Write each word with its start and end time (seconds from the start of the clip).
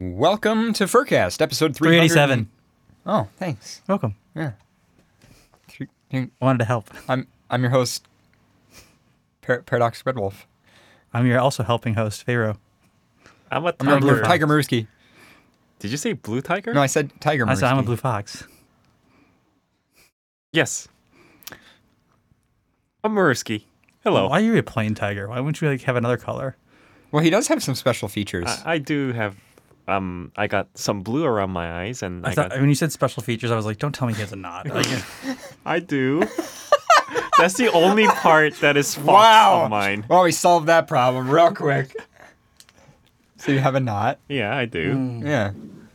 Welcome 0.00 0.72
to 0.74 0.84
Furcast, 0.84 1.42
episode 1.42 1.76
300 1.76 2.08
387. 2.08 2.48
Oh, 3.04 3.28
thanks. 3.36 3.82
Welcome. 3.86 4.14
Yeah. 4.34 4.52
I 6.12 6.30
Wanted 6.40 6.58
to 6.60 6.64
help. 6.64 6.90
I'm 7.08 7.26
I'm 7.50 7.60
your 7.62 7.70
host, 7.70 8.06
Par- 9.42 9.60
Paradox 9.62 10.04
Red 10.06 10.18
Wolf. 10.18 10.46
I'm 11.12 11.26
your 11.26 11.38
also 11.38 11.62
helping 11.62 11.94
host, 11.94 12.24
Pharaoh. 12.24 12.56
I'm 13.50 13.66
a 13.66 13.74
I'm 13.78 13.86
your 13.88 14.00
tiger. 14.00 14.14
blue 14.14 14.22
Tiger 14.22 14.46
Maruski. 14.46 14.86
Did 15.78 15.90
you 15.90 15.96
say 15.98 16.14
blue 16.14 16.40
tiger? 16.40 16.72
No, 16.72 16.80
I 16.80 16.86
said 16.86 17.10
Tiger 17.20 17.44
Maruski. 17.44 17.50
I 17.50 17.54
said 17.54 17.64
I'm 17.72 17.78
a 17.78 17.82
blue 17.82 17.96
fox. 17.96 18.44
Yes. 20.52 20.88
I'm 23.04 23.14
Mursky. 23.14 23.64
Hello. 24.02 24.28
Why 24.28 24.40
are 24.40 24.44
you 24.44 24.56
a 24.56 24.62
plain 24.62 24.94
tiger? 24.94 25.28
Why 25.28 25.40
wouldn't 25.40 25.60
you 25.60 25.68
like 25.68 25.82
have 25.82 25.96
another 25.96 26.16
color? 26.16 26.56
Well, 27.12 27.22
he 27.22 27.30
does 27.30 27.48
have 27.48 27.62
some 27.62 27.74
special 27.74 28.08
features. 28.08 28.46
I, 28.64 28.74
I 28.74 28.78
do 28.78 29.12
have 29.12 29.36
um 29.88 30.32
I 30.36 30.46
got 30.46 30.68
some 30.74 31.02
blue 31.02 31.24
around 31.24 31.50
my 31.50 31.82
eyes 31.82 32.02
and 32.02 32.26
I, 32.26 32.30
I 32.30 32.34
thought 32.34 32.50
got 32.50 32.60
when 32.60 32.68
you 32.68 32.74
said 32.74 32.92
special 32.92 33.22
features, 33.22 33.50
I 33.50 33.56
was 33.56 33.66
like, 33.66 33.78
don't 33.78 33.94
tell 33.94 34.08
me 34.08 34.14
he 34.14 34.20
has 34.20 34.32
a 34.32 34.36
knot. 34.36 34.66
Like, 34.70 34.86
I 35.64 35.78
do. 35.78 36.22
That's 37.38 37.54
the 37.54 37.70
only 37.72 38.06
part 38.06 38.54
that 38.60 38.76
is 38.76 38.94
fox 38.94 39.06
wow. 39.06 39.64
of 39.64 39.70
mine. 39.70 40.04
Well, 40.08 40.22
we 40.22 40.32
solved 40.32 40.66
that 40.66 40.86
problem 40.86 41.30
real 41.30 41.52
quick. 41.52 41.94
so 43.36 43.52
you 43.52 43.58
have 43.58 43.74
a 43.74 43.80
knot? 43.80 44.18
Yeah, 44.28 44.54
I 44.56 44.66
do. 44.66 45.20
Yeah. 45.24 45.52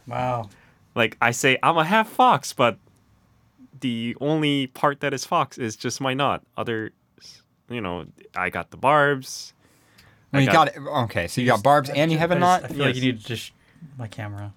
wow. 0.07 0.49
Like 0.95 1.17
I 1.21 1.31
say 1.31 1.57
I'm 1.61 1.77
a 1.77 1.85
half 1.85 2.09
fox, 2.09 2.53
but 2.53 2.77
the 3.81 4.15
only 4.19 4.67
part 4.67 5.01
that 5.01 5.13
is 5.13 5.25
fox 5.25 5.57
is 5.57 5.75
just 5.75 6.01
my 6.01 6.13
knot. 6.13 6.43
Other 6.57 6.91
you 7.69 7.81
know, 7.81 8.05
I 8.35 8.49
got 8.49 8.71
the 8.71 8.77
barbs. 8.77 9.53
No, 10.31 10.39
you 10.39 10.51
got, 10.51 10.69
it. 10.69 10.77
Okay, 10.77 11.27
so 11.27 11.41
you 11.41 11.47
got 11.47 11.63
barbs 11.63 11.89
and 11.89 12.11
you 12.11 12.17
have 12.17 12.31
a 12.31 12.35
knot? 12.35 12.65
I 12.65 12.67
feel 12.67 12.85
like 12.85 12.95
you 12.95 13.01
need 13.01 13.21
to 13.21 13.25
just 13.25 13.51
my 13.97 14.07
camera. 14.07 14.53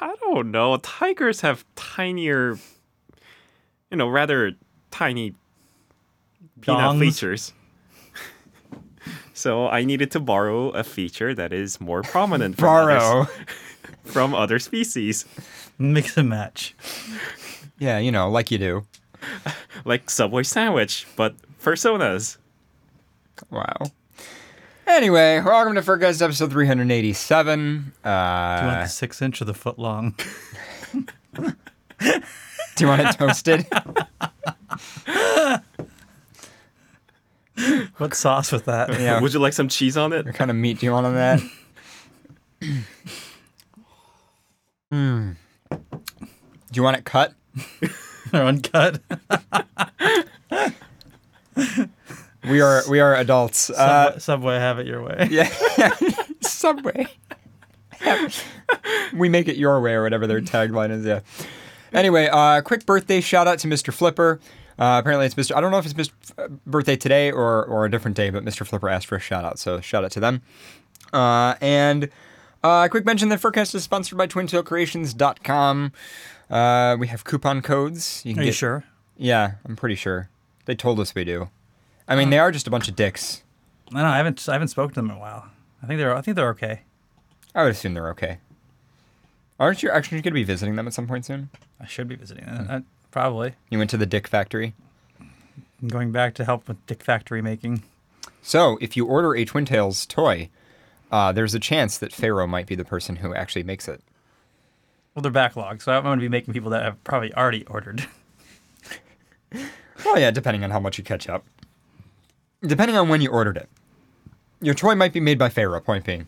I 0.00 0.14
don't 0.20 0.50
know. 0.50 0.76
Tigers 0.78 1.40
have 1.40 1.64
tinier, 1.74 2.58
you 3.90 3.96
know, 3.96 4.08
rather 4.08 4.52
tiny 4.90 5.34
peanut 6.60 6.80
Dongs. 6.80 7.00
features. 7.00 7.52
so 9.34 9.68
I 9.68 9.84
needed 9.84 10.10
to 10.12 10.20
borrow 10.20 10.70
a 10.70 10.82
feature 10.84 11.34
that 11.34 11.52
is 11.52 11.80
more 11.80 12.02
prominent 12.02 12.56
from, 12.58 12.68
others- 12.88 13.02
Borrow. 13.02 13.26
from 14.04 14.34
other 14.34 14.58
species, 14.58 15.24
Mix 15.78 16.16
and 16.16 16.28
match. 16.28 16.74
Yeah, 17.78 17.98
you 17.98 18.10
know, 18.10 18.30
like 18.30 18.50
you 18.50 18.58
do. 18.58 18.86
like 19.84 20.08
Subway 20.08 20.42
sandwich, 20.42 21.06
but 21.16 21.34
personas. 21.62 22.38
Wow. 23.50 23.76
Anyway, 24.86 25.40
welcome 25.44 25.74
to 25.74 25.82
Furcast 25.82 26.22
episode 26.22 26.52
387. 26.52 27.58
Do 27.58 27.64
you 27.74 27.82
want 28.04 28.04
Uh, 28.04 28.82
the 28.82 28.86
six 28.86 29.20
inch 29.20 29.42
or 29.42 29.44
the 29.44 29.52
foot 29.54 29.78
long? 29.78 30.14
do 30.94 31.04
you 32.78 32.86
want 32.86 33.02
it 33.02 33.12
toasted? 33.18 33.66
what 37.98 38.14
sauce 38.14 38.52
with 38.52 38.66
that? 38.66 38.90
yeah. 39.00 39.20
Would 39.20 39.32
you 39.34 39.40
like 39.40 39.54
some 39.54 39.68
cheese 39.68 39.96
on 39.96 40.12
it? 40.12 40.24
What 40.24 40.34
kind 40.36 40.50
of 40.50 40.56
meat 40.56 40.78
do 40.78 40.86
you 40.86 40.92
want 40.92 41.06
on 41.06 41.14
that? 41.14 41.40
Hmm. 44.92 45.32
Do 45.70 45.78
you 46.74 46.82
want 46.84 46.96
it 46.96 47.04
cut? 47.04 47.34
or 48.32 48.40
uncut? 48.40 49.00
We 52.48 52.60
are 52.60 52.82
we 52.88 53.00
are 53.00 53.14
adults. 53.14 53.70
Uh, 53.70 54.18
Subway, 54.18 54.20
Subway, 54.20 54.54
have 54.56 54.78
it 54.78 54.86
your 54.86 55.02
way. 55.02 55.28
yeah. 55.30 55.50
Subway. 56.40 57.06
we 59.14 59.28
make 59.28 59.48
it 59.48 59.56
your 59.56 59.80
way 59.80 59.94
or 59.94 60.02
whatever 60.02 60.26
their 60.26 60.40
tagline 60.40 60.90
is. 60.90 61.04
Yeah. 61.04 61.20
Anyway, 61.92 62.28
uh, 62.30 62.60
quick 62.60 62.84
birthday 62.86 63.20
shout 63.20 63.46
out 63.48 63.58
to 63.60 63.68
Mr. 63.68 63.92
Flipper. 63.92 64.40
Uh, 64.78 64.98
apparently 65.00 65.24
it's 65.26 65.34
Mr. 65.34 65.56
I 65.56 65.60
don't 65.60 65.70
know 65.70 65.78
if 65.78 65.86
it's 65.86 65.94
Mr. 65.94 66.12
F- 66.38 66.50
birthday 66.66 66.96
today 66.96 67.30
or 67.32 67.64
or 67.64 67.84
a 67.86 67.90
different 67.90 68.16
day, 68.16 68.30
but 68.30 68.44
Mr. 68.44 68.66
Flipper 68.66 68.88
asked 68.88 69.06
for 69.06 69.16
a 69.16 69.20
shout 69.20 69.44
out, 69.44 69.58
so 69.58 69.80
shout 69.80 70.04
out 70.04 70.10
to 70.12 70.20
them. 70.20 70.42
Uh, 71.12 71.54
and 71.60 72.10
uh, 72.62 72.88
quick 72.88 73.06
mention 73.06 73.28
that 73.30 73.40
Furcast 73.40 73.74
is 73.74 73.84
sponsored 73.84 74.18
by 74.18 74.26
TwinTailCreations.com. 74.26 75.92
Uh, 76.50 76.96
we 76.98 77.06
have 77.06 77.24
coupon 77.24 77.62
codes. 77.62 78.22
You 78.24 78.34
can 78.34 78.40
Are 78.40 78.44
get, 78.44 78.48
you 78.48 78.52
sure? 78.52 78.84
Yeah, 79.16 79.52
I'm 79.64 79.76
pretty 79.76 79.94
sure. 79.94 80.28
They 80.66 80.74
told 80.74 81.00
us 81.00 81.14
we 81.14 81.24
do. 81.24 81.48
I 82.08 82.16
mean, 82.16 82.30
they 82.30 82.38
are 82.38 82.52
just 82.52 82.66
a 82.66 82.70
bunch 82.70 82.88
of 82.88 82.96
dicks. 82.96 83.42
I 83.90 83.94
don't 83.94 84.02
know. 84.02 84.08
I 84.08 84.16
haven't 84.18 84.48
I 84.48 84.52
haven't 84.52 84.68
spoken 84.68 84.94
to 84.94 85.00
them 85.00 85.10
in 85.10 85.16
a 85.16 85.20
while. 85.20 85.46
I 85.82 85.86
think 85.86 85.98
they're 85.98 86.14
I 86.14 86.20
think 86.20 86.36
they're 86.36 86.50
okay. 86.50 86.82
I 87.54 87.62
would 87.62 87.72
assume 87.72 87.94
they're 87.94 88.10
okay. 88.10 88.38
Aren't 89.58 89.82
you 89.82 89.90
actually 89.90 90.18
going 90.18 90.32
to 90.32 90.32
be 90.32 90.44
visiting 90.44 90.76
them 90.76 90.86
at 90.86 90.92
some 90.92 91.06
point 91.06 91.24
soon? 91.24 91.48
I 91.80 91.86
should 91.86 92.08
be 92.08 92.14
visiting 92.14 92.44
them. 92.44 92.66
Uh, 92.68 92.80
probably. 93.10 93.54
You 93.70 93.78
went 93.78 93.88
to 93.90 93.96
the 93.96 94.04
Dick 94.04 94.28
Factory. 94.28 94.74
I'm 95.18 95.88
going 95.88 96.12
back 96.12 96.34
to 96.34 96.44
help 96.44 96.68
with 96.68 96.84
Dick 96.86 97.02
Factory 97.02 97.40
making. 97.40 97.82
So, 98.42 98.76
if 98.82 98.96
you 98.96 99.06
order 99.06 99.34
a 99.34 99.46
Twin 99.46 99.64
Tails 99.64 100.04
toy, 100.04 100.50
uh, 101.10 101.32
there's 101.32 101.54
a 101.54 101.58
chance 101.58 101.96
that 101.98 102.12
Pharaoh 102.12 102.46
might 102.46 102.66
be 102.66 102.74
the 102.74 102.84
person 102.84 103.16
who 103.16 103.34
actually 103.34 103.62
makes 103.62 103.88
it. 103.88 104.02
Well, 105.14 105.22
they're 105.22 105.32
backlogged, 105.32 105.80
so 105.80 105.92
I'm 105.92 106.02
going 106.02 106.18
to 106.18 106.22
be 106.22 106.28
making 106.28 106.52
people 106.52 106.70
that 106.70 106.82
have 106.82 107.02
probably 107.02 107.32
already 107.34 107.64
ordered. 107.64 108.06
Well, 110.04 110.18
yeah, 110.18 110.30
depending 110.30 110.62
on 110.62 110.70
how 110.70 110.78
much 110.78 110.98
you 110.98 111.04
catch 111.04 111.28
up. 111.28 111.44
Depending 112.62 112.96
on 112.96 113.08
when 113.08 113.20
you 113.20 113.30
ordered 113.30 113.56
it. 113.56 113.68
Your 114.60 114.74
toy 114.74 114.94
might 114.94 115.12
be 115.12 115.20
made 115.20 115.38
by 115.38 115.48
Pharaoh, 115.48 115.80
point 115.80 116.04
being. 116.04 116.26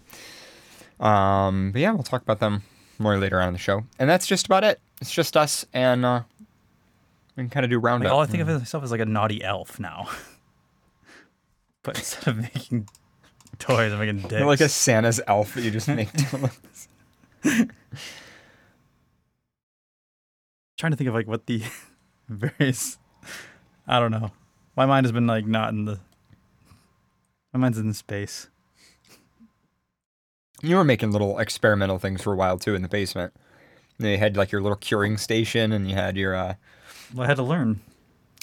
Um, 1.01 1.73
but 1.73 1.81
yeah, 1.81 1.93
we'll 1.93 2.03
talk 2.03 2.23
about 2.23 2.41
them 2.41 2.63
more 2.99 3.17
later 3.17 3.41
on 3.41 3.49
in 3.49 3.53
the 3.55 3.59
show. 3.59 3.85
And 3.99 4.11
that's 4.11 4.27
just 4.27 4.47
about 4.47 4.65
it. 4.65 4.81
It's 5.01 5.13
just 5.13 5.37
us, 5.37 5.65
and 5.73 6.05
uh, 6.05 6.23
we 7.37 7.45
can 7.45 7.51
kind 7.51 7.65
of 7.65 7.71
do 7.71 7.79
Like, 7.79 8.05
all 8.07 8.21
I 8.21 8.27
think 8.27 8.43
of 8.43 8.49
myself 8.49 8.83
as 8.83 8.91
like 8.91 9.01
a 9.01 9.07
naughty 9.07 9.43
elf 9.43 9.79
now. 9.79 10.09
but 11.83 11.97
instead 11.97 12.29
of 12.29 12.37
making 12.37 12.89
toys, 13.59 13.93
I'm 13.93 14.01
making 14.01 14.23
dicks. 14.23 14.33
You're 14.33 14.47
like 14.47 14.61
a 14.61 14.69
Santa's 14.69 15.21
elf 15.27 15.55
that 15.55 15.63
you 15.63 15.71
just 15.71 15.89
make. 15.89 16.09
trying 20.77 20.93
to 20.93 20.97
think 20.97 21.09
of 21.09 21.15
like 21.15 21.29
what 21.29 21.47
the 21.47 21.63
various. 22.29 22.99
I 23.87 24.01
don't 24.01 24.11
know. 24.11 24.33
My 24.77 24.87
mind 24.87 25.07
has 25.07 25.13
been 25.13 25.27
like 25.27 25.47
not 25.47 25.71
in 25.71 25.85
the. 25.85 26.01
My 27.53 27.61
mind's 27.61 27.79
in 27.79 27.89
the 27.89 27.95
space. 27.95 28.49
You 30.63 30.77
were 30.77 30.85
making 30.85 31.13
little 31.13 31.39
experimental 31.39 31.99
things 31.99 32.23
for 32.23 32.33
a 32.33 32.37
while 32.37 32.59
too 32.59 32.75
in 32.75 32.83
the 32.83 32.89
basement. 32.89 33.33
You 33.99 34.19
had 34.19 34.37
like 34.37 34.53
your 34.53 34.61
little 34.61 34.77
curing 34.77 35.17
station, 35.17 35.73
and 35.73 35.89
you 35.89 35.95
had 35.95 36.17
your 36.17 36.35
uh, 36.35 36.55
Well, 37.15 37.25
I 37.25 37.29
had 37.29 37.37
to 37.37 37.43
learn. 37.43 37.81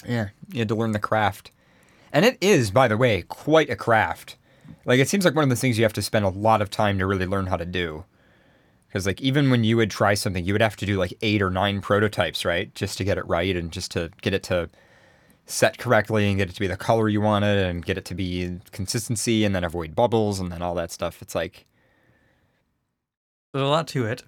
yeah, 0.06 0.28
you 0.52 0.58
had 0.58 0.68
to 0.68 0.74
learn 0.74 0.92
the 0.92 0.98
craft. 0.98 1.50
And 2.12 2.24
it 2.24 2.38
is, 2.40 2.70
by 2.70 2.88
the 2.88 2.96
way, 2.96 3.22
quite 3.22 3.70
a 3.70 3.76
craft. 3.76 4.36
Like 4.84 4.98
it 5.00 5.08
seems 5.08 5.24
like 5.24 5.34
one 5.34 5.44
of 5.44 5.50
the 5.50 5.56
things 5.56 5.78
you 5.78 5.84
have 5.84 5.92
to 5.94 6.02
spend 6.02 6.24
a 6.24 6.30
lot 6.30 6.62
of 6.62 6.70
time 6.70 6.98
to 6.98 7.06
really 7.06 7.26
learn 7.26 7.46
how 7.46 7.56
to 7.56 7.64
do. 7.64 8.04
Because 8.88 9.06
like 9.06 9.20
even 9.20 9.50
when 9.50 9.64
you 9.64 9.76
would 9.76 9.90
try 9.90 10.14
something, 10.14 10.44
you 10.44 10.52
would 10.54 10.62
have 10.62 10.76
to 10.76 10.86
do 10.86 10.96
like 10.98 11.12
eight 11.22 11.42
or 11.42 11.50
nine 11.50 11.80
prototypes, 11.80 12.44
right, 12.44 12.74
just 12.74 12.96
to 12.98 13.04
get 13.04 13.18
it 13.18 13.26
right 13.26 13.54
and 13.56 13.70
just 13.72 13.90
to 13.92 14.10
get 14.22 14.32
it 14.34 14.42
to 14.44 14.70
set 15.46 15.78
correctly 15.78 16.28
and 16.28 16.38
get 16.38 16.48
it 16.48 16.54
to 16.54 16.60
be 16.60 16.66
the 16.66 16.76
color 16.76 17.08
you 17.08 17.20
wanted 17.20 17.64
and 17.66 17.84
get 17.84 17.96
it 17.96 18.04
to 18.04 18.14
be 18.14 18.58
consistency 18.72 19.44
and 19.44 19.54
then 19.54 19.62
avoid 19.64 19.94
bubbles 19.94 20.40
and 20.40 20.50
then 20.50 20.60
all 20.60 20.74
that 20.74 20.90
stuff. 20.90 21.22
It's 21.22 21.34
like 21.34 21.66
There's 23.54 23.62
a 23.64 23.68
lot 23.68 23.86
to 23.88 24.04
it. 24.06 24.24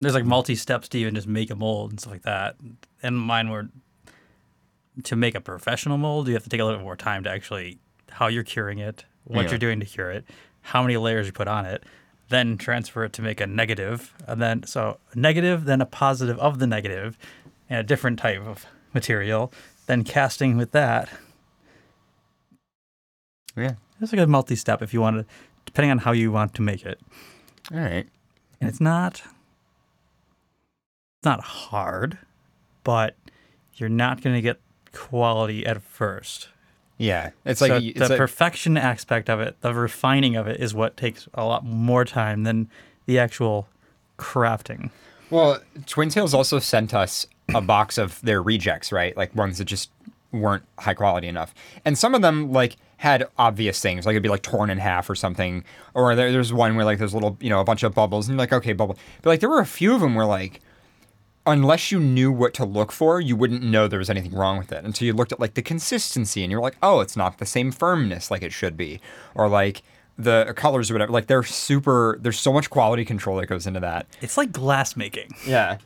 There's 0.00 0.14
like 0.14 0.24
multi 0.24 0.54
steps 0.54 0.88
to 0.90 0.98
even 0.98 1.14
just 1.14 1.26
make 1.26 1.50
a 1.50 1.56
mold 1.56 1.90
and 1.90 2.00
stuff 2.00 2.12
like 2.12 2.22
that. 2.22 2.56
And 3.02 3.18
mine 3.18 3.50
were 3.50 3.68
to 5.04 5.16
make 5.16 5.34
a 5.34 5.40
professional 5.40 5.98
mold, 5.98 6.28
you 6.28 6.34
have 6.34 6.44
to 6.44 6.48
take 6.48 6.60
a 6.60 6.64
little 6.64 6.78
bit 6.78 6.84
more 6.84 6.96
time 6.96 7.24
to 7.24 7.30
actually 7.30 7.78
how 8.10 8.28
you're 8.28 8.44
curing 8.44 8.78
it, 8.78 9.04
what 9.24 9.42
Yeah. 9.44 9.50
you're 9.50 9.58
doing 9.58 9.80
to 9.80 9.86
cure 9.86 10.10
it, 10.10 10.24
how 10.62 10.82
many 10.82 10.96
layers 10.96 11.26
you 11.26 11.32
put 11.32 11.48
on 11.48 11.64
it, 11.66 11.84
then 12.28 12.56
transfer 12.56 13.04
it 13.04 13.12
to 13.14 13.22
make 13.22 13.40
a 13.40 13.46
negative, 13.46 14.14
and 14.26 14.40
then 14.40 14.62
so 14.64 14.98
negative, 15.14 15.64
then 15.64 15.80
a 15.80 15.86
positive 15.86 16.38
of 16.38 16.58
the 16.60 16.66
negative, 16.66 17.18
and 17.68 17.80
a 17.80 17.82
different 17.82 18.18
type 18.18 18.40
of 18.46 18.66
material, 18.94 19.52
then 19.86 20.04
casting 20.04 20.56
with 20.56 20.72
that. 20.72 21.08
yeah, 23.56 23.74
It's 24.00 24.12
like 24.12 24.20
a 24.20 24.26
multi 24.26 24.56
step 24.56 24.82
if 24.82 24.92
you 24.94 25.00
want 25.00 25.18
to, 25.18 25.34
depending 25.66 25.90
on 25.90 25.98
how 25.98 26.12
you 26.12 26.30
want 26.32 26.54
to 26.54 26.62
make 26.62 26.84
it. 26.84 27.00
all 27.72 27.78
right. 27.78 28.06
and 28.60 28.68
it's 28.70 28.80
not 28.80 29.22
it's 31.18 31.24
not 31.24 31.40
hard 31.40 32.18
but 32.82 33.14
you're 33.74 33.88
not 33.90 34.22
going 34.22 34.34
to 34.34 34.40
get 34.40 34.58
quality 34.92 35.66
at 35.66 35.82
first 35.82 36.48
Yeah, 36.98 37.30
it's 37.44 37.60
so 37.60 37.66
like 37.68 37.94
the 37.94 38.08
like, 38.08 38.16
perfection 38.18 38.76
aspect 38.76 39.28
of 39.28 39.40
it 39.40 39.60
the 39.60 39.74
refining 39.74 40.34
of 40.36 40.46
it 40.46 40.60
is 40.60 40.74
what 40.74 40.96
takes 40.96 41.28
a 41.34 41.44
lot 41.44 41.64
more 41.64 42.04
time 42.04 42.44
than 42.44 42.68
the 43.06 43.18
actual 43.18 43.68
crafting 44.18 44.90
well, 45.30 45.60
Twin 45.86 46.08
Tails 46.08 46.34
also 46.34 46.58
sent 46.58 46.92
us 46.94 47.26
a 47.54 47.60
box 47.60 47.98
of 47.98 48.20
their 48.20 48.42
rejects, 48.42 48.92
right? 48.92 49.16
Like 49.16 49.34
ones 49.34 49.58
that 49.58 49.64
just 49.64 49.90
weren't 50.32 50.64
high 50.78 50.94
quality 50.94 51.26
enough, 51.28 51.54
and 51.84 51.98
some 51.98 52.14
of 52.14 52.22
them 52.22 52.52
like 52.52 52.76
had 52.98 53.26
obvious 53.38 53.80
things, 53.80 54.04
like 54.04 54.12
it'd 54.12 54.22
be 54.22 54.28
like 54.28 54.42
torn 54.42 54.68
in 54.68 54.76
half 54.76 55.08
or 55.08 55.14
something, 55.14 55.64
or 55.94 56.14
there, 56.14 56.30
there's 56.30 56.52
one 56.52 56.76
where 56.76 56.84
like 56.84 56.98
there's 56.98 57.14
little, 57.14 57.36
you 57.40 57.48
know, 57.48 57.60
a 57.60 57.64
bunch 57.64 57.82
of 57.82 57.94
bubbles, 57.94 58.28
and 58.28 58.34
you're 58.34 58.38
like, 58.38 58.52
okay, 58.52 58.74
bubble. 58.74 58.98
But 59.22 59.30
like 59.30 59.40
there 59.40 59.48
were 59.48 59.60
a 59.60 59.66
few 59.66 59.94
of 59.94 60.00
them 60.00 60.14
where 60.14 60.26
like, 60.26 60.60
unless 61.46 61.90
you 61.90 61.98
knew 61.98 62.30
what 62.30 62.52
to 62.54 62.64
look 62.64 62.92
for, 62.92 63.18
you 63.20 63.34
wouldn't 63.36 63.62
know 63.62 63.88
there 63.88 63.98
was 63.98 64.10
anything 64.10 64.32
wrong 64.34 64.58
with 64.58 64.70
it 64.70 64.84
until 64.84 65.06
you 65.06 65.14
looked 65.14 65.32
at 65.32 65.40
like 65.40 65.54
the 65.54 65.62
consistency, 65.62 66.42
and 66.42 66.52
you're 66.52 66.60
like, 66.60 66.76
oh, 66.82 67.00
it's 67.00 67.16
not 67.16 67.38
the 67.38 67.46
same 67.46 67.72
firmness 67.72 68.30
like 68.30 68.42
it 68.42 68.52
should 68.52 68.76
be, 68.76 69.00
or 69.34 69.48
like 69.48 69.82
the 70.22 70.52
colors 70.56 70.90
or 70.90 70.94
whatever. 70.94 71.12
Like 71.12 71.26
they're 71.26 71.42
super. 71.42 72.18
There's 72.20 72.38
so 72.38 72.52
much 72.52 72.70
quality 72.70 73.04
control 73.04 73.38
that 73.38 73.46
goes 73.46 73.66
into 73.66 73.80
that. 73.80 74.06
It's 74.20 74.36
like 74.36 74.52
glass 74.52 74.96
making. 74.96 75.30
Yeah. 75.46 75.78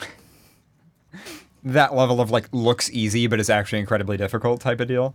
that 1.64 1.94
level 1.94 2.20
of 2.20 2.30
like 2.30 2.48
looks 2.52 2.90
easy 2.90 3.26
but 3.26 3.40
is 3.40 3.50
actually 3.50 3.80
incredibly 3.80 4.16
difficult 4.16 4.60
type 4.60 4.80
of 4.80 4.88
deal. 4.88 5.14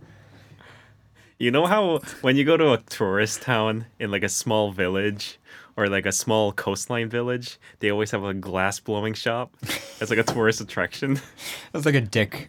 You 1.38 1.50
know 1.50 1.64
how 1.64 2.00
when 2.20 2.36
you 2.36 2.44
go 2.44 2.58
to 2.58 2.72
a 2.74 2.78
tourist 2.78 3.42
town 3.42 3.86
in 3.98 4.10
like 4.10 4.22
a 4.22 4.28
small 4.28 4.72
village 4.72 5.38
or 5.74 5.88
like 5.88 6.04
a 6.04 6.12
small 6.12 6.52
coastline 6.52 7.08
village, 7.08 7.58
they 7.78 7.90
always 7.90 8.10
have 8.10 8.22
a 8.22 8.34
glass 8.34 8.78
blowing 8.78 9.14
shop 9.14 9.56
as 10.00 10.10
like 10.10 10.18
a 10.18 10.22
tourist 10.22 10.60
attraction. 10.60 11.18
It's 11.74 11.86
like 11.86 11.94
a 11.94 12.00
dick 12.02 12.48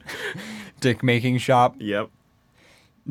dick 0.81 1.03
making 1.03 1.37
shop. 1.37 1.75
Yep. 1.79 2.09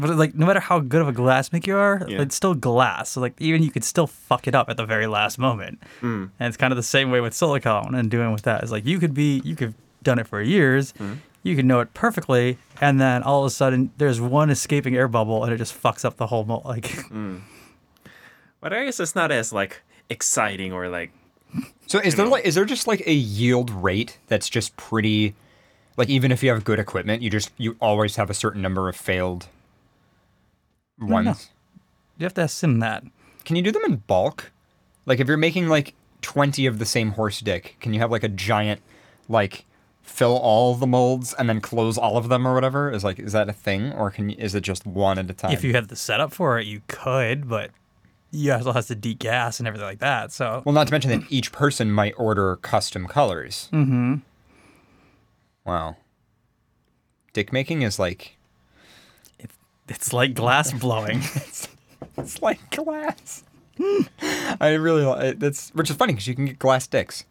But 0.01 0.11
like, 0.17 0.35
no 0.35 0.47
matter 0.47 0.61
how 0.61 0.81
good 0.81 1.03
of 1.03 1.09
a 1.09 1.13
glass 1.13 1.53
maker 1.53 1.71
you 1.71 1.77
are, 1.77 2.03
Yeah. 2.09 2.23
it's 2.23 2.35
still 2.35 2.55
glass. 2.55 3.11
So 3.11 3.21
like, 3.21 3.35
even 3.39 3.63
you 3.63 3.71
could 3.71 3.85
still 3.85 4.07
fuck 4.07 4.49
it 4.49 4.55
up 4.55 4.69
at 4.71 4.77
the 4.77 4.87
very 4.87 5.07
last 5.07 5.39
moment. 5.39 5.81
Mm. 6.01 6.31
And 6.41 6.49
it's 6.49 6.57
kind 6.57 6.73
of 6.73 6.77
the 6.77 6.83
same 6.83 7.11
way 7.11 7.21
with 7.21 7.35
silicone 7.35 7.95
and 7.95 8.11
doing 8.11 8.33
with 8.33 8.43
that 8.43 8.65
is 8.65 8.73
like 8.73 8.87
you 8.87 8.99
could 8.99 9.15
be, 9.15 9.41
you 9.45 9.55
could 9.57 9.75
done 10.03 10.19
it 10.19 10.27
for 10.27 10.41
years, 10.41 10.93
Mm. 10.99 11.19
you 11.43 11.55
could 11.57 11.67
know 11.67 11.81
it 11.81 11.93
perfectly, 11.93 12.57
and 12.81 13.01
then 13.01 13.23
all 13.23 13.41
of 13.45 13.47
a 13.47 13.51
sudden 13.51 13.91
there's 13.99 14.21
one 14.21 14.49
escaping 14.51 14.97
air 14.97 15.09
bubble 15.09 15.45
and 15.45 15.53
it 15.53 15.59
just 15.59 15.75
fucks 15.81 16.05
up 16.05 16.17
the 16.17 16.27
whole 16.29 16.45
mold. 16.45 16.65
Like, 16.65 16.85
Mm. 17.11 17.41
But 18.61 18.73
I 18.73 18.85
guess 18.85 19.01
it's 19.01 19.15
not 19.15 19.31
as 19.31 19.53
like 19.53 19.83
exciting 20.09 20.73
or 20.73 20.89
like 20.89 21.11
So 21.87 21.99
is 21.99 22.15
there 22.15 22.27
like 22.27 22.45
is 22.45 22.55
there 22.55 22.65
just 22.65 22.87
like 22.87 23.03
a 23.07 23.13
yield 23.13 23.71
rate 23.71 24.19
that's 24.29 24.49
just 24.49 24.77
pretty 24.77 25.35
like 25.97 26.09
even 26.09 26.31
if 26.33 26.43
you 26.43 26.51
have 26.51 26.65
good 26.65 26.79
equipment, 26.79 27.23
you 27.23 27.31
just 27.31 27.51
you 27.59 27.77
always 27.81 28.17
have 28.17 28.31
a 28.31 28.35
certain 28.35 28.63
number 28.63 28.89
of 28.89 28.97
failed 28.97 29.49
ones. 31.01 31.27
no. 31.27 31.35
you 32.19 32.25
have 32.25 32.35
to 32.35 32.43
assume 32.43 32.81
that. 32.81 33.05
Can 33.45 33.57
you 33.57 33.63
do 33.63 33.73
them 33.73 33.83
in 33.85 33.97
bulk? 33.97 34.53
Like 35.07 35.21
if 35.21 35.29
you're 35.29 35.37
making 35.37 35.69
like 35.69 35.95
20 36.23 36.67
of 36.67 36.79
the 36.79 36.85
same 36.85 37.13
horse 37.13 37.41
dick, 37.41 37.77
can 37.81 37.95
you 37.95 38.01
have 38.01 38.11
like 38.11 38.23
a 38.23 38.29
giant 38.29 38.81
like 39.29 39.65
fill 40.03 40.37
all 40.37 40.75
the 40.75 40.87
molds 40.87 41.35
and 41.35 41.49
then 41.49 41.61
close 41.61 41.97
all 41.97 42.17
of 42.17 42.29
them 42.29 42.47
or 42.47 42.55
whatever? 42.55 42.91
Is 42.91 43.05
like 43.05 43.19
is 43.19 43.33
that 43.33 43.49
a 43.49 43.53
thing 43.53 43.93
or 43.93 44.11
can 44.11 44.31
you, 44.31 44.37
is 44.39 44.55
it 44.55 44.63
just 44.63 44.87
one 44.87 45.19
at 45.19 45.31
a 45.31 45.35
time? 45.35 45.53
If 45.53 45.65
you 45.65 45.73
have 45.75 45.89
the 45.89 45.97
setup 45.97 46.33
for 46.33 46.59
it, 46.59 46.67
you 46.67 46.83
could, 46.89 47.49
but 47.49 47.71
you 48.31 48.53
also 48.53 48.73
has 48.73 48.87
to 48.89 48.95
degas 48.95 49.59
and 49.59 49.67
everything 49.67 49.87
like 49.89 49.99
that. 50.01 50.33
So 50.33 50.63
Well, 50.65 50.73
not 50.73 50.87
to 50.89 50.93
mention 50.93 51.11
that 51.11 51.31
each 51.33 51.53
person 51.53 51.91
might 51.91 52.15
order 52.17 52.57
custom 52.57 53.07
colors. 53.07 53.69
Mm-hmm. 53.73 54.17
Wow. 55.65 55.97
Dick 57.33 57.53
making 57.53 57.83
is 57.83 57.99
like 57.99 58.37
it's 59.91 60.13
like 60.13 60.33
glass 60.33 60.73
blowing. 60.73 61.19
it's 62.17 62.41
like 62.41 62.71
glass. 62.71 63.45
I 64.61 64.71
really 64.71 65.33
that's 65.35 65.71
which 65.71 65.91
is 65.91 65.97
funny 65.97 66.13
because 66.15 66.27
you 66.27 66.35
can 66.35 66.47
get 66.47 66.59
glass 66.59 66.87
dicks. 66.87 67.25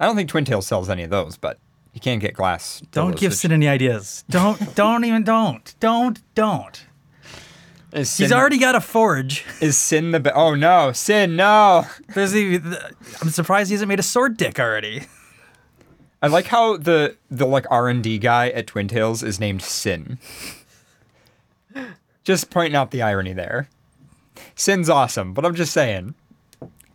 I 0.00 0.06
don't 0.06 0.16
think 0.16 0.30
Twin 0.30 0.44
Tails 0.44 0.66
sells 0.66 0.88
any 0.88 1.02
of 1.02 1.10
those, 1.10 1.36
but 1.36 1.58
you 1.92 2.00
can 2.00 2.18
get 2.18 2.34
glass. 2.34 2.80
don't 2.92 3.16
give 3.16 3.34
Sid 3.34 3.52
any 3.52 3.68
ideas. 3.68 4.24
Don't, 4.30 4.74
don't 4.74 5.04
even, 5.04 5.24
don't, 5.24 5.74
don't, 5.80 6.22
don't. 6.34 6.86
is 7.92 8.16
He's 8.16 8.28
Sin- 8.28 8.32
already 8.32 8.58
got 8.58 8.74
a 8.74 8.80
forge. 8.80 9.44
is 9.60 9.76
Sin 9.76 10.12
the 10.12 10.20
be- 10.20 10.30
oh 10.30 10.54
no 10.54 10.92
Sin 10.92 11.36
no. 11.36 11.86
There's 12.14 12.36
even, 12.36 12.76
I'm 13.20 13.30
surprised 13.30 13.68
he 13.68 13.74
hasn't 13.74 13.88
made 13.88 13.98
a 13.98 14.04
sword 14.04 14.36
dick 14.36 14.58
already. 14.60 15.02
I 16.22 16.26
like 16.28 16.46
how 16.46 16.76
the 16.76 17.16
the 17.30 17.46
like 17.46 17.66
R 17.70 17.88
and 17.88 18.02
D 18.02 18.18
guy 18.18 18.50
at 18.50 18.66
Twin 18.66 18.88
Tails 18.88 19.22
is 19.22 19.38
named 19.38 19.62
Sin. 19.62 20.18
Just 22.28 22.50
pointing 22.50 22.76
out 22.76 22.90
the 22.90 23.00
irony 23.00 23.32
there. 23.32 23.70
Sin's 24.54 24.90
awesome, 24.90 25.32
but 25.32 25.46
I'm 25.46 25.54
just 25.54 25.72
saying, 25.72 26.14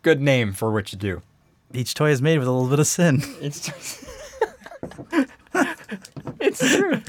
good 0.02 0.20
name 0.20 0.52
for 0.52 0.70
what 0.70 0.92
you 0.92 0.98
do. 0.98 1.22
Each 1.72 1.92
toy 1.92 2.10
is 2.10 2.22
made 2.22 2.38
with 2.38 2.46
a 2.46 2.52
little 2.52 2.70
bit 2.70 2.78
of 2.78 2.86
sin. 2.86 3.20
It's 3.40 3.66
just. 3.66 4.04
it's 6.40 6.60
true. 6.60 7.02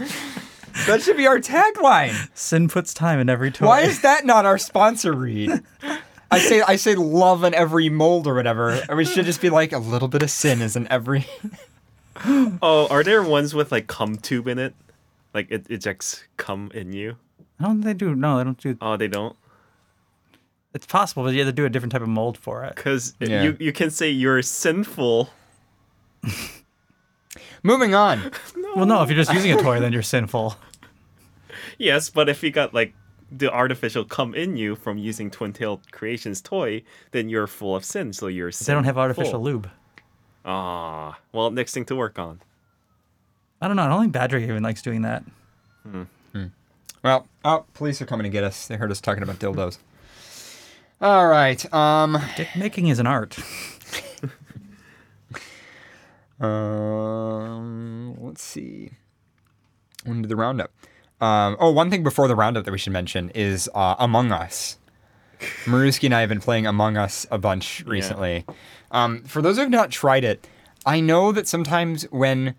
That 0.87 1.03
should 1.03 1.17
be 1.17 1.27
our 1.27 1.37
tagline. 1.37 2.15
Sin 2.35 2.67
puts 2.67 2.95
time 2.95 3.19
in 3.19 3.29
every 3.29 3.51
toy. 3.51 3.67
Why 3.67 3.81
is 3.81 4.01
that 4.01 4.25
not 4.25 4.43
our 4.43 4.57
sponsor 4.57 5.13
read? 5.13 5.61
I 6.31 6.39
say 6.39 6.63
I 6.63 6.77
say 6.77 6.95
love 6.95 7.43
in 7.43 7.53
every 7.53 7.89
mold 7.89 8.25
or 8.25 8.33
whatever. 8.33 8.71
And 8.89 8.97
we 8.97 9.05
should 9.05 9.25
just 9.25 9.39
be 9.39 9.51
like 9.51 9.71
a 9.71 9.77
little 9.77 10.07
bit 10.07 10.23
of 10.23 10.31
sin 10.31 10.63
is 10.63 10.75
in 10.75 10.87
every. 10.91 11.27
Oh, 12.61 12.87
are 12.89 13.03
there 13.03 13.21
ones 13.21 13.53
with 13.53 13.71
like 13.71 13.85
cum 13.85 14.15
tube 14.15 14.47
in 14.47 14.57
it? 14.57 14.73
Like 15.35 15.51
it 15.51 15.67
ejects 15.69 16.23
cum 16.37 16.71
in 16.73 16.91
you? 16.91 17.17
I 17.59 17.63
don't 17.63 17.81
think 17.81 17.85
they 17.85 17.93
do. 18.05 18.15
No, 18.15 18.37
they 18.37 18.43
don't 18.43 18.57
do. 18.57 18.77
Oh, 18.81 18.97
they 18.97 19.07
don't? 19.07 19.35
It's 20.73 20.85
possible, 20.85 21.23
but 21.23 21.33
you 21.33 21.39
have 21.39 21.47
to 21.47 21.53
do 21.53 21.65
a 21.65 21.69
different 21.69 21.93
type 21.93 22.01
of 22.01 22.09
mold 22.09 22.37
for 22.37 22.65
it. 22.65 22.75
Because 22.75 23.15
Yeah. 23.19 23.43
you, 23.43 23.57
you 23.59 23.71
can 23.71 23.89
say 23.89 24.09
you're 24.09 24.41
sinful. 24.41 25.29
Moving 27.63 27.93
on. 27.95 28.31
Well, 28.75 28.85
no, 28.85 29.01
if 29.03 29.09
you're 29.09 29.15
just 29.15 29.33
using 29.33 29.53
a 29.53 29.61
toy, 29.61 29.79
then 29.79 29.93
you're 29.93 30.01
sinful. 30.01 30.57
Yes, 31.77 32.09
but 32.09 32.27
if 32.29 32.43
you 32.43 32.51
got 32.51 32.73
like 32.73 32.93
the 33.31 33.49
artificial 33.51 34.03
come 34.05 34.33
in 34.35 34.55
you 34.57 34.75
from 34.75 34.97
using 34.97 35.29
Twin 35.31 35.51
Tail 35.53 35.81
Creations 35.91 36.41
toy, 36.41 36.83
then 37.11 37.27
you're 37.29 37.47
full 37.47 37.75
of 37.75 37.83
sin. 37.85 38.11
So 38.13 38.27
you're 38.27 38.51
They 38.51 38.73
don't 38.73 38.83
have 38.85 38.97
artificial 38.97 39.41
lube. 39.41 39.69
Ah, 40.45 41.17
well, 41.33 41.51
next 41.51 41.73
thing 41.73 41.85
to 41.85 41.95
work 41.95 42.17
on. 42.19 42.39
I 43.61 43.67
don't 43.67 43.75
know. 43.77 43.83
I 43.83 43.87
don't 43.87 44.01
think 44.01 44.13
Badger 44.13 44.37
even 44.37 44.61
likes 44.63 44.81
doing 44.81 45.01
that. 45.03 45.23
Well, 47.05 47.27
oh, 47.45 47.65
police 47.75 48.01
are 48.01 48.07
coming 48.07 48.23
to 48.23 48.31
get 48.31 48.43
us. 48.43 48.67
They 48.67 48.77
heard 48.77 48.89
us 48.89 48.99
talking 48.99 49.21
about 49.21 49.37
dildos. 49.37 49.77
All 50.99 51.27
right. 51.27 51.71
Um. 51.71 52.17
Dick 52.35 52.47
making 52.55 52.87
is 52.87 52.97
an 52.99 53.07
art. 53.07 53.37
Um, 56.37 58.17
let's 58.19 58.43
see. 58.43 58.91
When 60.03 60.21
did 60.21 60.27
the 60.29 60.35
roundup? 60.35 60.69
Um, 61.21 61.55
oh, 61.61 61.71
one 61.71 61.89
thing 61.89 62.03
before 62.03 62.27
the 62.27 62.35
roundup 62.35 62.65
that 62.65 62.71
we 62.73 62.77
should 62.77 62.91
mention 62.91 63.29
is 63.29 63.69
uh, 63.73 63.95
Among 63.99 64.33
Us. 64.33 64.77
Maruski 65.63 66.03
and 66.03 66.13
I 66.13 66.19
have 66.19 66.27
been 66.27 66.41
playing 66.41 66.67
Among 66.67 66.97
Us 66.97 67.25
a 67.31 67.37
bunch 67.37 67.85
recently. 67.85 68.45
Um, 68.91 69.23
for 69.23 69.41
those 69.41 69.55
who 69.55 69.61
have 69.61 69.71
not 69.71 69.91
tried 69.91 70.25
it, 70.25 70.45
I 70.85 70.99
know 70.99 71.31
that 71.31 71.47
sometimes 71.47 72.03
when 72.11 72.55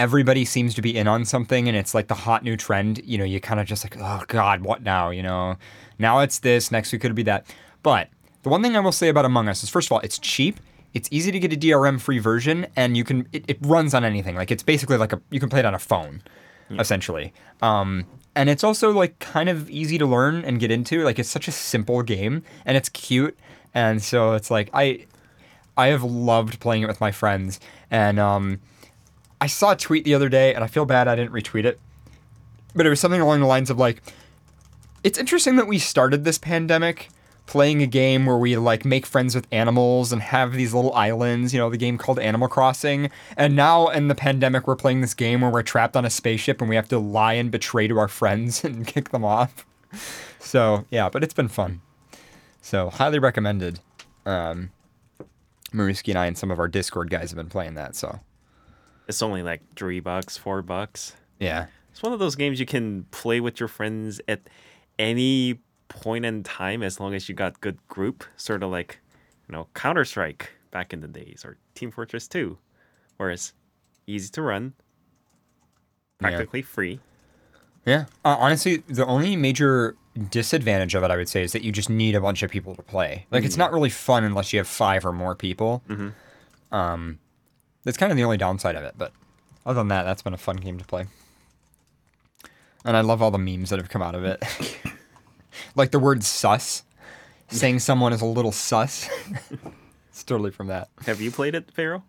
everybody 0.00 0.46
seems 0.46 0.74
to 0.74 0.80
be 0.80 0.96
in 0.96 1.06
on 1.06 1.26
something 1.26 1.68
and 1.68 1.76
it's 1.76 1.94
like 1.94 2.08
the 2.08 2.14
hot 2.14 2.42
new 2.42 2.56
trend, 2.56 3.02
you 3.04 3.18
know, 3.18 3.24
you 3.24 3.38
kind 3.38 3.60
of 3.60 3.66
just 3.66 3.84
like, 3.84 3.98
oh 4.00 4.24
God, 4.28 4.62
what 4.62 4.82
now? 4.82 5.10
You 5.10 5.22
know, 5.22 5.56
now 5.98 6.20
it's 6.20 6.38
this, 6.38 6.70
next 6.70 6.90
week 6.90 7.02
could 7.02 7.14
be 7.14 7.22
that. 7.24 7.44
But 7.82 8.08
the 8.42 8.48
one 8.48 8.62
thing 8.62 8.76
I 8.76 8.80
will 8.80 8.92
say 8.92 9.10
about 9.10 9.26
Among 9.26 9.46
Us 9.46 9.62
is, 9.62 9.68
first 9.68 9.88
of 9.88 9.92
all, 9.92 10.00
it's 10.00 10.18
cheap. 10.18 10.58
It's 10.94 11.06
easy 11.12 11.30
to 11.30 11.38
get 11.38 11.52
a 11.52 11.56
DRM 11.56 12.00
free 12.00 12.18
version, 12.18 12.66
and 12.76 12.96
you 12.96 13.04
can 13.04 13.28
it, 13.30 13.44
it 13.46 13.58
runs 13.60 13.92
on 13.92 14.02
anything. 14.02 14.36
Like 14.36 14.50
it's 14.50 14.62
basically 14.62 14.96
like 14.96 15.12
a 15.12 15.20
you 15.30 15.38
can 15.38 15.50
play 15.50 15.60
it 15.60 15.66
on 15.66 15.74
a 15.74 15.78
phone, 15.78 16.22
essentially. 16.70 17.32
Um, 17.62 18.06
and 18.34 18.50
it's 18.50 18.64
also 18.64 18.90
like 18.90 19.18
kind 19.20 19.48
of 19.48 19.70
easy 19.70 19.98
to 19.98 20.06
learn 20.06 20.44
and 20.44 20.58
get 20.58 20.72
into. 20.72 21.04
Like 21.04 21.18
it's 21.20 21.28
such 21.28 21.46
a 21.46 21.52
simple 21.52 22.02
game, 22.02 22.42
and 22.64 22.76
it's 22.76 22.88
cute, 22.88 23.38
and 23.72 24.02
so 24.02 24.32
it's 24.32 24.50
like 24.50 24.68
I 24.72 25.06
I 25.76 25.88
have 25.88 26.02
loved 26.02 26.58
playing 26.58 26.82
it 26.82 26.88
with 26.88 27.00
my 27.00 27.12
friends. 27.12 27.60
And 27.90 28.18
um, 28.18 28.58
I 29.40 29.46
saw 29.46 29.72
a 29.72 29.76
tweet 29.76 30.04
the 30.04 30.14
other 30.14 30.28
day, 30.28 30.54
and 30.54 30.62
I 30.62 30.66
feel 30.66 30.84
bad 30.84 31.08
I 31.08 31.16
didn't 31.16 31.32
retweet 31.32 31.64
it, 31.64 31.80
but 32.74 32.86
it 32.86 32.90
was 32.90 33.00
something 33.00 33.20
along 33.20 33.40
the 33.40 33.46
lines 33.46 33.70
of 33.70 33.78
like, 33.78 34.02
it's 35.02 35.18
interesting 35.18 35.56
that 35.56 35.66
we 35.66 35.78
started 35.78 36.24
this 36.24 36.38
pandemic 36.38 37.08
playing 37.50 37.82
a 37.82 37.86
game 37.86 38.26
where 38.26 38.36
we 38.36 38.56
like 38.56 38.84
make 38.84 39.04
friends 39.04 39.34
with 39.34 39.44
animals 39.50 40.12
and 40.12 40.22
have 40.22 40.52
these 40.52 40.72
little 40.72 40.92
islands, 40.94 41.52
you 41.52 41.58
know, 41.58 41.68
the 41.68 41.76
game 41.76 41.98
called 41.98 42.20
Animal 42.20 42.46
Crossing. 42.46 43.10
And 43.36 43.56
now 43.56 43.88
in 43.88 44.06
the 44.06 44.14
pandemic, 44.14 44.68
we're 44.68 44.76
playing 44.76 45.00
this 45.00 45.14
game 45.14 45.40
where 45.40 45.50
we're 45.50 45.64
trapped 45.64 45.96
on 45.96 46.04
a 46.04 46.10
spaceship 46.10 46.60
and 46.60 46.70
we 46.70 46.76
have 46.76 46.88
to 46.90 46.98
lie 47.00 47.32
and 47.32 47.50
betray 47.50 47.88
to 47.88 47.98
our 47.98 48.06
friends 48.06 48.62
and 48.64 48.86
kick 48.86 49.08
them 49.08 49.24
off. 49.24 49.66
So, 50.38 50.84
yeah, 50.90 51.08
but 51.08 51.24
it's 51.24 51.34
been 51.34 51.48
fun. 51.48 51.80
So, 52.62 52.88
highly 52.88 53.18
recommended. 53.18 53.80
Um, 54.24 54.70
Maruski 55.72 56.10
and 56.10 56.18
I 56.18 56.26
and 56.26 56.38
some 56.38 56.52
of 56.52 56.60
our 56.60 56.68
Discord 56.68 57.10
guys 57.10 57.30
have 57.30 57.36
been 57.36 57.48
playing 57.48 57.74
that. 57.74 57.96
So, 57.96 58.20
It's 59.10 59.22
only 59.22 59.42
like 59.42 59.60
three 59.76 60.00
bucks, 60.00 60.36
four 60.38 60.62
bucks. 60.62 61.14
yeah. 61.38 61.66
It's 61.90 62.02
one 62.02 62.12
of 62.12 62.18
those 62.20 62.36
games 62.36 62.58
you 62.60 62.66
can 62.66 63.04
play 63.10 63.40
with 63.40 63.58
your 63.60 63.68
friends 63.68 64.20
at 64.28 64.40
any 64.98 65.58
point 65.88 66.24
in 66.24 66.42
time 66.44 66.82
as 66.84 66.98
long 67.00 67.14
as 67.14 67.28
you 67.28 67.34
got 67.34 67.60
good 67.60 67.76
group. 67.88 68.24
Sort 68.36 68.62
of 68.62 68.70
like, 68.70 69.00
you 69.48 69.52
know, 69.52 69.66
Counter 69.74 70.04
Strike 70.04 70.50
back 70.70 70.92
in 70.92 71.00
the 71.00 71.08
days 71.08 71.42
or 71.44 71.58
Team 71.74 71.90
Fortress 71.90 72.28
2. 72.28 72.56
Whereas 73.16 73.52
easy 74.06 74.30
to 74.30 74.42
run, 74.42 74.72
Yeah. 76.22 76.28
practically 76.28 76.62
free. 76.62 77.00
Yeah. 77.84 78.04
Uh, 78.24 78.36
honestly, 78.38 78.78
the 78.88 79.04
only 79.06 79.34
major 79.34 79.96
disadvantage 80.30 80.94
of 80.94 81.02
it, 81.02 81.10
I 81.10 81.16
would 81.16 81.28
say, 81.28 81.42
is 81.42 81.52
that 81.52 81.62
you 81.62 81.72
just 81.72 81.90
need 81.90 82.14
a 82.14 82.20
bunch 82.20 82.42
of 82.44 82.50
people 82.50 82.74
to 82.76 82.82
play. 82.82 83.26
Like, 83.32 83.44
it's 83.44 83.56
not 83.56 83.72
really 83.72 83.90
fun 83.90 84.22
unless 84.22 84.52
you 84.52 84.58
have 84.60 84.68
five 84.68 85.04
or 85.04 85.12
more 85.12 85.34
people. 85.34 85.82
Um, 86.70 87.18
that's 87.84 87.96
kind 87.96 88.10
of 88.12 88.16
the 88.16 88.24
only 88.24 88.36
downside 88.36 88.76
of 88.76 88.84
it. 88.84 88.94
But 88.96 89.12
other 89.66 89.80
than 89.80 89.88
that, 89.88 90.04
that's 90.04 90.22
been 90.22 90.34
a 90.34 90.38
fun 90.38 90.56
game 90.56 90.78
to 90.78 90.84
play. 90.84 91.06
And 92.84 92.96
I 92.96 93.00
love 93.02 93.20
all 93.20 93.30
the 93.30 93.38
memes 93.38 93.70
that 93.70 93.78
have 93.78 93.88
come 93.90 94.02
out 94.02 94.14
of 94.14 94.24
it. 94.24 94.42
like 95.74 95.90
the 95.90 95.98
word 95.98 96.24
sus, 96.24 96.82
saying 97.48 97.80
someone 97.80 98.12
is 98.12 98.22
a 98.22 98.26
little 98.26 98.52
sus. 98.52 99.08
it's 100.08 100.24
totally 100.24 100.50
from 100.50 100.68
that. 100.68 100.88
Have 101.06 101.20
you 101.20 101.30
played 101.30 101.54
it, 101.54 101.70
Pharaoh? 101.72 102.04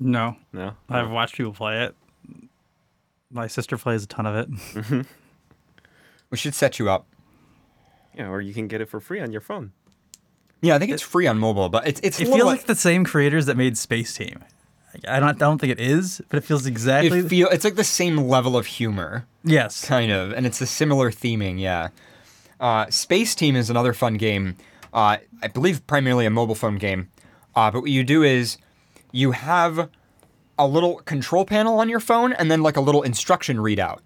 No, 0.00 0.36
No. 0.52 0.74
I've 0.88 1.10
watched 1.10 1.36
people 1.36 1.52
play 1.52 1.84
it. 1.84 1.94
My 3.30 3.46
sister 3.46 3.76
plays 3.76 4.04
a 4.04 4.06
ton 4.06 4.26
of 4.26 4.34
it. 4.36 4.50
Mm-hmm. 4.74 5.00
We 6.30 6.36
should 6.38 6.54
set 6.54 6.80
you 6.80 6.90
up. 6.90 7.06
Yeah, 8.16 8.28
or 8.28 8.40
you 8.40 8.52
can 8.54 8.66
get 8.66 8.80
it 8.80 8.88
for 8.88 8.98
free 8.98 9.20
on 9.20 9.30
your 9.30 9.40
phone. 9.40 9.70
Yeah, 10.62 10.74
I 10.74 10.80
think 10.80 10.90
it's 10.90 11.02
free 11.02 11.28
on 11.28 11.38
mobile, 11.38 11.68
but 11.68 11.86
it's 11.86 12.00
it's 12.02 12.18
It 12.18 12.24
feels 12.24 12.38
bit- 12.38 12.44
like 12.46 12.64
the 12.66 12.74
same 12.74 13.04
creators 13.04 13.46
that 13.46 13.56
made 13.56 13.78
Space 13.78 14.14
Team. 14.16 14.42
I 15.08 15.20
don't, 15.20 15.28
I 15.28 15.32
don't 15.32 15.58
think 15.58 15.72
it 15.72 15.80
is, 15.80 16.22
but 16.28 16.38
it 16.38 16.44
feels 16.44 16.66
exactly. 16.66 17.18
it 17.18 17.28
feel 17.28 17.48
it's 17.48 17.64
like 17.64 17.76
the 17.76 17.84
same 17.84 18.16
level 18.16 18.56
of 18.56 18.66
humor. 18.66 19.26
yes. 19.42 19.84
kind 19.84 20.12
of, 20.12 20.32
and 20.32 20.46
it's 20.46 20.60
a 20.60 20.66
similar 20.66 21.10
theming. 21.10 21.58
Yeah, 21.58 21.88
uh, 22.60 22.90
Space 22.90 23.34
Team 23.34 23.56
is 23.56 23.70
another 23.70 23.92
fun 23.92 24.14
game. 24.14 24.56
Uh, 24.92 25.18
I 25.42 25.48
believe 25.48 25.86
primarily 25.86 26.26
a 26.26 26.30
mobile 26.30 26.54
phone 26.54 26.76
game. 26.76 27.10
Uh, 27.54 27.70
but 27.70 27.82
what 27.82 27.90
you 27.90 28.04
do 28.04 28.22
is 28.22 28.58
you 29.12 29.32
have 29.32 29.88
a 30.58 30.66
little 30.66 30.96
control 30.96 31.44
panel 31.44 31.78
on 31.78 31.88
your 31.88 32.00
phone, 32.00 32.32
and 32.32 32.50
then 32.50 32.62
like 32.62 32.76
a 32.76 32.80
little 32.80 33.02
instruction 33.02 33.58
readout, 33.58 33.98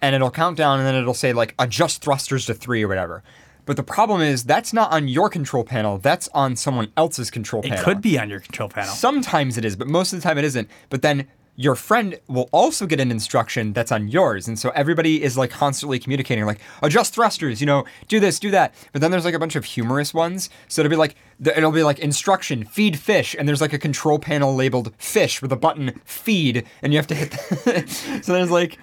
and 0.00 0.14
it'll 0.14 0.30
count 0.30 0.56
down, 0.56 0.78
and 0.78 0.86
then 0.86 0.94
it'll 0.94 1.14
say 1.14 1.32
like 1.32 1.54
adjust 1.58 2.02
thrusters 2.02 2.46
to 2.46 2.54
three 2.54 2.82
or 2.82 2.88
whatever. 2.88 3.22
But 3.66 3.76
the 3.76 3.82
problem 3.82 4.20
is 4.20 4.44
that's 4.44 4.72
not 4.72 4.92
on 4.92 5.08
your 5.08 5.28
control 5.28 5.64
panel. 5.64 5.98
That's 5.98 6.28
on 6.28 6.56
someone 6.56 6.92
else's 6.96 7.30
control 7.30 7.62
It 7.62 7.68
panel. 7.68 7.82
It 7.82 7.84
could 7.84 8.00
be 8.00 8.18
on 8.18 8.30
your 8.30 8.40
control 8.40 8.68
panel. 8.68 8.92
Sometimes 8.92 9.56
it 9.58 9.64
is, 9.64 9.76
but 9.76 9.88
most 9.88 10.12
of 10.12 10.20
the 10.20 10.22
time 10.22 10.38
it 10.38 10.44
isn't. 10.44 10.68
But 10.88 11.02
then 11.02 11.26
your 11.60 11.74
friend 11.74 12.18
will 12.26 12.48
also 12.52 12.86
get 12.86 13.00
an 13.00 13.10
instruction 13.10 13.74
that's 13.74 13.92
on 13.92 14.08
yours. 14.08 14.48
And 14.48 14.58
so 14.58 14.70
everybody 14.70 15.22
is 15.22 15.36
like 15.36 15.50
constantly 15.50 15.98
communicating, 15.98 16.46
like, 16.46 16.58
adjust 16.82 17.14
thrusters, 17.14 17.60
you 17.60 17.66
know, 17.66 17.84
do 18.08 18.18
this, 18.18 18.38
do 18.38 18.50
that. 18.50 18.74
But 18.92 19.02
then 19.02 19.10
there's 19.10 19.26
like 19.26 19.34
a 19.34 19.38
bunch 19.38 19.56
of 19.56 19.66
humorous 19.66 20.14
ones. 20.14 20.48
So 20.68 20.80
it'll 20.80 20.88
be 20.88 20.96
like, 20.96 21.16
it'll 21.44 21.70
be 21.70 21.82
like 21.82 21.98
instruction, 21.98 22.64
feed 22.64 22.98
fish. 22.98 23.36
And 23.38 23.46
there's 23.46 23.60
like 23.60 23.74
a 23.74 23.78
control 23.78 24.18
panel 24.18 24.54
labeled 24.54 24.94
fish 24.96 25.42
with 25.42 25.52
a 25.52 25.56
button 25.56 26.00
feed. 26.02 26.64
And 26.80 26.94
you 26.94 26.98
have 26.98 27.06
to 27.08 27.14
hit. 27.14 27.32
The 27.32 28.20
so 28.22 28.32
there's 28.32 28.50
like, 28.50 28.78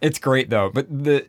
it's 0.00 0.18
great 0.18 0.48
though. 0.48 0.70
But 0.72 0.86
the, 0.88 1.26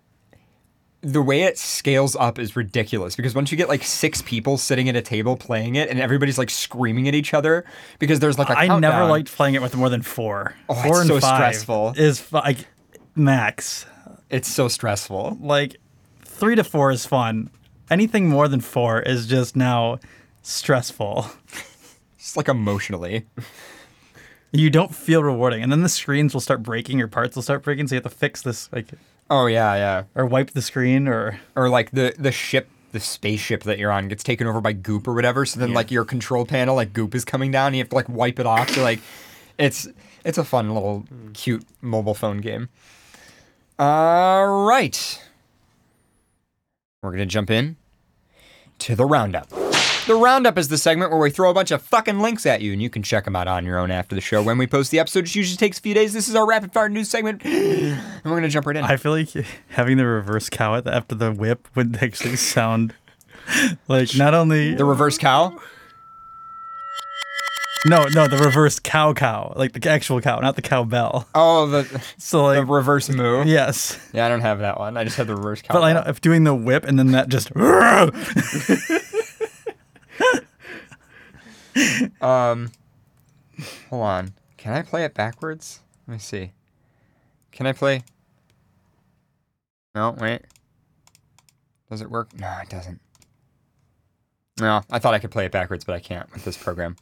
the 1.03 1.21
way 1.21 1.43
it 1.43 1.57
scales 1.57 2.15
up 2.15 2.39
is 2.39 2.55
ridiculous 2.55 3.15
because 3.17 3.35
once 3.35 3.51
you 3.51 3.57
get 3.57 3.67
like 3.67 3.83
six 3.83 4.21
people 4.21 4.57
sitting 4.57 4.87
at 4.87 4.95
a 4.95 5.01
table 5.01 5.35
playing 5.35 5.75
it 5.75 5.89
and 5.89 5.99
everybody's 5.99 6.37
like 6.37 6.49
screaming 6.49 7.09
at 7.09 7.13
each 7.13 7.33
other 7.33 7.65
because 7.99 8.21
there's 8.21 8.39
like 8.39 8.49
a 8.49 8.57
I 8.57 8.79
never 8.79 9.05
liked 9.05 9.29
playing 9.29 9.55
it 9.55 9.61
with 9.61 9.75
more 9.75 9.89
than 9.89 10.01
four. 10.01 10.55
Oh, 10.69 10.73
four 10.75 11.01
and 11.01 11.07
so 11.09 11.19
five 11.19 11.35
stressful. 11.35 11.93
Is 11.97 12.31
like 12.31 12.67
max. 13.15 13.85
it's 14.29 14.47
so 14.47 14.67
stressful 14.69 15.37
Like 15.41 15.75
three 16.23 16.55
to 16.55 16.63
four 16.63 16.89
is 16.89 17.05
fun. 17.05 17.49
Anything 17.89 18.29
more 18.29 18.47
than 18.47 18.61
four 18.61 19.01
is 19.01 19.27
just 19.27 19.57
now 19.57 19.99
stressful. 20.41 21.27
just 22.17 22.37
like 22.37 22.47
emotionally 22.47 23.25
You 24.53 24.69
don't 24.69 24.95
feel 24.95 25.21
rewarding, 25.21 25.63
and 25.63 25.71
then 25.71 25.81
the 25.81 25.89
screens 25.89 26.33
will 26.33 26.41
start 26.41 26.63
breaking, 26.63 27.01
or 27.01 27.07
parts 27.07 27.35
will 27.35 27.43
start 27.43 27.63
breaking, 27.63 27.87
so 27.87 27.95
you 27.95 27.97
have 27.97 28.03
to 28.03 28.15
fix 28.15 28.43
this, 28.43 28.71
like, 28.71 28.87
oh 29.33 29.47
yeah 29.47 29.75
yeah. 29.75 30.03
Or 30.15 30.25
wipe 30.25 30.51
the 30.51 30.61
screen, 30.61 31.07
or 31.07 31.39
or 31.55 31.69
like 31.69 31.91
the 31.91 32.13
the 32.17 32.31
ship 32.31 32.69
the 32.91 32.99
spaceship 32.99 33.63
that 33.63 33.79
you're 33.79 33.91
on 33.91 34.07
gets 34.07 34.23
taken 34.23 34.45
over 34.45 34.61
by 34.61 34.71
goop 34.71 35.07
or 35.07 35.15
whatever 35.15 35.47
so 35.47 35.59
then 35.59 35.69
Yeah. 35.69 35.75
like 35.75 35.89
your 35.89 36.05
control 36.05 36.45
panel 36.45 36.75
like 36.75 36.93
goop 36.93 37.15
is 37.15 37.25
coming 37.25 37.49
down 37.49 37.67
and 37.67 37.75
you 37.77 37.81
have 37.81 37.89
to 37.89 37.95
like 37.95 38.07
wipe 38.07 38.37
it 38.39 38.45
off 38.45 38.69
so 38.69 38.83
like 38.83 38.99
it's 39.57 39.87
it's 40.23 40.37
a 40.37 40.43
fun 40.43 40.71
little 40.73 40.99
hmm. 40.99 41.31
cute 41.31 41.65
mobile 41.81 42.13
phone 42.13 42.37
game. 42.37 42.69
All 43.79 44.65
right. 44.65 45.21
We're 47.01 47.11
gonna 47.11 47.25
jump 47.25 47.49
in 47.49 47.75
to 48.79 48.95
the 48.95 49.05
roundup 49.05 49.51
the 50.07 50.15
roundup 50.15 50.57
is 50.57 50.67
the 50.67 50.77
segment 50.77 51.11
where 51.11 51.19
we 51.19 51.29
throw 51.29 51.49
a 51.49 51.53
bunch 51.53 51.71
of 51.71 51.81
fucking 51.81 52.19
links 52.19 52.45
at 52.45 52.61
you 52.61 52.73
and 52.73 52.81
you 52.81 52.89
can 52.89 53.01
check 53.03 53.23
them 53.25 53.35
out 53.35 53.47
on 53.47 53.65
your 53.65 53.77
own 53.79 53.89
after 53.91 54.15
the 54.15 54.21
show 54.21 54.43
when 54.43 54.57
we 54.57 54.67
post 54.67 54.91
the 54.91 54.99
episode 54.99 55.25
it 55.25 55.33
usually 55.35 55.55
takes 55.57 55.77
a 55.79 55.81
few 55.81 55.93
days 55.93 56.11
this 56.13 56.27
is 56.27 56.35
our 56.35 56.45
rapid 56.45 56.73
fire 56.73 56.89
news 56.89 57.09
segment 57.09 57.41
and 57.45 57.97
we're 58.25 58.31
gonna 58.35 58.49
jump 58.49 58.65
right 58.65 58.75
in 58.75 58.83
I 58.83 58.97
feel 58.97 59.13
like 59.13 59.29
having 59.69 59.97
the 59.97 60.05
reverse 60.05 60.49
cow 60.49 60.75
after 60.85 61.15
the 61.15 61.31
whip 61.31 61.67
would 61.75 61.97
actually 62.03 62.35
sound 62.35 62.93
like 63.87 64.15
not 64.15 64.33
only 64.33 64.73
the 64.75 64.85
reverse 64.85 65.17
cow 65.17 65.57
no 67.85 68.05
no 68.13 68.27
the 68.27 68.37
reverse 68.37 68.79
cow 68.79 69.13
cow 69.13 69.51
like 69.57 69.73
the 69.73 69.89
actual 69.89 70.21
cow, 70.21 70.39
not 70.39 70.55
the 70.55 70.61
cowbell. 70.61 71.27
oh 71.35 71.67
the 71.67 71.83
So 72.17 72.37
The 72.53 72.61
like 72.61 72.69
reverse 72.69 73.09
moo. 73.09 73.43
yes, 73.43 73.99
Yeah, 74.13 74.25
I 74.25 74.29
don't 74.29 74.39
have 74.39 74.59
that 74.59 74.79
one. 74.79 74.95
I 74.95 75.03
just 75.03 75.17
have 75.17 75.27
the 75.27 75.35
reverse 75.35 75.61
cow. 75.61 75.73
but 75.73 75.83
I 75.83 75.91
know 75.91 76.03
if 76.07 76.21
doing 76.21 76.45
the 76.45 76.55
whip 76.55 76.85
and 76.85 76.97
then 76.97 77.07
that 77.11 77.27
just 77.27 77.51
Um, 82.21 82.71
hold 83.89 84.03
on. 84.03 84.33
Can 84.57 84.73
I 84.73 84.81
play 84.81 85.03
it 85.03 85.13
backwards? 85.13 85.79
Let 86.07 86.13
me 86.13 86.19
see. 86.19 86.51
Can 87.51 87.67
I 87.67 87.73
play? 87.73 88.03
No, 89.95 90.11
wait. 90.11 90.41
Does 91.89 92.01
it 92.01 92.09
work? 92.09 92.29
No, 92.37 92.51
it 92.61 92.69
doesn't. 92.69 92.99
No, 94.59 94.81
I 94.91 94.99
thought 94.99 95.13
I 95.13 95.19
could 95.19 95.31
play 95.31 95.45
it 95.45 95.51
backwards, 95.51 95.83
but 95.83 95.93
I 95.93 95.99
can't 95.99 96.31
with 96.33 96.45
this 96.45 96.57
program. 96.57 96.95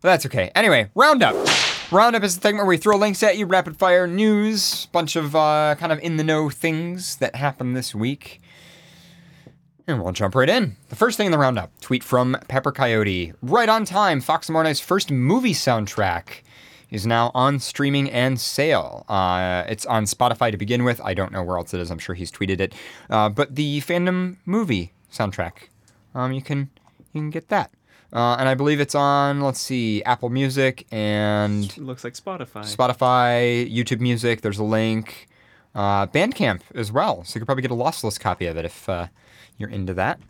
But 0.00 0.10
that's 0.10 0.26
okay. 0.26 0.50
Anyway, 0.54 0.90
Roundup. 0.94 1.34
Roundup 1.90 2.22
is 2.24 2.34
the 2.34 2.40
thing 2.40 2.56
where 2.56 2.66
we 2.66 2.76
throw 2.76 2.96
links 2.96 3.22
at 3.22 3.36
you, 3.36 3.46
rapid 3.46 3.76
fire 3.76 4.06
news, 4.06 4.86
bunch 4.86 5.16
of 5.16 5.36
uh, 5.36 5.76
kind 5.78 5.92
of 5.92 5.98
in 6.00 6.16
the 6.16 6.24
know 6.24 6.50
things 6.50 7.16
that 7.16 7.36
happened 7.36 7.76
this 7.76 7.94
week. 7.94 8.40
And 9.88 10.02
we'll 10.02 10.12
jump 10.12 10.34
right 10.34 10.48
in. 10.48 10.76
The 10.88 10.96
first 10.96 11.16
thing 11.16 11.26
in 11.26 11.32
the 11.32 11.38
roundup 11.38 11.78
tweet 11.80 12.02
from 12.02 12.36
Pepper 12.48 12.72
Coyote. 12.72 13.32
Right 13.40 13.68
on 13.68 13.84
time, 13.84 14.20
Fox 14.20 14.50
Night's 14.50 14.80
first 14.80 15.12
movie 15.12 15.54
soundtrack 15.54 16.42
is 16.90 17.06
now 17.06 17.30
on 17.34 17.60
streaming 17.60 18.10
and 18.10 18.40
sale. 18.40 19.04
Uh, 19.08 19.62
it's 19.68 19.86
on 19.86 20.04
Spotify 20.04 20.50
to 20.50 20.56
begin 20.56 20.82
with. 20.82 21.00
I 21.04 21.14
don't 21.14 21.30
know 21.30 21.42
where 21.42 21.56
else 21.56 21.72
it 21.72 21.78
is. 21.80 21.92
I'm 21.92 22.00
sure 22.00 22.16
he's 22.16 22.32
tweeted 22.32 22.58
it. 22.58 22.74
Uh, 23.08 23.28
but 23.28 23.54
the 23.54 23.80
fandom 23.82 24.36
movie 24.44 24.92
soundtrack, 25.12 25.68
um, 26.16 26.32
you 26.32 26.42
can 26.42 26.68
you 27.12 27.20
can 27.20 27.30
get 27.30 27.48
that. 27.48 27.70
Uh, 28.12 28.36
and 28.40 28.48
I 28.48 28.54
believe 28.54 28.80
it's 28.80 28.94
on. 28.96 29.40
Let's 29.40 29.60
see, 29.60 30.02
Apple 30.02 30.30
Music 30.30 30.84
and 30.90 31.64
It 31.64 31.78
looks 31.78 32.02
like 32.02 32.14
Spotify. 32.14 32.62
Spotify, 32.64 33.72
YouTube 33.72 34.00
Music. 34.00 34.40
There's 34.40 34.58
a 34.58 34.64
link. 34.64 35.28
Uh, 35.76 36.06
Bandcamp 36.06 36.62
as 36.74 36.90
well. 36.90 37.22
So 37.22 37.36
you 37.36 37.40
could 37.40 37.46
probably 37.46 37.62
get 37.62 37.70
a 37.70 37.74
lossless 37.74 38.18
copy 38.18 38.46
of 38.46 38.56
it 38.56 38.64
if 38.64 38.88
uh, 38.88 39.08
you're 39.58 39.70
into 39.70 39.94
that. 39.94 40.20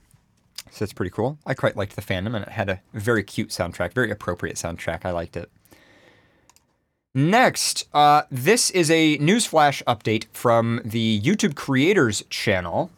So 0.70 0.82
it's 0.82 0.92
pretty 0.92 1.10
cool. 1.10 1.38
I 1.46 1.54
quite 1.54 1.76
liked 1.76 1.96
the 1.96 2.02
fandom, 2.02 2.34
and 2.34 2.44
it 2.44 2.50
had 2.50 2.68
a 2.68 2.80
very 2.92 3.22
cute 3.22 3.50
soundtrack, 3.50 3.92
very 3.92 4.10
appropriate 4.10 4.56
soundtrack. 4.56 5.04
I 5.04 5.10
liked 5.10 5.36
it. 5.36 5.50
Next, 7.14 7.88
uh, 7.94 8.22
this 8.30 8.70
is 8.70 8.90
a 8.90 9.16
newsflash 9.18 9.82
update 9.84 10.26
from 10.32 10.82
the 10.84 11.20
YouTube 11.22 11.54
Creators 11.54 12.22
channel. 12.28 12.90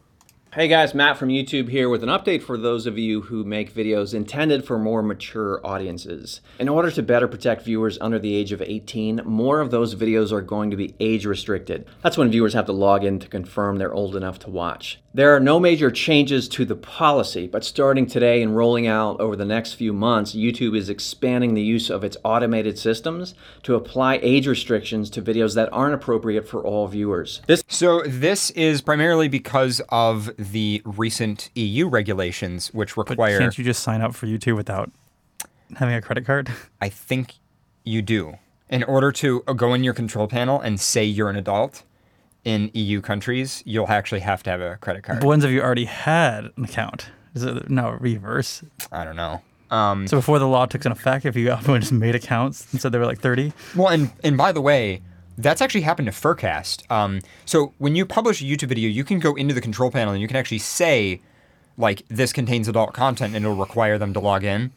Hey 0.54 0.66
guys, 0.66 0.92
Matt 0.92 1.18
from 1.18 1.28
YouTube 1.28 1.68
here 1.68 1.88
with 1.90 2.02
an 2.02 2.08
update 2.08 2.42
for 2.42 2.56
those 2.56 2.86
of 2.86 2.98
you 2.98 3.20
who 3.20 3.44
make 3.44 3.72
videos 3.72 4.14
intended 4.14 4.64
for 4.64 4.78
more 4.78 5.02
mature 5.02 5.64
audiences. 5.64 6.40
In 6.58 6.68
order 6.68 6.90
to 6.90 7.02
better 7.02 7.28
protect 7.28 7.62
viewers 7.62 7.98
under 8.00 8.18
the 8.18 8.34
age 8.34 8.50
of 8.50 8.62
18, 8.62 9.20
more 9.24 9.60
of 9.60 9.70
those 9.70 9.94
videos 9.94 10.32
are 10.32 10.40
going 10.40 10.70
to 10.70 10.76
be 10.76 10.94
age 10.98 11.26
restricted. 11.26 11.86
That's 12.02 12.16
when 12.16 12.30
viewers 12.30 12.54
have 12.54 12.66
to 12.66 12.72
log 12.72 13.04
in 13.04 13.20
to 13.20 13.28
confirm 13.28 13.76
they're 13.76 13.94
old 13.94 14.16
enough 14.16 14.38
to 14.40 14.50
watch. 14.50 14.98
There 15.14 15.34
are 15.34 15.40
no 15.40 15.58
major 15.58 15.90
changes 15.90 16.48
to 16.50 16.66
the 16.66 16.76
policy, 16.76 17.46
but 17.46 17.64
starting 17.64 18.06
today 18.06 18.42
and 18.42 18.54
rolling 18.54 18.86
out 18.86 19.18
over 19.20 19.36
the 19.36 19.46
next 19.46 19.72
few 19.72 19.94
months, 19.94 20.34
YouTube 20.34 20.76
is 20.76 20.90
expanding 20.90 21.54
the 21.54 21.62
use 21.62 21.88
of 21.88 22.04
its 22.04 22.18
automated 22.24 22.78
systems 22.78 23.34
to 23.62 23.74
apply 23.74 24.20
age 24.22 24.46
restrictions 24.46 25.08
to 25.10 25.22
videos 25.22 25.54
that 25.54 25.72
aren't 25.72 25.94
appropriate 25.94 26.46
for 26.46 26.62
all 26.62 26.86
viewers. 26.88 27.40
This 27.46 27.64
So 27.68 28.02
this 28.06 28.50
is 28.50 28.82
primarily 28.82 29.28
because 29.28 29.80
of 29.88 30.30
the 30.36 30.82
recent 30.84 31.48
EU 31.54 31.88
regulations, 31.88 32.74
which 32.74 32.94
But 32.94 33.08
require. 33.08 33.38
can't 33.38 33.56
you 33.56 33.64
just 33.64 33.82
sign 33.82 34.02
up 34.02 34.14
for 34.14 34.26
YouTube 34.26 34.56
without 34.56 34.90
having 35.76 35.94
a 35.94 36.02
credit 36.02 36.26
card? 36.26 36.52
I 36.82 36.90
think 36.90 37.36
you 37.82 38.02
do. 38.02 38.34
In 38.68 38.84
order 38.84 39.10
to 39.12 39.40
go 39.56 39.72
in 39.72 39.82
your 39.82 39.94
control 39.94 40.28
panel 40.28 40.60
and 40.60 40.78
say 40.78 41.02
you're 41.02 41.30
an 41.30 41.36
adult 41.36 41.82
in 42.44 42.70
EU 42.74 43.00
countries, 43.00 43.62
you'll 43.66 43.88
actually 43.88 44.20
have 44.20 44.42
to 44.44 44.50
have 44.50 44.60
a 44.60 44.76
credit 44.76 45.02
card. 45.02 45.20
But 45.20 45.26
ones 45.26 45.44
have 45.44 45.52
you 45.52 45.60
already 45.62 45.84
had 45.84 46.50
an 46.56 46.64
account? 46.64 47.10
Is 47.34 47.42
it 47.42 47.68
no 47.68 47.90
reverse? 48.00 48.62
I 48.90 49.04
don't 49.04 49.16
know. 49.16 49.42
Um, 49.70 50.06
So 50.06 50.16
before 50.16 50.38
the 50.38 50.48
law 50.48 50.64
took 50.66 50.86
in 50.86 50.92
effect, 50.92 51.26
if 51.26 51.36
you 51.36 51.54
just 51.66 51.92
made 51.92 52.14
accounts 52.14 52.72
and 52.72 52.80
said 52.80 52.92
they 52.92 52.98
were 52.98 53.06
like 53.06 53.20
30, 53.20 53.52
well, 53.76 53.88
and 53.88 54.10
and 54.24 54.36
by 54.36 54.52
the 54.52 54.60
way, 54.62 55.02
That's 55.36 55.60
actually 55.60 55.82
happened 55.82 56.06
to 56.06 56.12
Furcast. 56.12 56.90
Um, 56.90 57.20
so 57.44 57.72
when 57.78 57.94
you 57.94 58.04
publish 58.06 58.40
a 58.42 58.44
YouTube 58.44 58.68
video, 58.68 58.88
you 58.88 59.04
can 59.04 59.20
go 59.20 59.34
into 59.36 59.54
the 59.54 59.60
control 59.60 59.90
panel 59.90 60.12
and 60.12 60.20
you 60.20 60.26
can 60.26 60.36
actually 60.36 60.58
say, 60.58 61.20
like, 61.76 62.02
this 62.08 62.32
contains 62.32 62.66
adult 62.66 62.92
content, 62.92 63.36
and 63.36 63.44
it'll 63.44 63.56
require 63.56 63.98
them 63.98 64.12
to 64.14 64.20
log 64.20 64.42
in. 64.42 64.72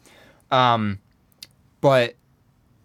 Um, 0.52 1.00
but 1.80 2.14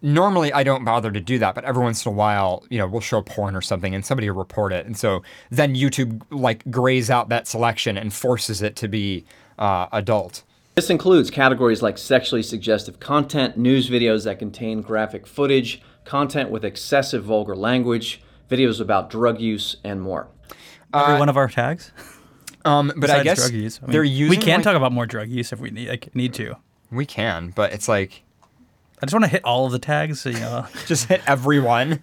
normally 0.01 0.53
I 0.53 0.63
don't 0.63 0.83
bother 0.83 1.11
to 1.11 1.19
do 1.19 1.39
that, 1.39 1.55
but 1.55 1.63
every 1.65 1.83
once 1.83 2.05
in 2.05 2.11
a 2.11 2.15
while, 2.15 2.63
you 2.69 2.77
know, 2.77 2.87
we'll 2.87 3.01
show 3.01 3.21
porn 3.21 3.55
or 3.55 3.61
something 3.61 3.95
and 3.95 4.05
somebody 4.05 4.29
will 4.29 4.37
report 4.37 4.73
it. 4.73 4.85
And 4.85 4.97
so 4.97 5.23
then 5.49 5.75
YouTube 5.75 6.21
like 6.29 6.69
grays 6.69 7.09
out 7.09 7.29
that 7.29 7.47
selection 7.47 7.97
and 7.97 8.13
forces 8.13 8.61
it 8.61 8.75
to 8.77 8.87
be 8.87 9.25
uh, 9.57 9.87
adult. 9.91 10.43
This 10.75 10.89
includes 10.91 11.31
categories 11.31 11.81
like 11.81 11.97
sexually 11.97 12.43
suggestive 12.43 12.99
content, 12.99 13.57
news 13.57 13.89
videos 13.89 14.25
that 14.25 14.37
contain 14.37 14.81
graphic 14.81 15.25
footage, 15.25 15.81
content 16.05 16.51
with 16.51 16.63
excessive 16.63 17.23
vulgar 17.23 17.55
language, 17.55 18.21
videos 18.49 18.79
about 18.79 19.09
drug 19.09 19.41
use, 19.41 19.77
and 19.83 20.01
more. 20.01 20.27
Every 20.93 21.17
one 21.17 21.29
of 21.29 21.37
our 21.37 21.49
tags. 21.49 21.91
Um, 22.63 22.91
but 22.95 23.09
I 23.09 23.23
guess 23.23 23.39
drug 23.39 23.53
use. 23.53 23.79
I 23.81 23.85
mean, 23.87 23.91
they're 23.93 24.03
using. 24.03 24.29
We 24.29 24.37
can 24.37 24.57
like- 24.59 24.63
talk 24.63 24.75
about 24.75 24.91
more 24.91 25.05
drug 25.05 25.29
use 25.29 25.51
if 25.51 25.59
we 25.59 25.71
need 25.71 25.89
like, 25.89 26.15
need 26.15 26.33
to. 26.35 26.55
We 26.91 27.05
can, 27.05 27.51
but 27.55 27.73
it's 27.73 27.87
like 27.87 28.23
I 29.01 29.05
just 29.05 29.13
want 29.13 29.25
to 29.25 29.29
hit 29.31 29.43
all 29.45 29.65
of 29.65 29.71
the 29.71 29.79
tags. 29.79 30.21
So, 30.21 30.29
you 30.29 30.39
know, 30.39 30.65
just 30.87 31.07
hit 31.07 31.21
everyone. 31.27 32.01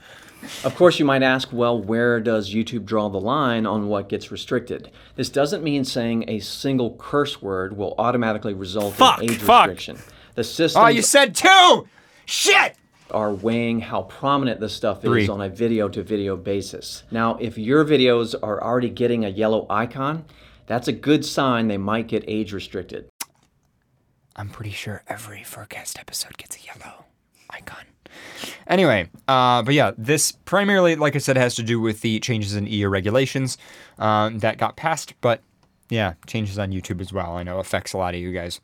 Of 0.63 0.77
course, 0.77 0.99
you 0.99 1.05
might 1.07 1.23
ask, 1.23 1.49
well, 1.53 1.81
where 1.81 2.21
does 2.21 2.53
YouTube 2.55 2.85
draw 2.85 3.09
the 3.09 3.19
line 3.21 3.65
on 3.67 3.89
what 3.89 4.09
gets 4.11 4.31
restricted? 4.31 4.91
This 5.17 5.31
doesn't 5.31 5.65
mean 5.65 5.85
saying 5.85 6.27
a 6.29 6.39
single 6.41 6.97
curse 6.97 7.41
word 7.41 7.77
will 7.77 7.95
automatically 7.99 8.53
result 8.53 8.95
Fuck, 8.95 9.23
in 9.23 9.31
age 9.31 9.39
fuck. 9.39 9.69
restriction. 9.69 9.99
The 10.35 10.45
system. 10.45 10.83
Oh, 10.83 10.89
you 10.89 11.01
said 11.03 11.35
two. 11.35 11.89
Shit. 12.27 12.77
are 13.11 13.33
weighing 13.33 13.81
how 13.81 14.03
prominent 14.03 14.61
this 14.61 14.75
stuff 14.75 15.01
Three. 15.03 15.23
is 15.25 15.29
on 15.31 15.41
a 15.41 15.49
video 15.49 15.89
to 15.89 16.03
video 16.03 16.37
basis. 16.37 17.05
Now, 17.11 17.37
if 17.37 17.57
your 17.57 17.85
videos 17.85 18.35
are 18.43 18.63
already 18.63 18.91
getting 18.91 19.25
a 19.25 19.29
yellow 19.29 19.67
icon, 19.71 20.25
that's 20.67 20.89
a 20.89 20.93
good 20.93 21.25
sign 21.25 21.69
they 21.69 21.77
might 21.79 22.07
get 22.09 22.25
age 22.27 22.53
restricted. 22.53 23.09
I'm 24.37 24.49
pretty 24.49 24.71
sure 24.73 25.03
every 25.09 25.41
Furcast 25.41 25.99
episode 25.99 26.37
gets 26.37 26.57
a 26.57 26.61
yellow 26.67 27.05
icon. 27.50 27.85
Anyway, 28.67 29.09
uh, 29.29 29.62
but 29.62 29.75
yeah, 29.75 29.93
this 29.97 30.33
primarily, 30.33 30.97
like 30.97 31.14
I 31.14 31.19
said, 31.19 31.37
has 31.37 31.55
to 31.57 31.62
do 31.62 31.81
with 31.81 32.00
the 32.00 32.21
changes 32.21 32.55
in 32.55 32.67
EU 32.67 32.88
regulations 32.88 33.59
um, 33.99 34.38
that 34.41 34.59
got 34.59 34.76
passed, 34.76 35.14
but 35.21 35.43
yeah, 35.88 36.14
changes 36.26 36.59
on 36.59 36.73
YouTube 36.73 37.00
as 37.00 37.12
well. 37.12 37.37
I 37.37 37.43
know 37.43 37.59
affects 37.59 37.93
a 37.93 37.99
lot 37.99 38.14
of 38.14 38.21
you 38.21 38.33
guys. 38.33 38.61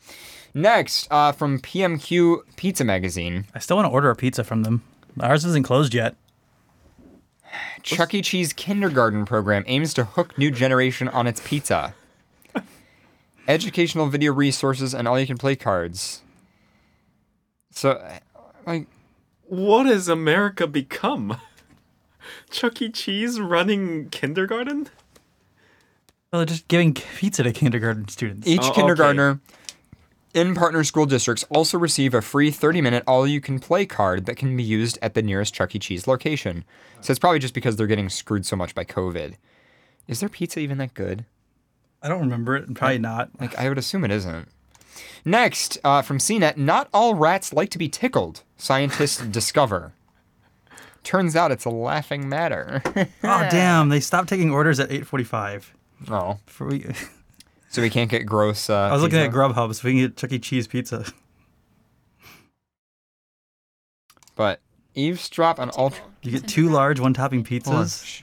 Next, 0.55 1.07
uh, 1.11 1.33
from 1.33 1.61
PMQ 1.61 2.57
Pizza 2.57 2.85
Magazine, 2.85 3.47
I 3.55 3.61
still 3.61 3.77
want 3.77 3.87
to 3.87 3.93
order 3.93 4.11
a 4.11 4.17
pizza 4.17 4.43
from 4.43 4.62
them. 4.62 4.83
Ours 5.21 5.45
isn't 5.45 5.65
closed 5.65 5.95
yet. 5.95 6.17
Chuck 7.83 8.15
E. 8.15 8.23
Cheese 8.23 8.53
kindergarten 8.53 9.25
program 9.25 9.65
aims 9.67 9.95
to 9.95 10.05
hook 10.05 10.37
new 10.39 10.50
generation 10.50 11.09
on 11.09 11.27
its 11.27 11.41
pizza. 11.45 11.95
Educational 13.50 14.07
video 14.07 14.33
resources 14.33 14.95
and 14.95 15.09
all 15.09 15.19
you 15.19 15.26
can 15.26 15.37
play 15.37 15.57
cards. 15.57 16.23
So, 17.73 18.00
like, 18.66 18.87
What 19.47 19.87
has 19.87 20.09
America 20.09 20.66
become? 20.66 21.37
Chuck 22.50 22.80
E. 22.80 22.90
Cheese 22.90 23.40
running 23.40 24.09
kindergarten? 24.11 24.88
Well, 26.33 26.45
just 26.45 26.69
giving 26.69 26.95
pizza 26.95 27.42
to 27.42 27.52
kindergarten 27.52 28.07
students. 28.09 28.47
Each 28.47 28.61
Oh, 28.62 28.66
okay. 28.69 28.80
kindergartner 28.80 29.40
in 30.33 30.54
partner 30.54 30.85
school 30.85 31.07
districts 31.07 31.45
also 31.50 31.76
receive 31.76 32.14
a 32.14 32.23
free 32.23 32.52
30 32.52 32.80
minute 32.80 33.02
all 33.04 33.26
you 33.26 33.40
can 33.40 33.59
play 33.59 33.85
card 33.85 34.26
that 34.26 34.37
can 34.37 34.57
be 34.57 34.62
used 34.62 34.97
at 35.02 35.14
the 35.14 35.23
nearest 35.23 35.54
Chuck 35.54 35.75
E. 35.75 35.80
Cheese 35.80 36.07
location. 36.07 36.64
So 37.00 37.11
it's 37.11 37.19
probably 37.19 37.40
just 37.40 37.54
because 37.54 37.75
they're 37.75 37.88
getting 37.88 38.09
screwed 38.09 38.47
so 38.47 38.54
much 38.54 38.76
by 38.76 38.85
COVID. 38.85 39.35
Is 40.07 40.21
their 40.21 40.28
pizza 40.28 40.61
even 40.61 40.78
that 40.78 40.95
good? 40.95 41.25
I 42.02 42.09
don't 42.09 42.21
remember 42.21 42.57
it. 42.57 42.73
Probably 42.75 42.99
not. 42.99 43.30
Like, 43.40 43.57
I 43.59 43.69
would 43.69 43.78
assume 43.78 44.04
it 44.04 44.11
isn't. 44.11 44.49
Next, 45.25 45.78
uh, 45.85 46.00
from 46.02 46.19
CNET, 46.19 46.57
not 46.57 46.88
all 46.95 47.14
rats 47.14 47.52
like 47.52 47.71
to 47.71 47.78
be 47.78 47.88
tickled, 47.88 48.42
scientists 48.57 49.19
discover. 49.30 49.93
Turns 51.02 51.34
out 51.36 51.50
it's 51.50 51.65
a 51.65 51.71
laughing 51.71 52.28
matter. 52.28 52.82
Oh 52.86 53.02
damn! 53.23 53.89
They 53.89 54.00
stopped 54.00 54.28
taking 54.28 54.50
orders 54.50 54.78
at 54.80 54.91
8:45. 54.91 55.65
oh, 56.10 56.39
For 56.47 56.67
we, 56.67 56.84
so 57.71 57.80
we 57.82 57.89
can't 57.91 58.10
get 58.10 58.25
gross. 58.26 58.69
Uh, 58.69 58.75
I 58.75 58.93
was 58.93 59.02
looking 59.02 59.19
at 59.19 59.26
pizza? 59.26 59.39
Grubhub, 59.39 59.75
so 59.75 59.89
we 59.89 59.93
can 59.93 60.00
get 60.00 60.17
Chuck 60.17 60.32
E. 60.32 60.39
Cheese 60.39 60.67
pizza. 60.67 61.06
But 64.36 64.60
eavesdrop 64.95 65.58
on 65.58 65.71
ultra. 65.76 66.04
You 66.23 66.32
get 66.32 66.47
two 66.49 66.69
large 66.69 67.00
one-topping 67.00 67.45
Hold 67.47 67.67
on. 67.76 67.84
pizzas. 67.84 68.23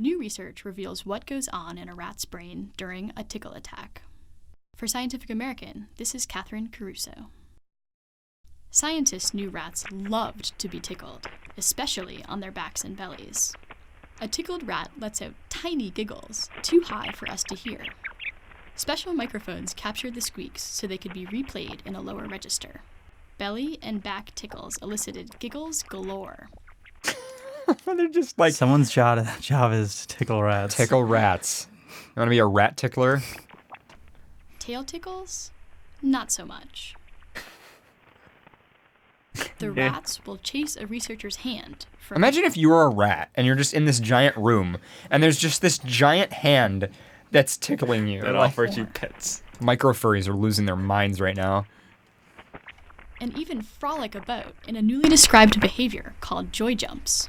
New 0.00 0.18
research 0.18 0.64
reveals 0.64 1.04
what 1.04 1.26
goes 1.26 1.46
on 1.48 1.76
in 1.76 1.86
a 1.86 1.94
rat's 1.94 2.24
brain 2.24 2.72
during 2.78 3.12
a 3.18 3.22
tickle 3.22 3.52
attack. 3.52 4.00
For 4.74 4.86
Scientific 4.86 5.28
American, 5.28 5.88
this 5.98 6.14
is 6.14 6.24
Catherine 6.24 6.70
Caruso. 6.72 7.26
Scientists 8.70 9.34
knew 9.34 9.50
rats 9.50 9.84
loved 9.92 10.58
to 10.58 10.70
be 10.70 10.80
tickled, 10.80 11.26
especially 11.58 12.24
on 12.24 12.40
their 12.40 12.50
backs 12.50 12.82
and 12.82 12.96
bellies. 12.96 13.52
A 14.22 14.26
tickled 14.26 14.66
rat 14.66 14.90
lets 14.98 15.20
out 15.20 15.34
tiny 15.50 15.90
giggles, 15.90 16.48
too 16.62 16.80
high 16.80 17.12
for 17.12 17.28
us 17.28 17.44
to 17.44 17.54
hear. 17.54 17.84
Special 18.76 19.12
microphones 19.12 19.74
captured 19.74 20.14
the 20.14 20.22
squeaks 20.22 20.62
so 20.62 20.86
they 20.86 20.96
could 20.96 21.12
be 21.12 21.26
replayed 21.26 21.80
in 21.84 21.94
a 21.94 22.00
lower 22.00 22.26
register. 22.26 22.80
Belly 23.36 23.78
and 23.82 24.02
back 24.02 24.34
tickles 24.34 24.78
elicited 24.80 25.38
giggles 25.40 25.82
galore. 25.82 26.48
They're 27.86 28.08
just 28.08 28.38
like 28.38 28.52
Someone's 28.54 28.90
job, 28.90 29.26
job 29.40 29.72
is 29.72 30.06
to 30.06 30.16
tickle 30.16 30.42
rats. 30.42 30.74
tickle 30.74 31.04
rats. 31.04 31.66
You 31.88 32.20
want 32.20 32.28
to 32.28 32.30
be 32.30 32.38
a 32.38 32.46
rat 32.46 32.76
tickler? 32.76 33.20
Tail 34.58 34.84
tickles? 34.84 35.50
Not 36.02 36.30
so 36.32 36.44
much. 36.44 36.94
The 39.58 39.72
Yeah. 39.72 39.90
rats 39.92 40.24
will 40.26 40.38
chase 40.38 40.76
a 40.76 40.86
researcher's 40.86 41.36
hand 41.36 41.86
for 41.98 42.14
Imagine 42.14 42.44
if 42.44 42.56
you 42.56 42.70
were 42.70 42.84
a 42.84 42.88
rat 42.88 43.30
and 43.34 43.46
you're 43.46 43.56
just 43.56 43.74
in 43.74 43.84
this 43.84 44.00
giant 44.00 44.36
room 44.36 44.78
and 45.10 45.22
there's 45.22 45.38
just 45.38 45.62
this 45.62 45.78
giant 45.78 46.32
hand 46.32 46.88
that's 47.30 47.56
tickling 47.56 48.08
you. 48.08 48.22
That 48.22 48.34
Like, 48.34 48.50
offers 48.50 48.76
you 48.76 48.86
pets. 48.86 49.42
micro 49.60 49.92
furries 49.92 50.26
are 50.28 50.34
losing 50.34 50.66
their 50.66 50.76
minds 50.76 51.20
right 51.20 51.36
now. 51.36 51.66
And 53.20 53.36
even 53.38 53.62
frolic 53.62 54.14
about 54.14 54.54
in 54.66 54.76
a 54.76 54.82
newly 54.82 55.08
described 55.08 55.60
behavior 55.60 56.14
called 56.20 56.52
joy 56.52 56.74
jumps. 56.74 57.28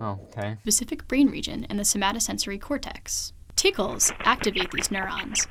Oh, 0.00 0.18
okay. 0.24 0.56
Specific 0.62 1.06
brain 1.06 1.28
region 1.28 1.64
in 1.70 1.76
the 1.76 1.82
somatosensory 1.82 2.60
cortex. 2.60 3.32
Tickles 3.56 4.12
activate 4.20 4.70
these 4.72 4.90
neurons. 4.90 5.46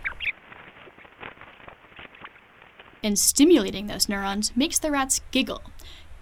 And 3.02 3.18
stimulating 3.18 3.88
those 3.88 4.10
neurons 4.10 4.56
makes 4.56 4.80
the 4.80 4.92
rats 4.92 5.22
giggle, 5.32 5.64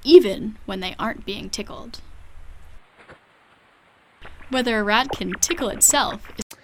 even 0.04 0.58
when 0.66 0.80
they 0.80 0.96
aren't 0.98 1.26
being 1.26 1.50
tickled. 1.50 2.02
Whether 4.50 4.80
a 4.80 4.84
rat 4.84 5.12
can 5.12 5.34
tickle 5.34 5.70
itself 5.70 6.28
is 6.38 6.58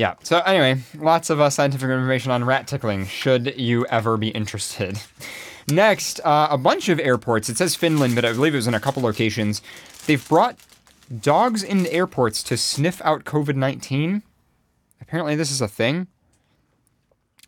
Yeah. 0.00 0.14
So 0.22 0.38
anyway, 0.38 0.80
lots 0.96 1.28
of 1.28 1.42
uh, 1.42 1.50
scientific 1.50 1.90
information 1.90 2.32
on 2.32 2.42
rat 2.42 2.66
tickling. 2.66 3.04
Should 3.04 3.60
you 3.60 3.84
ever 3.90 4.16
be 4.16 4.28
interested? 4.28 4.98
Next, 5.68 6.20
uh, 6.24 6.48
a 6.50 6.56
bunch 6.56 6.88
of 6.88 6.98
airports. 6.98 7.50
It 7.50 7.58
says 7.58 7.76
Finland, 7.76 8.14
but 8.14 8.24
I 8.24 8.32
believe 8.32 8.54
it 8.54 8.56
was 8.56 8.66
in 8.66 8.72
a 8.72 8.80
couple 8.80 9.02
locations. 9.02 9.60
They've 10.06 10.26
brought 10.26 10.56
dogs 11.20 11.62
into 11.62 11.92
airports 11.92 12.42
to 12.44 12.56
sniff 12.56 13.02
out 13.04 13.24
COVID 13.24 13.56
nineteen. 13.56 14.22
Apparently, 15.02 15.36
this 15.36 15.50
is 15.50 15.60
a 15.60 15.68
thing. 15.68 16.06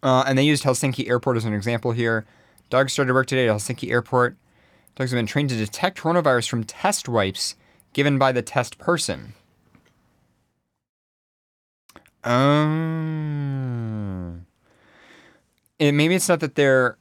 Uh, 0.03 0.25
and 0.27 0.37
they 0.37 0.43
used 0.43 0.65
Helsinki 0.65 1.09
Airport 1.09 1.38
as 1.38 1.47
an 1.47 1.55
example 1.55 1.93
here. 1.93 2.27
Dogs 2.69 2.93
started 2.93 3.15
work 3.15 3.29
today 3.29 3.49
at 3.49 3.57
Helsinki 3.57 3.91
Airport. 3.91 4.37
Dogs 4.97 5.11
have 5.11 5.17
been 5.17 5.27
trained 5.27 5.49
to 5.49 5.57
detect 5.57 5.99
coronavirus 5.99 6.51
from 6.51 6.65
test 6.65 7.09
wipes 7.09 7.55
given 7.95 8.19
by 8.19 8.31
the 8.31 8.43
test 8.43 8.77
person. 8.77 9.33
Um, 13.13 14.47
it, 15.79 15.93
maybe 15.93 16.15
it's 16.15 16.29
not 16.29 16.41
that 16.41 16.55
their 16.55 16.97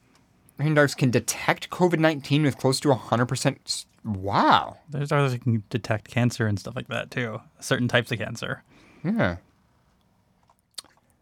trained 0.58 0.76
dogs 0.76 0.94
can 0.94 1.10
detect 1.10 1.70
COVID 1.70 1.98
nineteen 1.98 2.42
with 2.42 2.58
close 2.58 2.78
to 2.80 2.92
hundred 2.94 3.26
percent. 3.26 3.84
Wow. 4.04 4.78
There's 4.90 5.12
others 5.12 5.32
that 5.32 5.42
can 5.42 5.62
detect 5.70 6.08
cancer 6.10 6.46
and 6.46 6.58
stuff 6.58 6.74
like 6.76 6.88
that 6.88 7.10
too. 7.10 7.40
Certain 7.60 7.86
types 7.88 8.10
of 8.10 8.18
cancer, 8.18 8.62
Yeah, 9.04 9.36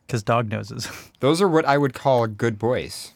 because 0.07 0.23
dog 0.23 0.49
noses. 0.49 0.89
those 1.21 1.43
are 1.43 1.49
what 1.49 1.65
I 1.67 1.77
would 1.79 1.93
call 1.95 2.27
good 2.27 2.59
boys. 2.59 3.13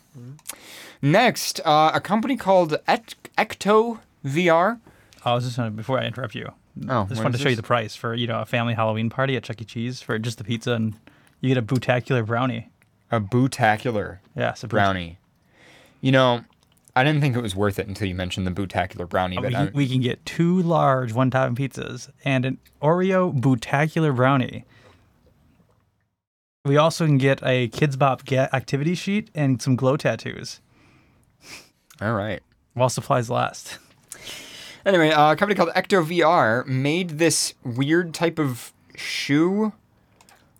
Next, 1.03 1.61
uh, 1.65 1.91
a 1.95 2.01
company 2.01 2.37
called 2.37 2.77
Et- 2.87 3.15
Ekto 3.37 4.01
VR. 4.25 4.79
Oh, 5.27 5.31
I 5.33 5.35
was 5.35 5.45
just 5.45 5.57
gonna, 5.57 5.71
before 5.71 5.99
I 5.99 6.05
interrupt 6.05 6.35
you. 6.35 6.53
Oh, 6.89 7.03
I 7.03 7.07
just 7.07 7.23
wanted 7.23 7.39
to 7.39 7.43
show 7.43 7.49
you 7.49 7.57
the 7.57 7.63
price 7.63 7.95
for 7.95 8.15
you 8.15 8.27
know 8.27 8.41
a 8.41 8.47
family 8.47 8.75
Halloween 8.75 9.11
party 9.11 9.37
at 9.37 9.45
Chuck 9.45 9.61
E. 9.61 9.65
Cheese 9.65 10.01
for 10.01 10.19
just 10.19 10.39
the 10.39 10.45
pizza 10.45 10.73
and 10.73 10.95
you 11.41 11.49
get 11.49 11.59
a 11.59 11.63
bootacular 11.63 12.25
brownie. 12.25 12.71
A 13.11 13.21
bootacular 13.21 14.19
Yeah, 14.35 14.55
a 14.63 14.67
brownie. 14.67 15.19
You 16.01 16.13
know, 16.13 16.45
I 16.97 17.05
didn't 17.05 17.21
think 17.21 17.37
it 17.37 17.41
was 17.41 17.57
worth 17.57 17.79
it 17.79 17.87
until 17.89 18.07
you 18.07 18.15
mentioned 18.15 18.47
the 18.47 18.51
Bootacular 18.51 19.09
brownie. 19.09 19.39
Oh, 19.39 19.43
but 19.43 19.49
we, 19.49 19.55
can, 19.55 19.71
we 19.75 19.89
can 19.89 20.01
get 20.01 20.25
two 20.25 20.63
large 20.63 21.13
one 21.13 21.31
topping 21.31 21.57
pizzas 21.57 22.11
and 22.25 22.45
an 22.45 22.59
Oreo 22.81 23.39
Bootacular 23.39 24.15
brownie. 24.15 24.65
We 26.65 26.77
also 26.77 27.05
can 27.05 27.19
get 27.19 27.43
a 27.43 27.69
Kidz 27.69 27.99
Bop 27.99 28.31
activity 28.33 28.95
sheet 28.95 29.31
and 29.35 29.61
some 29.61 29.77
glow 29.77 29.97
tattoos 29.97 30.61
all 32.01 32.15
right. 32.15 32.43
while 32.73 32.89
supplies 32.89 33.29
last. 33.29 33.79
Anyway, 34.87 35.11
uh, 35.11 35.33
a 35.33 35.37
company 35.37 35.57
called 35.57 35.71
Ekto 35.71 36.05
VR 36.05 36.67
made 36.67 37.11
this 37.19 37.55
weird 37.65 38.13
type 38.13 38.39
of 38.39 38.73
shoe 38.95 39.73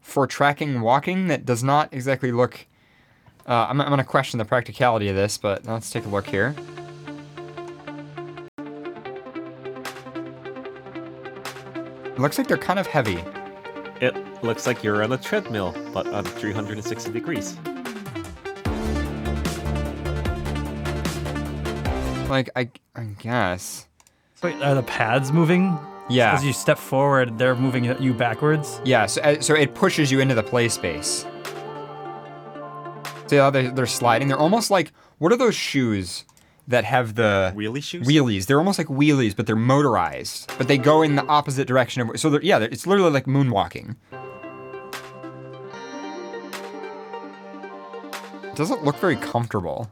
for 0.01 0.27
tracking 0.27 0.81
walking 0.81 1.29
that 1.29 1.45
does 1.45 1.63
not 1.63 1.93
exactly 1.93 2.33
look. 2.33 2.67
Uh, 3.47 3.67
I'm, 3.69 3.81
I'm 3.83 3.89
going 3.89 3.99
to 3.99 4.05
question 4.05 4.39
the 4.39 4.47
practicality 4.47 5.09
of 5.09 5.17
this, 5.17 5.37
but 5.37 5.67
let's 5.67 5.91
take 5.91 6.07
a 6.07 6.09
look 6.09 6.27
here. 6.27 6.55
It 12.07 12.19
looks 12.19 12.39
like 12.39 12.47
they're 12.47 12.57
kind 12.57 12.79
of 12.79 12.87
heavy. 12.87 13.23
It 14.01 14.15
looks 14.43 14.67
like 14.67 14.83
you're 14.83 15.03
on 15.03 15.13
a 15.13 15.19
treadmill, 15.19 15.77
but 15.93 16.07
on 16.07 16.25
360 16.25 17.13
degrees. 17.13 17.59
Like 22.31 22.49
I, 22.57 22.71
I 22.97 23.05
guess. 23.19 23.87
Wait, 24.45 24.63
are 24.63 24.75
the 24.75 24.83
pads 24.83 25.33
moving? 25.33 25.79
Yeah. 26.11 26.35
As 26.35 26.45
you 26.45 26.53
step 26.53 26.77
forward, 26.77 27.39
they're 27.39 27.57
moving 27.57 27.85
you 27.99 28.13
backwards. 28.13 28.79
Yeah. 28.85 29.07
So, 29.07 29.23
uh, 29.23 29.41
so 29.41 29.55
it 29.55 29.75
pushes 29.75 30.13
you 30.13 30.21
into 30.21 30.35
the 30.35 30.43
play 30.43 30.69
space. 30.69 31.25
See 33.27 33.37
how 33.37 33.49
they, 33.49 33.69
they're 33.69 33.87
sliding? 33.87 34.29
They're 34.29 34.37
almost 34.37 34.71
like 34.71 34.93
what 35.17 35.33
are 35.33 35.39
those 35.39 35.55
shoes 35.55 36.27
that 36.69 36.85
have 36.85 37.15
the 37.15 37.55
Wheelie 37.57 37.83
shoes? 37.83 38.07
wheelies? 38.07 38.45
They're 38.45 38.59
almost 38.59 38.79
like 38.79 38.89
wheelies, 38.89 39.35
but 39.35 39.47
they're 39.47 39.57
motorized. 39.57 40.53
But 40.59 40.69
they 40.69 40.77
go 40.77 41.01
in 41.01 41.17
the 41.17 41.25
opposite 41.25 41.67
direction 41.67 42.03
of. 42.03 42.21
So 42.21 42.29
they're, 42.29 42.43
yeah, 42.43 42.59
they're, 42.59 42.69
it's 42.69 42.87
literally 42.87 43.13
like 43.13 43.25
moonwalking. 43.25 43.97
It 48.43 48.57
doesn't 48.57 48.85
look 48.85 48.97
very 48.97 49.17
comfortable. 49.17 49.89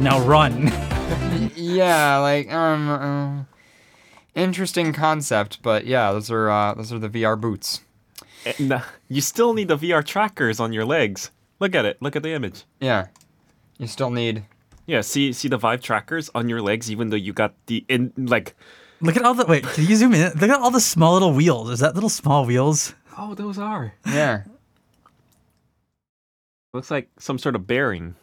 Now 0.00 0.20
run. 0.20 0.66
yeah, 1.56 2.18
like 2.18 2.52
um, 2.52 2.88
uh, 2.88 3.44
interesting 4.34 4.92
concept, 4.92 5.62
but 5.62 5.86
yeah, 5.86 6.12
those 6.12 6.30
are 6.30 6.50
uh, 6.50 6.74
those 6.74 6.92
are 6.92 6.98
the 6.98 7.08
VR 7.08 7.40
boots. 7.40 7.80
And, 8.58 8.72
uh, 8.72 8.80
you 9.08 9.20
still 9.20 9.54
need 9.54 9.68
the 9.68 9.76
VR 9.76 10.04
trackers 10.04 10.60
on 10.60 10.72
your 10.72 10.84
legs. 10.84 11.30
Look 11.60 11.74
at 11.74 11.84
it. 11.84 11.96
Look 12.00 12.14
at 12.14 12.22
the 12.22 12.32
image. 12.32 12.64
Yeah, 12.78 13.06
you 13.78 13.86
still 13.86 14.10
need. 14.10 14.44
Yeah, 14.86 15.00
see 15.00 15.32
see 15.32 15.48
the 15.48 15.56
Vive 15.56 15.80
trackers 15.80 16.30
on 16.34 16.48
your 16.48 16.60
legs, 16.60 16.90
even 16.90 17.08
though 17.10 17.16
you 17.16 17.32
got 17.32 17.54
the 17.66 17.84
in 17.88 18.12
like. 18.16 18.54
Look 19.00 19.16
at 19.16 19.24
all 19.24 19.34
the 19.34 19.46
wait. 19.46 19.64
Can 19.64 19.86
you 19.86 19.96
zoom 19.96 20.14
in? 20.14 20.32
Look 20.32 20.50
at 20.50 20.60
all 20.60 20.70
the 20.70 20.80
small 20.80 21.14
little 21.14 21.32
wheels. 21.32 21.70
Is 21.70 21.80
that 21.80 21.94
little 21.94 22.10
small 22.10 22.44
wheels? 22.44 22.94
Oh, 23.18 23.34
those 23.34 23.58
are. 23.58 23.94
Yeah, 24.06 24.42
Looks 26.76 26.90
like 26.90 27.08
some 27.18 27.38
sort 27.38 27.56
of 27.56 27.66
bearing. 27.66 28.16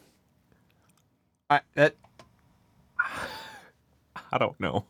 I, 1.50 1.60
that 1.74 1.94
I 4.32 4.38
don't 4.38 4.58
know. 4.58 4.84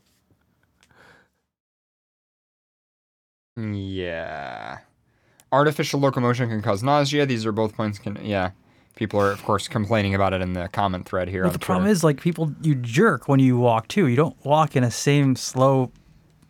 yeah. 3.56 4.78
Artificial 5.52 6.00
locomotion 6.00 6.48
can 6.48 6.62
cause 6.62 6.82
nausea. 6.82 7.26
These 7.26 7.46
are 7.46 7.52
both 7.52 7.76
points. 7.76 7.98
Can 7.98 8.18
yeah. 8.24 8.50
People 8.96 9.20
are 9.20 9.30
of 9.30 9.42
course 9.44 9.68
complaining 9.68 10.14
about 10.14 10.32
it 10.32 10.40
in 10.40 10.52
the 10.52 10.68
comment 10.68 11.06
thread 11.06 11.28
here. 11.28 11.42
Well, 11.42 11.50
on 11.50 11.52
the 11.52 11.58
problem 11.58 11.88
is 11.88 12.02
like 12.04 12.20
people 12.20 12.52
you 12.62 12.74
jerk 12.74 13.28
when 13.28 13.40
you 13.40 13.58
walk 13.58 13.88
too. 13.88 14.06
You 14.06 14.16
don't 14.16 14.36
walk 14.44 14.76
in 14.76 14.84
a 14.84 14.90
same 14.90 15.36
slow 15.36 15.90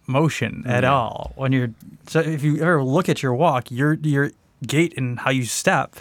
motion 0.06 0.62
at 0.66 0.84
all. 0.84 1.32
When 1.36 1.52
you're 1.52 1.70
so 2.06 2.20
if 2.20 2.42
you 2.42 2.58
ever 2.58 2.82
look 2.82 3.08
at 3.08 3.22
your 3.22 3.34
walk, 3.34 3.70
your 3.70 3.94
your 3.94 4.30
gait 4.66 4.94
and 4.96 5.20
how 5.20 5.30
you 5.30 5.44
step, 5.44 5.96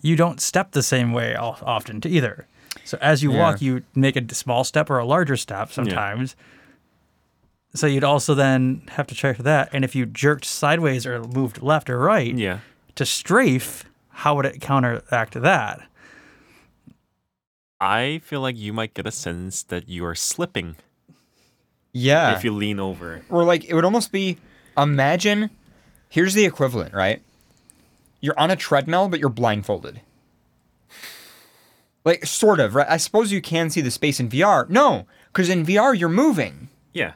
you 0.00 0.16
don't 0.16 0.40
step 0.40 0.72
the 0.72 0.82
same 0.82 1.12
way 1.12 1.36
often 1.36 2.00
to 2.02 2.08
either. 2.08 2.46
So 2.84 2.98
as 3.00 3.22
you 3.22 3.30
walk, 3.32 3.62
you 3.62 3.82
make 3.94 4.16
a 4.16 4.34
small 4.34 4.62
step 4.64 4.90
or 4.90 4.98
a 4.98 5.04
larger 5.06 5.36
step 5.36 5.72
sometimes. 5.72 6.36
So 7.74 7.86
you'd 7.86 8.04
also 8.04 8.34
then 8.34 8.82
have 8.92 9.06
to 9.08 9.14
check 9.14 9.36
for 9.36 9.42
that. 9.42 9.70
And 9.72 9.84
if 9.84 9.96
you 9.96 10.06
jerked 10.06 10.44
sideways 10.44 11.06
or 11.06 11.22
moved 11.24 11.60
left 11.62 11.90
or 11.90 11.98
right 11.98 12.32
Yeah. 12.34 12.60
to 12.94 13.04
strafe, 13.04 13.84
how 14.10 14.36
would 14.36 14.46
it 14.46 14.60
counteract 14.60 15.34
that? 15.40 15.80
I 17.80 18.20
feel 18.24 18.40
like 18.40 18.56
you 18.56 18.72
might 18.72 18.94
get 18.94 19.06
a 19.06 19.10
sense 19.10 19.62
that 19.64 19.88
you 19.88 20.04
are 20.06 20.14
slipping 20.14 20.76
yeah. 21.92 22.36
if 22.36 22.44
you 22.44 22.52
lean 22.52 22.78
over. 22.80 23.22
or 23.28 23.44
like 23.44 23.64
it 23.64 23.74
would 23.74 23.84
almost 23.84 24.12
be 24.12 24.38
imagine 24.76 25.50
here's 26.08 26.34
the 26.34 26.44
equivalent 26.44 26.92
right 26.94 27.22
you're 28.20 28.38
on 28.38 28.50
a 28.50 28.56
treadmill 28.56 29.08
but 29.08 29.20
you're 29.20 29.28
blindfolded 29.28 30.00
like 32.04 32.24
sort 32.26 32.60
of 32.60 32.74
right 32.74 32.86
i 32.88 32.96
suppose 32.96 33.32
you 33.32 33.40
can 33.40 33.70
see 33.70 33.80
the 33.80 33.90
space 33.90 34.20
in 34.20 34.28
vr 34.28 34.68
no 34.68 35.06
because 35.32 35.48
in 35.48 35.64
vr 35.64 35.98
you're 35.98 36.08
moving 36.08 36.68
Yeah. 36.92 37.12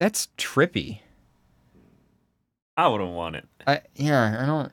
that's 0.00 0.28
trippy 0.38 1.00
I 2.76 2.88
wouldn't 2.88 3.12
want 3.12 3.36
it. 3.36 3.46
i 3.66 3.80
yeah 3.94 4.38
i 4.42 4.46
don't 4.46 4.72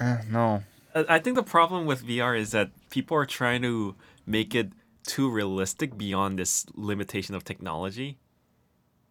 uh, 0.00 0.22
no 0.30 0.62
I 0.94 1.16
I 1.16 1.18
think 1.18 1.34
the 1.36 1.42
problem 1.42 1.86
with 1.86 2.06
VR 2.06 2.38
is 2.38 2.52
that 2.52 2.70
people 2.90 3.16
are 3.16 3.26
trying 3.26 3.62
to 3.62 3.96
make 4.26 4.54
it 4.54 4.68
too 5.04 5.28
realistic 5.28 5.98
beyond 5.98 6.38
this 6.38 6.66
limitation 6.76 7.34
of 7.34 7.42
technology. 7.42 8.16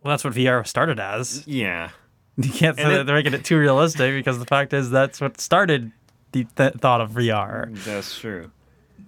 Well, 0.01 0.11
that's 0.13 0.23
what 0.23 0.33
VR 0.33 0.65
started 0.65 0.97
as. 0.97 1.45
Yeah. 1.45 1.89
You 2.37 2.49
can't 2.53 2.77
say 2.77 2.83
that 2.83 3.01
it- 3.01 3.05
they're 3.05 3.15
making 3.15 3.33
it 3.33 3.43
too 3.43 3.57
realistic 3.59 4.13
because 4.15 4.39
the 4.39 4.45
fact 4.45 4.71
is 4.71 4.89
that's 4.91 5.19
what 5.19 5.41
started 5.41 5.91
the 6.33 6.45
th- 6.57 6.73
thought 6.75 6.99
of 7.01 7.11
VR. 7.11 7.73
That's 7.85 8.19
true. 8.19 8.51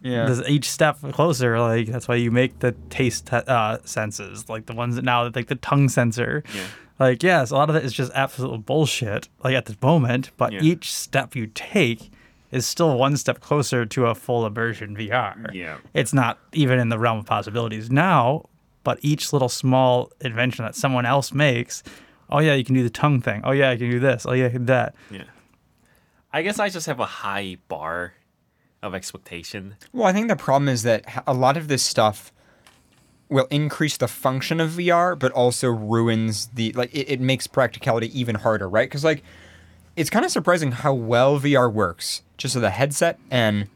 yeah 0.01 0.25
There's 0.25 0.47
each 0.47 0.69
step 0.69 0.99
closer, 1.11 1.59
like 1.59 1.87
that's 1.87 2.07
why 2.07 2.15
you 2.15 2.31
make 2.31 2.59
the 2.59 2.71
taste 2.89 3.27
te- 3.27 3.43
uh, 3.47 3.77
senses, 3.85 4.47
like 4.47 4.65
the 4.67 4.73
ones 4.73 4.95
that 4.95 5.03
now, 5.03 5.29
like 5.35 5.47
the 5.47 5.55
tongue 5.55 5.89
sensor. 5.89 6.43
Yeah. 6.55 6.67
Like 6.99 7.21
yes, 7.23 7.51
a 7.51 7.55
lot 7.55 7.69
of 7.69 7.75
it 7.75 7.83
is 7.83 7.91
just 7.91 8.11
absolute 8.15 8.65
bullshit. 8.65 9.27
Like 9.43 9.53
at 9.55 9.65
this 9.65 9.75
moment, 9.81 10.31
but 10.37 10.53
Yeah. 10.53 10.61
each 10.61 10.93
step 10.93 11.35
you 11.35 11.47
take 11.47 12.09
is 12.51 12.65
still 12.65 12.97
one 12.97 13.17
step 13.17 13.41
closer 13.41 13.85
to 13.85 14.05
a 14.05 14.15
full 14.15 14.45
immersion 14.45 14.95
VR. 14.95 15.53
Yeah. 15.53 15.77
It's 15.93 16.13
not 16.13 16.39
even 16.53 16.79
in 16.79 16.87
the 16.89 16.97
realm 16.97 17.17
of 17.19 17.25
possibilities 17.25 17.91
now, 17.91 18.45
but 18.85 18.97
each 19.01 19.33
little 19.33 19.49
small 19.49 20.11
invention 20.21 20.63
that 20.63 20.75
someone 20.75 21.05
else 21.05 21.33
makes, 21.33 21.83
oh 22.29 22.39
yeah, 22.39 22.53
you 22.53 22.63
can 22.63 22.75
do 22.75 22.83
the 22.83 22.89
tongue 22.89 23.19
thing. 23.19 23.41
Oh 23.43 23.51
yeah, 23.51 23.71
I 23.71 23.75
can 23.75 23.89
do 23.89 23.99
this. 23.99 24.25
Oh 24.25 24.31
yeah, 24.33 24.45
I 24.45 24.49
can 24.49 24.59
do 24.61 24.65
that. 24.67 24.95
Yeah. 25.11 25.23
I 26.35 26.41
guess 26.41 26.59
I 26.59 26.69
just 26.69 26.85
have 26.87 26.99
a 26.99 27.05
high 27.05 27.57
bar 27.67 28.13
of 28.83 28.93
expectation. 28.93 29.75
well 29.93 30.05
i 30.05 30.13
think 30.13 30.27
the 30.27 30.35
problem 30.35 30.69
is 30.69 30.83
that 30.83 31.23
a 31.25 31.33
lot 31.33 31.57
of 31.57 31.67
this 31.67 31.81
stuff 31.81 32.31
will 33.29 33.47
increase 33.49 33.97
the 33.97 34.07
function 34.07 34.59
of 34.59 34.69
vr 34.71 35.17
but 35.17 35.31
also 35.31 35.69
ruins 35.69 36.47
the 36.53 36.71
like 36.73 36.93
it, 36.93 37.09
it 37.13 37.19
makes 37.19 37.47
practicality 37.47 38.07
even 38.19 38.35
harder 38.35 38.69
right 38.69 38.87
because 38.87 39.03
like 39.03 39.23
it's 39.95 40.09
kind 40.09 40.23
of 40.25 40.29
surprising 40.31 40.71
how 40.73 40.93
well 40.93 41.39
VR 41.39 41.71
works 41.71 42.21
just 42.37 42.53
with 42.55 42.63
a 42.63 42.69
headset 42.69 43.17
and 43.31 43.67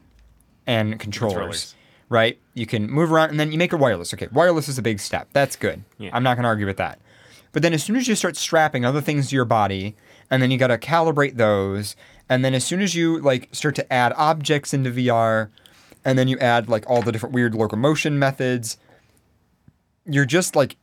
and 0.66 1.00
controllers, 1.00 1.34
Controllers. 1.34 1.74
right? 2.10 2.38
You 2.54 2.66
can 2.66 2.90
move 2.90 3.10
around 3.10 3.30
and 3.30 3.40
then 3.40 3.50
you 3.50 3.58
make 3.58 3.72
it 3.72 3.76
wireless. 3.76 4.12
Okay, 4.14 4.28
wireless 4.30 4.68
is 4.68 4.76
a 4.78 4.82
big 4.82 5.00
step. 5.00 5.28
That's 5.32 5.56
good. 5.56 5.82
Yeah. 5.98 6.10
I'm 6.12 6.22
not 6.22 6.34
going 6.36 6.42
to 6.42 6.48
argue 6.48 6.66
with 6.66 6.76
that. 6.76 6.98
But 7.52 7.62
then 7.62 7.72
as 7.72 7.82
soon 7.82 7.96
as 7.96 8.06
you 8.06 8.14
start 8.14 8.36
strapping 8.36 8.84
other 8.84 9.00
things 9.00 9.30
to 9.30 9.34
your 9.34 9.46
body 9.46 9.96
and 10.30 10.42
then 10.42 10.50
you 10.50 10.58
got 10.58 10.68
to 10.68 10.78
calibrate 10.78 11.36
those 11.36 11.96
and 12.30 12.44
then 12.44 12.54
as 12.54 12.64
soon 12.64 12.80
as 12.80 12.94
you 12.94 13.18
like 13.18 13.48
start 13.52 13.74
to 13.74 13.92
add 13.92 14.14
objects 14.16 14.72
into 14.72 14.90
VR 14.90 15.50
and 16.04 16.18
then 16.18 16.28
you 16.28 16.38
add 16.38 16.68
like 16.68 16.88
all 16.88 17.02
the 17.02 17.12
different 17.12 17.34
weird 17.34 17.54
locomotion 17.54 18.18
methods 18.18 18.78
you're 20.06 20.24
just 20.24 20.56
like 20.56 20.76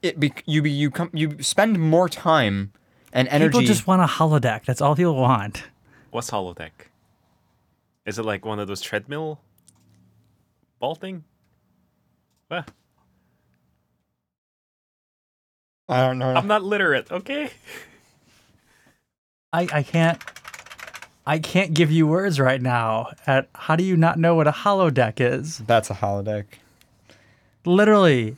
it 0.00 0.18
be, 0.18 0.32
you 0.46 0.62
be, 0.62 0.70
you 0.70 0.90
come 0.90 1.10
you 1.12 1.42
spend 1.42 1.78
more 1.78 2.08
time 2.08 2.72
and 3.12 3.28
energy 3.28 3.48
People 3.48 3.66
just 3.66 3.86
want 3.86 4.00
a 4.00 4.06
holodeck. 4.06 4.64
That's 4.64 4.80
all 4.80 4.96
people 4.96 5.16
want. 5.16 5.64
What's 6.10 6.30
holodeck? 6.30 6.70
Is 8.06 8.18
it 8.18 8.24
like 8.24 8.44
one 8.44 8.58
of 8.58 8.68
those 8.68 8.80
treadmill 8.80 9.40
ball 10.78 10.94
thing? 10.94 11.24
Ah, 12.50 12.64
I 15.88 16.06
don't 16.06 16.18
know. 16.18 16.32
I'm 16.32 16.46
not 16.46 16.62
literate, 16.62 17.10
okay? 17.10 17.50
I, 19.52 19.68
I 19.72 19.82
can't 19.82 20.20
I 21.30 21.38
can't 21.38 21.74
give 21.74 21.92
you 21.92 22.08
words 22.08 22.40
right 22.40 22.60
now. 22.60 23.12
At 23.24 23.48
how 23.54 23.76
do 23.76 23.84
you 23.84 23.96
not 23.96 24.18
know 24.18 24.34
what 24.34 24.48
a 24.48 24.50
holodeck 24.50 25.20
is? 25.20 25.58
That's 25.58 25.88
a 25.88 25.94
holodeck. 25.94 26.44
Literally, 27.64 28.36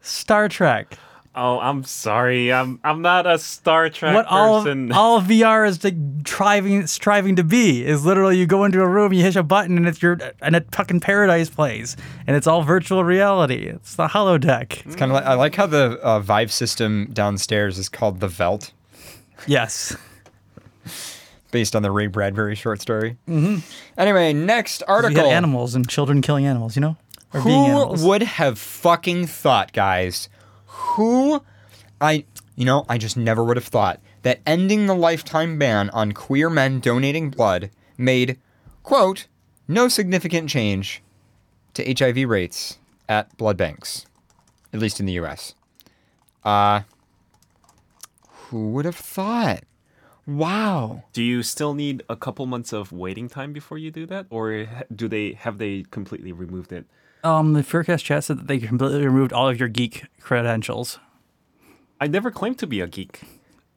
Star 0.00 0.48
Trek. 0.48 0.96
Oh, 1.34 1.60
I'm 1.60 1.84
sorry. 1.84 2.50
I'm 2.50 2.80
I'm 2.82 3.02
not 3.02 3.26
a 3.26 3.38
Star 3.38 3.90
Trek 3.90 4.14
what 4.14 4.24
all 4.24 4.62
person. 4.64 4.90
of, 4.90 4.96
all 4.96 5.20
VR 5.20 5.68
is 5.68 5.80
striving 6.24 6.86
striving 6.86 7.36
to 7.36 7.44
be 7.44 7.84
is 7.84 8.06
literally 8.06 8.38
you 8.38 8.46
go 8.46 8.64
into 8.64 8.80
a 8.80 8.88
room, 8.88 9.12
you 9.12 9.22
hit 9.22 9.36
a 9.36 9.42
button, 9.42 9.76
and 9.76 9.86
it's 9.86 10.00
your 10.00 10.18
and 10.40 10.56
a 10.56 10.62
fucking 10.72 11.00
paradise 11.00 11.50
plays, 11.50 11.94
and 12.26 12.36
it's 12.36 12.46
all 12.46 12.62
virtual 12.62 13.04
reality. 13.04 13.66
It's 13.66 13.96
the 13.96 14.06
holodeck. 14.08 14.86
It's 14.86 14.96
kind 14.96 15.12
of 15.12 15.16
like 15.16 15.24
I 15.26 15.34
like 15.34 15.56
how 15.56 15.66
the 15.66 16.00
uh, 16.02 16.20
Vive 16.20 16.50
system 16.50 17.10
downstairs 17.12 17.76
is 17.76 17.90
called 17.90 18.20
the 18.20 18.28
Veldt, 18.28 18.72
Yes. 19.46 19.94
Based 21.50 21.74
on 21.76 21.82
the 21.82 21.90
Ray 21.90 22.06
Bradbury 22.06 22.54
short 22.54 22.80
story. 22.80 23.16
Mm-hmm. 23.28 23.58
Anyway, 23.98 24.32
next 24.32 24.82
We 24.86 24.92
article. 24.92 25.16
got 25.24 25.26
animals 25.32 25.74
and 25.74 25.88
children 25.88 26.22
killing 26.22 26.46
animals, 26.46 26.76
you 26.76 26.80
know, 26.80 26.96
or 27.34 27.42
being 27.42 27.64
Who 27.64 27.70
animals. 27.70 28.04
would 28.04 28.22
have 28.22 28.58
fucking 28.58 29.26
thought, 29.26 29.72
guys? 29.72 30.28
Who 30.66 31.42
I 32.00 32.24
you 32.56 32.64
know, 32.64 32.84
I 32.88 32.98
just 32.98 33.16
never 33.16 33.42
would 33.44 33.56
have 33.56 33.66
thought 33.66 34.00
that 34.22 34.40
ending 34.46 34.86
the 34.86 34.94
lifetime 34.94 35.58
ban 35.58 35.88
on 35.90 36.12
queer 36.12 36.50
men 36.50 36.78
donating 36.80 37.30
blood 37.30 37.70
made 37.96 38.38
quote 38.82 39.26
no 39.66 39.88
significant 39.88 40.48
change 40.50 41.02
to 41.74 41.94
HIV 41.94 42.28
rates 42.28 42.78
at 43.08 43.34
blood 43.38 43.56
banks, 43.56 44.04
at 44.72 44.80
least 44.80 45.00
in 45.00 45.06
the 45.06 45.12
US. 45.14 45.54
Uh 46.44 46.82
who 48.48 48.70
would 48.70 48.84
have 48.84 48.96
thought? 48.96 49.62
Wow. 50.36 51.04
do 51.12 51.22
you 51.22 51.42
still 51.42 51.74
need 51.74 52.02
a 52.08 52.16
couple 52.16 52.46
months 52.46 52.72
of 52.72 52.92
waiting 52.92 53.28
time 53.28 53.52
before 53.52 53.78
you 53.78 53.90
do 53.90 54.06
that, 54.06 54.26
or 54.30 54.66
do 54.94 55.08
they 55.08 55.32
have 55.32 55.58
they 55.58 55.84
completely 55.90 56.32
removed 56.32 56.72
it? 56.72 56.86
Um, 57.24 57.52
the 57.52 57.62
Furcast 57.62 58.04
chat 58.04 58.24
said 58.24 58.38
that 58.38 58.46
they 58.46 58.58
completely 58.58 59.04
removed 59.04 59.32
all 59.32 59.48
of 59.48 59.58
your 59.58 59.68
geek 59.68 60.04
credentials. 60.20 60.98
I 62.00 62.06
never 62.06 62.30
claimed 62.30 62.58
to 62.60 62.66
be 62.66 62.80
a 62.80 62.86
geek. 62.86 63.20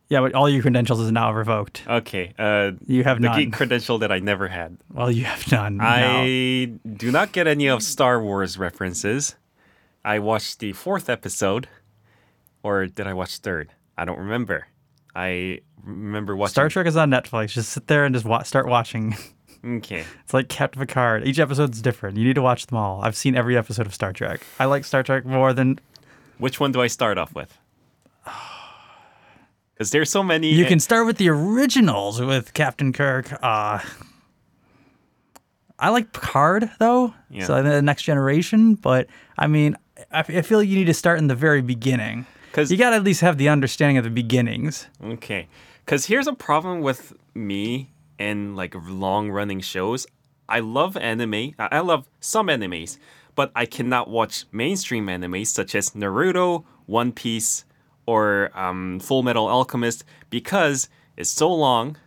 Yeah, 0.09 0.21
but 0.21 0.33
all 0.35 0.47
your 0.47 0.61
credentials 0.61 0.99
is 0.99 1.11
now 1.11 1.33
revoked. 1.33 1.83
Okay, 1.87 2.33
uh, 2.37 2.71
You 2.85 3.03
have 3.03 3.19
the 3.21 3.29
none. 3.29 3.37
geek 3.39 3.53
credential 3.53 3.97
that 3.99 4.11
I 4.11 4.19
never 4.19 4.47
had. 4.47 4.77
Well, 4.93 5.09
you 5.11 5.23
have 5.25 5.51
none. 5.51 5.77
now. 5.77 5.85
I 6.21 6.71
do 6.95 7.11
not 7.11 7.31
get 7.31 7.47
any 7.47 7.67
of 7.67 7.81
Star 7.81 8.21
Wars 8.21 8.57
references. 8.57 9.35
I 10.05 10.19
watched 10.19 10.59
the 10.59 10.73
fourth 10.73 11.09
episode, 11.09 11.67
or 12.61 12.85
did 12.85 13.07
I 13.07 13.13
watch 13.13 13.37
third? 13.37 13.71
I 13.97 14.05
don't 14.05 14.19
remember. 14.19 14.67
I 15.15 15.59
remember 15.83 16.35
watching 16.35 16.51
Star 16.53 16.69
Trek 16.69 16.87
is 16.87 16.97
on 16.97 17.09
Netflix. 17.11 17.49
Just 17.49 17.69
sit 17.71 17.87
there 17.87 18.05
and 18.05 18.13
just 18.15 18.25
wa- 18.25 18.43
start 18.43 18.67
watching. 18.67 19.15
Okay, 19.65 20.03
It's 20.25 20.33
like 20.33 20.49
Captain 20.49 20.81
Picard. 20.81 21.25
Each 21.25 21.39
episode's 21.39 21.81
different. 21.81 22.17
You 22.17 22.25
need 22.25 22.33
to 22.33 22.41
watch 22.41 22.67
them 22.67 22.77
all. 22.77 23.01
I've 23.01 23.15
seen 23.15 23.33
every 23.33 23.55
episode 23.57 23.85
of 23.87 23.93
Star 23.93 24.11
Trek. 24.11 24.41
I 24.59 24.65
like 24.65 24.83
Star 24.83 25.03
Trek 25.03 25.25
more 25.25 25.53
than 25.53 25.79
which 26.37 26.59
one 26.59 26.73
do 26.73 26.81
I 26.81 26.87
start 26.87 27.17
off 27.17 27.33
with? 27.33 27.57
Because 29.73 29.91
there's 29.91 30.09
so 30.09 30.21
many. 30.21 30.53
you 30.53 30.65
can 30.65 30.79
start 30.81 31.05
with 31.07 31.17
the 31.17 31.29
originals 31.29 32.21
with 32.21 32.53
Captain 32.53 32.91
Kirk. 32.93 33.31
Uh, 33.41 33.79
I 35.79 35.89
like 35.89 36.13
Picard 36.13 36.69
though, 36.79 37.13
Yeah. 37.29 37.45
so 37.45 37.63
the 37.63 37.81
Next 37.81 38.03
Generation. 38.03 38.75
But 38.75 39.07
I 39.37 39.47
mean, 39.47 39.75
I, 40.11 40.19
I 40.19 40.41
feel 40.41 40.59
like 40.59 40.67
you 40.69 40.75
need 40.77 40.85
to 40.85 40.93
start 40.93 41.19
in 41.19 41.27
the 41.27 41.35
very 41.35 41.61
beginning. 41.61 42.25
'Cause- 42.53 42.71
you 42.71 42.77
got 42.77 42.91
to 42.91 42.95
at 42.95 43.03
least 43.03 43.19
have 43.21 43.37
the 43.37 43.49
understanding 43.49 43.97
of 43.97 44.05
the 44.05 44.09
beginnings. 44.09 44.87
Okay. 45.03 45.47
Because 45.83 46.05
here's 46.05 46.27
a 46.27 46.33
problem 46.33 46.79
with 46.81 47.11
me 47.33 47.89
and 48.17 48.55
like 48.55 48.73
long 48.87 49.29
running 49.29 49.59
shows. 49.59 50.07
I 50.47 50.59
love 50.59 50.95
anime. 50.95 51.55
I 51.59 51.67
I 51.71 51.79
love 51.79 52.07
some 52.21 52.47
animes, 52.47 52.97
but 53.35 53.51
I 53.55 53.65
cannot 53.65 54.09
watch 54.09 54.45
mainstream 54.53 55.07
animes 55.07 55.47
such 55.47 55.75
as 55.75 55.89
Naruto, 55.91 56.63
One 56.85 57.11
Piece, 57.11 57.65
or 58.05 58.51
um, 58.53 58.99
Full 58.99 59.23
Metal 59.23 59.47
Alchemist 59.47 60.03
because 60.29 60.89
it's 61.17 61.29
so 61.29 61.51
long 61.53 61.97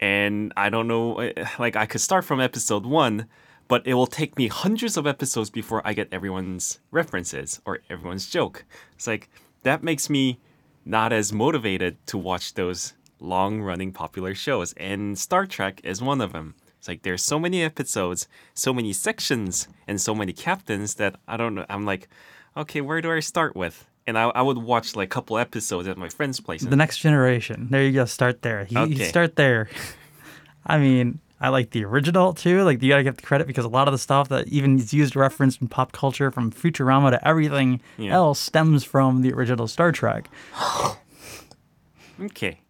and 0.00 0.52
I 0.56 0.68
don't 0.70 0.88
know. 0.88 1.18
eh, 1.20 1.46
Like, 1.58 1.76
I 1.76 1.86
could 1.86 2.00
start 2.00 2.24
from 2.24 2.40
episode 2.40 2.84
one, 2.84 3.26
but 3.68 3.86
it 3.86 3.94
will 3.94 4.06
take 4.06 4.36
me 4.36 4.48
hundreds 4.48 4.96
of 4.96 5.06
episodes 5.06 5.50
before 5.50 5.80
I 5.84 5.92
get 5.94 6.08
everyone's 6.12 6.80
references 6.90 7.60
or 7.64 7.80
everyone's 7.88 8.28
joke. 8.28 8.64
It's 8.96 9.06
like, 9.06 9.30
that 9.64 9.82
makes 9.82 10.08
me 10.08 10.38
not 10.84 11.12
as 11.12 11.32
motivated 11.32 11.96
to 12.06 12.16
watch 12.18 12.54
those 12.54 12.94
long 13.20 13.60
running 13.60 13.92
popular 13.92 14.34
shows. 14.34 14.72
And 14.74 15.18
Star 15.18 15.46
Trek 15.46 15.80
is 15.84 16.00
one 16.00 16.20
of 16.20 16.32
them. 16.32 16.54
It's 16.78 16.88
like 16.88 17.02
there's 17.02 17.22
so 17.22 17.38
many 17.38 17.62
episodes, 17.62 18.28
so 18.54 18.72
many 18.74 18.92
sections, 18.92 19.66
and 19.88 20.00
so 20.00 20.14
many 20.14 20.32
captains 20.32 20.94
that 20.96 21.16
I 21.26 21.36
don't 21.38 21.54
know. 21.54 21.64
I'm 21.70 21.84
like, 21.86 22.08
okay, 22.56 22.80
where 22.82 23.00
do 23.00 23.10
I 23.10 23.20
start 23.20 23.56
with? 23.56 23.86
And 24.06 24.18
I, 24.18 24.24
I 24.24 24.42
would 24.42 24.58
watch 24.58 24.94
like 24.94 25.06
a 25.08 25.14
couple 25.14 25.38
episodes 25.38 25.88
at 25.88 25.96
my 25.96 26.10
friend's 26.10 26.40
place. 26.40 26.60
The 26.62 26.76
Next 26.76 26.98
Generation. 26.98 27.68
There 27.70 27.82
you 27.82 27.92
go. 27.92 28.04
Start 28.04 28.42
there. 28.42 28.66
You, 28.68 28.80
you 28.80 28.94
Okay. 28.96 29.08
start 29.08 29.36
there. 29.36 29.70
I 30.66 30.76
mean, 30.78 31.20
I 31.40 31.48
like 31.48 31.70
the 31.70 31.84
original 31.84 32.32
too. 32.32 32.62
Like 32.62 32.82
you 32.82 32.88
gotta 32.88 33.02
get 33.02 33.16
the 33.16 33.22
credit 33.22 33.46
because 33.46 33.64
a 33.64 33.68
lot 33.68 33.88
of 33.88 33.92
the 33.92 33.98
stuff 33.98 34.28
that 34.28 34.48
even 34.48 34.78
is 34.78 34.94
used 34.94 35.14
referenced 35.16 35.60
in 35.60 35.68
pop 35.68 35.92
culture, 35.92 36.30
from 36.30 36.50
Futurama 36.50 37.10
to 37.10 37.26
everything 37.28 37.80
Yeah. 37.98 38.14
else, 38.14 38.40
stems 38.40 38.84
from 38.84 39.22
the 39.22 39.32
original 39.32 39.66
Star 39.68 39.92
Trek. 39.92 40.28
okay. 42.20 42.60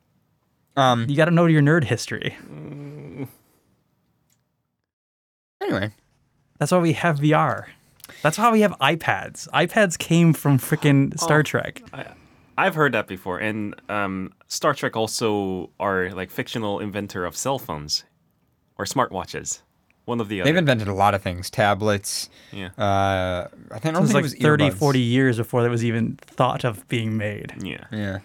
Um 0.77 1.07
You 1.09 1.17
got 1.17 1.27
to 1.27 1.31
know 1.31 1.47
your 1.47 1.63
nerd 1.63 1.85
history. 1.85 2.37
anyway, 5.61 5.93
That's 6.59 6.73
why 6.73 6.79
we 6.79 6.93
have 6.95 7.19
VR. 7.21 7.67
That's 8.23 8.39
why 8.39 8.51
we 8.53 8.61
have 8.63 8.73
iPads. 8.81 9.49
iPads 9.51 9.99
came 9.99 10.33
from 10.33 10.59
freaking 10.59 11.19
Star 11.19 11.43
Trek. 11.43 11.83
I've 12.57 12.75
heard 12.77 12.93
that 12.93 13.07
before, 13.09 13.39
and 13.39 13.75
um, 13.89 14.33
Star 14.47 14.75
Trek 14.75 14.95
also 14.97 15.71
are 15.81 16.11
like 16.11 16.31
fictional 16.31 16.79
inventor 16.81 17.25
of 17.25 17.37
cell 17.37 17.59
phones 17.59 18.05
or 18.79 18.85
smartwatches. 18.85 19.61
One 20.07 20.21
of 20.21 20.29
the 20.29 20.41
other. 20.43 20.49
they've 20.51 20.59
invented 20.59 20.87
a 20.89 20.93
lot 20.95 21.15
of 21.15 21.23
things, 21.23 21.49
tablets. 21.49 22.29
yeah. 22.53 22.69
Uh 22.77 23.49
I 23.71 23.79
think 23.79 23.87
I 23.87 23.89
It 23.89 23.93
don't 23.93 24.03
was 24.03 24.13
think 24.13 24.15
like 24.15 24.33
it 24.33 24.37
was 24.37 24.43
30, 24.43 24.71
earbuds. 24.71 24.75
40 24.75 25.01
years 25.01 25.37
before 25.39 25.63
that 25.63 25.71
was 25.71 25.85
even 25.85 26.17
thought 26.17 26.65
of 26.65 26.87
being 26.89 27.17
made. 27.17 27.55
yeah. 27.63 27.85
Yeah. 27.91 28.19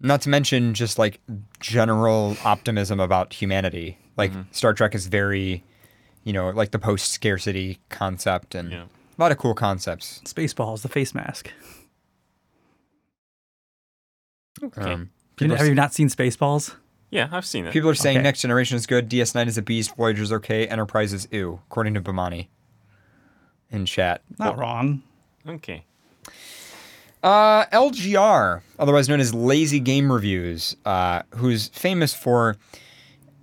Not 0.00 0.22
to 0.22 0.30
mention 0.30 0.72
just 0.72 0.98
like 0.98 1.20
general 1.60 2.36
optimism 2.42 3.00
about 3.00 3.34
humanity. 3.34 3.98
Like 4.16 4.30
Mm-hmm. 4.32 4.42
Star 4.52 4.72
Trek 4.72 4.94
is 4.94 5.08
very, 5.08 5.62
you 6.24 6.32
know, 6.32 6.48
like 6.50 6.70
the 6.70 6.78
post 6.78 7.10
scarcity 7.12 7.78
concept 7.90 8.54
and 8.54 8.70
Yeah. 8.72 8.84
a 8.84 9.18
lot 9.20 9.32
of 9.32 9.36
cool 9.36 9.52
concepts. 9.54 10.22
Spaceballs, 10.24 10.80
the 10.80 10.88
face 10.88 11.14
mask. 11.14 11.50
Um, 14.76 15.00
You- 15.00 15.08
people, 15.36 15.56
have 15.56 15.66
you 15.66 15.74
not 15.74 15.92
seen 15.94 16.08
Spaceballs? 16.08 16.74
Yeah, 17.10 17.28
I've 17.32 17.44
seen 17.46 17.66
it. 17.66 17.72
people 17.72 17.90
are 17.90 17.94
saying 17.94 18.18
Okay. 18.18 18.22
Next 18.24 18.40
Generation 18.40 18.76
is 18.76 18.86
good, 18.86 19.08
DS9 19.08 19.48
is 19.48 19.58
a 19.58 19.62
beast, 19.62 19.96
Voyager's 19.96 20.32
okay, 20.32 20.66
Enterprise 20.68 21.12
is 21.12 21.26
ew, 21.30 21.60
according 21.66 21.94
to 21.94 22.00
Bamani 22.00 22.48
in 23.70 23.86
chat. 23.86 24.22
Not 24.38 24.58
wrong. 24.58 25.02
Okay. 25.46 25.84
Uh, 27.22 27.66
LGR, 27.66 28.62
otherwise 28.78 29.08
known 29.08 29.20
as 29.20 29.34
Lazy 29.34 29.78
Game 29.80 30.10
Reviews, 30.10 30.74
uh, 30.86 31.22
who's 31.36 31.68
famous 31.68 32.14
for 32.14 32.56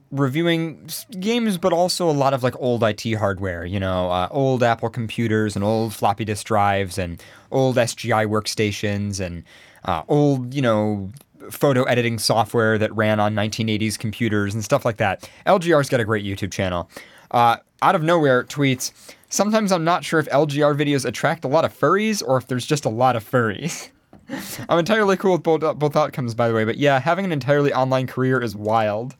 reviewing 0.10 0.90
games, 1.20 1.58
but 1.58 1.74
also 1.74 2.10
a 2.10 2.12
lot 2.12 2.34
of 2.34 2.42
like 2.42 2.56
old 2.60 2.84
IT 2.84 3.04
hardware. 3.14 3.66
You 3.66 3.80
know, 3.80 4.10
uh, 4.10 4.28
old 4.32 4.64
Apple 4.64 4.90
computers 4.90 5.56
and 5.56 5.64
old 5.64 5.94
floppy 5.94 6.26
disk 6.26 6.46
drives 6.48 6.98
and 6.98 7.22
old 7.52 7.76
SGI 7.76 8.26
workstations 8.26 9.20
and 9.20 9.44
uh, 9.86 10.02
old, 10.08 10.54
you 10.56 10.62
know, 10.62 11.12
photo 11.52 11.84
editing 11.84 12.20
software 12.20 12.78
that 12.78 12.96
ran 12.96 13.20
on 13.20 13.34
1980s 13.36 13.98
computers 13.98 14.54
and 14.54 14.64
stuff 14.64 14.86
like 14.86 14.98
that. 14.98 15.30
LGR's 15.46 15.90
got 15.90 16.00
a 16.00 16.06
great 16.06 16.26
YouTube 16.26 16.52
channel. 16.52 16.90
Uh, 17.32 17.58
out 17.82 17.96
of 17.96 18.04
nowhere, 18.04 18.44
tweets. 18.44 18.92
Sometimes 19.30 19.72
I'm 19.72 19.84
not 19.84 20.04
sure 20.04 20.20
if 20.20 20.28
LGR 20.30 20.76
videos 20.76 21.06
attract 21.06 21.44
a 21.44 21.48
lot 21.48 21.66
of 21.66 21.78
furries 21.78 22.24
or 22.26 22.38
if 22.38 22.48
there's 22.48 22.66
just 22.66 22.86
a 22.86 22.90
lot 22.90 23.16
of 23.16 23.30
furries. 23.30 23.90
I'm 24.70 24.80
entirely 24.80 25.18
cool 25.18 25.34
with 25.34 25.44
both, 25.44 25.80
both 25.80 25.96
outcomes, 25.96 26.34
by 26.34 26.48
the 26.48 26.54
way, 26.54 26.66
but 26.66 26.78
yeah, 26.78 27.00
having 27.00 27.26
an 27.26 27.32
entirely 27.32 27.74
online 27.74 28.08
career 28.08 28.42
is 28.42 28.56
wild. 28.56 29.16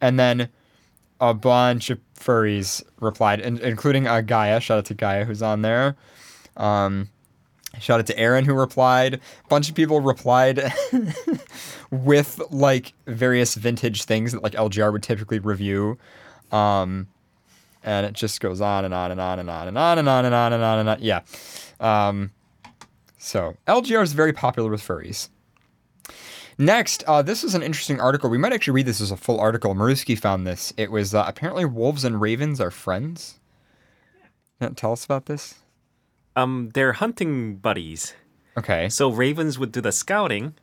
And 0.00 0.18
then 0.18 0.48
a 1.20 1.34
bunch 1.34 1.90
of 1.90 2.00
furries 2.18 2.82
replied, 3.00 3.40
in- 3.40 3.58
including 3.58 4.06
uh, 4.06 4.20
Gaia. 4.20 4.60
Shout 4.60 4.78
out 4.78 4.84
to 4.86 4.94
Gaia 4.94 5.24
who's 5.24 5.42
on 5.42 5.62
there. 5.62 5.96
Um, 6.56 7.08
shout 7.80 8.00
out 8.00 8.06
to 8.06 8.18
Aaron 8.18 8.44
who 8.44 8.54
replied. 8.54 9.14
A 9.14 9.48
bunch 9.48 9.68
of 9.68 9.74
people 9.74 10.00
replied 10.00 10.72
with 11.90 12.40
like 12.50 12.92
various 13.06 13.54
vintage 13.54 14.04
things 14.04 14.32
that 14.32 14.42
like 14.42 14.52
LGR 14.52 14.92
would 14.92 15.02
typically 15.02 15.38
review. 15.38 15.98
Um, 16.50 17.08
and 17.82 18.06
it 18.06 18.12
just 18.12 18.40
goes 18.40 18.60
on 18.60 18.84
and 18.84 18.94
on 18.94 19.10
and 19.10 19.20
on 19.20 19.38
and 19.38 19.50
on 19.50 19.68
and 19.68 19.78
on 19.78 19.98
and 19.98 20.08
on 20.08 20.24
and 20.24 20.34
on 20.34 20.52
and 20.52 20.62
on 20.62 20.78
and 20.78 20.88
on. 20.88 20.98
Yeah. 21.00 21.20
Um, 21.80 22.30
so 23.18 23.56
LGR 23.66 24.02
is 24.02 24.12
very 24.12 24.32
popular 24.32 24.70
with 24.70 24.82
furries. 24.82 25.28
Next, 26.58 27.02
uh, 27.04 27.22
this 27.22 27.42
is 27.42 27.54
an 27.54 27.62
interesting 27.62 28.00
article. 28.00 28.28
We 28.30 28.38
might 28.38 28.52
actually 28.52 28.74
read 28.74 28.86
this 28.86 29.00
as 29.00 29.10
a 29.10 29.16
full 29.16 29.40
article. 29.40 29.74
Maruski 29.74 30.18
found 30.18 30.46
this. 30.46 30.72
It 30.76 30.90
was 30.90 31.14
uh, 31.14 31.24
apparently 31.26 31.64
wolves 31.64 32.04
and 32.04 32.20
ravens 32.20 32.60
are 32.60 32.70
friends. 32.70 33.40
Tell 34.76 34.92
us 34.92 35.04
about 35.04 35.26
this. 35.26 35.61
Um, 36.36 36.70
they're 36.74 36.94
hunting 36.94 37.56
buddies. 37.56 38.14
Okay. 38.56 38.88
So 38.88 39.10
ravens 39.10 39.58
would 39.58 39.72
do 39.72 39.80
the 39.80 39.92
scouting, 39.92 40.54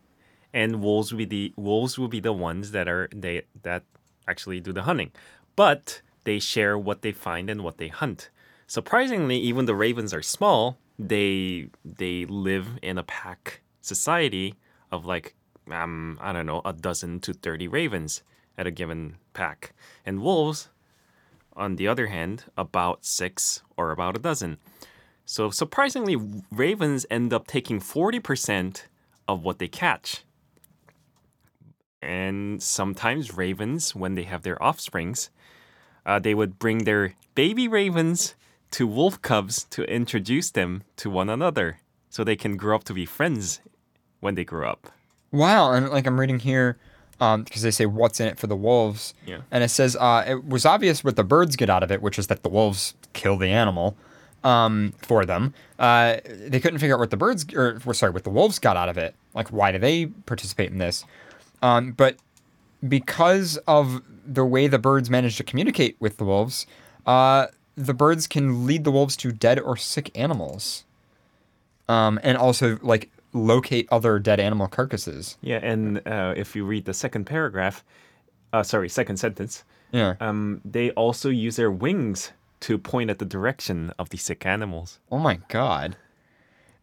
and 0.53 0.82
wolves 0.82 1.12
would 1.12 1.17
be 1.17 1.25
the 1.25 1.53
wolves 1.55 1.97
would 1.97 2.12
be 2.12 2.19
the 2.19 2.34
ones 2.34 2.71
that 2.71 2.88
are 2.88 3.10
they 3.13 3.43
that 3.63 3.84
actually 4.27 4.60
do 4.60 4.71
the 4.73 4.84
hunting. 4.84 5.12
But 5.55 6.01
they 6.23 6.39
share 6.39 6.77
what 6.77 7.01
they 7.01 7.12
find 7.12 7.49
and 7.49 7.63
what 7.63 7.77
they 7.77 7.88
hunt. 7.88 8.29
Surprisingly, 8.67 9.38
even 9.38 9.65
the 9.65 9.75
ravens 9.75 10.13
are 10.13 10.21
small. 10.21 10.77
They 10.97 11.69
they 11.84 12.25
live 12.25 12.77
in 12.82 12.97
a 12.97 13.03
pack 13.03 13.62
society 13.82 14.55
of 14.91 15.05
like 15.05 15.36
um 15.71 16.19
I 16.21 16.34
don't 16.34 16.45
know 16.45 16.62
a 16.65 16.73
dozen 16.73 17.19
to 17.21 17.34
thirty 17.34 17.67
ravens 17.67 18.21
at 18.58 18.67
a 18.67 18.71
given 18.71 19.15
pack, 19.34 19.73
and 20.05 20.21
wolves, 20.21 20.69
on 21.55 21.77
the 21.77 21.88
other 21.88 22.08
hand, 22.08 22.43
about 22.58 23.05
six 23.05 23.63
or 23.77 23.91
about 23.91 24.17
a 24.17 24.19
dozen. 24.19 24.58
So 25.31 25.51
surprisingly, 25.51 26.17
ravens 26.49 27.05
end 27.11 27.33
up 27.33 27.45
taking 27.45 27.79
40% 27.79 28.81
of 29.27 29.43
what 29.43 29.59
they 29.59 29.67
catch. 29.67 30.23
And 32.01 32.63
sometimes 32.63 33.37
ravens, 33.37 33.93
when 33.93 34.15
they 34.15 34.23
have 34.23 34.41
their 34.41 34.61
offsprings, 34.61 35.29
uh, 36.03 36.17
they 36.17 36.33
would 36.33 36.57
bring 36.57 36.79
their 36.79 37.13
baby 37.35 37.67
ravens 37.67 38.33
to 38.71 38.87
wolf 38.87 39.21
cubs 39.21 39.65
to 39.65 39.83
introduce 39.83 40.49
them 40.49 40.81
to 40.95 41.11
one 41.11 41.29
another 41.29 41.77
so 42.09 42.23
they 42.23 42.35
can 42.35 42.57
grow 42.57 42.75
up 42.77 42.83
to 42.85 42.93
be 42.95 43.05
friends 43.05 43.61
when 44.21 44.33
they 44.33 44.43
grow 44.43 44.67
up. 44.67 44.91
Wow, 45.31 45.73
and 45.73 45.89
like 45.89 46.07
I'm 46.07 46.19
reading 46.19 46.39
here, 46.39 46.79
because 47.19 47.61
they 47.61 47.69
say 47.69 47.85
what's 47.85 48.19
in 48.19 48.25
it 48.29 48.39
for 48.39 48.47
the 48.47 48.55
wolves, 48.55 49.13
Yeah. 49.27 49.41
and 49.51 49.63
it 49.63 49.69
says 49.69 49.95
uh, 49.95 50.23
it 50.27 50.43
was 50.43 50.65
obvious 50.65 51.03
what 51.03 51.17
the 51.17 51.23
birds 51.23 51.55
get 51.55 51.69
out 51.69 51.83
of 51.83 51.91
it, 51.91 52.01
which 52.01 52.17
is 52.17 52.25
that 52.27 52.41
the 52.41 52.49
wolves 52.49 52.95
kill 53.13 53.37
the 53.37 53.49
animal 53.49 53.95
um, 54.43 54.93
for 55.02 55.25
them. 55.25 55.54
Uh, 55.78 56.17
they 56.25 56.60
couldn't 56.60 56.80
figure 56.80 56.95
out 56.95 56.99
what 56.99 57.12
the 57.12 57.17
birds, 57.17 57.45
or 57.56 57.80
sorry, 57.93 58.12
what 58.12 58.23
the 58.23 58.30
wolves 58.30 58.60
got 58.60 58.78
out 58.78 58.89
of 58.89 58.97
it. 58.97 59.15
Like, 59.34 59.49
why 59.49 59.71
do 59.71 59.80
they 59.80 60.08
participate 60.08 60.71
in 60.71 60.78
this? 60.78 61.06
Um, 61.62 61.91
but 61.91 62.17
because 62.88 63.58
of 63.67 64.02
the 64.25 64.45
way 64.45 64.67
the 64.67 64.80
birds 64.80 65.10
manage 65.10 65.38
to 65.38 65.43
communicate 65.43 65.95
with 65.99 66.17
the 66.17 66.23
wolves, 66.25 66.65
uh, 67.06 67.47
the 67.75 67.93
birds 67.93 68.28
can 68.28 68.65
lead 68.65 68.84
the 68.84 68.91
wolves 68.91 69.15
to 69.17 69.32
dead 69.32 69.60
or 69.60 69.75
sick 69.78 70.12
animals, 70.17 70.86
um, 71.88 72.19
and 72.23 72.38
also 72.38 72.78
like 72.82 73.10
locate 73.34 73.88
other 73.91 74.19
dead 74.19 74.39
animal 74.39 74.67
carcasses. 74.67 75.38
Yeah, 75.41 75.60
and 75.62 76.06
uh, 76.08 76.34
if 76.36 76.56
you 76.56 76.65
read 76.65 76.86
the 76.86 76.93
second 76.93 77.25
paragraph, 77.25 77.84
uh, 78.54 78.63
sorry, 78.63 78.89
second 78.89 79.17
sentence, 79.17 79.63
Yeah. 79.91 80.15
um, 80.19 80.62
they 80.65 80.91
also 80.91 81.30
use 81.30 81.56
their 81.56 81.71
wings 81.71 82.32
to 82.61 82.77
point 82.77 83.09
at 83.09 83.19
the 83.19 83.25
direction 83.25 83.91
of 83.97 84.09
the 84.09 84.17
sick 84.17 84.45
animals. 84.45 84.99
Oh 85.11 85.19
my 85.19 85.39
god. 85.47 85.95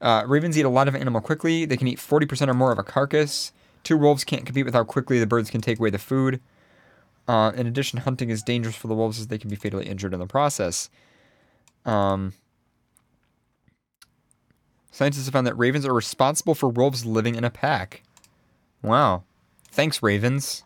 Uh, 0.00 0.24
ravens 0.26 0.58
eat 0.58 0.64
a 0.64 0.68
lot 0.68 0.88
of 0.88 0.94
animal 0.94 1.20
quickly. 1.20 1.64
They 1.64 1.76
can 1.76 1.88
eat 1.88 1.98
40% 1.98 2.48
or 2.48 2.54
more 2.54 2.72
of 2.72 2.78
a 2.78 2.82
carcass. 2.82 3.52
Two 3.82 3.96
wolves 3.96 4.24
can't 4.24 4.44
compete 4.44 4.64
with 4.64 4.74
how 4.74 4.84
quickly 4.84 5.18
the 5.18 5.26
birds 5.26 5.50
can 5.50 5.60
take 5.60 5.78
away 5.78 5.90
the 5.90 5.98
food. 5.98 6.40
Uh, 7.28 7.52
in 7.54 7.66
addition, 7.66 8.00
hunting 8.00 8.30
is 8.30 8.42
dangerous 8.42 8.76
for 8.76 8.88
the 8.88 8.94
wolves 8.94 9.18
as 9.18 9.28
they 9.28 9.38
can 9.38 9.50
be 9.50 9.56
fatally 9.56 9.86
injured 9.86 10.12
in 10.14 10.20
the 10.20 10.26
process. 10.26 10.90
Um, 11.84 12.34
scientists 14.90 15.26
have 15.26 15.32
found 15.32 15.46
that 15.46 15.56
ravens 15.56 15.86
are 15.86 15.94
responsible 15.94 16.54
for 16.54 16.68
wolves 16.68 17.04
living 17.04 17.34
in 17.34 17.44
a 17.44 17.50
pack. 17.50 18.02
Wow. 18.82 19.24
Thanks, 19.70 20.02
ravens. 20.02 20.64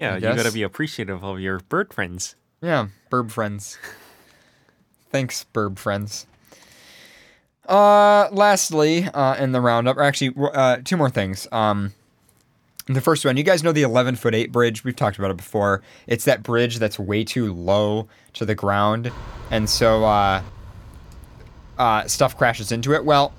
Yeah, 0.00 0.14
you 0.14 0.20
gotta 0.20 0.52
be 0.52 0.62
appreciative 0.62 1.24
of 1.24 1.40
your 1.40 1.58
bird 1.60 1.92
friends. 1.92 2.36
Yeah, 2.60 2.88
bird 3.10 3.32
friends. 3.32 3.78
Thanks, 5.10 5.46
burb 5.54 5.78
friends. 5.78 6.26
Uh, 7.68 8.28
lastly, 8.32 9.04
uh, 9.04 9.34
in 9.36 9.52
the 9.52 9.60
roundup, 9.60 9.96
or 9.96 10.02
actually, 10.02 10.34
uh, 10.54 10.78
two 10.84 10.96
more 10.96 11.10
things. 11.10 11.46
Um, 11.52 11.92
the 12.86 13.02
first 13.02 13.24
one, 13.24 13.36
you 13.36 13.42
guys 13.42 13.62
know 13.62 13.72
the 13.72 13.82
11 13.82 14.16
foot 14.16 14.34
8 14.34 14.50
bridge. 14.50 14.84
We've 14.84 14.96
talked 14.96 15.18
about 15.18 15.30
it 15.30 15.36
before. 15.36 15.82
It's 16.06 16.24
that 16.24 16.42
bridge 16.42 16.78
that's 16.78 16.98
way 16.98 17.24
too 17.24 17.52
low 17.52 18.08
to 18.34 18.46
the 18.46 18.54
ground. 18.54 19.12
And 19.50 19.68
so, 19.68 20.04
uh, 20.04 20.42
uh, 21.78 22.06
stuff 22.08 22.36
crashes 22.36 22.72
into 22.72 22.94
it. 22.94 23.04
Well, 23.04 23.34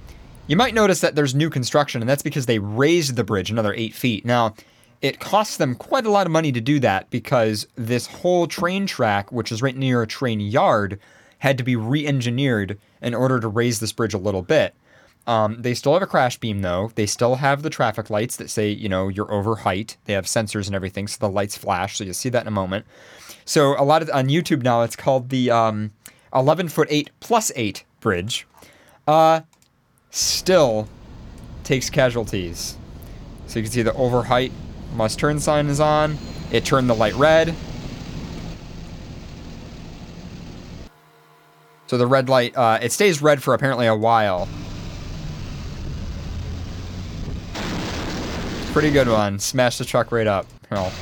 you 0.46 0.56
might 0.56 0.74
notice 0.74 1.02
that 1.02 1.16
there's 1.16 1.34
new 1.34 1.50
construction, 1.50 2.02
and 2.02 2.10
that's 2.10 2.24
because 2.24 2.46
they 2.46 2.60
raised 2.60 3.16
the 3.16 3.24
bridge 3.24 3.50
another 3.52 3.74
eight 3.74 3.94
feet. 3.94 4.26
Now, 4.26 4.54
it 5.02 5.20
costs 5.20 5.58
them 5.58 5.76
quite 5.76 6.06
a 6.06 6.12
lot 6.12 6.26
of 6.26 6.32
money 6.32 6.52
to 6.52 6.62
do 6.62 6.80
that 6.80 7.10
because 7.10 7.68
this 7.76 8.06
whole 8.06 8.48
train 8.48 8.86
track, 8.86 9.32
which 9.32 9.52
is 9.52 9.62
right 9.62 9.76
near 9.76 10.02
a 10.02 10.08
train 10.08 10.40
yard, 10.40 11.00
had 11.40 11.58
to 11.58 11.64
be 11.64 11.76
re 11.76 12.06
engineered 12.06 12.80
in 13.02 13.14
order 13.14 13.40
to 13.40 13.48
raise 13.48 13.80
this 13.80 13.92
bridge 13.92 14.14
a 14.14 14.18
little 14.18 14.42
bit. 14.42 14.76
Um, 15.28 15.62
they 15.62 15.74
still 15.74 15.94
have 15.94 16.02
a 16.02 16.08
crash 16.08 16.38
beam, 16.38 16.62
though. 16.62 16.92
They 16.96 17.06
still 17.06 17.36
have 17.36 17.62
the 17.62 17.70
traffic 17.70 18.10
lights 18.10 18.38
that 18.38 18.50
say, 18.50 18.70
you 18.70 18.90
know, 18.90 19.10
you're 19.10 19.32
over 19.32 19.58
height. 19.58 19.98
They 20.06 20.14
have 20.14 20.26
sensors 20.26 20.68
and 20.68 20.76
everything, 20.76 21.08
so 21.08 21.18
the 21.20 21.30
lights 21.30 21.58
flash. 21.58 21.98
So 21.98 22.04
you'll 22.04 22.14
see 22.14 22.30
that 22.30 22.42
in 22.44 22.48
a 22.48 22.52
moment. 22.52 22.86
So 23.46 23.80
a 23.80 23.84
lot 23.84 24.02
of 24.02 24.10
on 24.12 24.28
YouTube 24.28 24.64
now, 24.64 24.82
it's 24.82 24.96
called 24.96 25.30
the 25.30 25.52
um, 25.52 25.92
11 26.34 26.70
foot 26.70 26.88
8 26.90 27.12
plus 27.20 27.52
8 27.56 27.84
bridge. 28.00 28.48
Uh, 29.08 29.42
still 30.10 30.88
takes 31.64 31.90
casualties. 31.90 32.78
So 33.48 33.60
you 33.60 33.64
can 33.64 33.72
see 33.72 33.82
the 33.82 33.94
over 33.94 34.24
height 34.24 34.52
must 34.96 35.20
turn 35.20 35.40
sign 35.40 35.68
is 35.68 35.80
on. 35.80 36.18
It 36.52 36.66
turned 36.66 36.90
the 36.90 36.96
light 36.96 37.16
red. 37.16 37.56
So 41.90 41.98
the 41.98 42.06
red 42.06 42.30
light, 42.30 42.56
uh, 42.56 42.78
it 42.84 42.92
stays 42.92 43.20
red 43.20 43.42
for 43.42 43.56
apparently 43.56 43.88
a 43.88 43.96
while. 43.96 44.48
Pretty 48.74 48.92
good 48.92 49.08
one. 49.08 49.40
Smash 49.40 49.80
the 49.80 49.86
truck 49.86 50.12
right 50.12 50.28
up. 50.28 50.46
Hell. 50.70 50.94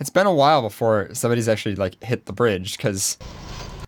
It's 0.00 0.08
been 0.08 0.26
a 0.26 0.32
while 0.32 0.62
before 0.62 1.10
somebody's 1.12 1.50
actually 1.50 1.74
like 1.74 2.02
hit 2.02 2.24
the 2.24 2.32
bridge 2.32 2.78
because 2.78 3.18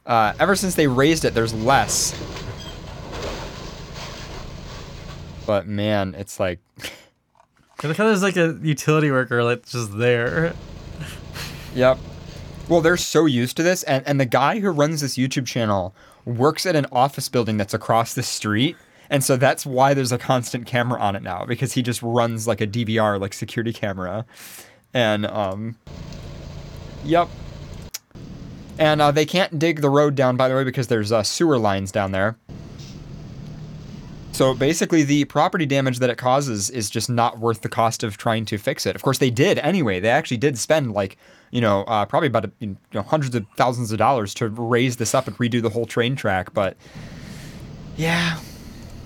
uh, 0.04 0.34
ever 0.38 0.54
since 0.54 0.74
they 0.74 0.88
raised 0.88 1.24
it, 1.24 1.32
there's 1.32 1.54
less. 1.54 2.14
But 5.46 5.66
man, 5.66 6.14
it's 6.14 6.38
like 6.38 6.58
like 7.82 7.96
how 7.96 8.04
there's 8.04 8.22
like 8.22 8.36
a 8.36 8.58
utility 8.60 9.10
worker 9.10 9.42
like 9.42 9.64
just 9.64 9.96
there. 9.96 10.54
Yep. 11.76 11.98
Well, 12.68 12.80
they're 12.80 12.96
so 12.96 13.26
used 13.26 13.56
to 13.58 13.62
this, 13.62 13.82
and, 13.82 14.04
and 14.06 14.18
the 14.18 14.24
guy 14.24 14.60
who 14.60 14.70
runs 14.70 15.02
this 15.02 15.16
YouTube 15.16 15.46
channel 15.46 15.94
works 16.24 16.64
at 16.64 16.74
an 16.74 16.86
office 16.90 17.28
building 17.28 17.58
that's 17.58 17.74
across 17.74 18.14
the 18.14 18.22
street, 18.22 18.76
and 19.10 19.22
so 19.22 19.36
that's 19.36 19.66
why 19.66 19.92
there's 19.92 20.10
a 20.10 20.18
constant 20.18 20.66
camera 20.66 20.98
on 20.98 21.14
it 21.14 21.22
now 21.22 21.44
because 21.44 21.74
he 21.74 21.82
just 21.82 22.02
runs 22.02 22.48
like 22.48 22.62
a 22.62 22.66
DVR, 22.66 23.20
like 23.20 23.34
security 23.34 23.74
camera, 23.74 24.24
and 24.94 25.26
um, 25.26 25.76
yep. 27.04 27.28
And 28.78 29.00
uh, 29.00 29.10
they 29.10 29.26
can't 29.26 29.58
dig 29.58 29.80
the 29.80 29.90
road 29.90 30.14
down, 30.14 30.36
by 30.36 30.48
the 30.48 30.54
way, 30.54 30.64
because 30.64 30.88
there's 30.88 31.12
uh, 31.12 31.22
sewer 31.22 31.58
lines 31.58 31.92
down 31.92 32.12
there. 32.12 32.36
So 34.32 34.54
basically, 34.54 35.02
the 35.02 35.24
property 35.26 35.64
damage 35.66 35.98
that 36.00 36.10
it 36.10 36.18
causes 36.18 36.68
is 36.68 36.90
just 36.90 37.08
not 37.08 37.38
worth 37.38 37.62
the 37.62 37.70
cost 37.70 38.02
of 38.02 38.18
trying 38.18 38.44
to 38.46 38.58
fix 38.58 38.84
it. 38.84 38.94
Of 38.96 39.02
course, 39.02 39.18
they 39.18 39.30
did 39.30 39.58
anyway. 39.60 40.00
They 40.00 40.10
actually 40.10 40.36
did 40.36 40.58
spend 40.58 40.92
like, 40.92 41.16
you 41.50 41.60
know, 41.60 41.82
uh, 41.84 42.04
probably 42.06 42.28
about 42.28 42.50
you 42.58 42.76
know, 42.92 43.02
hundreds 43.02 43.34
of 43.34 43.46
thousands 43.56 43.92
of 43.92 43.98
dollars 43.98 44.34
to 44.34 44.48
raise 44.48 44.96
this 44.96 45.14
up 45.14 45.26
and 45.26 45.36
redo 45.38 45.62
the 45.62 45.70
whole 45.70 45.86
train 45.86 46.16
track. 46.16 46.52
But 46.52 46.76
yeah. 47.96 48.38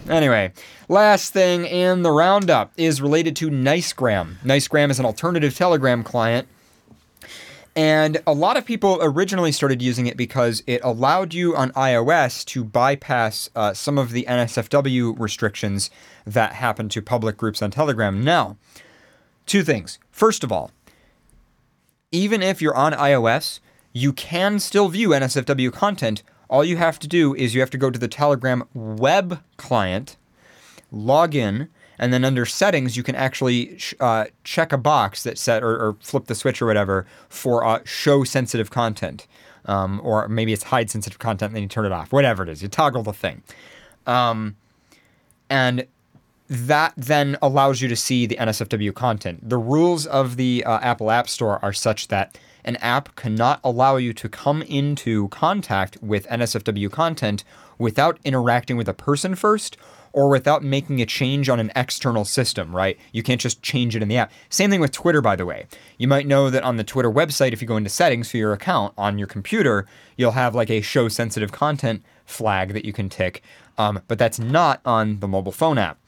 Anyway, 0.09 0.53
last 0.89 1.33
thing 1.33 1.67
in 1.67 2.03
the 2.03 2.11
roundup 2.11 2.73
is 2.77 3.01
related 3.01 3.37
to 3.37 3.51
NiceGram. 3.51 4.39
NiceGram 4.43 4.91
is 4.91 4.99
an 4.99 5.05
alternative 5.05 5.55
Telegram 5.55 6.03
client. 6.03 6.49
And 7.77 8.21
a 8.27 8.33
lot 8.33 8.57
of 8.57 8.65
people 8.65 8.99
originally 9.01 9.53
started 9.53 9.81
using 9.81 10.07
it 10.07 10.17
because 10.17 10.63
it 10.67 10.81
allowed 10.83 11.33
you 11.33 11.55
on 11.55 11.71
iOS 11.73 12.45
to 12.47 12.65
bypass 12.65 13.49
uh, 13.55 13.73
some 13.75 13.97
of 13.97 14.11
the 14.11 14.25
NSFW 14.29 15.19
restrictions 15.19 15.89
that 16.27 16.55
happen 16.55 16.89
to 16.89 17.01
public 17.01 17.37
groups 17.37 17.63
on 17.63 17.71
Telegram. 17.71 18.25
Now, 18.25 18.57
two 19.47 19.63
things. 19.63 20.01
First 20.11 20.43
of 20.43 20.51
all, 20.51 20.73
even 22.13 22.43
if 22.43 22.61
you're 22.61 22.77
on 22.77 22.93
iOS, 22.93 23.61
you 23.93 24.13
can 24.13 24.59
still 24.59 24.89
view 24.89 25.11
NSFW 25.11 25.73
content. 25.73 26.23
All 26.49 26.65
you 26.65 26.77
have 26.77 26.99
to 27.01 27.09
do 27.09 27.35
is 27.35 27.55
you 27.55 27.61
have 27.61 27.71
to 27.71 27.79
go 27.79 27.91
to 27.91 27.99
the 27.99 28.09
Telegram 28.09 28.65
web 28.75 29.43
client, 29.57 30.17
log 30.91 31.35
in, 31.35 31.69
and 31.99 32.13
then 32.13 32.25
under 32.25 32.47
settings 32.47 32.97
you 32.97 33.03
can 33.03 33.15
actually 33.15 33.79
sh- 33.79 33.95
uh, 34.01 34.27
check 34.43 34.73
a 34.73 34.79
box 34.79 35.23
that 35.23 35.39
set 35.39 35.63
or, 35.63 35.77
or 35.77 35.97
flip 36.01 36.27
the 36.27 36.35
switch 36.35 36.61
or 36.61 36.67
whatever 36.67 37.07
for 37.29 37.65
uh, 37.65 37.81
show 37.85 38.25
sensitive 38.25 38.71
content, 38.71 39.27
um, 39.67 40.01
or 40.03 40.27
maybe 40.27 40.53
it's 40.53 40.65
hide 40.65 40.91
sensitive 40.91 41.19
content. 41.19 41.51
And 41.51 41.57
then 41.57 41.63
you 41.63 41.69
turn 41.69 41.87
it 41.87 41.93
off. 41.93 42.13
Whatever 42.13 42.43
it 42.43 42.49
is, 42.49 42.63
you 42.63 42.69
toggle 42.69 43.03
the 43.03 43.13
thing, 43.13 43.43
um, 44.07 44.57
and 45.49 45.87
that 46.51 46.93
then 46.97 47.39
allows 47.41 47.81
you 47.81 47.87
to 47.87 47.95
see 47.95 48.27
the 48.27 48.37
NSFW 48.37 48.93
content. 48.93 49.49
The 49.49 49.57
rules 49.57 50.05
of 50.05 50.37
the 50.37 50.65
uh, 50.65 50.81
Apple 50.81 51.13
App 51.13 51.29
Store 51.29 51.65
are 51.65 51.73
such 51.73 52.09
that 52.09 52.37
an 52.65 52.75
app 52.77 53.15
cannot 53.15 53.61
allow 53.63 53.97
you 53.97 54.13
to 54.15 54.29
come 54.29 54.63
into 54.63 55.29
contact 55.29 55.97
with 56.03 56.27
NSFW 56.27 56.91
content 56.91 57.45
without 57.79 58.19
interacting 58.25 58.77
with 58.77 58.89
a 58.89 58.93
person 58.93 59.37
first 59.37 59.77
or 60.13 60.29
without 60.29 60.65
making 60.65 61.01
a 61.01 61.07
change 61.07 61.49
on 61.49 61.61
an 61.61 61.71
external 61.77 62.25
system, 62.25 62.75
right? 62.75 62.99
You 63.13 63.23
can't 63.23 63.41
just 63.41 63.63
change 63.63 63.95
it 63.95 64.03
in 64.03 64.09
the 64.09 64.17
app. 64.17 64.33
Same 64.49 64.71
thing 64.71 64.81
with 64.81 64.91
Twitter, 64.91 65.21
by 65.21 65.37
the 65.37 65.47
way. 65.47 65.67
You 65.99 66.09
might 66.09 66.27
know 66.27 66.51
that 66.51 66.65
on 66.65 66.77
the 66.77 66.85
Twitter 66.85 67.11
website, 67.11 67.53
if 67.53 67.63
you 67.63 67.69
go 67.69 67.77
into 67.77 67.91
settings 67.91 68.29
for 68.29 68.39
your 68.39 68.53
account 68.53 68.93
on 68.99 69.19
your 69.19 69.29
computer, 69.29 69.87
you'll 70.17 70.33
have 70.33 70.57
like 70.57 70.69
a 70.69 70.81
show 70.81 71.07
sensitive 71.07 71.53
content 71.53 72.03
flag 72.27 72.73
that 72.73 72.85
you 72.85 72.93
can 72.93 73.09
tick, 73.09 73.43
um, 73.79 74.01
but 74.09 74.19
that's 74.19 74.41
not 74.41 74.81
on 74.85 75.21
the 75.21 75.29
mobile 75.29 75.53
phone 75.53 75.79
app. 75.79 75.99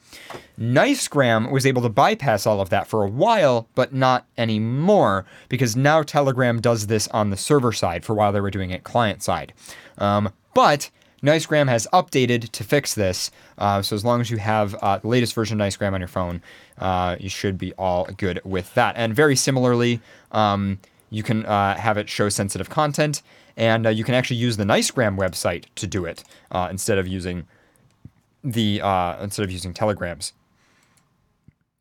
Nicegram 0.59 1.51
was 1.51 1.65
able 1.65 1.81
to 1.81 1.89
bypass 1.89 2.45
all 2.45 2.61
of 2.61 2.69
that 2.69 2.87
for 2.87 3.03
a 3.03 3.09
while, 3.09 3.67
but 3.75 3.93
not 3.93 4.25
anymore 4.37 5.25
because 5.49 5.75
now 5.75 6.03
Telegram 6.03 6.61
does 6.61 6.87
this 6.87 7.07
on 7.09 7.29
the 7.29 7.37
server 7.37 7.71
side 7.71 8.05
for 8.05 8.13
while 8.13 8.31
they 8.31 8.41
were 8.41 8.51
doing 8.51 8.69
it 8.69 8.83
client 8.83 9.23
side. 9.23 9.53
Um, 9.97 10.31
but 10.53 10.89
Nicegram 11.23 11.69
has 11.69 11.87
updated 11.93 12.49
to 12.51 12.63
fix 12.63 12.93
this. 12.93 13.31
Uh, 13.57 13.81
so 13.81 13.95
as 13.95 14.03
long 14.03 14.19
as 14.19 14.29
you 14.29 14.37
have 14.37 14.75
uh, 14.75 14.97
the 14.97 15.07
latest 15.07 15.33
version 15.33 15.59
of 15.59 15.65
Nicegram 15.65 15.93
on 15.93 16.01
your 16.01 16.07
phone, 16.09 16.41
uh, 16.77 17.15
you 17.19 17.29
should 17.29 17.57
be 17.57 17.73
all 17.73 18.05
good 18.17 18.41
with 18.43 18.73
that. 18.73 18.95
And 18.97 19.15
very 19.15 19.35
similarly, 19.35 20.01
um, 20.33 20.79
you 21.09 21.23
can 21.23 21.45
uh, 21.45 21.77
have 21.77 21.97
it 21.97 22.09
show 22.09 22.27
sensitive 22.27 22.69
content, 22.69 23.21
and 23.55 23.85
uh, 23.85 23.89
you 23.89 24.03
can 24.03 24.15
actually 24.15 24.37
use 24.37 24.57
the 24.57 24.63
Nicegram 24.65 25.17
website 25.17 25.65
to 25.75 25.87
do 25.87 26.05
it 26.05 26.23
uh, 26.51 26.67
instead 26.69 26.97
of 26.97 27.07
using 27.07 27.45
the 28.43 28.81
instead 29.21 29.43
of 29.43 29.51
using 29.51 29.73
telegrams. 29.73 30.33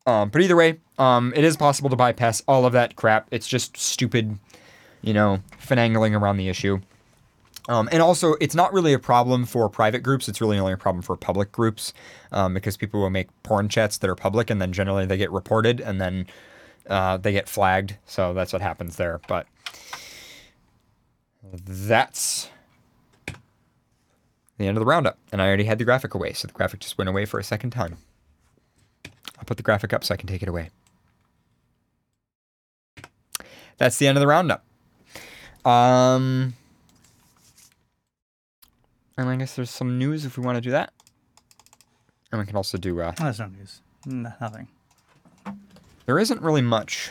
Um, 0.07 0.31
but 0.31 0.43
either 0.43 0.57
way, 0.57 0.81
um, 0.99 1.33
it 1.37 1.45
is 1.45 1.57
possible 1.57 1.89
to 1.91 1.97
bypass 1.97 2.43
all 2.49 2.67
of 2.67 2.73
that 2.73 2.97
crap. 2.97 3.29
It's 3.31 3.47
just 3.47 3.77
stupid, 3.77 4.39
you 5.01 5.13
know, 5.13 5.39
finagling 5.61 6.19
around 6.19 6.39
the 6.39 6.49
issue. 6.49 6.81
Um, 7.69 7.89
and 7.93 8.03
also, 8.03 8.35
it's 8.41 8.57
not 8.57 8.73
really 8.73 8.93
a 8.93 8.99
problem 8.99 9.47
for 9.47 9.69
private 9.69 10.01
groups. 10.01 10.29
It's 10.29 10.41
really 10.41 10.59
only 10.59 10.73
a 10.73 10.77
problem 10.77 11.03
for 11.03 11.17
public 11.17 11.53
groups 11.53 11.93
um, 12.33 12.55
because 12.55 12.77
people 12.77 13.01
will 13.01 13.11
make 13.11 13.29
porn 13.45 13.69
chats 13.69 13.99
that 13.99 14.11
are 14.11 14.17
public 14.17 14.51
and 14.51 14.61
then 14.61 14.73
generally 14.73 15.07
they 15.07 15.17
get 15.17 15.31
reported 15.31 15.81
and 15.81 16.01
then 16.01 16.27
uh, 16.89 17.19
they 17.19 17.31
get 17.31 17.49
flagged. 17.49 17.97
So 18.05 18.35
that's 18.35 18.53
what 18.53 18.63
happens 18.63 18.97
there. 18.97 19.21
But 19.29 19.47
that's 21.53 22.51
the 24.59 24.67
end 24.67 24.77
of 24.77 24.81
the 24.81 24.87
roundup. 24.87 25.19
And 25.33 25.41
I 25.43 25.47
already 25.47 25.65
had 25.65 25.79
the 25.79 25.85
graphic 25.85 26.15
away. 26.15 26.33
So 26.33 26.47
the 26.49 26.55
graphic 26.55 26.81
just 26.81 26.99
went 26.99 27.09
away 27.09 27.25
for 27.25 27.39
a 27.41 27.45
second 27.45 27.71
time. 27.71 27.97
I'll 29.39 29.45
put 29.47 29.57
the 29.57 29.63
graphic 29.63 29.93
up 29.93 30.05
so 30.05 30.15
I 30.15 30.17
can 30.17 30.29
take 30.29 30.43
it 30.43 30.49
away. 30.49 30.71
That's 33.79 33.97
the 33.99 34.07
end 34.07 34.17
of 34.17 34.21
the 34.21 34.27
roundup. 34.27 34.65
Um, 35.65 36.55
and 39.17 39.29
I 39.29 39.37
guess 39.37 39.57
there's 39.57 39.71
some 39.71 39.99
news 39.99 40.25
if 40.25 40.37
we 40.37 40.45
want 40.45 40.57
to 40.57 40.61
do 40.61 40.71
that. 40.71 40.93
And 42.31 42.41
we 42.41 42.47
can 42.47 42.57
also 42.57 42.79
do. 42.79 43.01
Uh, 43.01 43.13
Oh, 43.21 43.25
there's 43.25 43.39
no 43.39 43.47
news. 43.47 43.81
N- 44.07 44.33
nothing. 44.41 44.69
there 46.07 46.19
isn't 46.19 46.41
really 46.41 46.63
much 46.63 47.11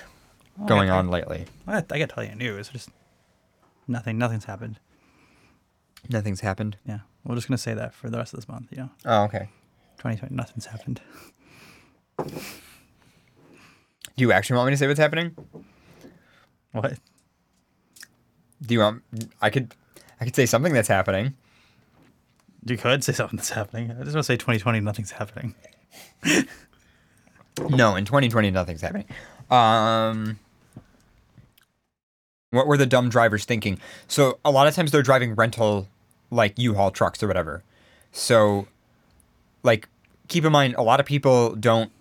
Well, 0.57 0.67
going 0.67 0.89
I, 0.89 0.97
on 0.97 1.09
lately. 1.09 1.45
I, 1.67 1.77
I 1.77 1.81
gotta 1.81 2.07
tell 2.07 2.23
you 2.23 2.35
news. 2.35 2.69
Just 2.69 2.89
nothing. 3.87 4.17
Nothing's 4.17 4.45
happened. 4.45 4.79
Nothing's 6.09 6.41
happened. 6.41 6.77
Yeah, 6.85 6.99
we're 7.25 7.35
just 7.35 7.47
gonna 7.47 7.57
say 7.57 7.73
that 7.73 7.93
for 7.93 8.09
the 8.09 8.17
rest 8.17 8.33
of 8.33 8.39
this 8.39 8.47
month. 8.47 8.67
You 8.71 8.77
know, 8.77 8.89
Oh, 9.05 9.23
okay. 9.23 9.49
2020. 9.97 10.35
Nothing's 10.35 10.65
happened. 10.65 11.01
Do 12.17 12.33
you 14.17 14.31
actually 14.31 14.57
want 14.57 14.67
me 14.67 14.73
to 14.73 14.77
say 14.77 14.87
what's 14.87 14.99
happening? 14.99 15.35
What? 16.71 16.97
Do 18.65 18.73
you 18.73 18.79
want? 18.79 19.03
I 19.41 19.49
could. 19.49 19.73
I 20.19 20.25
could 20.25 20.35
say 20.35 20.45
something 20.45 20.73
that's 20.73 20.87
happening. 20.87 21.33
You 22.65 22.77
could 22.77 23.03
say 23.03 23.13
something 23.13 23.37
that's 23.37 23.49
happening. 23.49 23.89
I 23.91 24.03
just 24.03 24.13
want 24.13 24.17
to 24.17 24.23
say 24.23 24.35
2020. 24.37 24.79
Nothing's 24.81 25.11
happening. 25.11 25.55
No, 27.69 27.95
in 27.95 28.05
2020, 28.05 28.51
nothing's 28.51 28.81
happening. 28.81 29.05
Um, 29.49 30.39
what 32.51 32.67
were 32.67 32.77
the 32.77 32.85
dumb 32.85 33.09
drivers 33.09 33.45
thinking? 33.45 33.79
So 34.07 34.39
a 34.45 34.51
lot 34.51 34.67
of 34.67 34.75
times 34.75 34.91
they're 34.91 35.01
driving 35.01 35.35
rental, 35.35 35.87
like 36.31 36.57
U-Haul 36.57 36.91
trucks 36.91 37.21
or 37.21 37.27
whatever. 37.27 37.63
So, 38.11 38.67
like, 39.63 39.87
keep 40.27 40.43
in 40.43 40.51
mind, 40.51 40.75
a 40.77 40.81
lot 40.81 40.99
of 40.99 41.05
people 41.05 41.55
don't 41.55 41.91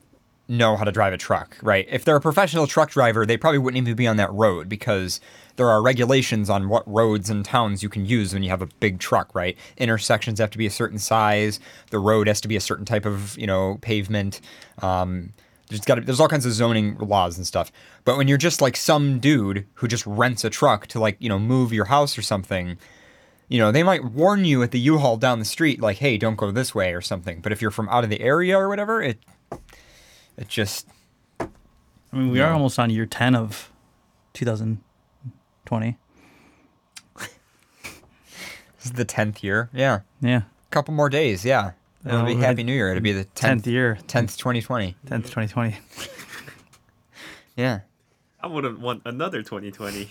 know 0.49 0.77
how 0.77 0.85
to 0.85 0.91
drive 0.91 1.13
a 1.13 1.19
truck, 1.19 1.57
right? 1.63 1.87
If 1.89 2.05
they're 2.05 2.17
a 2.17 2.21
professional 2.21 2.67
truck 2.67 2.91
driver, 2.91 3.25
they 3.25 3.37
probably 3.37 3.59
wouldn't 3.59 3.79
even 3.79 3.95
be 3.95 4.07
on 4.07 4.17
that 4.17 4.33
road 4.33 4.69
because 4.69 5.21
there 5.57 5.69
are 5.69 5.81
regulations 5.81 6.51
on 6.51 6.69
what 6.69 6.83
roads 6.91 7.31
and 7.31 7.45
towns 7.45 7.83
you 7.83 7.89
can 7.89 8.05
use 8.05 8.35
when 8.35 8.43
you 8.43 8.51
have 8.51 8.63
a 8.63 8.67
big 8.67 8.99
truck, 8.99 9.33
right? 9.35 9.57
Intersections 9.77 10.41
have 10.41 10.51
to 10.51 10.59
be 10.59 10.67
a 10.67 10.71
certain 10.71 10.99
size. 10.99 11.61
The 11.91 12.01
road 12.01 12.27
has 12.27 12.41
to 12.41 12.49
be 12.49 12.57
a 12.57 12.61
certain 12.61 12.85
type 12.85 13.07
of, 13.07 13.39
you 13.39 13.47
know, 13.47 13.79
pavement. 13.81 14.41
Um, 14.83 15.33
there's 15.69 15.83
got 15.83 16.05
there's 16.05 16.19
all 16.19 16.29
kinds 16.29 16.47
of 16.47 16.53
zoning 16.53 16.99
laws 16.99 17.37
and 17.37 17.47
stuff. 17.47 17.71
But 18.05 18.17
when 18.17 18.27
you're 18.27 18.39
just 18.39 18.61
like 18.61 18.77
some 18.77 19.21
dude 19.21 19.67
who 19.75 19.87
just 19.87 20.05
rents 20.05 20.45
a 20.45 20.51
truck 20.51 20.89
to 20.89 20.99
like, 20.99 21.17
you 21.21 21.29
know, 21.29 21.39
move 21.39 21.73
your 21.73 21.85
house 21.85 22.19
or 22.19 22.23
something, 22.23 22.77
you 23.51 23.59
know, 23.59 23.71
they 23.71 23.83
might 23.83 24.03
warn 24.05 24.47
you 24.47 24.63
at 24.63 24.71
the 24.71 24.79
U-Haul 24.81 25.19
down 25.19 25.39
the 25.41 25.45
street, 25.45 25.81
like, 25.83 25.99
hey, 25.99 26.17
don't 26.17 26.37
go 26.37 26.51
this 26.51 26.75
way 26.75 26.95
or 26.95 27.03
something. 27.03 27.41
But 27.43 27.53
if 27.53 27.61
you're 27.61 27.71
from 27.71 27.89
out 27.91 28.05
of 28.05 28.09
the 28.11 28.21
area 28.23 28.57
or 28.59 28.69
whatever, 28.71 29.03
it 29.03 29.19
it 30.39 30.49
just 30.49 30.87
I 31.41 31.47
mean, 32.17 32.31
we 32.31 32.41
are 32.41 32.53
almost 32.53 32.79
on 32.79 32.89
year 32.91 33.05
10 33.07 33.35
of 33.37 33.71
2020. 34.33 35.99
this 37.19 37.29
is 38.87 38.93
the 38.93 39.05
tenth 39.05 39.43
year. 39.45 39.69
Yeah. 39.73 40.01
Yeah, 40.21 40.43
couple 40.71 40.95
more 40.95 41.09
days, 41.11 41.45
yeah. 41.45 41.73
It'll 42.07 42.25
be 42.25 42.37
Happy 42.37 42.63
New 42.63 42.73
Year. 42.73 42.91
It'll 42.91 43.03
be 43.03 43.13
the 43.13 43.25
10th 43.27 43.35
tenth 43.35 43.67
year, 43.67 43.99
tenth 44.07 44.39
twenty 44.39 44.63
twenty. 44.63 44.97
10th 45.07 45.25
2020. 45.27 45.77
Yeah. 47.57 47.81
I 48.43 48.47
wouldn't 48.47 48.79
want 48.81 49.03
another 49.05 49.43
2020. 49.43 50.11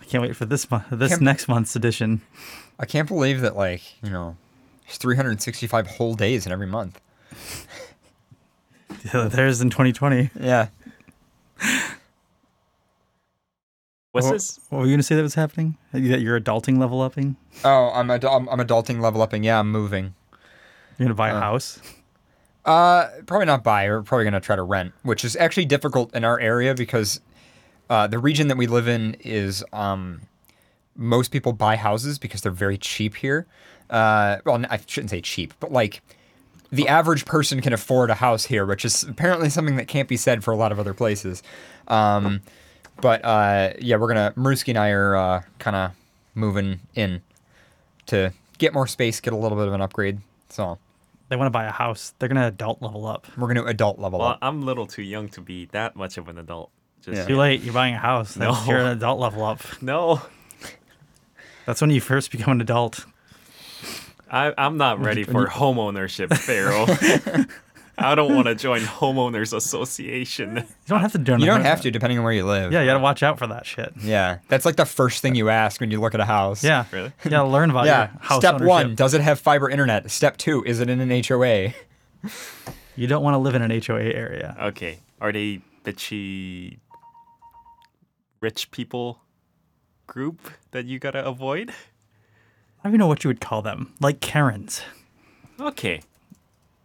I 0.00 0.04
can't 0.04 0.22
wait 0.22 0.36
for 0.36 0.44
this 0.44 0.70
month, 0.70 0.84
this 0.90 1.12
Can't- 1.12 1.22
next 1.22 1.48
month's 1.48 1.74
edition. 1.74 2.20
I 2.78 2.86
can't 2.86 3.08
believe 3.08 3.40
that 3.40 3.56
like, 3.56 4.02
you 4.02 4.10
know, 4.10 4.36
there's 4.86 4.98
three 4.98 5.16
hundred 5.16 5.30
and 5.30 5.42
sixty 5.42 5.66
five 5.66 5.86
whole 5.86 6.14
days 6.14 6.46
in 6.46 6.52
every 6.52 6.66
month. 6.66 7.00
There's 9.12 9.60
in 9.60 9.68
2020. 9.68 10.30
Yeah. 10.40 10.68
What's 14.12 14.26
what, 14.26 14.32
this? 14.32 14.60
What 14.70 14.78
were 14.78 14.84
you 14.86 14.92
gonna 14.92 15.02
say 15.02 15.16
that 15.16 15.22
was 15.22 15.34
happening? 15.34 15.76
That 15.92 16.20
you're 16.20 16.40
adulting 16.40 16.78
level 16.78 17.00
upping. 17.02 17.36
Oh, 17.64 17.90
I'm 17.92 18.10
ad- 18.10 18.24
I'm, 18.24 18.48
I'm 18.48 18.60
adulting 18.60 19.00
level 19.00 19.20
upping. 19.22 19.42
Yeah, 19.42 19.58
I'm 19.58 19.70
moving. 19.70 20.14
You're 20.98 21.06
gonna 21.06 21.14
buy 21.14 21.30
a 21.30 21.34
Uh, 21.34 21.40
house. 21.40 21.80
Uh, 22.64 23.08
probably 23.26 23.46
not 23.46 23.64
buy. 23.64 23.88
We're 23.88 24.02
probably 24.02 24.24
gonna 24.24 24.40
try 24.40 24.56
to 24.56 24.62
rent, 24.62 24.92
which 25.02 25.24
is 25.24 25.34
actually 25.36 25.66
difficult 25.66 26.14
in 26.14 26.24
our 26.24 26.38
area 26.38 26.74
because 26.74 27.20
uh, 27.90 28.06
the 28.06 28.18
region 28.18 28.48
that 28.48 28.56
we 28.56 28.66
live 28.68 28.86
in 28.86 29.16
is 29.20 29.64
um, 29.72 30.22
most 30.96 31.30
people 31.30 31.52
buy 31.52 31.76
houses 31.76 32.18
because 32.18 32.40
they're 32.42 32.52
very 32.52 32.78
cheap 32.78 33.16
here. 33.16 33.46
Uh, 33.90 34.38
well, 34.44 34.64
I 34.70 34.80
shouldn't 34.86 35.10
say 35.10 35.20
cheap, 35.20 35.54
but 35.60 35.72
like 35.72 36.00
the 36.70 36.88
average 36.88 37.24
person 37.24 37.60
can 37.60 37.72
afford 37.72 38.10
a 38.10 38.14
house 38.14 38.44
here, 38.46 38.64
which 38.66 38.84
is 38.84 39.02
apparently 39.04 39.48
something 39.50 39.76
that 39.76 39.86
can't 39.88 40.08
be 40.08 40.16
said 40.16 40.42
for 40.42 40.52
a 40.52 40.56
lot 40.56 40.72
of 40.72 40.78
other 40.80 40.94
places. 40.94 41.42
Um, 41.88 42.40
but 43.00 43.24
uh, 43.24 43.74
yeah, 43.78 43.96
we're 43.96 44.08
gonna 44.08 44.32
Maruski 44.36 44.68
and 44.68 44.78
I 44.78 44.90
are 44.90 45.16
uh, 45.16 45.42
kind 45.58 45.76
of 45.76 45.90
moving 46.34 46.80
in 46.94 47.22
to 48.06 48.32
get 48.58 48.72
more 48.72 48.86
space, 48.86 49.20
get 49.20 49.32
a 49.32 49.36
little 49.36 49.58
bit 49.58 49.68
of 49.68 49.74
an 49.74 49.80
upgrade. 49.80 50.18
So 50.48 50.78
They 51.28 51.36
want 51.36 51.46
to 51.46 51.50
buy 51.50 51.64
a 51.64 51.70
house. 51.72 52.14
They're 52.18 52.28
gonna 52.28 52.46
adult 52.48 52.80
level 52.82 53.06
up. 53.06 53.26
we're 53.36 53.48
gonna 53.48 53.64
adult 53.64 53.98
level 53.98 54.20
Well, 54.20 54.28
up. 54.28 54.38
I'm 54.42 54.62
a 54.62 54.64
little 54.64 54.86
too 54.86 55.02
young 55.02 55.28
to 55.30 55.40
be 55.40 55.66
that 55.66 55.96
much 55.96 56.16
of 56.18 56.28
an 56.28 56.38
adult. 56.38 56.70
Just 57.02 57.18
Yeah. 57.18 57.26
Too 57.26 57.36
late. 57.36 57.60
You're 57.62 57.74
buying 57.74 57.94
a 57.94 57.98
house. 57.98 58.36
No. 58.36 58.56
You're 58.66 58.78
an 58.78 58.86
adult 58.86 59.20
level 59.20 59.44
up. 59.44 59.60
No, 59.82 60.22
That's 61.66 61.80
when 61.80 61.90
you 61.90 62.00
first 62.00 62.30
become 62.30 62.52
an 62.52 62.60
adult. 62.60 63.04
I, 64.30 64.52
I'm 64.58 64.76
not 64.76 65.00
ready 65.00 65.22
for 65.24 65.46
home 65.46 65.78
ownership, 65.78 66.32
Pharaoh. 66.34 66.86
I 67.96 68.16
don't 68.16 68.34
want 68.34 68.48
to 68.48 68.56
join 68.56 68.80
homeowners 68.80 69.56
association. 69.56 70.56
You 70.56 70.62
don't 70.88 71.00
have 71.00 71.12
to 71.12 71.18
do. 71.18 71.36
You 71.38 71.46
don't 71.46 71.60
have 71.62 71.80
to, 71.82 71.92
depending 71.92 72.18
on 72.18 72.24
where 72.24 72.32
you 72.32 72.44
live. 72.44 72.72
Yeah, 72.72 72.80
you 72.80 72.86
gotta 72.86 72.98
watch 72.98 73.22
out 73.22 73.38
for 73.38 73.46
that 73.46 73.64
shit. 73.66 73.92
Yeah, 74.02 74.38
that's 74.48 74.64
like 74.64 74.74
the 74.74 74.84
first 74.84 75.22
thing 75.22 75.36
you 75.36 75.48
ask 75.48 75.80
when 75.80 75.92
you 75.92 76.00
look 76.00 76.12
at 76.12 76.18
a 76.20 76.24
house. 76.24 76.64
Yeah, 76.64 76.86
Really? 76.92 77.12
You 77.22 77.30
gotta 77.30 77.48
learn 77.48 77.70
about 77.70 77.86
Yeah. 77.86 78.10
your 78.10 78.20
house 78.20 78.40
Step 78.40 78.54
ownership. 78.54 78.68
one: 78.68 78.94
Does 78.96 79.14
it 79.14 79.20
have 79.20 79.38
fiber 79.38 79.70
internet? 79.70 80.10
Step 80.10 80.36
two: 80.38 80.64
Is 80.64 80.80
it 80.80 80.90
in 80.90 80.98
an 81.00 81.22
HOA? 81.24 81.72
You 82.96 83.06
don't 83.06 83.22
want 83.22 83.34
to 83.34 83.38
live 83.38 83.54
in 83.54 83.62
an 83.62 83.70
HOA 83.80 84.02
area. 84.02 84.56
Okay, 84.60 84.98
are 85.20 85.30
they 85.30 85.60
bitchy 85.84 86.78
rich 88.40 88.72
people 88.72 89.20
group 90.06 90.50
that 90.70 90.86
you 90.86 90.98
gotta 90.98 91.24
avoid? 91.24 91.70
I 91.70 92.84
don't 92.84 92.90
even 92.92 92.98
know 92.98 93.06
what 93.06 93.24
you 93.24 93.28
would 93.28 93.40
call 93.40 93.62
them. 93.62 93.94
Like 94.00 94.20
Karens. 94.20 94.82
Okay, 95.58 96.02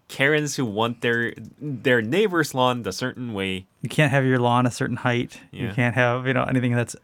Karens 0.08 0.56
who 0.56 0.66
want 0.66 1.02
their 1.02 1.34
their 1.60 2.02
neighbor's 2.02 2.54
lawn 2.54 2.86
a 2.86 2.92
certain 2.92 3.34
way. 3.34 3.66
You 3.82 3.90
can't 3.90 4.12
have 4.12 4.26
your 4.26 4.40
lawn 4.40 4.66
a 4.66 4.72
certain 4.72 4.98
height. 4.98 5.40
You 5.52 5.72
can't 5.74 5.96
have 5.96 6.28
you 6.28 6.34
know 6.34 6.44
anything 6.44 6.74
that's 6.74 6.96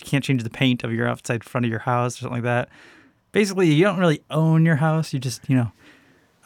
you 0.00 0.06
can't 0.06 0.24
change 0.24 0.42
the 0.42 0.50
paint 0.50 0.82
of 0.84 0.92
your 0.92 1.08
outside 1.08 1.44
front 1.44 1.64
of 1.64 1.70
your 1.70 1.80
house 1.80 2.16
or 2.16 2.20
something 2.22 2.36
like 2.36 2.42
that. 2.44 2.68
Basically, 3.32 3.68
you 3.72 3.84
don't 3.84 3.98
really 3.98 4.22
own 4.30 4.64
your 4.64 4.76
house. 4.76 5.12
You 5.12 5.18
just 5.18 5.48
you 5.48 5.56
know 5.56 5.72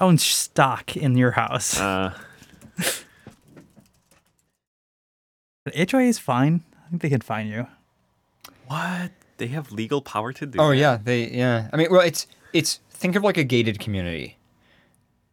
own 0.00 0.18
stock 0.18 0.96
in 0.96 1.16
your 1.16 1.32
house. 1.32 1.78
Uh, 1.78 2.14
The 5.64 5.86
HOA 5.90 6.04
is 6.04 6.18
fine. 6.18 6.62
I 6.86 6.88
think 6.88 7.02
they 7.02 7.10
can 7.10 7.20
fine 7.20 7.46
you. 7.48 7.66
What? 8.68 9.10
They 9.38 9.48
have 9.48 9.70
legal 9.72 10.00
power 10.02 10.32
to 10.32 10.46
do 10.46 10.58
Oh 10.60 10.70
that? 10.70 10.76
yeah, 10.76 10.98
they 11.02 11.28
yeah. 11.30 11.68
I 11.72 11.76
mean, 11.76 11.88
well, 11.90 12.00
it's 12.00 12.26
it's 12.52 12.80
think 12.90 13.14
of 13.16 13.22
like 13.24 13.36
a 13.36 13.44
gated 13.44 13.78
community. 13.80 14.36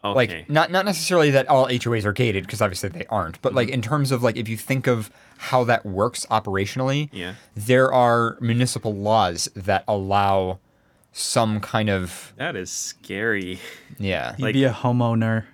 Okay. 0.04 0.16
Like 0.16 0.50
not 0.50 0.70
not 0.72 0.86
necessarily 0.86 1.32
that 1.32 1.48
all 1.48 1.68
HOAs 1.68 2.06
are 2.06 2.14
gated 2.14 2.46
because 2.46 2.62
obviously 2.62 2.90
they 2.90 3.06
aren't, 3.08 3.42
but 3.42 3.56
like 3.56 3.70
in 3.70 3.82
terms 3.82 4.12
of 4.12 4.22
like 4.22 4.38
if 4.38 4.48
you 4.48 4.58
think 4.58 4.86
of 4.88 5.10
how 5.38 5.64
that 5.64 5.84
works 5.86 6.26
operationally, 6.30 7.10
Yeah. 7.12 7.34
there 7.56 7.92
are 7.92 8.38
municipal 8.40 8.94
laws 8.94 9.50
that 9.56 9.84
allow 9.88 10.60
some 11.12 11.60
kind 11.60 11.90
of 11.90 12.34
that 12.38 12.56
is 12.56 12.70
scary. 12.70 13.60
yeah. 13.98 14.36
You'd 14.38 14.44
Like- 14.44 14.54
be 14.54 14.64
a 14.66 14.72
homeowner. 14.74 15.46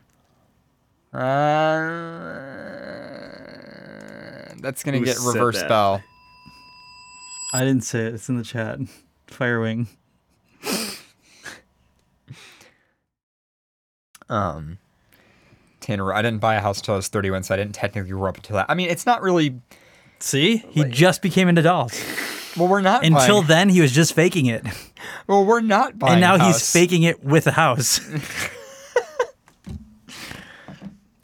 Uh, 3.62 4.56
that's 4.62 4.84
gonna 4.84 4.98
Who 5.00 5.06
get 5.06 5.18
said 5.18 5.28
reverse 5.34 5.56
that? 5.60 5.66
spell. 5.66 6.04
I 7.54 7.60
didn't 7.66 7.84
say 7.84 8.06
it. 8.06 8.14
It's 8.16 8.30
in 8.30 8.38
the 8.38 8.43
chat. 8.43 8.80
Firewing. 9.28 9.88
Um, 14.30 14.78
Tanner, 15.82 16.14
I 16.14 16.22
didn't 16.22 16.39
buy 16.39 16.56
a 16.56 16.62
house 16.62 16.80
until 16.80 16.93
I 16.93 16.97
was 16.97 17.08
31, 17.10 17.43
so 17.43 17.54
I 17.54 17.58
didn't 17.58 17.76
technically 17.76 18.12
grow 18.12 18.30
up 18.30 18.38
until 18.38 18.56
that. 18.56 18.68
I 18.70 18.76
mean, 18.76 18.89
it's 18.89 19.06
not 19.06 19.22
really. 19.22 19.60
See, 20.20 20.58
he 20.70 20.84
just 20.86 21.22
became 21.22 21.47
an 21.47 21.58
adult. 21.58 21.93
Well, 22.58 22.68
we're 22.68 22.82
not 22.82 23.06
Until 23.06 23.38
buying, 23.38 23.47
then, 23.47 23.70
he 23.70 23.80
was 23.80 23.93
just 23.93 24.12
faking 24.14 24.47
it, 24.47 24.66
Well, 25.28 25.45
we're 25.45 25.62
not 25.62 25.97
buying. 25.97 26.16
and 26.16 26.20
now 26.22 26.38
he's 26.47 26.70
faking 26.70 27.04
it 27.04 27.24
with 27.24 27.47
a 27.47 27.52
house. 27.52 28.02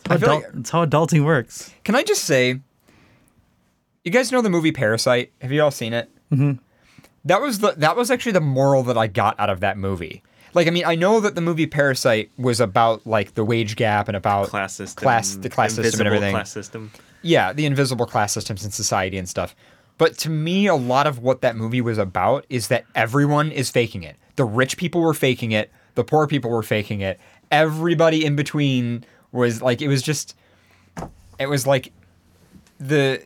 I 0.09 0.15
feel 0.17 0.29
Adult, 0.29 0.43
like- 0.43 0.51
that's 0.53 0.69
how 0.69 0.85
adulting 0.85 1.25
works. 1.25 1.73
Can 1.83 1.95
I 1.95 2.03
just 2.03 2.23
say, 2.23 2.61
you 4.05 4.11
guys 4.11 4.31
know 4.31 4.41
the 4.41 4.49
movie 4.49 4.71
Parasite? 4.71 5.33
Have 5.41 5.51
you 5.51 5.61
all 5.61 5.69
seen 5.69 5.91
it? 5.91 6.09
Mm-hmm. 6.31 6.53
That 7.25 7.41
was 7.41 7.59
the 7.59 7.73
that 7.77 7.95
was 7.95 8.09
actually 8.09 8.31
the 8.33 8.41
moral 8.41 8.83
that 8.83 8.97
I 8.97 9.07
got 9.07 9.39
out 9.39 9.49
of 9.49 9.59
that 9.59 9.77
movie. 9.77 10.23
Like, 10.53 10.67
I 10.67 10.71
mean, 10.71 10.85
I 10.85 10.95
know 10.95 11.19
that 11.19 11.35
the 11.35 11.41
movie 11.41 11.67
Parasite 11.67 12.31
was 12.37 12.59
about 12.59 13.05
like 13.05 13.35
the 13.35 13.43
wage 13.43 13.75
gap 13.75 14.07
and 14.07 14.15
about 14.15 14.47
Class 14.47 14.73
system. 14.75 15.03
class, 15.03 15.35
the 15.35 15.49
class 15.49 15.75
system 15.75 15.99
and 15.99 16.07
everything. 16.07 16.33
Class 16.33 16.51
system. 16.51 16.91
yeah, 17.21 17.53
the 17.53 17.65
invisible 17.65 18.05
class 18.05 18.33
systems 18.33 18.63
in 18.65 18.71
society 18.71 19.17
and 19.17 19.27
stuff. 19.27 19.55
But 19.97 20.17
to 20.19 20.29
me, 20.29 20.67
a 20.67 20.75
lot 20.75 21.05
of 21.05 21.19
what 21.19 21.41
that 21.41 21.55
movie 21.55 21.81
was 21.81 21.97
about 21.97 22.45
is 22.49 22.69
that 22.69 22.85
everyone 22.95 23.51
is 23.51 23.69
faking 23.69 24.03
it. 24.03 24.15
The 24.35 24.45
rich 24.45 24.77
people 24.77 25.01
were 25.01 25.13
faking 25.13 25.51
it. 25.51 25.71
The 25.95 26.03
poor 26.03 26.27
people 26.27 26.49
were 26.51 26.63
faking 26.63 27.01
it. 27.01 27.19
Everybody 27.51 28.23
in 28.23 28.35
between 28.35 29.03
was 29.31 29.61
like, 29.61 29.81
it 29.81 29.87
was 29.87 30.01
just, 30.01 30.35
it 31.39 31.49
was 31.49 31.65
like 31.67 31.91
the, 32.79 33.21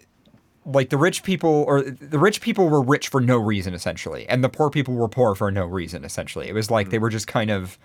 like 0.66 0.90
the 0.90 0.98
rich 0.98 1.24
people 1.24 1.66
or 1.68 1.82
the 1.82 2.20
rich 2.20 2.42
people 2.42 2.70
were 2.70 2.82
rich 2.82 3.08
for 3.08 3.22
no 3.22 3.38
reason 3.38 3.74
essentially, 3.74 4.28
and 4.28 4.44
the 4.44 4.50
poor 4.50 4.70
people 4.70 4.94
were 4.94 5.08
poor 5.08 5.36
for 5.36 5.52
no 5.52 5.66
reason 5.66 6.04
essentially. 6.04 6.48
It 6.48 6.54
was 6.54 6.70
like 6.70 6.90
they 6.90 6.98
hmm. 6.98 7.04
were 7.04 7.10
just 7.10 7.28
kind 7.28 7.50
of, 7.50 7.78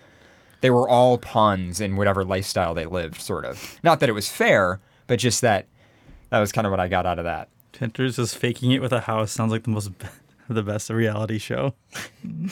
they 0.60 0.70
were 0.70 0.88
all 0.88 1.18
pawns 1.18 1.80
in 1.80 1.96
whatever 1.96 2.24
lifestyle 2.24 2.74
they 2.74 2.86
lived, 2.86 3.20
sort 3.20 3.44
of. 3.44 3.78
Not 3.82 4.00
that 4.00 4.08
it 4.08 4.12
was 4.12 4.28
fair, 4.28 4.80
but 5.06 5.18
just 5.18 5.40
that 5.40 5.66
that 6.30 6.40
was 6.40 6.52
kind 6.52 6.66
of 6.66 6.70
what 6.70 6.80
I 6.80 6.88
got 6.88 7.06
out 7.06 7.18
of 7.18 7.24
that. 7.24 7.48
Tinter's 7.72 8.16
just 8.16 8.36
faking 8.36 8.72
it 8.72 8.80
with 8.80 8.92
a 8.92 9.00
house. 9.00 9.32
Sounds 9.32 9.52
like 9.52 9.64
the 9.64 9.70
most, 9.70 9.90
the 10.48 10.62
best 10.62 10.90
reality 10.90 11.38
show. 11.38 11.74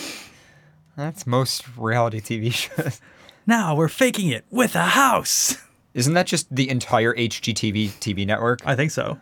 That's 0.96 1.26
most 1.26 1.64
reality 1.76 2.20
TV 2.20 2.52
shows. 2.76 3.00
Now 3.46 3.74
we're 3.74 3.88
faking 3.88 4.28
it 4.28 4.44
with 4.50 4.74
a 4.74 4.84
house. 4.84 5.58
Isn't 5.92 6.14
that 6.14 6.26
just 6.26 6.54
the 6.54 6.68
entire 6.68 7.14
HGTV 7.14 7.90
TV 8.00 8.26
network? 8.26 8.66
I 8.66 8.74
think 8.74 8.90
so. 8.90 9.18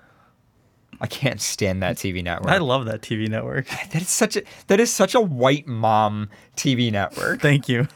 I 1.00 1.06
can't 1.06 1.40
stand 1.40 1.82
that 1.82 1.96
TV 1.96 2.22
network. 2.22 2.52
I 2.52 2.58
love 2.58 2.84
that 2.86 3.02
TV 3.02 3.28
network. 3.28 3.66
that 3.92 4.02
is 4.02 4.08
such 4.08 4.36
a 4.36 4.42
that 4.68 4.80
is 4.80 4.92
such 4.92 5.14
a 5.14 5.20
white 5.20 5.66
mom 5.66 6.28
TV 6.56 6.92
network. 6.92 7.40
Thank 7.40 7.68
you. 7.68 7.88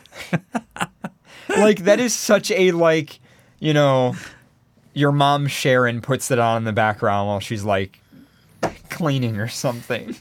like 1.49 1.84
that 1.84 2.01
is 2.01 2.14
such 2.14 2.51
a 2.51 2.72
like, 2.72 3.20
you 3.61 3.72
know, 3.72 4.16
your 4.94 5.12
mom 5.12 5.47
Sharon 5.47 6.01
puts 6.01 6.30
it 6.30 6.38
on 6.38 6.59
in 6.59 6.64
the 6.64 6.72
background 6.72 7.28
while 7.28 7.40
she's 7.40 7.64
like 7.64 8.01
cleaning 8.90 9.38
or 9.38 9.49
something. 9.49 10.16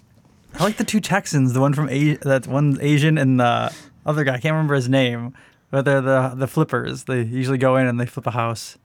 I 0.59 0.63
like 0.63 0.78
the 0.78 0.84
two 0.84 0.99
Texans. 0.99 1.53
The 1.53 1.61
one 1.61 1.73
from 1.73 1.89
A- 1.89 2.17
that 2.17 2.47
one 2.47 2.78
Asian 2.82 3.17
and 3.17 3.39
the 3.39 3.73
other 4.05 4.23
guy. 4.23 4.36
I 4.36 4.39
can't 4.39 4.53
remember 4.53 4.76
his 4.76 4.88
name. 4.88 5.34
But 5.71 5.84
they're 5.84 6.01
the 6.01 6.34
the 6.36 6.47
flippers. 6.47 7.05
They 7.05 7.23
usually 7.23 7.57
go 7.57 7.76
in 7.76 7.88
and 7.88 7.99
they 7.99 8.05
flip 8.05 8.28
a 8.28 8.32
house. 8.32 8.78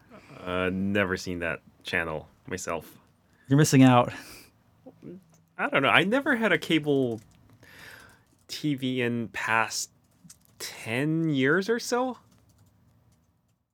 Uh, 0.45 0.71
never 0.73 1.17
seen 1.17 1.41
that 1.41 1.61
channel 1.85 2.29
myself. 2.47 3.00
You're 3.51 3.59
missing 3.59 3.83
out. 3.83 4.13
I 5.59 5.69
don't 5.69 5.83
know. 5.83 5.89
I 5.89 6.05
never 6.05 6.37
had 6.37 6.53
a 6.53 6.59
cable 6.59 7.21
TV 8.47 8.99
in 8.99 9.27
past 9.29 9.91
10 10.61 11.31
years 11.31 11.69
or 11.69 11.81
so. 11.81 12.19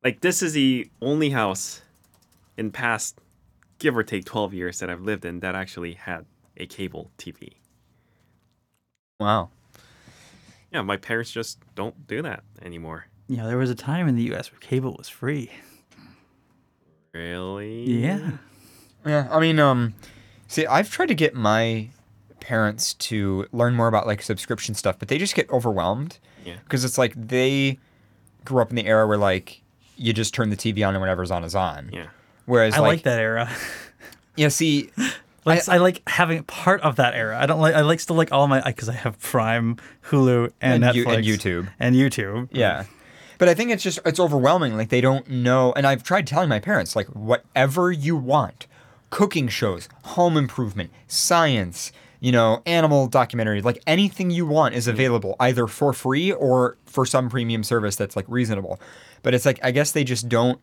Like 0.02 0.22
this 0.22 0.40
is 0.40 0.54
the 0.54 0.88
only 1.02 1.28
house 1.28 1.82
in 2.56 2.70
past 2.70 3.18
give 3.78 3.94
or 3.94 4.02
take 4.02 4.24
12 4.24 4.54
years 4.54 4.78
that 4.78 4.88
I've 4.88 5.02
lived 5.02 5.26
in 5.26 5.40
that 5.40 5.54
actually 5.54 5.92
had 5.92 6.24
a 6.56 6.64
cable 6.64 7.10
TV. 7.18 7.56
Wow. 9.20 9.50
Yeah, 10.72 10.80
my 10.80 10.96
parents 10.96 11.30
just 11.30 11.58
don't 11.74 12.06
do 12.06 12.22
that 12.22 12.44
anymore. 12.62 13.08
Yeah, 13.28 13.46
there 13.46 13.58
was 13.58 13.68
a 13.68 13.74
time 13.74 14.08
in 14.08 14.16
the 14.16 14.22
U.S. 14.22 14.50
where 14.50 14.58
cable 14.58 14.94
was 14.96 15.10
free. 15.10 15.50
Really? 17.12 17.82
Yeah. 17.84 18.38
Yeah, 19.06 19.28
I 19.30 19.40
mean, 19.40 19.58
um, 19.58 19.94
see, 20.48 20.66
I've 20.66 20.90
tried 20.90 21.06
to 21.06 21.14
get 21.14 21.34
my 21.34 21.88
parents 22.40 22.94
to 22.94 23.46
learn 23.52 23.74
more 23.74 23.88
about 23.88 24.06
like 24.06 24.22
subscription 24.22 24.74
stuff, 24.74 24.98
but 24.98 25.08
they 25.08 25.18
just 25.18 25.34
get 25.34 25.48
overwhelmed. 25.50 26.18
Yeah. 26.44 26.56
Because 26.64 26.84
it's 26.84 26.98
like 26.98 27.12
they 27.16 27.78
grew 28.44 28.60
up 28.62 28.70
in 28.70 28.76
the 28.76 28.86
era 28.86 29.06
where 29.06 29.18
like 29.18 29.62
you 29.96 30.12
just 30.12 30.34
turn 30.34 30.50
the 30.50 30.56
TV 30.56 30.86
on 30.86 30.94
and 30.94 31.00
whatever's 31.00 31.30
on 31.30 31.42
is 31.44 31.54
on. 31.54 31.90
Yeah. 31.92 32.06
Whereas 32.44 32.74
I 32.74 32.78
like, 32.78 32.88
like 32.88 33.02
that 33.02 33.18
era. 33.18 33.50
yeah, 34.36 34.48
see, 34.48 34.90
Like, 35.44 35.68
I, 35.68 35.78
like 35.78 36.08
having 36.08 36.42
part 36.44 36.80
of 36.82 36.96
that 36.96 37.14
era. 37.14 37.38
I 37.40 37.46
don't 37.46 37.60
like. 37.60 37.74
I 37.74 37.80
like 37.82 38.00
still 38.00 38.16
like 38.16 38.32
all 38.32 38.46
my 38.48 38.60
because 38.60 38.88
I 38.88 38.92
have 38.94 39.18
Prime, 39.20 39.76
Hulu, 40.10 40.52
and, 40.60 40.84
And 40.84 40.94
you- 40.96 41.04
Netflix 41.04 41.16
and 41.16 41.24
YouTube. 41.24 41.68
and 41.80 41.96
YouTube. 41.96 42.48
yeah. 42.52 42.84
But 43.38 43.48
I 43.48 43.54
think 43.54 43.70
it's 43.70 43.82
just 43.82 43.98
it's 44.06 44.18
overwhelming. 44.18 44.76
Like 44.76 44.88
they 44.88 45.00
don't 45.00 45.28
know, 45.28 45.72
and 45.76 45.86
I've 45.86 46.02
tried 46.02 46.26
telling 46.26 46.48
my 46.48 46.58
parents 46.58 46.96
like 46.96 47.06
whatever 47.08 47.92
you 47.92 48.16
want, 48.16 48.66
cooking 49.10 49.48
shows, 49.48 49.88
home 50.02 50.36
improvement, 50.36 50.90
science, 51.06 51.92
you 52.20 52.32
know, 52.32 52.62
animal 52.66 53.08
documentaries, 53.08 53.64
like 53.64 53.82
anything 53.86 54.30
you 54.30 54.46
want 54.46 54.74
is 54.74 54.84
mm-hmm. 54.84 54.94
available 54.94 55.36
either 55.40 55.66
for 55.66 55.92
free 55.92 56.32
or 56.32 56.76
for 56.86 57.06
some 57.06 57.28
premium 57.28 57.62
service 57.62 57.96
that's 57.96 58.16
like 58.16 58.26
reasonable. 58.28 58.80
But 59.22 59.34
it's 59.34 59.46
like 59.46 59.60
I 59.62 59.70
guess 59.70 59.92
they 59.92 60.04
just 60.04 60.28
don't 60.28 60.60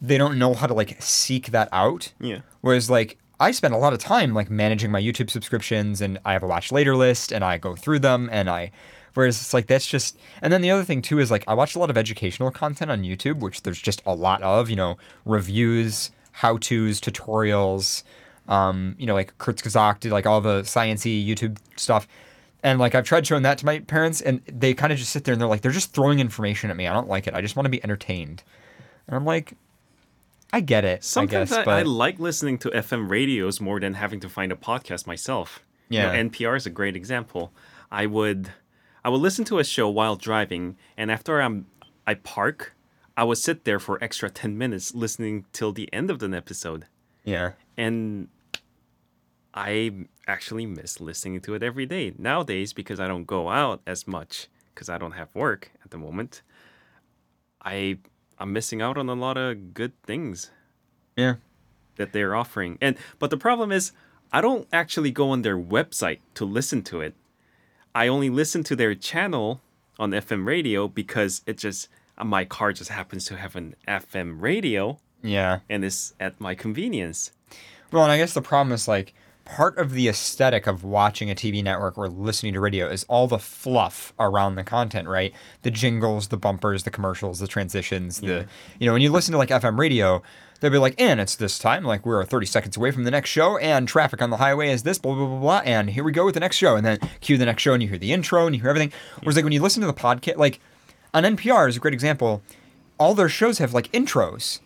they 0.00 0.18
don't 0.18 0.38
know 0.38 0.54
how 0.54 0.66
to 0.66 0.74
like 0.74 1.00
seek 1.02 1.48
that 1.48 1.68
out. 1.72 2.12
Yeah. 2.20 2.40
Whereas 2.60 2.90
like 2.90 3.18
I 3.38 3.52
spend 3.52 3.74
a 3.74 3.78
lot 3.78 3.92
of 3.92 3.98
time 3.98 4.34
like 4.34 4.50
managing 4.50 4.90
my 4.90 5.00
YouTube 5.00 5.30
subscriptions 5.30 6.00
and 6.00 6.18
I 6.24 6.32
have 6.32 6.42
a 6.42 6.46
watch 6.46 6.72
later 6.72 6.96
list 6.96 7.32
and 7.32 7.44
I 7.44 7.58
go 7.58 7.74
through 7.76 8.00
them 8.00 8.28
and 8.32 8.48
I 8.50 8.70
whereas 9.14 9.40
it's 9.40 9.54
like 9.54 9.66
that's 9.66 9.86
just 9.86 10.18
and 10.42 10.52
then 10.52 10.62
the 10.62 10.70
other 10.70 10.84
thing 10.84 11.02
too 11.02 11.18
is 11.18 11.30
like 11.30 11.44
I 11.46 11.54
watch 11.54 11.74
a 11.74 11.78
lot 11.78 11.90
of 11.90 11.98
educational 11.98 12.50
content 12.50 12.90
on 12.90 13.02
YouTube, 13.02 13.40
which 13.40 13.62
there's 13.62 13.80
just 13.80 14.02
a 14.06 14.14
lot 14.14 14.42
of, 14.42 14.70
you 14.70 14.76
know, 14.76 14.96
reviews, 15.24 16.10
how-tos, 16.40 17.00
tutorials, 17.00 18.02
um, 18.48 18.94
you 18.98 19.06
know, 19.06 19.14
like 19.14 19.36
Kurzgesagt 19.38 20.00
did 20.00 20.10
like 20.12 20.24
all 20.26 20.40
the 20.40 20.62
sciencey 20.62 21.26
YouTube 21.26 21.58
stuff. 21.76 22.08
And 22.62 22.78
like 22.78 22.94
I've 22.94 23.04
tried 23.04 23.26
showing 23.26 23.42
that 23.42 23.58
to 23.58 23.66
my 23.66 23.80
parents 23.80 24.20
and 24.22 24.40
they 24.46 24.72
kind 24.72 24.90
of 24.92 24.98
just 24.98 25.12
sit 25.12 25.24
there 25.24 25.32
and 25.32 25.40
they're 25.40 25.48
like, 25.48 25.60
they're 25.60 25.70
just 25.70 25.92
throwing 25.92 26.18
information 26.18 26.70
at 26.70 26.76
me. 26.76 26.86
I 26.86 26.94
don't 26.94 27.08
like 27.08 27.26
it. 27.26 27.34
I 27.34 27.42
just 27.42 27.56
want 27.56 27.66
to 27.66 27.70
be 27.70 27.82
entertained. 27.84 28.42
And 29.06 29.16
I'm 29.16 29.24
like, 29.26 29.54
I 30.52 30.60
get 30.60 30.84
it. 30.84 31.04
Sometimes 31.04 31.52
I 31.52 31.56
I, 31.56 31.58
guess, 31.58 31.68
I, 31.68 31.82
but 31.82 31.86
like 31.86 32.18
listening 32.18 32.56
to 32.58 32.70
FM 32.70 33.10
radios 33.10 33.60
more 33.60 33.78
than 33.78 33.94
having 33.94 34.20
to 34.20 34.28
find 34.28 34.50
a 34.50 34.56
podcast 34.56 35.06
myself. 35.06 35.62
You 35.90 36.00
know, 36.00 36.12
Yeah. 36.12 36.22
NPR 36.22 36.56
is 36.56 36.66
a 36.66 36.70
great 36.70 36.96
example. 36.96 37.52
I 37.90 38.06
would 38.06 38.50
I 39.04 39.08
would 39.10 39.20
listen 39.20 39.44
to 39.46 39.58
a 39.58 39.64
show 39.64 39.88
while 39.88 40.16
driving, 40.16 40.76
and 40.96 41.10
after 41.10 41.40
I'm 41.40 41.66
I 42.06 42.14
park, 42.14 42.74
I 43.20 43.24
would 43.24 43.36
sit 43.36 43.64
there 43.64 43.78
for 43.78 44.02
extra 44.02 44.30
ten 44.30 44.56
minutes 44.56 44.94
listening 44.94 45.44
till 45.52 45.72
the 45.72 45.92
end 45.92 46.10
of 46.10 46.22
an 46.22 46.32
episode, 46.32 46.86
yeah. 47.22 47.52
and 47.76 48.28
I 49.52 49.92
actually 50.26 50.64
miss 50.64 51.00
listening 51.02 51.40
to 51.42 51.52
it 51.54 51.62
every 51.62 51.84
day 51.84 52.14
nowadays 52.16 52.72
because 52.72 52.98
I 52.98 53.06
don't 53.08 53.26
go 53.26 53.50
out 53.50 53.82
as 53.86 54.08
much 54.08 54.48
because 54.74 54.88
I 54.88 54.96
don't 54.96 55.12
have 55.12 55.28
work 55.34 55.70
at 55.84 55.90
the 55.90 55.98
moment. 55.98 56.40
I 57.62 57.98
I'm 58.38 58.54
missing 58.54 58.80
out 58.80 58.96
on 58.96 59.10
a 59.10 59.14
lot 59.26 59.36
of 59.36 59.74
good 59.74 59.92
things 60.02 60.50
Yeah. 61.14 61.34
that 61.96 62.14
they're 62.14 62.34
offering. 62.34 62.78
And 62.80 62.96
but 63.18 63.28
the 63.28 63.36
problem 63.36 63.70
is 63.70 63.92
I 64.32 64.40
don't 64.40 64.66
actually 64.72 65.10
go 65.10 65.28
on 65.28 65.42
their 65.42 65.58
website 65.58 66.20
to 66.36 66.46
listen 66.46 66.80
to 66.84 67.02
it. 67.02 67.14
I 67.94 68.08
only 68.08 68.30
listen 68.30 68.64
to 68.64 68.76
their 68.76 68.94
channel 68.94 69.60
on 69.98 70.12
FM 70.12 70.46
radio 70.46 70.88
because 70.88 71.42
it 71.44 71.58
just 71.58 71.88
Uh, 72.20 72.24
my 72.24 72.44
car 72.44 72.72
just 72.72 72.90
happens 72.90 73.24
to 73.26 73.36
have 73.36 73.56
an 73.56 73.74
FM 73.88 74.40
radio 74.40 74.98
Yeah. 75.22 75.60
and 75.68 75.84
it's 75.84 76.14
at 76.20 76.40
my 76.40 76.54
convenience. 76.54 77.32
Well, 77.92 78.02
and 78.04 78.12
I 78.12 78.18
guess 78.18 78.34
the 78.34 78.42
problem 78.42 78.72
is 78.72 78.86
like 78.86 79.14
part 79.44 79.78
of 79.78 79.92
the 79.94 80.06
aesthetic 80.06 80.68
of 80.68 80.84
watching 80.84 81.28
a 81.28 81.34
TV 81.34 81.60
network 81.64 81.98
or 81.98 82.08
listening 82.08 82.52
to 82.52 82.60
radio 82.60 82.88
is 82.88 83.02
all 83.08 83.26
the 83.26 83.38
fluff 83.38 84.12
around 84.20 84.54
the 84.54 84.62
content, 84.62 85.08
right? 85.08 85.32
The 85.62 85.72
jingles, 85.72 86.28
the 86.28 86.36
bumpers, 86.36 86.84
the 86.84 86.90
commercials, 86.90 87.40
the 87.40 87.48
transitions, 87.48 88.20
the 88.20 88.46
you 88.78 88.86
know, 88.86 88.92
when 88.92 89.02
you 89.02 89.10
listen 89.10 89.32
to 89.32 89.38
like 89.38 89.48
FM 89.48 89.76
radio, 89.76 90.22
they'll 90.60 90.70
be 90.70 90.78
like, 90.78 90.94
and 91.00 91.18
it's 91.18 91.34
this 91.34 91.58
time, 91.58 91.82
like 91.84 92.06
we're 92.06 92.24
30 92.24 92.46
seconds 92.46 92.76
away 92.76 92.92
from 92.92 93.02
the 93.02 93.10
next 93.10 93.30
show, 93.30 93.56
and 93.58 93.88
traffic 93.88 94.22
on 94.22 94.30
the 94.30 94.36
highway 94.36 94.70
is 94.70 94.84
this, 94.84 94.98
blah 94.98 95.14
blah 95.16 95.26
blah 95.26 95.40
blah, 95.40 95.62
and 95.64 95.90
here 95.90 96.04
we 96.04 96.12
go 96.12 96.24
with 96.26 96.34
the 96.34 96.40
next 96.40 96.56
show, 96.56 96.76
and 96.76 96.86
then 96.86 96.98
cue 97.20 97.36
the 97.36 97.46
next 97.46 97.62
show, 97.62 97.72
and 97.72 97.82
you 97.82 97.88
hear 97.88 97.98
the 97.98 98.12
intro 98.12 98.46
and 98.46 98.54
you 98.54 98.60
hear 98.62 98.70
everything. 98.70 98.92
Whereas 99.20 99.34
like 99.34 99.44
when 99.44 99.52
you 99.52 99.62
listen 99.62 99.80
to 99.80 99.86
the 99.88 99.92
podcast, 99.94 100.36
like 100.36 100.60
on 101.14 101.24
NPR 101.24 101.68
is 101.68 101.76
a 101.76 101.80
great 101.80 101.94
example. 101.94 102.42
All 102.98 103.14
their 103.14 103.28
shows 103.28 103.58
have 103.58 103.72
like 103.74 103.90
intros 103.92 104.60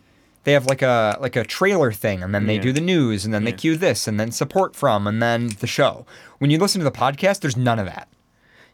they 0.44 0.52
have 0.52 0.66
like 0.66 0.82
a 0.82 1.16
like 1.20 1.36
a 1.36 1.44
trailer 1.44 1.90
thing 1.90 2.22
and 2.22 2.34
then 2.34 2.46
they 2.46 2.56
Yeah. 2.56 2.60
do 2.62 2.72
the 2.72 2.80
news 2.80 3.24
and 3.24 3.32
then 3.32 3.44
they 3.44 3.50
Yeah. 3.52 3.56
cue 3.56 3.76
this 3.78 4.06
and 4.06 4.20
then 4.20 4.30
support 4.30 4.76
from 4.76 5.06
and 5.06 5.22
then 5.22 5.48
the 5.60 5.66
show 5.66 6.04
when 6.38 6.50
you 6.50 6.58
listen 6.58 6.80
to 6.80 6.84
the 6.84 6.90
podcast 6.90 7.40
there's 7.40 7.56
none 7.56 7.78
of 7.78 7.86
that 7.86 8.08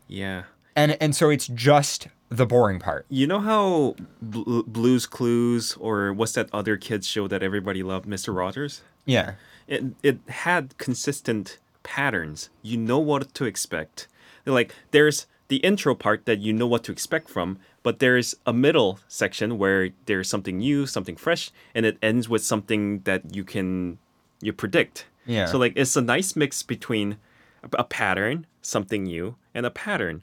Yeah. 0.08 0.42
and 0.74 0.96
and 1.00 1.14
so 1.14 1.30
it's 1.30 1.46
just 1.46 2.08
the 2.28 2.44
boring 2.46 2.80
part 2.80 3.06
You 3.08 3.28
know 3.28 3.38
how 3.40 3.94
Bl- 4.20 4.62
Blues 4.66 5.06
Clues 5.06 5.76
or 5.78 6.12
what's 6.12 6.32
that 6.32 6.48
other 6.52 6.76
kids 6.76 7.06
show 7.06 7.28
that 7.28 7.40
everybody 7.42 7.82
loved, 7.84 8.06
Mr. 8.08 8.34
Rogers? 8.34 8.82
yeah 9.04 9.34
it 9.68 9.84
it 10.02 10.18
had 10.28 10.76
consistent 10.78 11.58
patterns. 11.84 12.50
You 12.62 12.76
know 12.78 12.98
what 12.98 13.32
to 13.34 13.44
expect. 13.44 14.08
Like 14.44 14.74
there's 14.90 15.26
the 15.50 15.56
intro 15.56 15.96
part 15.96 16.26
that 16.26 16.38
you 16.38 16.52
know 16.52 16.66
what 16.66 16.84
to 16.84 16.92
expect 16.92 17.28
from, 17.28 17.58
but 17.82 17.98
there's 17.98 18.36
a 18.46 18.52
middle 18.52 19.00
section 19.08 19.58
where 19.58 19.90
there's 20.06 20.28
something 20.28 20.58
new, 20.58 20.86
something 20.86 21.16
fresh, 21.16 21.50
and 21.74 21.84
it 21.84 21.98
ends 22.00 22.28
with 22.28 22.44
something 22.44 23.00
that 23.00 23.34
you 23.34 23.42
can 23.42 23.98
you 24.40 24.52
predict. 24.52 25.06
Yeah. 25.26 25.46
So 25.46 25.58
like 25.58 25.72
it's 25.74 25.96
a 25.96 26.00
nice 26.00 26.36
mix 26.36 26.62
between 26.62 27.18
a, 27.64 27.80
a 27.80 27.84
pattern, 27.84 28.46
something 28.62 29.02
new, 29.02 29.34
and 29.52 29.66
a 29.66 29.70
pattern. 29.70 30.22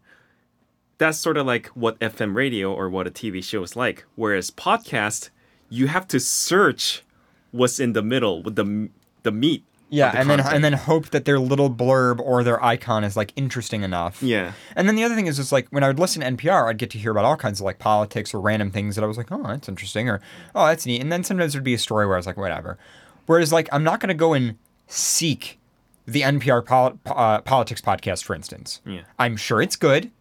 That's 0.98 1.18
sort 1.18 1.36
of 1.36 1.46
like 1.46 1.68
what 1.68 2.00
FM 2.00 2.34
radio 2.34 2.74
or 2.74 2.90
what 2.90 3.06
a 3.06 3.12
TV 3.12 3.44
show 3.44 3.62
is 3.64 3.76
like. 3.76 4.06
Whereas 4.16 4.50
podcast, 4.50 5.30
you 5.70 5.88
have 5.88 6.08
to 6.08 6.22
search 6.22 7.04
what's 7.52 7.82
in 7.82 7.92
the 7.92 8.02
middle 8.02 8.42
with 8.42 8.56
the 8.56 8.90
the 9.24 9.32
meat. 9.34 9.66
Yeah 9.90 10.12
the 10.12 10.20
and 10.20 10.30
then 10.30 10.40
and 10.40 10.64
then 10.64 10.74
hope 10.74 11.10
that 11.10 11.26
their 11.26 11.40
little 11.40 11.70
blurb 11.70 12.20
or 12.20 12.44
their 12.44 12.64
icon 12.64 13.04
is 13.04 13.16
like 13.16 13.32
interesting 13.36 13.84
enough 13.84 14.22
yeah, 14.22 14.52
and 14.76 14.88
then 14.88 14.96
the 14.96 15.04
other 15.04 15.16
thing 15.16 15.28
is 15.28 15.38
just 15.38 15.52
like 15.52 15.68
when 15.70 15.84
I 15.84 15.88
would 15.88 16.00
listen 16.00 16.22
to 16.22 16.28
NPR, 16.28 16.68
I'd 16.70 16.78
get 16.78 16.90
to 16.92 16.98
hear 16.98 17.12
about 17.12 17.26
all 17.26 17.38
kinds 17.38 17.60
of 17.60 17.66
like 17.66 17.80
politics 17.80 18.34
or 18.34 18.42
random 18.42 18.72
things 18.72 18.96
that 18.96 19.04
I 19.04 19.08
was 19.08 19.18
like, 19.18 19.32
oh, 19.32 19.42
that's 19.44 19.70
interesting, 19.70 20.10
or 20.10 20.20
oh, 20.54 20.66
that's 20.68 20.86
neat. 20.86 21.02
And 21.02 21.12
then 21.12 21.24
sometimes 21.24 21.54
there'd 21.54 21.64
be 21.64 21.74
a 21.74 21.80
story 21.80 22.06
where 22.06 22.16
I 22.16 22.20
was 22.20 22.26
like, 22.26 22.38
whatever. 22.38 22.78
Whereas 23.26 23.54
like 23.54 23.70
I'm 23.72 23.84
not 23.84 24.00
going 24.00 24.10
to 24.10 24.16
go 24.16 24.34
and 24.34 24.58
seek 24.88 25.60
the 26.06 26.22
NPR 26.22 26.66
pol- 26.66 27.00
uh, 27.06 27.42
politics 27.42 27.82
podcast, 27.82 28.24
for 28.24 28.36
instance. 28.36 28.82
Yeah. 28.86 29.02
I'm 29.20 29.38
sure 29.38 29.62
it's 29.62 29.76
good. 29.76 30.12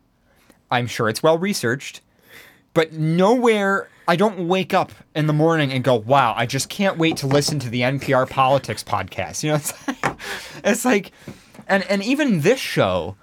I'm 0.70 0.86
sure 0.86 1.08
it's 1.08 1.22
well 1.22 1.38
researched, 1.38 2.00
but 2.76 2.92
nowhere. 2.92 3.88
I 4.06 4.14
don't 4.14 4.46
wake 4.46 4.72
up 4.72 4.92
in 5.16 5.26
the 5.26 5.32
morning 5.32 5.72
and 5.72 5.82
go, 5.82 5.96
"Wow, 5.96 6.32
I 6.36 6.46
just 6.46 6.68
can't 6.68 6.96
wait 6.96 7.16
to 7.16 7.26
listen 7.26 7.58
to 7.58 7.68
the 7.68 7.80
NPR 7.80 8.30
politics 8.30 8.84
podcast." 8.84 9.42
You 9.42 9.50
know, 9.50 9.56
it's 9.56 9.72
like, 9.88 10.18
it's 10.64 10.84
like 10.84 11.12
and 11.66 11.82
and 11.90 12.04
even 12.04 12.42
this 12.42 12.60
show, 12.60 13.16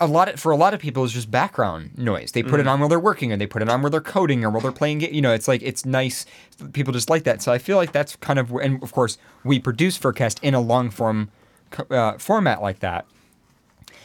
a 0.00 0.08
lot 0.08 0.28
of, 0.28 0.40
for 0.40 0.50
a 0.50 0.56
lot 0.56 0.74
of 0.74 0.80
people 0.80 1.04
is 1.04 1.12
just 1.12 1.30
background 1.30 1.96
noise. 1.96 2.32
They 2.32 2.42
put 2.42 2.58
it 2.58 2.66
on 2.66 2.80
while 2.80 2.88
they're 2.88 2.98
working, 2.98 3.30
or 3.32 3.36
they 3.36 3.46
put 3.46 3.62
it 3.62 3.68
on 3.68 3.80
while 3.80 3.90
they're 3.90 4.00
coding, 4.00 4.44
or 4.44 4.50
while 4.50 4.60
they're 4.60 4.72
playing. 4.72 4.98
ga- 4.98 5.12
You 5.12 5.22
know, 5.22 5.32
it's 5.32 5.46
like 5.46 5.62
it's 5.62 5.84
nice. 5.86 6.26
People 6.72 6.92
just 6.92 7.08
like 7.08 7.22
that. 7.22 7.40
So 7.40 7.52
I 7.52 7.58
feel 7.58 7.76
like 7.76 7.92
that's 7.92 8.16
kind 8.16 8.40
of, 8.40 8.50
and 8.56 8.82
of 8.82 8.90
course 8.90 9.18
we 9.44 9.60
produce 9.60 9.96
Furcast 9.96 10.42
in 10.42 10.54
a 10.54 10.60
long 10.60 10.90
form 10.90 11.30
uh, 11.90 12.18
format 12.18 12.60
like 12.60 12.80
that. 12.80 13.06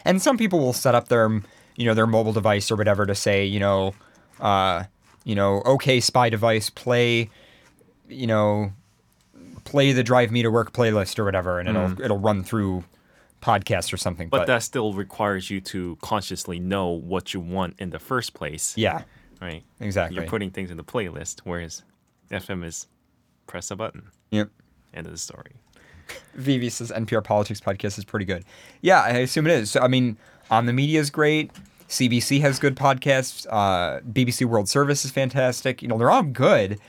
And 0.06 0.22
some 0.22 0.38
people 0.38 0.60
will 0.60 0.74
set 0.74 0.94
up 0.94 1.08
their, 1.08 1.42
you 1.76 1.86
know, 1.88 1.94
their 1.96 2.06
mobile 2.08 2.34
device 2.34 2.70
or 2.70 2.76
whatever 2.76 3.06
to 3.08 3.16
say, 3.16 3.46
you 3.46 3.60
know, 3.60 3.96
uh, 4.40 4.84
you 5.24 5.36
know, 5.36 5.62
okay, 5.66 6.00
spy 6.00 6.30
device, 6.30 6.70
play, 6.70 7.30
you 8.10 8.28
know, 8.28 8.74
play 9.64 9.92
the 9.92 10.04
drive 10.04 10.32
me 10.32 10.42
to 10.42 10.50
work 10.50 10.74
playlist 10.74 11.18
or 11.20 11.26
whatever, 11.26 11.60
and 11.60 11.70
it'll 11.70 12.02
it'll 12.02 12.20
run 12.20 12.44
through 12.44 12.84
podcasts 13.42 13.92
or 13.92 13.98
something. 13.98 14.30
but, 14.30 14.48
that 14.48 14.64
still 14.64 14.94
requires 14.94 15.50
you 15.50 15.60
to 15.60 15.98
consciously 16.02 16.60
know 16.60 16.88
what 16.88 17.34
you 17.34 17.40
want 17.40 17.76
in 17.80 17.90
the 17.90 18.00
first 18.00 18.34
place, 18.34 18.74
yeah, 18.78 19.04
right? 19.42 19.64
exactly. 19.80 20.16
You're 20.16 20.28
putting 20.28 20.50
things 20.50 20.72
in 20.72 20.78
the 20.78 20.84
playlist, 20.84 21.42
whereas 21.44 21.84
FM 22.32 22.64
is 22.64 22.88
press 23.48 23.70
a 23.72 23.76
button, 23.76 24.04
yep. 24.32 24.50
end 24.94 25.08
of 25.08 25.12
the 25.12 25.20
story. 25.20 25.52
Vivi 26.36 26.70
says 26.70 26.92
NPR 26.92 27.24
Politics 27.24 27.60
podcast 27.60 27.98
is 27.98 28.06
pretty 28.06 28.26
good. 28.26 28.44
Yeah, 28.82 29.02
I 29.02 29.10
assume 29.10 29.48
it 29.48 29.54
is. 29.54 29.72
So, 29.72 29.82
I 29.82 29.88
mean, 29.88 30.18
On 30.52 30.66
the 30.66 30.74
Media 30.74 31.00
is 31.00 31.10
great. 31.10 31.52
CBC 31.94 32.42
has 32.42 32.60
good 32.60 32.76
podcasts. 32.76 33.46
Uh, 33.50 34.02
BBC 34.02 34.46
World 34.46 34.68
Service 34.68 35.06
is 35.06 35.12
fantastic. 35.12 35.82
You 35.82 35.88
know, 35.88 35.98
they're 35.98 36.12
all 36.12 36.24
good, 36.24 36.80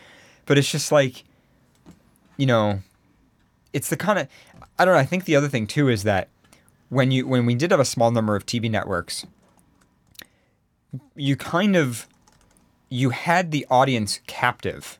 but 0.46 0.56
it's 0.58 0.70
just 0.70 0.90
like, 0.90 1.24
you 2.36 2.46
know, 2.46 2.80
it's 3.72 3.90
the 3.90 3.96
kind 3.96 4.18
of 4.18 4.28
I 4.78 4.84
don't 4.84 4.94
know. 4.94 5.00
I 5.00 5.04
think 5.04 5.24
the 5.24 5.36
other 5.36 5.48
thing 5.48 5.66
too 5.66 5.88
is 5.88 6.02
that 6.04 6.28
when 6.88 7.10
you 7.10 7.26
when 7.26 7.44
we 7.46 7.54
did 7.54 7.70
have 7.70 7.80
a 7.80 7.84
small 7.84 8.10
number 8.10 8.34
of 8.34 8.46
TV 8.46 8.70
networks, 8.70 9.26
you 11.14 11.36
kind 11.36 11.76
of 11.76 12.08
you 12.88 13.10
had 13.10 13.50
the 13.50 13.66
audience 13.70 14.20
captive, 14.26 14.98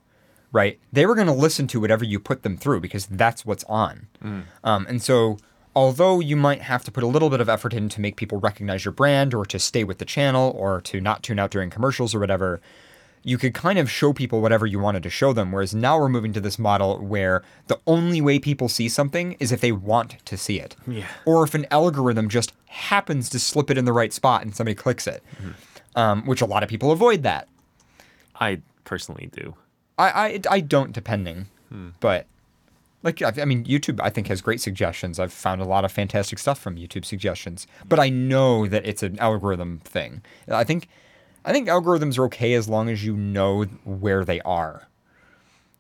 right? 0.53 0.79
They 0.93 1.07
were 1.07 1.15
going 1.15 1.29
to 1.29 1.33
listen 1.33 1.67
to 1.69 1.81
whatever 1.81 2.05
you 2.05 2.21
put 2.21 2.43
them 2.43 2.57
through 2.57 2.81
because 2.81 3.07
that's 3.07 3.47
what's 3.47 3.65
on. 3.65 4.09
Um, 4.65 4.87
and 4.89 5.03
so, 5.03 5.39
although 5.77 6.21
you 6.21 6.37
might 6.37 6.63
have 6.63 6.85
to 6.85 6.91
put 6.91 7.03
a 7.03 7.07
little 7.07 7.31
bit 7.31 7.41
of 7.41 7.49
effort 7.49 7.75
in 7.75 7.89
to 7.91 8.01
make 8.01 8.17
people 8.17 8.39
recognize 8.39 8.85
your 8.85 8.93
brand 8.93 9.35
or 9.35 9.45
to 9.47 9.59
stay 9.59 9.85
with 9.85 9.99
the 9.99 10.05
channel 10.05 10.53
or 10.57 10.81
to 10.83 11.01
not 11.01 11.23
tune 11.23 11.39
out 11.39 11.51
during 11.51 11.71
commercials 11.71 12.15
or 12.15 12.21
whatever, 12.21 12.61
you 13.23 13.39
could 13.39 13.55
kind 13.55 13.79
of 13.79 13.91
show 13.91 14.13
people 14.13 14.41
whatever 14.43 14.67
you 14.67 14.79
wanted 14.79 15.03
to 15.03 15.11
show 15.11 15.33
them. 15.33 15.51
Whereas 15.51 15.75
now 15.75 15.99
we're 15.99 16.11
moving 16.11 16.33
to 16.35 16.41
this 16.41 16.59
model 16.59 16.99
where 16.99 17.43
the 17.69 17.81
only 17.87 18.21
way 18.21 18.39
people 18.39 18.69
see 18.69 18.89
something 18.89 19.33
is 19.41 19.51
if 19.51 19.61
they 19.61 19.73
want 19.73 20.25
to 20.27 20.37
see 20.37 20.61
it. 20.61 20.77
Yeah. 20.87 21.07
Or 21.25 21.43
if 21.45 21.55
an 21.55 21.67
algorithm 21.71 22.29
just 22.29 22.53
happens 22.67 23.31
to 23.31 23.39
slip 23.39 23.71
it 23.71 23.79
in 23.79 23.87
the 23.87 23.93
right 23.93 24.13
spot 24.13 24.43
and 24.43 24.55
somebody 24.55 24.75
clicks 24.75 25.07
it, 25.07 25.23
um, 25.97 26.27
which 26.27 26.43
a 26.43 26.47
lot 26.47 26.63
of 26.63 26.69
people 26.69 26.93
avoid 26.93 27.23
that. 27.23 27.49
I 28.39 28.61
personally 28.85 29.31
do. 29.33 29.55
I, 29.97 30.09
I, 30.09 30.41
I 30.51 30.61
don't, 30.61 30.93
depending. 30.93 31.47
But, 32.01 32.27
like, 33.05 33.23
I, 33.23 33.33
I 33.41 33.45
mean, 33.45 33.65
YouTube, 33.65 34.01
I 34.03 34.11
think, 34.11 34.27
has 34.27 34.41
great 34.41 34.61
suggestions. 34.61 35.21
I've 35.21 35.33
found 35.33 35.61
a 35.61 35.65
lot 35.65 35.85
of 35.85 35.93
fantastic 35.93 36.41
stuff 36.41 36.59
from 36.59 36.77
YouTube 36.77 37.05
suggestions. 37.05 37.69
But 37.89 38.01
I 38.01 38.09
know 38.09 38.67
that 38.67 38.85
it's 38.85 39.05
an 39.05 39.19
algorithm 39.21 39.79
thing. 39.85 40.23
I 40.49 40.65
think. 40.65 40.89
I 41.47 41.53
think 41.53 41.69
algorithms 41.69 42.17
are 42.19 42.25
okay 42.25 42.55
as 42.55 42.71
long 42.71 42.89
as 42.89 43.05
you 43.05 43.15
know 43.15 43.65
where 43.85 44.25
they 44.25 44.41
are, 44.41 44.89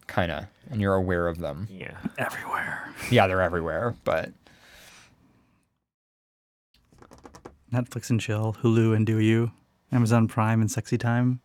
kind 0.06 0.30
of, 0.30 0.44
and 0.70 0.78
you're 0.78 0.94
aware 0.94 1.26
of 1.26 1.38
them. 1.38 1.68
Yeah. 1.70 1.96
Everywhere. 2.18 2.92
Yeah, 3.10 3.26
they're 3.26 3.40
everywhere, 3.40 3.94
but 4.04 4.30
Netflix 7.72 8.10
and 8.10 8.20
chill, 8.20 8.56
Hulu 8.62 8.94
and 8.94 9.06
do 9.06 9.18
you, 9.18 9.52
Amazon 9.90 10.28
Prime 10.28 10.60
and 10.60 10.70
sexy 10.70 10.98
time. 10.98 11.40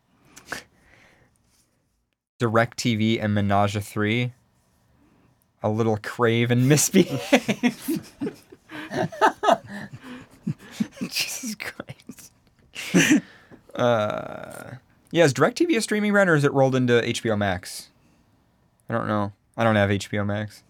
DirecTV 2.41 3.23
and 3.23 3.33
Menage 3.33 3.77
a 3.77 3.81
Three, 3.81 4.33
a 5.63 5.69
little 5.69 5.97
crave 6.01 6.51
and 6.51 6.69
misbehave. 6.69 8.11
Jesus 11.09 11.55
Christ. 11.55 12.31
Uh, 13.75 14.71
yeah, 15.11 15.23
is 15.23 15.33
DirecTV 15.33 15.77
a 15.77 15.81
streaming 15.81 16.11
brand 16.11 16.29
or 16.29 16.35
is 16.35 16.43
it 16.43 16.53
rolled 16.53 16.75
into 16.75 16.93
HBO 17.01 17.37
Max? 17.37 17.89
I 18.89 18.93
don't 18.93 19.07
know. 19.07 19.33
I 19.57 19.63
don't 19.63 19.75
have 19.75 19.89
HBO 19.89 20.25
Max. 20.25 20.63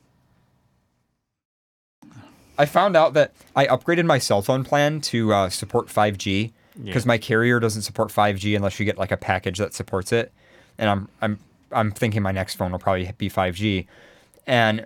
I 2.57 2.65
found 2.65 2.97
out 2.97 3.13
that 3.13 3.33
I 3.55 3.67
upgraded 3.67 4.05
my 4.05 4.17
cell 4.17 4.41
phone 4.41 4.63
plan 4.65 4.99
to 5.01 5.33
uh, 5.33 5.49
support 5.49 5.87
5G 5.87 6.51
because 6.83 7.03
Yeah. 7.05 7.07
my 7.07 7.17
carrier 7.17 7.59
doesn't 7.59 7.83
support 7.83 8.09
5G 8.09 8.55
unless 8.55 8.79
you 8.79 8.85
get 8.85 8.97
like 8.97 9.11
a 9.11 9.17
package 9.17 9.57
that 9.59 9.73
supports 9.73 10.11
it. 10.11 10.31
And 10.77 10.89
I'm 10.89 11.09
I'm 11.21 11.39
I'm 11.71 11.91
thinking 11.91 12.21
my 12.21 12.31
next 12.31 12.55
phone 12.55 12.71
will 12.71 12.79
probably 12.79 13.09
be 13.17 13.29
5G. 13.29 13.85
And 14.47 14.85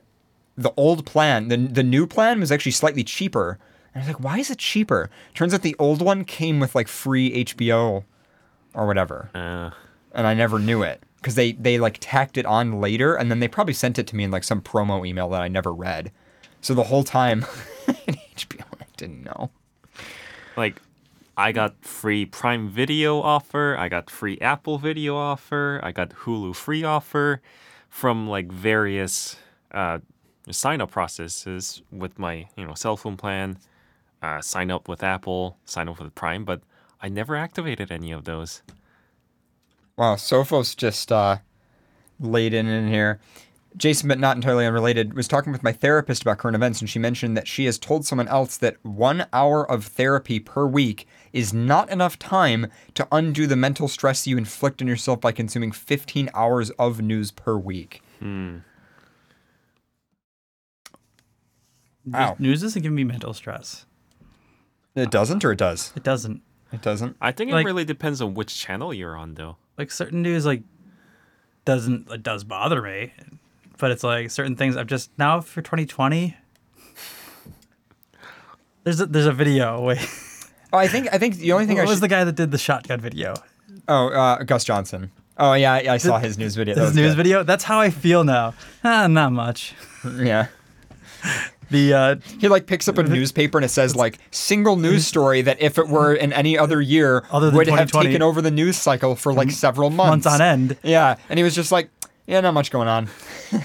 the 0.58 0.74
old 0.78 1.06
plan, 1.06 1.48
the 1.48 1.58
the 1.58 1.84
new 1.84 2.06
plan 2.08 2.40
was 2.40 2.52
actually 2.52 2.74
slightly 2.74 3.04
cheaper. 3.04 3.60
And 3.94 4.04
I 4.04 4.08
was 4.08 4.16
like, 4.16 4.24
why 4.24 4.40
is 4.40 4.50
it 4.50 4.58
cheaper? 4.58 5.10
Turns 5.34 5.54
out 5.54 5.62
the 5.62 5.76
old 5.78 6.02
one 6.02 6.26
came 6.26 6.60
with 6.60 6.76
like 6.76 6.88
free 6.88 7.46
HBO 7.46 8.04
or 8.74 8.88
whatever 8.88 9.30
Uh, 9.36 9.70
and 10.14 10.26
I 10.26 10.34
never 10.34 10.58
knew 10.58 10.82
it 10.82 11.04
because 11.18 11.36
they 11.36 11.54
they 11.54 11.78
like 11.80 11.98
tacked 12.00 12.38
it 12.38 12.46
on 12.46 12.82
later, 12.82 13.16
and 13.16 13.32
then 13.32 13.40
they 13.40 13.48
probably 13.48 13.74
sent 13.74 13.98
it 13.98 14.08
to 14.08 14.16
me 14.16 14.24
in 14.24 14.32
like 14.32 14.44
some 14.44 14.62
promo 14.62 15.08
email 15.08 15.30
that 15.30 15.42
I 15.42 15.48
never 15.48 15.74
read. 15.74 16.12
So 16.62 16.74
the 16.74 16.84
whole 16.84 17.04
time, 17.04 17.42
HBO, 17.88 18.62
I 18.80 18.86
Didn't 18.98 19.24
know. 19.24 19.52
Like, 20.56 20.82
I 21.36 21.52
got 21.52 21.84
free 21.84 22.26
Prime 22.26 22.70
Video 22.70 23.20
offer. 23.20 23.76
I 23.78 23.90
got 23.90 24.10
free 24.10 24.38
Apple 24.40 24.78
Video 24.78 25.16
offer. 25.16 25.80
I 25.84 25.92
got 25.92 26.10
Hulu 26.10 26.56
free 26.56 26.84
offer 26.84 27.42
from 27.90 28.28
like 28.28 28.52
various 28.52 29.36
uh, 29.74 30.00
sign 30.52 30.82
up 30.82 30.92
processes 30.92 31.82
with 31.92 32.20
my 32.20 32.48
you 32.56 32.66
know 32.66 32.74
cell 32.74 32.98
phone 32.98 33.18
plan. 33.18 33.58
Uh, 34.22 34.40
sign 34.42 34.72
up 34.72 34.88
with 34.88 35.04
Apple, 35.04 35.58
sign 35.66 35.90
up 35.90 36.00
with 36.00 36.16
Prime, 36.16 36.46
but 36.46 36.62
I 37.02 37.10
never 37.10 37.36
activated 37.36 37.92
any 37.92 38.14
of 38.14 38.24
those. 38.24 38.62
Wow, 39.98 40.16
Sophos 40.16 40.78
just 40.78 41.12
uh, 41.12 41.38
laid 42.20 42.54
in 42.54 42.68
in 42.68 42.88
here. 42.88 43.20
Jason, 43.76 44.08
but 44.08 44.20
not 44.20 44.36
entirely 44.36 44.66
unrelated, 44.66 45.16
was 45.16 45.28
talking 45.28 45.52
with 45.52 45.64
my 45.64 45.72
therapist 45.72 46.22
about 46.22 46.38
current 46.38 46.56
events, 46.56 46.80
and 46.80 46.90
she 46.90 47.00
mentioned 47.00 47.36
that 47.36 47.48
she 47.48 47.66
has 47.66 47.80
told 47.80 48.06
someone 48.06 48.28
else 48.28 48.56
that 48.58 48.78
one 48.84 49.26
hour 49.34 49.70
of 49.70 49.86
therapy 49.86 50.40
per 50.40 50.66
week 50.68 51.08
is 51.34 51.54
not 51.54 51.90
enough 51.90 52.20
time 52.20 52.68
to 52.94 53.08
undo 53.12 53.48
the 53.48 53.56
mental 53.56 53.88
stress 53.88 54.28
you 54.28 54.38
inflict 54.38 54.82
on 54.82 54.88
yourself 54.88 55.20
by 55.20 55.32
consuming 55.32 55.72
15 55.72 56.30
hours 56.36 56.70
of 56.72 57.02
news 57.02 57.32
per 57.32 57.58
week. 57.58 58.02
Wow. 62.06 62.36
News 62.40 62.62
doesn't 62.62 62.82
give 62.82 62.92
me 62.92 63.04
mental 63.04 63.34
stress. 63.34 63.86
It 64.96 65.10
doesn't, 65.10 65.44
or 65.46 65.52
it 65.54 65.58
does? 65.58 65.92
It 65.96 66.04
doesn't. 66.04 66.42
It 66.72 66.82
doesn't. 66.82 67.16
I 67.22 67.32
think 67.32 67.52
Like- 67.52 67.64
it 67.64 67.68
really 67.68 67.86
depends 67.86 68.22
on 68.22 68.34
which 68.34 68.56
channel 68.56 68.94
you're 68.94 69.16
on, 69.16 69.36
though. 69.36 69.58
Like 69.78 69.90
certain 69.92 70.22
news, 70.22 70.46
like 70.46 70.64
doesn't 71.66 72.12
it 72.12 72.22
does 72.24 72.44
bother 72.44 72.82
me, 72.82 73.14
but 73.80 73.90
it's 73.92 74.04
like 74.04 74.30
certain 74.32 74.56
things. 74.56 74.76
I've 74.78 74.88
just 74.88 75.10
now 75.18 75.40
for 75.42 75.62
2020. 75.62 76.36
There's 78.84 79.00
a, 79.00 79.06
there's 79.06 79.26
a 79.26 79.32
video. 79.32 79.82
Wait, 79.86 80.00
Oh, 80.74 80.78
I 80.78 80.88
think 80.88 81.08
I 81.14 81.18
think 81.18 81.38
the 81.38 81.52
only 81.54 81.66
thing 81.66 81.78
what 81.78 81.84
I 81.84 81.90
was 81.90 81.96
should. 81.98 82.04
the 82.04 82.08
guy 82.10 82.24
that 82.24 82.36
did 82.36 82.52
the 82.52 82.58
shotgun 82.58 83.00
video? 83.00 83.34
oh, 83.88 84.08
uh, 84.10 84.44
Gus 84.44 84.64
Johnson. 84.64 85.12
Oh 85.38 85.54
yeah, 85.54 85.80
yeah, 85.80 85.94
I 85.94 85.98
saw 85.98 86.20
his 86.20 86.38
news 86.38 86.56
video. 86.56 86.76
That 86.76 86.82
His 86.82 86.90
was 86.92 86.96
news 86.98 87.12
good. 87.12 87.18
video. 87.18 87.44
That's 87.44 87.64
how 87.64 87.80
I 87.80 87.90
feel 87.90 88.24
now. 88.24 88.54
Ah, 88.84 89.08
not 89.08 89.32
much. 89.32 89.74
Yeah. 90.18 90.48
The 91.70 91.94
uh, 91.94 92.16
He 92.40 92.48
like 92.48 92.68
picks 92.68 92.88
up 92.88 92.98
a 92.98 93.04
newspaper 93.04 93.58
and 93.58 93.66
it 93.66 93.70
says 93.70 93.96
like 93.96 94.20
single 94.32 94.76
news 94.76 95.08
story 95.08 95.42
that 95.42 95.62
if 95.62 95.78
it 95.78 95.88
were 95.88 96.14
in 96.14 96.34
any 96.34 96.58
other 96.58 96.82
year 96.82 97.26
Other 97.32 97.52
would 97.52 97.68
have 97.68 97.92
taken 97.92 98.22
over 98.22 98.42
the 98.42 98.52
news 98.52 98.78
cycle 98.78 99.16
for 99.16 99.34
like 99.34 99.52
several 99.52 99.90
months. 99.90 100.26
months 100.26 100.28
on 100.28 100.42
end. 100.42 100.78
Yeah, 100.84 101.16
and 101.30 101.38
he 101.38 101.44
was 101.44 101.56
just 101.56 101.72
like, 101.72 101.90
yeah, 102.28 102.40
not 102.42 102.54
much 102.54 102.72
going 102.72 102.88
on. 102.88 103.10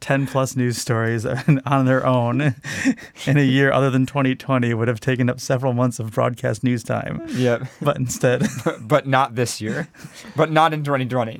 10 0.00 0.26
plus 0.26 0.56
news 0.56 0.78
stories 0.78 1.26
on 1.26 1.84
their 1.84 2.06
own 2.06 2.40
in 3.26 3.36
a 3.36 3.42
year 3.42 3.72
other 3.72 3.90
than 3.90 4.06
2020 4.06 4.72
would 4.72 4.88
have 4.88 5.00
taken 5.00 5.28
up 5.28 5.40
several 5.40 5.72
months 5.72 5.98
of 5.98 6.12
broadcast 6.12 6.62
news 6.64 6.82
time. 6.84 7.20
Yeah, 7.30 7.66
But 7.82 7.96
instead, 7.96 8.46
but 8.80 9.06
not 9.06 9.34
this 9.34 9.60
year, 9.60 9.88
but 10.36 10.50
not 10.50 10.72
in 10.72 10.84
2020. 10.84 11.36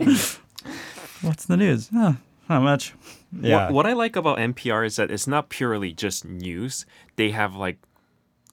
what's 1.22 1.46
the 1.46 1.56
news? 1.56 1.88
Huh, 1.94 2.14
not 2.48 2.62
much. 2.62 2.94
Yeah, 3.32 3.64
What, 3.66 3.72
what 3.74 3.86
I 3.86 3.92
like 3.92 4.16
about 4.16 4.38
NPR 4.38 4.86
is 4.86 4.96
that 4.96 5.10
it's 5.10 5.26
not 5.26 5.48
purely 5.50 5.92
just 5.92 6.24
news. 6.24 6.86
They 7.16 7.30
have 7.32 7.54
like 7.54 7.78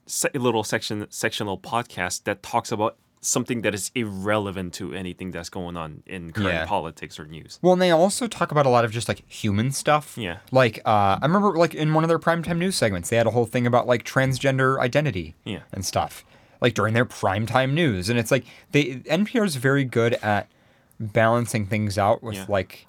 se- 0.06 0.30
little 0.34 0.64
section 0.64 1.06
sectional 1.10 1.58
podcast 1.58 2.24
that 2.24 2.42
talks 2.42 2.70
about 2.70 2.96
something 3.22 3.62
that 3.62 3.74
is 3.74 3.90
irrelevant 3.94 4.72
to 4.74 4.92
anything 4.94 5.30
that's 5.32 5.48
going 5.48 5.76
on 5.76 6.02
in 6.06 6.30
current 6.30 6.48
Yeah. 6.52 6.66
politics 6.66 7.18
or 7.18 7.24
news. 7.24 7.58
Well, 7.62 7.72
and 7.72 7.82
they 7.82 7.90
also 7.90 8.28
talk 8.28 8.52
about 8.52 8.66
a 8.66 8.68
lot 8.68 8.84
of 8.84 8.92
just 8.92 9.08
like 9.08 9.22
human 9.26 9.72
stuff. 9.72 10.16
Yeah. 10.16 10.38
Like, 10.52 10.78
uh, 10.84 11.18
I 11.20 11.26
remember 11.26 11.56
like 11.56 11.74
in 11.74 11.92
one 11.94 12.04
of 12.04 12.08
their 12.08 12.18
primetime 12.20 12.58
news 12.58 12.76
segments, 12.76 13.08
they 13.08 13.16
had 13.16 13.26
a 13.26 13.30
whole 13.30 13.46
thing 13.46 13.66
about 13.66 13.86
like 13.88 14.04
transgender 14.04 14.78
identity 14.78 15.34
Yeah. 15.44 15.60
and 15.72 15.84
stuff, 15.84 16.24
like 16.60 16.74
during 16.74 16.94
their 16.94 17.06
primetime 17.06 17.72
news. 17.72 18.08
And 18.08 18.18
it's 18.18 18.30
like 18.30 18.44
they 18.70 18.96
NPR 19.10 19.44
is 19.46 19.56
very 19.56 19.84
good 19.84 20.14
at 20.22 20.48
balancing 21.00 21.66
things 21.66 21.98
out 21.98 22.22
with 22.22 22.36
Yeah. 22.36 22.44
like, 22.48 22.86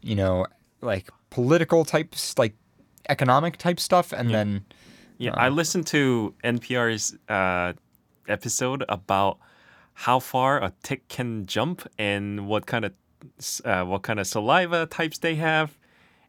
you 0.00 0.14
know, 0.14 0.46
like 0.80 1.08
political 1.32 1.84
types, 1.84 2.36
like 2.38 2.54
economic 3.08 3.56
type 3.56 3.80
stuff, 3.80 4.12
and 4.12 4.30
then 4.30 4.64
Yeah, 5.16 5.32
I 5.34 5.48
listened 5.48 5.86
to 5.88 6.34
NPR's 6.44 7.16
uh, 7.28 7.72
episode 8.28 8.84
about 8.88 9.38
how 9.94 10.20
far 10.20 10.62
a 10.62 10.72
tick 10.82 11.08
can 11.08 11.46
jump 11.46 11.88
and 11.98 12.46
what 12.46 12.66
kind 12.66 12.84
of 12.84 12.92
uh, 13.64 13.84
what 13.84 14.02
kind 14.02 14.20
of 14.20 14.26
saliva 14.26 14.84
types 14.86 15.18
they 15.18 15.36
have 15.36 15.78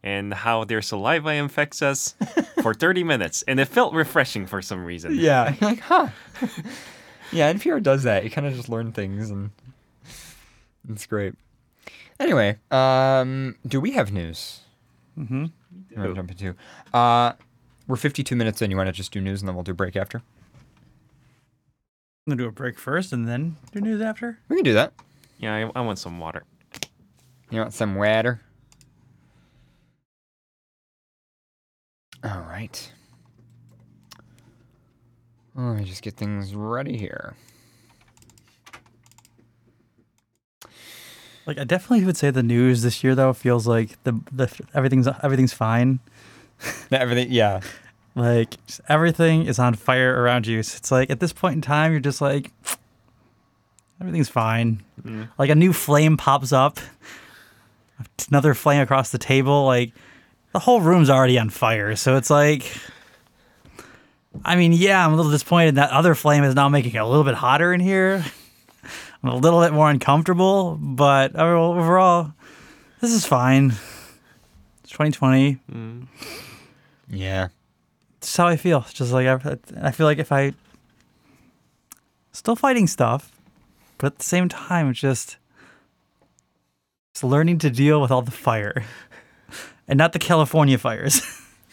and 0.02 0.32
how 0.32 0.64
their 0.64 0.80
saliva 0.80 1.30
infects 1.30 1.82
us 1.82 2.14
for 2.62 2.72
30 2.72 3.04
minutes 3.04 3.42
and 3.48 3.58
it 3.60 3.66
felt 3.66 3.92
refreshing 3.94 4.46
for 4.46 4.62
some 4.62 4.84
reason. 4.84 5.14
yeah, 5.16 5.54
like 5.60 5.80
huh. 5.80 6.08
yeah, 7.32 7.52
NPR 7.52 7.82
does 7.82 8.04
that. 8.04 8.24
You 8.24 8.30
kind 8.30 8.46
of 8.46 8.54
just 8.54 8.70
learn 8.70 8.92
things, 8.92 9.30
and 9.30 9.50
it's 10.88 11.04
great. 11.06 11.34
Anyway, 12.18 12.56
um, 12.70 13.56
do 13.66 13.80
we 13.80 13.92
have 13.92 14.12
news? 14.12 14.60
Mm-hmm. 15.18 15.44
You 15.90 15.96
want 15.96 16.10
to 16.10 16.14
jump 16.14 16.30
into? 16.30 16.54
Uh, 16.92 17.32
we're 17.86 17.96
52 17.96 18.34
minutes 18.36 18.62
in. 18.62 18.70
You 18.70 18.76
want 18.76 18.88
to 18.88 18.92
just 18.92 19.12
do 19.12 19.20
news 19.20 19.40
and 19.42 19.48
then 19.48 19.54
we'll 19.54 19.64
do 19.64 19.74
break 19.74 19.96
after? 19.96 20.18
I'm 22.26 22.30
going 22.30 22.38
to 22.38 22.44
do 22.44 22.48
a 22.48 22.52
break 22.52 22.78
first 22.78 23.12
and 23.12 23.28
then 23.28 23.56
do 23.72 23.80
news 23.80 24.00
after. 24.00 24.38
We 24.48 24.56
can 24.56 24.64
do 24.64 24.72
that. 24.74 24.94
Yeah, 25.38 25.54
I, 25.54 25.78
I 25.78 25.82
want 25.82 25.98
some 25.98 26.18
water. 26.18 26.44
You 27.50 27.58
want 27.60 27.74
some 27.74 27.94
water? 27.94 28.40
All 32.24 32.40
right. 32.40 32.90
Let 35.54 35.76
me 35.76 35.84
just 35.84 36.02
get 36.02 36.14
things 36.16 36.54
ready 36.54 36.96
here. 36.96 37.34
Like, 41.46 41.58
I 41.58 41.64
definitely 41.64 42.04
would 42.06 42.16
say 42.16 42.30
the 42.30 42.42
news 42.42 42.82
this 42.82 43.04
year, 43.04 43.14
though, 43.14 43.32
feels 43.32 43.66
like 43.66 44.02
the, 44.04 44.18
the 44.32 44.50
everything's 44.74 45.06
everything's 45.22 45.52
fine. 45.52 46.00
Everything, 46.90 47.30
yeah. 47.30 47.60
Like, 48.14 48.54
everything 48.88 49.46
is 49.46 49.58
on 49.58 49.74
fire 49.74 50.22
around 50.22 50.46
you. 50.46 50.62
So 50.62 50.76
it's 50.76 50.90
like, 50.92 51.10
at 51.10 51.18
this 51.18 51.32
point 51.32 51.56
in 51.56 51.60
time, 51.60 51.90
you're 51.90 52.00
just 52.00 52.20
like, 52.20 52.52
everything's 54.00 54.28
fine. 54.28 54.82
Mm. 55.02 55.28
Like, 55.36 55.50
a 55.50 55.54
new 55.54 55.72
flame 55.72 56.16
pops 56.16 56.52
up, 56.52 56.78
another 58.30 58.54
flame 58.54 58.80
across 58.80 59.10
the 59.10 59.18
table. 59.18 59.66
Like, 59.66 59.92
the 60.52 60.60
whole 60.60 60.80
room's 60.80 61.10
already 61.10 61.38
on 61.38 61.50
fire. 61.50 61.96
So 61.96 62.16
it's 62.16 62.30
like, 62.30 62.72
I 64.44 64.54
mean, 64.54 64.72
yeah, 64.72 65.04
I'm 65.04 65.12
a 65.12 65.16
little 65.16 65.32
disappointed 65.32 65.74
that 65.74 65.90
other 65.90 66.14
flame 66.14 66.44
is 66.44 66.54
now 66.54 66.68
making 66.68 66.94
it 66.94 66.98
a 66.98 67.06
little 67.06 67.24
bit 67.24 67.34
hotter 67.34 67.74
in 67.74 67.80
here. 67.80 68.24
I'm 69.24 69.30
a 69.30 69.36
little 69.36 69.62
bit 69.62 69.72
more 69.72 69.88
uncomfortable, 69.88 70.76
but 70.78 71.34
overall, 71.34 72.34
this 73.00 73.10
is 73.10 73.24
fine. 73.24 73.70
It's 74.82 74.90
2020. 74.90 75.58
Mm. 75.72 76.06
Yeah. 77.08 77.48
That's 78.20 78.36
how 78.36 78.48
I 78.48 78.56
feel. 78.56 78.80
It's 78.80 78.92
just 78.92 79.12
like 79.12 79.26
I, 79.26 79.56
I 79.80 79.92
feel 79.92 80.04
like 80.04 80.18
if 80.18 80.30
I 80.30 80.52
still 82.32 82.54
fighting 82.54 82.86
stuff, 82.86 83.32
but 83.96 84.08
at 84.08 84.18
the 84.18 84.24
same 84.24 84.50
time, 84.50 84.90
it's 84.90 85.00
just 85.00 85.38
just 87.14 87.24
learning 87.24 87.60
to 87.60 87.70
deal 87.70 88.02
with 88.02 88.10
all 88.10 88.20
the 88.20 88.30
fire, 88.30 88.84
and 89.88 89.96
not 89.96 90.12
the 90.12 90.18
California 90.18 90.76
fires. 90.76 91.22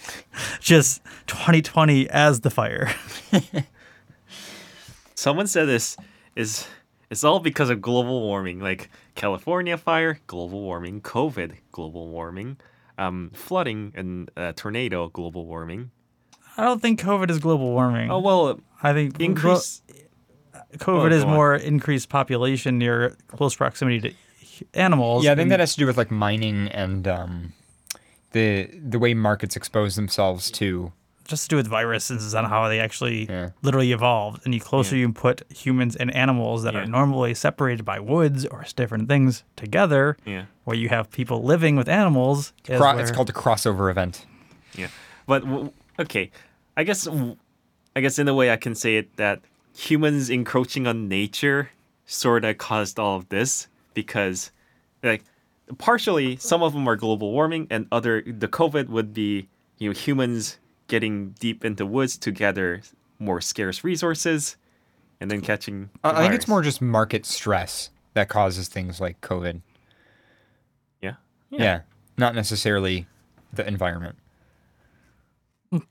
just 0.62 1.04
2020 1.28 2.10
as 2.10 2.40
the 2.40 2.50
fire. 2.50 2.96
Someone 5.16 5.48
said 5.48 5.66
this 5.66 5.98
is 6.38 6.66
it's 7.12 7.24
all 7.24 7.40
because 7.40 7.70
of 7.70 7.80
global 7.82 8.22
warming, 8.22 8.60
like 8.60 8.90
California 9.14 9.78
fire, 9.78 10.20
global 10.26 10.62
warming, 10.62 11.02
COVID, 11.02 11.54
global 11.72 12.08
warming, 12.08 12.58
um, 12.98 13.30
flooding 13.36 13.92
and 13.96 14.32
uh, 14.36 14.54
tornado, 14.56 15.10
global 15.10 15.46
warming. 15.46 15.92
I 16.58 16.64
don't 16.64 16.82
think 16.82 17.00
COVID 17.00 17.30
is 17.30 17.38
global 17.40 17.70
warming. 17.72 18.10
Oh 18.10 18.20
well, 18.20 18.60
I 18.82 18.94
think 18.94 19.18
glo- 19.18 19.26
increase. 19.26 19.82
COVID 20.78 21.12
Oh, 21.12 21.16
is 21.16 21.24
go 21.24 21.30
on. 21.30 21.36
more 21.36 21.56
increased 21.56 22.10
population 22.10 22.78
near 22.78 23.16
close 23.28 23.56
proximity 23.56 24.00
to 24.00 24.14
animals. 24.74 25.24
Yeah, 25.26 25.32
I 25.32 25.36
think 25.36 25.44
and- 25.44 25.52
that 25.52 25.60
has 25.60 25.74
to 25.74 25.80
do 25.80 25.86
with 25.86 25.98
like 25.98 26.12
mining 26.12 26.68
and 26.70 27.08
um, 27.08 27.54
the 28.32 28.70
the 28.74 29.00
way 29.00 29.14
markets 29.14 29.56
expose 29.56 29.96
themselves 29.96 30.50
to. 30.52 30.92
Just 31.32 31.44
to 31.46 31.50
do 31.50 31.56
with 31.56 31.68
viruses 31.68 32.34
and 32.36 32.46
how 32.48 32.68
they 32.68 32.80
actually 32.80 33.26
Yeah. 33.28 33.50
literally 33.64 33.92
evolved. 33.92 34.42
And 34.46 34.54
the 34.54 34.60
closer 34.60 34.96
you 34.96 35.12
put 35.12 35.42
humans 35.52 35.96
and 35.96 36.14
animals 36.14 36.62
that 36.64 36.74
Yeah. 36.76 36.82
are 36.82 36.86
normally 36.86 37.34
separated 37.34 37.84
by 37.84 38.00
woods 38.00 38.46
or 38.46 38.64
different 38.76 39.08
things 39.10 39.44
together, 39.56 40.18
Yeah, 40.26 40.46
where 40.66 40.78
you 40.78 40.90
have 40.90 41.10
people 41.12 41.42
living 41.44 41.76
with 41.76 41.90
animals, 41.90 42.54
is 42.68 42.78
Cro- 42.80 42.98
it's 43.00 43.12
called 43.12 43.30
a 43.30 43.34
crossover 43.34 43.90
event. 43.90 44.26
yeah. 44.76 44.88
But 45.26 45.44
okay, 46.00 46.30
I 46.78 46.84
guess 46.84 47.06
w- 47.06 47.38
I 47.96 48.00
guess 48.02 48.20
in 48.20 48.28
a 48.28 48.34
way 48.34 48.52
I 48.52 48.58
can 48.58 48.76
say 48.76 48.96
it 48.98 49.16
that 49.18 49.40
humans 49.76 50.30
encroaching 50.30 50.86
on 50.88 51.08
nature 51.10 51.72
sort 52.06 52.44
of 52.46 52.58
caused 52.58 53.00
all 53.00 53.18
of 53.18 53.28
this 53.30 53.68
because 53.94 54.52
like 55.04 55.24
partially 55.78 56.36
some 56.38 56.62
of 56.64 56.74
them 56.74 56.88
are 56.88 56.96
global 56.98 57.32
warming 57.32 57.68
and 57.70 57.88
other 57.92 58.22
the 58.26 58.48
COVID 58.48 58.88
would 58.90 59.14
be 59.14 59.48
you 59.78 59.90
know 59.90 59.94
humans 59.94 60.58
getting 60.92 61.30
deep 61.40 61.64
into 61.64 61.86
woods 61.86 62.18
to 62.18 62.32
gather 62.32 62.82
more 63.18 63.40
scarce 63.40 63.82
resources, 63.82 64.58
and 65.22 65.32
then 65.32 65.40
catching. 65.40 65.90
the 66.04 66.10
I 66.10 66.20
I 66.20 66.22
think 66.24 66.34
it's 66.36 66.50
more 66.50 66.62
just 66.62 66.82
market 66.82 67.26
stress 67.26 67.90
that 68.14 68.28
causes 68.28 68.68
things 68.68 69.00
like 69.00 69.22
COVID. 69.22 69.62
Yeah. 71.02 71.14
Yeah. 71.50 71.82
Not 72.18 72.36
necessarily 72.36 73.08
the 73.54 73.66
environment. 73.66 74.18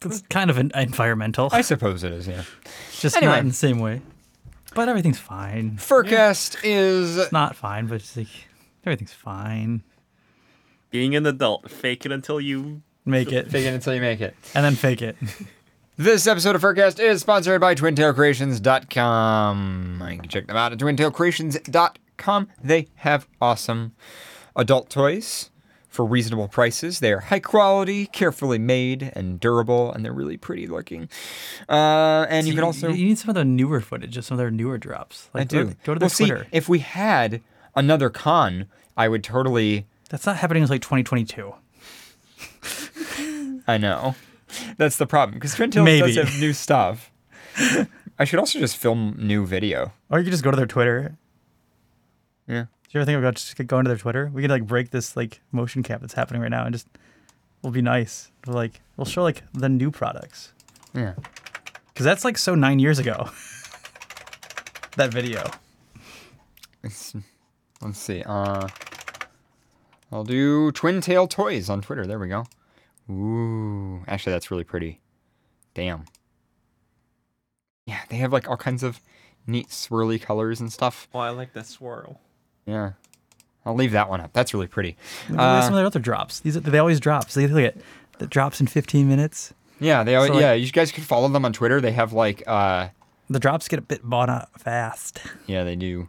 It's 0.05 0.21
kind 0.29 0.51
of 0.51 0.59
an 0.59 0.71
environmental, 0.75 1.49
I 1.51 1.63
suppose 1.63 2.05
it 2.05 2.13
is, 2.13 2.29
yeah. 2.29 2.43
just 3.01 3.17
Anyway. 3.17 3.33
not 3.33 3.39
in 3.39 3.49
the 3.49 3.55
same 3.55 3.79
way. 3.79 4.03
But 4.75 4.91
everything's 4.91 5.19
fine. 5.19 5.79
Furcast 5.79 6.59
is 6.63 7.17
It's 7.17 7.33
not 7.33 7.57
fine, 7.57 7.87
but 7.87 7.95
it's 7.95 8.15
like 8.15 8.29
everything's 8.85 9.15
fine. 9.15 9.83
Being 10.91 11.17
an 11.17 11.25
adult, 11.25 11.71
fake 11.71 12.05
it 12.05 12.13
until 12.13 12.39
you. 12.41 12.83
Make 13.05 13.33
it 13.33 13.51
fake 13.51 13.67
it 13.67 13.75
until 13.75 13.95
you 13.95 14.01
make 14.01 14.21
it. 14.21 14.35
and 14.55 14.65
then 14.65 14.75
fake 14.75 15.03
it. 15.03 15.17
This 15.97 16.27
episode 16.27 16.57
of 16.57 16.63
Furcast 16.63 16.99
is 16.99 17.21
sponsored 17.21 17.61
by 17.61 17.75
TwinTailCreations.com. 17.75 20.03
You 20.11 20.19
can 20.21 20.29
check 20.31 20.47
them 20.47 20.57
out 20.57 20.73
at 20.73 20.79
TwinTailCreations.com. 20.79 22.49
They 22.65 22.89
have 22.95 23.29
awesome 23.39 23.93
adult 24.57 24.89
toys 24.89 25.51
for 25.91 26.07
reasonable 26.07 26.49
prices. 26.49 27.01
They 27.01 27.13
are 27.13 27.21
high 27.21 27.41
quality, 27.41 28.07
carefully 28.07 28.59
made, 28.59 29.13
and 29.15 29.39
durable, 29.39 29.93
and 29.93 30.03
they're 30.03 30.15
really 30.15 30.39
pretty 30.39 30.67
looking. 30.67 31.11
Uh, 31.69 32.25
and 32.31 32.47
you 32.47 32.55
can 32.55 32.65
also. 32.65 32.89
you 32.89 33.05
need 33.05 33.19
some 33.19 33.29
of 33.29 33.35
the 33.35 33.45
newer 33.45 33.83
footage 33.83 34.17
of 34.17 34.25
some 34.25 34.37
of 34.37 34.39
their 34.39 34.51
newer 34.51 34.79
drops. 34.79 35.29
Like 35.35 35.43
I 35.43 35.45
go- 35.45 35.65
do. 35.65 35.75
Go, 35.85 35.95
to 35.95 35.99
well, 35.99 35.99
their 35.99 36.09
see, 36.09 36.29
Twitter. 36.29 36.47
if 36.51 36.67
we 36.67 36.79
had 36.79 37.43
another 37.77 38.09
con, 38.09 38.69
I 38.97 39.09
would 39.09 39.23
totally. 39.23 39.85
That's 40.09 40.25
not 40.25 40.39
happening 40.39 40.63
until 40.63 40.77
like 40.77 40.81
2022. 40.81 41.53
I 43.71 43.79
know. 43.79 44.17
That's 44.79 44.97
the 44.97 45.07
problem 45.07 45.35
because 45.39 45.55
Twin 45.55 45.71
Tails 45.71 45.85
Maybe. 45.85 46.13
does 46.13 46.17
have 46.17 46.41
new 46.41 46.53
stuff. 46.53 47.13
I 48.19 48.25
should 48.25 48.41
also 48.41 48.59
just 48.59 48.77
film 48.77 49.15
new 49.17 49.47
video. 49.47 49.93
Or 50.11 50.19
you 50.19 50.25
could 50.25 50.33
just 50.33 50.43
go 50.43 50.51
to 50.51 50.57
their 50.57 50.67
Twitter. 50.67 51.17
Yeah. 52.49 52.63
Do 52.63 52.89
you 52.91 53.01
ever 53.01 53.05
think 53.05 53.19
about 53.19 53.37
just 53.37 53.57
going 53.69 53.85
to 53.85 53.89
their 53.89 53.97
Twitter? 53.97 54.29
We 54.35 54.43
could 54.43 54.51
like 54.51 54.67
break 54.67 54.91
this 54.91 55.17
like 55.17 55.41
motion 55.53 55.85
cap 55.85 56.01
that's 56.01 56.15
happening 56.15 56.43
right 56.43 56.51
now 56.51 56.65
and 56.65 56.75
just 56.75 56.89
we'll 57.63 57.73
be 57.73 57.83
nice. 57.83 58.33
We'll 58.45 58.57
like 58.57 58.81
we'll 58.97 59.05
show 59.05 59.23
like 59.23 59.45
the 59.53 59.69
new 59.69 59.93
products. 59.93 60.53
Yeah. 60.93 61.15
Cause 61.95 62.05
that's 62.05 62.25
like 62.25 62.39
so 62.39 62.57
nine 62.57 62.81
years 62.81 62.99
ago. 62.99 63.31
that 64.97 65.13
video. 65.13 65.49
It's, 66.83 67.15
let's 67.83 67.99
see. 67.99 68.23
Uh, 68.25 68.67
I'll 70.11 70.25
do 70.25 70.73
Twin 70.73 71.01
Tail 71.01 71.29
Toys 71.29 71.71
on 71.71 71.83
Twitter. 71.83 72.07
There 72.07 72.19
we 72.19 72.29
go. 72.29 72.47
Ooh, 73.09 74.03
actually, 74.09 74.33
that's 74.33 74.51
really 74.51 74.65
pretty. 74.65 75.01
Damn. 75.75 76.05
Yeah, 77.87 78.01
they 78.09 78.17
have 78.17 78.33
like 78.33 78.49
all 78.49 78.57
kinds 78.57 78.83
of 78.83 79.01
neat 79.47 79.69
swirly 79.69 80.21
colors 80.21 80.61
and 80.61 80.73
stuff. 80.73 81.09
Oh, 81.15 81.19
I 81.21 81.31
like 81.31 81.53
that 81.55 81.67
swirl. 81.67 82.21
Yeah. 82.67 82.93
I'll 83.65 83.75
leave 83.75 83.93
that 83.93 84.09
one 84.09 84.21
up. 84.21 84.33
That's 84.33 84.55
really 84.55 84.67
pretty. 84.69 84.97
Look 85.29 85.39
at 85.39 85.45
Uh, 85.45 85.63
some 85.63 85.73
of 85.75 85.77
their 85.77 85.87
other 85.87 85.99
drops. 86.01 86.41
These 86.41 86.57
are, 86.57 86.61
they 86.61 86.79
always 86.79 87.01
drop. 87.01 87.31
So 87.31 87.41
look 87.43 87.65
at 87.65 87.77
the 88.19 88.27
drops 88.27 88.61
in 88.61 88.67
15 88.67 89.09
minutes. 89.09 89.53
yeah, 89.81 90.03
they 90.03 90.15
always, 90.15 90.29
So, 90.29 90.35
like- 90.35 90.43
yeah. 90.43 90.53
You 90.53 90.71
guys 90.73 90.93
can 90.93 91.05
follow 91.05 91.29
them 91.29 91.45
on 91.45 91.53
Twitter. 91.53 91.81
They 91.81 91.93
have 91.93 92.13
like 92.13 92.43
uh, 92.47 92.89
The 93.29 93.39
drops 93.39 93.69
get 93.69 93.79
a 93.79 93.83
bit 93.83 94.03
bought 94.03 94.31
out 94.31 94.59
fast 94.61 95.21
yeah, 95.47 95.65
they 95.65 95.77
do. 95.77 96.09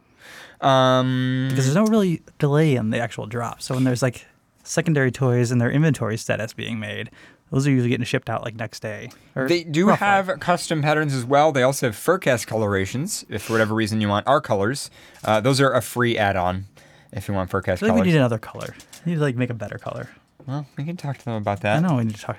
Um, 0.60 1.46
because 1.50 1.64
there's 1.64 1.74
no 1.76 1.84
really 1.86 2.22
delay 2.38 2.76
on 2.76 2.90
the 2.90 3.00
actual 3.00 3.26
drop. 3.26 3.60
So 3.60 3.74
when 3.74 3.82
there's 3.84 4.02
like 4.02 4.24
secondary 4.62 5.10
toys 5.10 5.50
and 5.50 5.60
their 5.60 5.70
inventory 5.70 6.16
status 6.16 6.52
being 6.52 6.78
made, 6.78 7.10
those 7.50 7.66
are 7.66 7.70
usually 7.70 7.90
getting 7.90 8.04
shipped 8.04 8.30
out 8.30 8.42
like 8.42 8.54
next 8.56 8.80
day. 8.80 9.10
They 9.34 9.62
do 9.62 9.88
roughly. 9.88 10.06
have 10.06 10.40
custom 10.40 10.80
patterns 10.82 11.14
as 11.14 11.24
well. 11.24 11.52
They 11.52 11.62
also 11.62 11.86
have 11.88 11.96
Furcast 11.96 12.46
colorations. 12.46 13.26
If 13.28 13.42
for 13.42 13.52
whatever 13.52 13.74
reason 13.74 14.00
you 14.00 14.08
want 14.08 14.26
our 14.26 14.40
colors, 14.40 14.90
uh, 15.24 15.40
those 15.40 15.60
are 15.60 15.72
a 15.72 15.82
free 15.82 16.16
add-on. 16.16 16.64
If 17.12 17.28
you 17.28 17.34
want 17.34 17.50
Furcast 17.50 17.72
I 17.72 17.76
feel 17.76 17.88
like 17.90 18.04
we 18.04 18.08
need 18.08 18.16
another 18.16 18.38
color. 18.38 18.74
We 19.04 19.12
need 19.12 19.16
to 19.18 19.22
like 19.22 19.36
make 19.36 19.50
a 19.50 19.54
better 19.54 19.76
color. 19.76 20.08
well, 20.46 20.66
we 20.78 20.84
can 20.84 20.96
talk 20.96 21.18
to 21.18 21.24
them 21.26 21.34
about 21.34 21.60
that. 21.60 21.76
I 21.76 21.86
know 21.86 21.96
we 21.96 22.04
need 22.04 22.14
to 22.14 22.22
talk. 22.22 22.38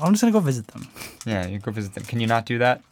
I'm 0.00 0.12
just 0.12 0.20
gonna 0.22 0.32
go 0.32 0.38
visit 0.40 0.68
them. 0.68 0.86
Yeah, 1.26 1.46
you 1.48 1.58
go 1.58 1.72
visit 1.72 1.94
them. 1.94 2.04
Can 2.04 2.20
you 2.20 2.28
not 2.28 2.46
do 2.46 2.58
that? 2.58 2.82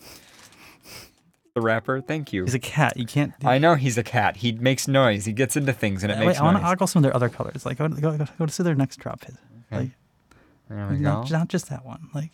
The 1.60 1.66
rapper, 1.66 2.00
thank 2.00 2.32
you. 2.32 2.44
He's 2.44 2.54
a 2.54 2.58
cat. 2.58 2.96
You 2.96 3.04
can't. 3.04 3.34
I 3.44 3.58
know 3.58 3.74
he's 3.74 3.98
a 3.98 4.02
cat. 4.02 4.38
He 4.38 4.52
makes 4.52 4.88
noise. 4.88 5.26
He 5.26 5.32
gets 5.34 5.56
into 5.56 5.74
things 5.74 6.02
and 6.02 6.10
it 6.10 6.18
Wait, 6.18 6.26
makes 6.28 6.40
I 6.40 6.44
want 6.44 6.56
noise. 6.56 6.64
to 6.64 6.72
ogle 6.72 6.86
some 6.86 7.00
of 7.00 7.02
their 7.02 7.14
other 7.14 7.28
colors. 7.28 7.66
Like 7.66 7.76
go 7.78 7.86
go 7.88 8.16
go, 8.16 8.26
go 8.38 8.46
to 8.46 8.52
see 8.52 8.62
their 8.62 8.74
next 8.74 8.96
drop. 8.96 9.24
Hit. 9.24 9.34
Like 9.70 9.90
there 10.70 10.88
we 10.90 10.96
go. 10.96 11.02
not, 11.02 11.30
not 11.30 11.48
just 11.48 11.68
that 11.68 11.84
one. 11.84 12.08
Like 12.14 12.30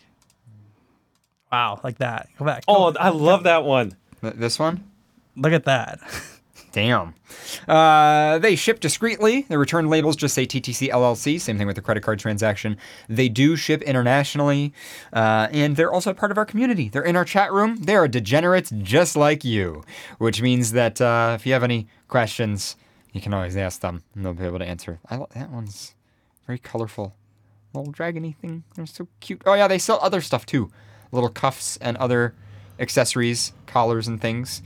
wow, 1.51 1.81
like 1.83 1.99
that. 1.99 2.29
Go 2.39 2.45
back. 2.45 2.63
Oh, 2.69 2.93
Go- 2.93 2.99
I 3.01 3.09
love 3.09 3.43
that 3.45 3.65
one. 3.65 3.97
This 4.23 4.59
one. 4.59 4.85
look 5.37 5.53
at 5.53 5.65
that. 5.65 5.99
Damn. 6.77 7.15
Uh, 7.67 8.37
they 8.39 8.55
ship 8.55 8.81
discreetly. 8.81 9.47
The 9.49 9.57
return 9.57 9.89
labels 9.89 10.15
just 10.15 10.35
say 10.35 10.45
TTC 10.45 10.91
LLC. 10.91 11.41
Same 11.41 11.57
thing 11.57 11.67
with 11.67 11.77
the 11.77 11.81
credit 11.81 12.03
card 12.03 12.19
transaction. 12.19 12.77
They 13.09 13.31
do 13.31 13.57
ship 13.57 13.81
internationally, 13.81 14.75
uh, 15.11 15.49
and 15.53 15.77
they're 15.77 15.91
also 15.91 16.13
part 16.13 16.33
of 16.33 16.37
our 16.37 16.45
community. 16.45 16.91
They're 16.91 17.01
in 17.01 17.17
our 17.17 17.25
chat 17.25 17.51
room. 17.51 17.77
They 17.77 17.97
are 17.97 18.07
degenerates 18.07 18.71
just 18.83 19.17
like 19.17 19.43
you, 19.43 19.85
which 20.19 20.43
means 20.43 20.73
that 20.73 21.01
uh, 21.01 21.33
if 21.35 21.47
you 21.47 21.55
have 21.55 21.63
any 21.63 21.89
questions, 22.09 22.77
you 23.15 23.23
can 23.23 23.33
always 23.33 23.57
ask 23.57 23.81
them, 23.81 24.03
and 24.15 24.23
they'll 24.23 24.35
be 24.35 24.45
able 24.45 24.59
to 24.59 24.67
answer. 24.69 25.01
I 25.09 25.17
lo- 25.17 25.29
that 25.35 25.49
one's 25.49 25.95
very 26.47 26.59
colorful, 26.59 27.15
little 27.73 27.91
dragony 27.91 28.37
thing. 28.37 28.65
They're 28.75 28.85
so 28.85 29.09
cute. 29.21 29.41
Oh 29.47 29.55
yeah, 29.55 29.67
they 29.67 29.79
sell 29.79 29.99
other 30.03 30.21
stuff 30.21 30.45
too, 30.45 30.71
little 31.11 31.31
cuffs 31.31 31.79
and 31.79 31.97
other 31.97 32.35
accessories, 32.79 33.55
collars 33.65 34.07
and 34.07 34.21
things 34.21 34.61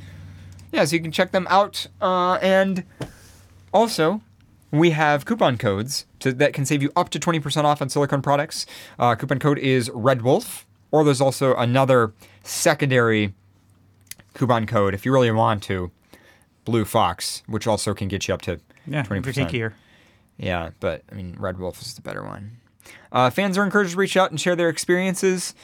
yeah, 0.72 0.84
so 0.84 0.96
you 0.96 1.02
can 1.02 1.12
check 1.12 1.32
them 1.32 1.46
out. 1.50 1.86
Uh, 2.00 2.34
and 2.42 2.84
also, 3.72 4.20
we 4.70 4.90
have 4.90 5.24
coupon 5.24 5.56
codes 5.58 6.06
to, 6.20 6.32
that 6.32 6.52
can 6.52 6.64
save 6.64 6.82
you 6.82 6.92
up 6.96 7.08
to 7.10 7.18
20% 7.18 7.64
off 7.64 7.82
on 7.82 7.88
silicone 7.88 8.22
products. 8.22 8.66
Uh, 8.98 9.14
coupon 9.14 9.38
code 9.38 9.58
is 9.58 9.90
Red 9.92 10.22
Wolf, 10.22 10.66
or 10.90 11.04
there's 11.04 11.20
also 11.20 11.54
another 11.56 12.12
secondary 12.42 13.34
coupon 14.34 14.66
code 14.66 14.94
if 14.94 15.04
you 15.04 15.12
really 15.12 15.30
want 15.30 15.62
to, 15.64 15.90
Blue 16.64 16.84
Fox, 16.84 17.42
which 17.46 17.66
also 17.66 17.94
can 17.94 18.08
get 18.08 18.28
you 18.28 18.34
up 18.34 18.42
to 18.42 18.60
Yeah, 18.86 19.02
20%. 19.02 19.34
for 19.34 19.50
here. 19.50 19.74
Yeah, 20.38 20.70
but 20.80 21.02
I 21.10 21.14
mean, 21.14 21.36
Red 21.38 21.58
Wolf 21.58 21.80
is 21.82 21.94
the 21.94 22.00
better 22.00 22.22
one. 22.24 22.52
Uh, 23.12 23.28
fans 23.28 23.58
are 23.58 23.64
encouraged 23.64 23.92
to 23.92 23.96
reach 23.96 24.16
out 24.16 24.30
and 24.30 24.40
share 24.40 24.56
their 24.56 24.68
experiences. 24.68 25.54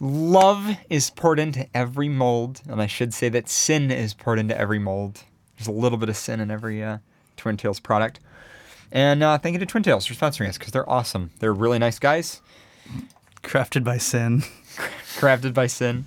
Love 0.00 0.76
is 0.90 1.10
poured 1.10 1.38
into 1.38 1.66
every 1.74 2.08
mold, 2.08 2.60
and 2.68 2.82
I 2.82 2.86
should 2.86 3.14
say 3.14 3.28
that 3.30 3.48
sin 3.48 3.90
is 3.90 4.14
poured 4.14 4.38
into 4.38 4.58
every 4.58 4.78
mold. 4.78 5.22
There's 5.56 5.68
a 5.68 5.72
little 5.72 5.98
bit 5.98 6.08
of 6.08 6.16
sin 6.16 6.40
in 6.40 6.50
every 6.50 6.82
uh, 6.82 6.98
Twin 7.36 7.56
Tails 7.56 7.80
product. 7.80 8.20
And 8.90 9.22
uh, 9.22 9.38
thank 9.38 9.54
you 9.54 9.60
to 9.60 9.66
Twin 9.66 9.82
Tails 9.82 10.06
for 10.06 10.14
sponsoring 10.14 10.48
us 10.48 10.58
because 10.58 10.72
they're 10.72 10.88
awesome. 10.88 11.30
They're 11.38 11.52
really 11.52 11.78
nice 11.78 11.98
guys, 11.98 12.40
Crafted 13.42 13.84
by 13.84 13.98
Sin. 13.98 14.42
crafted 15.16 15.54
by 15.54 15.66
sin. 15.66 16.06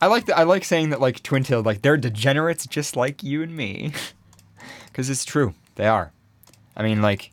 I 0.00 0.06
like 0.06 0.26
the, 0.26 0.36
I 0.36 0.42
like 0.42 0.64
saying 0.64 0.90
that 0.90 1.00
like 1.00 1.22
Twin 1.22 1.44
Tails, 1.44 1.64
like 1.64 1.82
they're 1.82 1.96
degenerates 1.96 2.66
just 2.66 2.96
like 2.96 3.22
you 3.22 3.42
and 3.42 3.56
me, 3.56 3.92
because 4.86 5.08
it's 5.08 5.24
true. 5.24 5.54
They 5.76 5.86
are. 5.86 6.12
I 6.76 6.82
mean, 6.82 7.00
like 7.02 7.32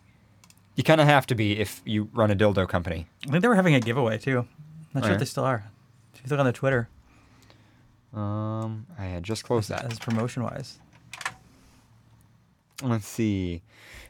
you 0.76 0.84
kind 0.84 1.02
of 1.02 1.08
have 1.08 1.26
to 1.28 1.36
be 1.36 1.60
if 1.60 1.82
you 1.86 2.10
run 2.14 2.32
a 2.32 2.36
dildo 2.36 2.70
company. 2.70 3.08
I 3.28 3.32
think 3.32 3.42
they 3.42 3.48
were 3.48 3.56
having 3.56 3.74
a 3.74 3.80
giveaway 3.80 4.18
too. 4.18 4.48
Not 4.94 5.04
sure 5.04 5.14
if 5.14 5.20
they 5.20 5.26
still 5.26 5.44
are. 5.44 5.66
If 6.16 6.22
you 6.24 6.30
look 6.30 6.40
on 6.40 6.46
their 6.46 6.54
Twitter, 6.54 6.90
Um, 8.14 8.88
I 8.98 9.06
had 9.06 9.24
just 9.24 9.44
closed 9.44 9.70
that. 9.70 9.86
as 9.92 10.00
promotion 10.00 10.44
wise. 10.44 10.80
Let's 12.82 13.06
see. 13.08 13.62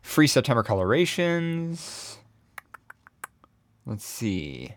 Free 0.01 0.27
September 0.27 0.63
colorations. 0.63 2.17
Let's 3.85 4.05
see. 4.05 4.73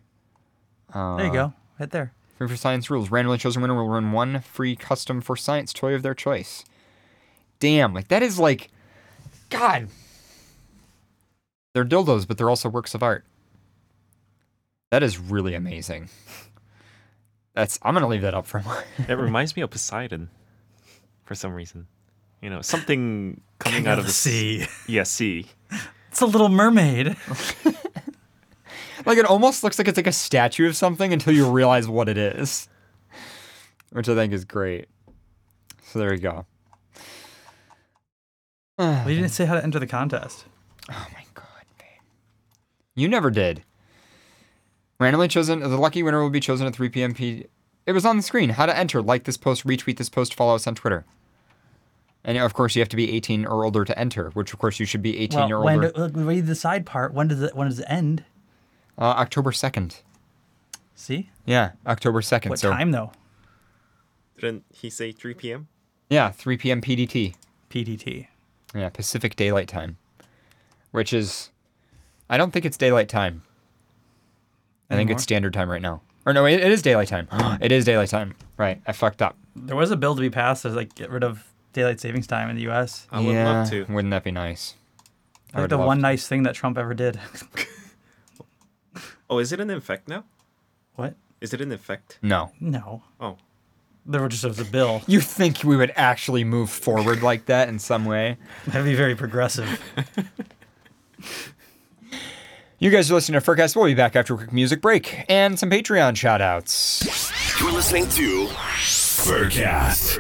Uh, 0.93 1.17
There 1.19 1.27
you 1.27 1.33
go, 1.33 1.53
right 1.79 1.91
there. 1.91 2.13
Free 2.39 2.49
for 2.49 2.57
science 2.57 2.91
rules. 2.91 3.11
Randomly 3.11 3.39
chosen 3.39 3.63
winner 3.63 3.75
will 3.75 3.89
win 3.89 4.11
one 4.13 4.41
free 4.41 4.75
custom 4.75 5.21
for 5.21 5.37
science 5.37 5.73
toy 5.73 5.95
of 5.95 6.03
their 6.03 6.15
choice. 6.15 6.65
Damn, 7.61 7.95
like 7.95 8.09
that 8.09 8.23
is 8.23 8.39
like, 8.39 8.71
God. 9.51 9.89
They're 11.75 11.85
dildos, 11.85 12.27
but 12.27 12.39
they're 12.39 12.51
also 12.51 12.69
works 12.69 12.95
of 12.95 13.03
art. 13.03 13.25
That 14.93 15.03
is 15.03 15.19
really 15.19 15.55
amazing. 15.55 16.11
That's. 17.55 17.79
I'm 17.81 17.95
gonna 17.95 18.09
leave 18.09 18.21
that 18.21 18.35
up 18.35 18.45
for 18.47 18.59
a 18.59 18.61
while. 18.61 18.83
It 19.09 19.15
reminds 19.19 19.57
me 19.57 19.63
of 19.63 19.71
Poseidon, 19.71 20.29
for 21.25 21.35
some 21.35 21.55
reason. 21.55 21.87
You 22.43 22.51
know, 22.51 22.61
something 22.61 23.41
coming 23.59 23.87
out 23.87 23.99
of 23.99 24.05
the 24.05 24.13
sea. 24.13 24.67
Yeah, 24.87 25.05
sea. 25.05 25.47
It's 26.11 26.21
a 26.21 26.27
little 26.27 26.51
mermaid. 26.51 27.17
Like 29.05 29.19
it 29.19 29.27
almost 29.27 29.65
looks 29.65 29.79
like 29.81 29.89
it's 29.89 29.97
like 29.97 30.07
a 30.07 30.13
statue 30.13 30.69
of 30.69 30.77
something 30.77 31.13
until 31.13 31.35
you 31.35 31.51
realize 31.51 31.89
what 31.89 32.09
it 32.09 32.17
is, 32.17 32.69
which 33.91 34.09
I 34.09 34.15
think 34.15 34.33
is 34.33 34.45
great. 34.45 34.87
So 35.87 35.99
there 35.99 36.15
you 36.15 36.21
go. 36.21 36.47
well, 38.79 39.09
you 39.11 39.17
didn't 39.17 39.31
say 39.31 39.45
how 39.45 39.55
to 39.55 39.65
enter 39.65 39.81
the 39.81 39.89
contest. 39.89 40.45
Oh 40.89 41.07
my 41.13 41.25
god, 41.35 41.65
man. 41.81 41.99
You 42.95 43.09
never 43.09 43.33
did. 43.33 43.65
Randomly 45.03 45.27
chosen, 45.27 45.59
the 45.61 45.69
lucky 45.77 46.03
winner 46.05 46.23
will 46.23 46.31
be 46.31 46.39
chosen 46.39 46.67
at 46.67 46.75
3 46.77 46.89
p.m. 46.89 47.13
P. 47.13 47.47
It 47.87 47.93
was 47.93 48.07
on 48.07 48.17
the 48.17 48.23
screen. 48.23 48.51
How 48.51 48.67
to 48.67 48.77
enter? 48.77 49.03
Like 49.03 49.25
this 49.25 49.37
post, 49.37 49.67
retweet 49.67 49.97
this 49.97 50.09
post, 50.09 50.33
follow 50.35 50.55
us 50.55 50.67
on 50.69 50.77
Twitter. 50.77 51.05
And 52.23 52.39
of 52.39 52.55
course, 52.55 52.77
you 52.77 52.81
have 52.83 52.89
to 52.91 52.97
be 52.97 53.13
18 53.17 53.45
or 53.47 53.65
older 53.65 53.85
to 53.85 53.99
enter, 53.99 54.31
which 54.31 54.53
of 54.53 54.61
course 54.61 54.79
you 54.79 54.87
should 54.87 55.03
be 55.03 55.19
18 55.19 55.41
Well, 55.41 55.53
or 55.55 55.65
when 55.65 55.75
older. 55.77 55.91
do, 55.91 56.01
look, 56.03 56.13
read 56.15 56.47
the 56.47 56.55
side 56.55 56.87
part. 56.87 57.13
When 57.13 57.27
does 57.27 57.43
it 57.43 57.57
when 57.57 57.67
does 57.69 57.81
it 57.81 57.87
end? 57.89 58.23
Uh, 58.97 59.03
October 59.07 59.51
2nd. 59.51 60.03
See 60.95 61.31
Yeah, 61.47 61.73
October 61.85 62.21
2nd. 62.21 62.51
what 62.51 62.61
so 62.61 62.71
time 62.71 62.93
though? 62.93 63.11
Didn't 64.39 64.65
he 64.73 64.89
say 64.89 65.11
3 65.11 65.35
p.m.? 65.35 65.67
yeah, 66.11 66.31
3 66.31 66.57
p.m. 66.59 66.81
PDT. 66.81 67.35
PDT. 67.71 68.29
Yeah, 68.75 68.89
Pacific 68.91 69.35
Daylight 69.35 69.67
Time, 69.69 69.97
which 70.93 71.13
is, 71.13 71.51
I 72.31 72.37
don't 72.37 72.53
think 72.53 72.65
it's 72.65 72.77
daylight 72.77 73.09
time. 73.09 73.43
I 74.93 74.97
think 74.97 75.11
it's 75.11 75.23
standard 75.23 75.53
time 75.55 75.71
right 75.71 75.83
now. 75.83 76.01
Or 76.27 76.33
no, 76.33 76.45
it, 76.47 76.61
it 76.61 76.71
is 76.71 76.83
daylight 76.83 77.09
time. 77.09 77.29
it 77.61 77.73
is 77.73 77.85
daylight 77.85 78.11
time. 78.11 78.35
Right, 78.57 78.81
I 78.87 78.93
fucked 78.93 79.23
up. 79.23 79.37
There 79.57 79.77
was 79.77 79.91
a 79.91 79.97
bill 79.97 80.15
to 80.15 80.21
be 80.21 80.31
passed 80.31 80.63
to 80.63 80.69
like 80.69 80.95
get 80.95 81.11
rid 81.11 81.25
of 81.25 81.45
daylight 81.73 82.01
savings 82.01 82.27
time 82.27 82.49
in 82.51 82.57
the 82.57 82.63
U.S. 82.63 83.07
I 83.11 83.21
would 83.21 83.33
yeah, 83.35 83.51
love 83.61 83.71
to. 83.71 83.85
Wouldn't 83.93 84.11
that 84.13 84.23
be 84.25 84.31
nice? 84.31 84.75
I 85.55 85.59
Like 85.59 85.63
would 85.65 85.71
the 85.71 85.77
love 85.79 85.87
one 85.87 85.97
to. 85.99 86.03
nice 86.03 86.27
thing 86.29 86.43
that 86.45 86.55
Trump 86.55 86.79
ever 86.79 86.95
did. 86.95 87.19
Oh, 89.29 89.39
is 89.39 89.53
it 89.53 89.61
in 89.61 89.71
effect 89.71 90.09
now? 90.09 90.25
what? 90.95 91.15
Is 91.41 91.53
it 91.55 91.61
in 91.61 91.73
effect? 91.73 92.19
No. 92.23 92.53
No. 92.61 93.03
Oh, 93.19 93.37
There 94.07 94.21
were 94.21 94.29
just 94.29 94.45
was 94.45 94.61
a 94.61 94.65
bill. 94.65 95.03
You 95.09 95.21
think 95.21 95.65
we 95.65 95.77
would 95.77 95.93
actually 95.97 96.45
move 96.45 96.71
forward 96.71 97.23
like 97.23 97.47
that 97.47 97.69
in 97.69 97.79
some 97.79 98.05
way? 98.05 98.37
That'd 98.67 98.85
be 98.85 98.95
very 98.95 99.17
progressive. 99.17 99.81
You 102.83 102.91
guys 102.91 103.09
are 103.13 103.15
listening 103.15 103.41
to 103.41 103.47
Furcast. 103.47 103.77
We'll 103.77 103.85
be 103.85 103.95
back 103.95 104.17
after 104.17 104.35
a 104.35 104.37
quick 104.37 104.53
music 104.53 104.81
break 104.81 105.25
and 105.29 105.57
some 105.57 105.71
Patreon 105.71 106.17
shout 106.17 106.41
outs. 106.41 107.31
You're 107.61 107.71
listening 107.71 108.09
to 108.09 108.49
Furcast. 108.49 110.19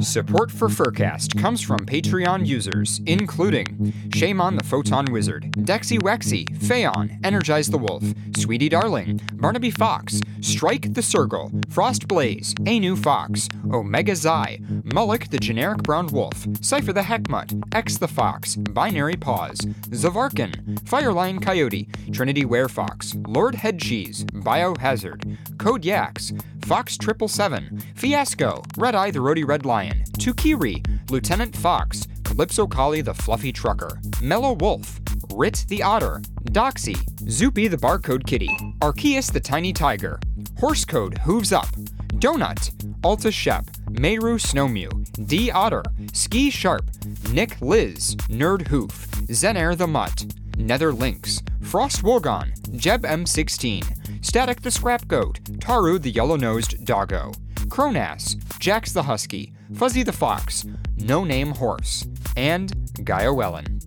Support 0.00 0.50
for 0.50 0.68
Furcast 0.68 1.38
comes 1.38 1.60
from 1.60 1.80
Patreon 1.80 2.46
users, 2.46 3.00
including 3.06 3.92
Shaman 4.14 4.56
the 4.56 4.64
Photon 4.64 5.04
Wizard, 5.12 5.52
Dexy 5.58 5.98
Wexy, 6.00 6.48
Phaon, 6.58 7.18
Energize 7.24 7.68
the 7.68 7.78
Wolf, 7.78 8.02
Sweetie 8.36 8.70
Darling, 8.70 9.20
Barnaby 9.34 9.70
Fox, 9.70 10.20
Strike 10.40 10.94
the 10.94 11.02
Circle, 11.02 11.52
Frost 11.68 12.08
Blaze, 12.08 12.54
Anu 12.66 12.96
Fox, 12.96 13.48
Omega 13.70 14.16
Zai, 14.16 14.58
Mullock 14.84 15.28
the 15.30 15.38
Generic 15.38 15.82
Brown 15.82 16.06
Wolf, 16.06 16.46
Cypher 16.60 16.92
the 16.92 17.02
Heckmutt, 17.02 17.62
X 17.74 17.98
the 17.98 18.08
Fox, 18.08 18.56
Binary 18.56 19.16
Pause, 19.16 19.60
Zavarkin, 19.90 20.80
Fireline 20.80 21.40
Coyote, 21.40 21.88
Trinity 22.12 22.44
Werefox, 22.44 23.14
Lord 23.26 23.56
Head 23.56 23.78
Cheese, 23.78 24.24
Biohazard, 24.24 25.36
Code 25.58 25.84
Yaks, 25.84 26.32
Fox 26.66 26.96
Triple 26.96 27.28
Seven, 27.28 27.82
Fiasco, 27.94 28.62
Red 28.76 28.94
Eye 28.94 29.10
the 29.10 29.20
Rody 29.20 29.44
Red 29.44 29.64
Lion, 29.66 30.04
Tukiri, 30.18 30.82
Lieutenant 31.10 31.56
Fox, 31.56 32.06
Calypso 32.24 32.66
Collie 32.66 33.00
the 33.00 33.14
Fluffy 33.14 33.52
Trucker, 33.52 34.00
Mellow 34.22 34.52
Wolf, 34.52 35.00
Rit 35.34 35.64
the 35.68 35.82
Otter, 35.82 36.20
Doxy, 36.44 36.96
Zoopy 37.24 37.70
the 37.70 37.76
Barcode 37.76 38.26
Kitty, 38.26 38.50
Arceus 38.80 39.32
the 39.32 39.40
Tiny 39.40 39.72
Tiger, 39.72 40.18
Horse 40.58 40.84
Code 40.84 41.18
Hooves 41.18 41.52
Up, 41.52 41.68
Donut, 42.14 42.72
Alta 43.04 43.32
Shep, 43.32 43.64
Meru 43.90 44.38
Snowmew, 44.38 45.26
D 45.26 45.50
Otter, 45.50 45.82
Ski 46.12 46.50
Sharp, 46.50 46.88
Nick 47.32 47.60
Liz, 47.60 48.16
Nerd 48.28 48.68
Hoof, 48.68 49.10
Zenair 49.28 49.76
the 49.76 49.86
Mutt, 49.86 50.26
Nether 50.56 50.92
Lynx, 50.92 51.42
Frost 51.62 52.02
Wogon, 52.02 52.52
Jeb 52.76 53.02
M16, 53.02 54.01
Static 54.22 54.62
the 54.62 54.70
Scrap 54.70 55.08
Goat, 55.08 55.40
Taru 55.58 56.00
the 56.00 56.10
Yellow 56.10 56.36
Nosed 56.36 56.84
Doggo, 56.84 57.32
Cronass, 57.68 58.36
Jax 58.60 58.92
the 58.92 59.02
Husky, 59.02 59.52
Fuzzy 59.74 60.04
the 60.04 60.12
Fox, 60.12 60.64
No 60.96 61.24
Name 61.24 61.50
Horse, 61.50 62.06
and 62.36 62.72
Gaia 63.04 63.30
Wellen. 63.30 63.82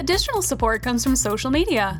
Additional 0.00 0.40
support 0.40 0.82
comes 0.82 1.04
from 1.04 1.14
social 1.14 1.50
media. 1.50 1.98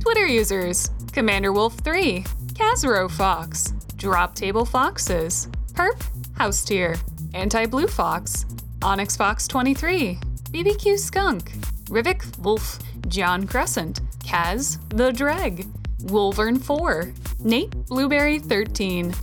Twitter 0.00 0.26
users 0.26 0.90
Commander 1.12 1.52
Wolf 1.52 1.74
3, 1.80 2.24
Kazro 2.54 3.10
Fox, 3.10 3.72
Drop 3.96 4.34
Table 4.34 4.64
Foxes, 4.64 5.48
Perp, 5.74 6.02
House 6.36 6.64
Tier, 6.64 6.96
Anti 7.34 7.66
Blue 7.66 7.86
Fox, 7.86 8.46
Onyx 8.82 9.14
Fox 9.16 9.46
23, 9.46 10.18
BBQ 10.50 10.98
Skunk, 10.98 11.52
Rivik 11.90 12.38
Wolf, 12.38 12.78
John 13.08 13.46
Crescent, 13.46 14.00
Kaz 14.20 14.78
the 14.88 15.12
Dreg, 15.12 15.66
Wolvern 16.04 16.62
4, 16.62 17.12
Nate 17.40 17.70
Blueberry 17.86 18.38
13, 18.38 19.14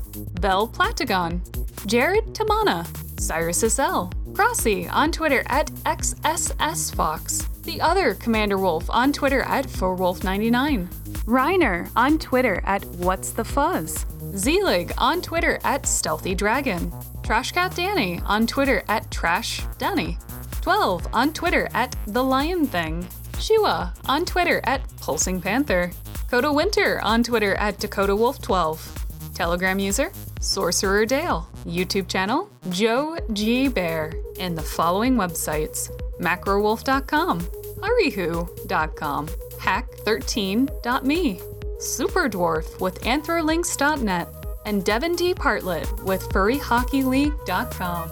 Bell 0.42 0.68
Platagon, 0.68 1.42
Jared 1.86 2.26
Tamana, 2.34 2.86
Cyrus 3.20 3.60
SL, 3.60 4.10
Crossy 4.34 4.90
on 4.92 5.12
Twitter 5.12 5.44
at 5.48 5.68
XSSFox, 5.86 7.64
the 7.64 7.82
other 7.82 8.14
Commander 8.16 8.58
Wolf 8.58 8.90
on 8.90 9.12
Twitter 9.12 9.42
at 9.42 9.68
ForWolf99, 9.68 10.88
Reiner 11.26 11.90
on 11.96 12.18
Twitter 12.18 12.62
at 12.66 12.86
What's 12.86 13.32
the 13.32 13.44
Fuzz, 13.44 14.06
Zelig 14.36 14.94
on 14.98 15.22
Twitter 15.22 15.60
at 15.64 15.86
Stealthy 15.86 16.36
Dragon, 16.36 16.92
Trashcat 17.22 17.76
Danny 17.76 18.22
on 18.26 18.48
Twitter 18.48 18.84
at 18.88 19.10
Trash 19.12 19.62
Danny, 19.78 20.18
12 20.62 21.08
on 21.14 21.34
Twitter 21.34 21.70
at 21.74 21.96
The 22.08 22.24
Lion 22.24 22.66
Thing, 22.66 23.08
Shua 23.40 23.94
on 24.06 24.26
Twitter 24.26 24.62
at 24.64 24.82
Pulsing 24.98 25.42
Panther, 25.42 25.92
Coda 26.30 26.54
Winter 26.54 27.02
on 27.02 27.24
Twitter 27.24 27.56
at 27.56 27.80
Dakota 27.80 28.16
Wolf 28.16 28.40
12, 28.40 29.34
Telegram 29.34 29.80
user 29.80 30.12
Sorcerer 30.40 31.04
Dale, 31.06 31.50
YouTube 31.66 32.08
channel 32.08 32.48
Joe 32.70 33.18
G 33.34 33.68
Bear, 33.68 34.14
and 34.40 34.56
the 34.56 34.62
following 34.62 35.16
websites 35.16 35.90
macrowolf.com, 36.20 37.40
arihu.com, 37.82 39.28
hack13.me, 39.28 41.40
Superdwarf 41.80 42.80
with 42.80 43.02
anthrolinks.net, 43.02 44.28
and 44.66 44.86
Devin 44.86 45.16
D. 45.16 45.34
Partlet 45.34 46.04
with 46.04 46.22
furryhockeyleague.com. 46.30 48.12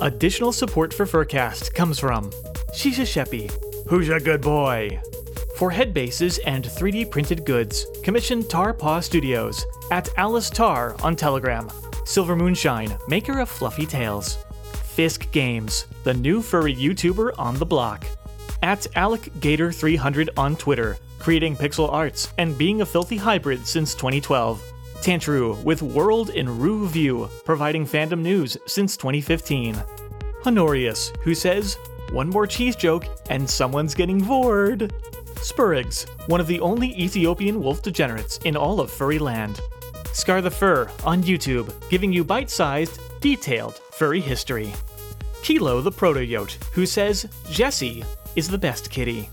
Additional 0.00 0.52
support 0.52 0.92
for 0.92 1.06
Furcast 1.06 1.72
comes 1.74 2.00
from 2.00 2.30
Shisha 2.74 3.06
Sheppy, 3.06 3.48
Who's 3.88 4.08
a 4.08 4.18
Good 4.18 4.40
Boy? 4.40 5.00
For 5.58 5.72
head 5.72 5.92
bases 5.92 6.38
and 6.46 6.64
3D 6.64 7.10
printed 7.10 7.44
goods, 7.44 7.84
commission 8.04 8.46
Tar 8.46 8.72
Paw 8.72 9.00
Studios 9.00 9.66
at 9.90 10.08
Alice 10.16 10.50
Tar 10.50 10.94
on 11.02 11.16
Telegram. 11.16 11.68
Silver 12.04 12.36
Moonshine, 12.36 12.96
maker 13.08 13.40
of 13.40 13.48
fluffy 13.48 13.84
tails. 13.84 14.38
Fisk 14.84 15.28
Games, 15.32 15.86
the 16.04 16.14
new 16.14 16.42
furry 16.42 16.76
YouTuber 16.76 17.32
on 17.38 17.56
the 17.56 17.66
block. 17.66 18.06
At 18.62 18.86
Alec 18.94 19.32
Gator 19.40 19.72
300 19.72 20.30
on 20.36 20.54
Twitter, 20.54 20.96
creating 21.18 21.56
pixel 21.56 21.92
arts 21.92 22.32
and 22.38 22.56
being 22.56 22.82
a 22.82 22.86
filthy 22.86 23.16
hybrid 23.16 23.66
since 23.66 23.96
2012. 23.96 24.62
Tantru 25.00 25.60
with 25.64 25.82
World 25.82 26.30
in 26.30 26.56
Rue 26.60 26.86
View, 26.86 27.28
providing 27.44 27.84
fandom 27.84 28.20
news 28.20 28.56
since 28.66 28.96
2015. 28.96 29.76
Honorius, 30.46 31.12
who 31.24 31.34
says, 31.34 31.76
one 32.12 32.28
more 32.28 32.46
cheese 32.46 32.76
joke 32.76 33.06
and 33.28 33.50
someone's 33.50 33.96
getting 33.96 34.20
bored. 34.20 34.92
Spurigs, 35.40 36.08
one 36.28 36.40
of 36.40 36.46
the 36.46 36.60
only 36.60 36.88
Ethiopian 37.00 37.62
wolf 37.62 37.82
degenerates 37.82 38.38
in 38.38 38.56
all 38.56 38.80
of 38.80 38.90
furry 38.90 39.18
land. 39.18 39.60
Scar 40.12 40.40
the 40.40 40.50
Fur 40.50 40.90
on 41.04 41.22
YouTube, 41.22 41.72
giving 41.90 42.12
you 42.12 42.24
bite 42.24 42.50
sized, 42.50 43.00
detailed 43.20 43.76
furry 43.92 44.20
history. 44.20 44.72
Kilo 45.42 45.80
the 45.80 45.92
Proto 45.92 46.20
Yote, 46.20 46.62
who 46.72 46.86
says 46.86 47.26
Jesse 47.50 48.04
is 48.36 48.48
the 48.48 48.58
best 48.58 48.90
kitty. 48.90 49.28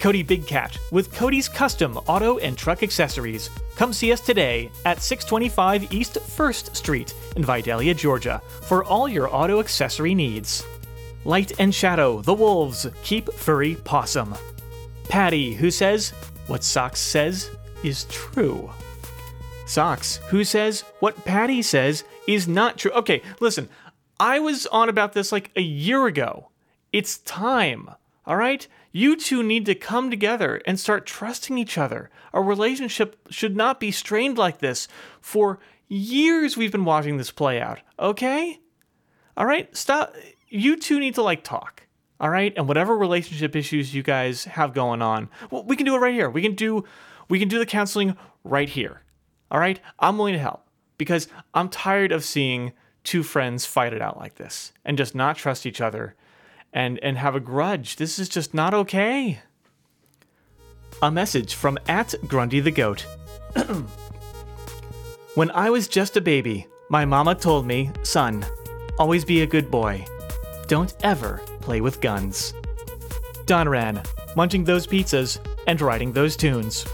Cody 0.00 0.22
Big 0.22 0.46
Cat 0.46 0.78
with 0.90 1.14
Cody's 1.14 1.48
custom 1.48 1.98
auto 2.06 2.38
and 2.38 2.56
truck 2.56 2.82
accessories. 2.82 3.50
Come 3.76 3.92
see 3.92 4.12
us 4.12 4.20
today 4.20 4.70
at 4.86 5.02
625 5.02 5.92
East 5.92 6.14
1st 6.14 6.74
Street 6.74 7.14
in 7.36 7.44
Vidalia, 7.44 7.94
Georgia, 7.94 8.40
for 8.62 8.82
all 8.84 9.08
your 9.08 9.34
auto 9.34 9.60
accessory 9.60 10.14
needs. 10.14 10.64
Light 11.24 11.52
and 11.58 11.74
Shadow, 11.74 12.22
the 12.22 12.32
Wolves, 12.32 12.86
keep 13.02 13.30
furry 13.30 13.74
possum. 13.84 14.34
Patty, 15.10 15.54
who 15.54 15.72
says, 15.72 16.10
What 16.46 16.62
Socks 16.62 17.00
says 17.00 17.50
is 17.82 18.04
true. 18.04 18.70
Socks, 19.66 20.18
who 20.28 20.44
says, 20.44 20.82
What 21.00 21.24
Patty 21.24 21.62
says 21.62 22.04
is 22.28 22.46
not 22.46 22.78
true. 22.78 22.92
Okay, 22.92 23.20
listen, 23.40 23.68
I 24.20 24.38
was 24.38 24.68
on 24.68 24.88
about 24.88 25.12
this 25.12 25.32
like 25.32 25.50
a 25.56 25.62
year 25.62 26.06
ago. 26.06 26.50
It's 26.92 27.18
time, 27.18 27.90
all 28.24 28.36
right? 28.36 28.68
You 28.92 29.16
two 29.16 29.42
need 29.42 29.66
to 29.66 29.74
come 29.74 30.10
together 30.10 30.62
and 30.64 30.78
start 30.78 31.06
trusting 31.06 31.58
each 31.58 31.76
other. 31.76 32.08
Our 32.32 32.44
relationship 32.44 33.16
should 33.30 33.56
not 33.56 33.80
be 33.80 33.90
strained 33.90 34.38
like 34.38 34.60
this. 34.60 34.86
For 35.20 35.58
years, 35.88 36.56
we've 36.56 36.70
been 36.70 36.84
watching 36.84 37.16
this 37.16 37.32
play 37.32 37.60
out, 37.60 37.80
okay? 37.98 38.60
All 39.36 39.46
right, 39.46 39.76
stop. 39.76 40.14
You 40.48 40.76
two 40.76 41.00
need 41.00 41.16
to 41.16 41.22
like 41.22 41.42
talk. 41.42 41.88
All 42.20 42.28
right, 42.28 42.52
and 42.54 42.68
whatever 42.68 42.96
relationship 42.96 43.56
issues 43.56 43.94
you 43.94 44.02
guys 44.02 44.44
have 44.44 44.74
going 44.74 45.00
on, 45.00 45.30
well, 45.50 45.64
we 45.64 45.74
can 45.74 45.86
do 45.86 45.94
it 45.94 46.00
right 46.00 46.12
here. 46.12 46.28
We 46.28 46.42
can 46.42 46.54
do 46.54 46.84
we 47.30 47.38
can 47.38 47.48
do 47.48 47.58
the 47.58 47.66
counseling 47.66 48.16
right 48.44 48.68
here. 48.68 49.00
All 49.50 49.58
right, 49.58 49.80
I'm 49.98 50.18
willing 50.18 50.34
to 50.34 50.40
help 50.40 50.66
because 50.98 51.28
I'm 51.54 51.70
tired 51.70 52.12
of 52.12 52.24
seeing 52.24 52.72
two 53.04 53.22
friends 53.22 53.64
fight 53.64 53.94
it 53.94 54.02
out 54.02 54.18
like 54.18 54.34
this 54.34 54.72
and 54.84 54.98
just 54.98 55.14
not 55.14 55.36
trust 55.36 55.64
each 55.64 55.80
other 55.80 56.14
and 56.74 56.98
and 56.98 57.16
have 57.16 57.34
a 57.34 57.40
grudge. 57.40 57.96
This 57.96 58.18
is 58.18 58.28
just 58.28 58.52
not 58.52 58.74
okay. 58.74 59.40
A 61.02 61.10
message 61.10 61.54
from 61.54 61.78
at 61.88 62.14
Grundy 62.26 62.60
the 62.60 62.70
Goat. 62.70 63.06
when 65.34 65.50
I 65.52 65.70
was 65.70 65.88
just 65.88 66.18
a 66.18 66.20
baby, 66.20 66.66
my 66.90 67.06
mama 67.06 67.34
told 67.34 67.66
me, 67.66 67.90
son, 68.02 68.44
always 68.98 69.24
be 69.24 69.40
a 69.40 69.46
good 69.46 69.70
boy. 69.70 70.04
Don't 70.70 70.94
ever 71.02 71.42
play 71.60 71.80
with 71.80 72.00
guns. 72.00 72.54
Donran, 73.44 74.06
munching 74.36 74.62
those 74.62 74.86
pizzas 74.86 75.44
and 75.66 75.80
writing 75.80 76.12
those 76.12 76.36
tunes. 76.36 76.86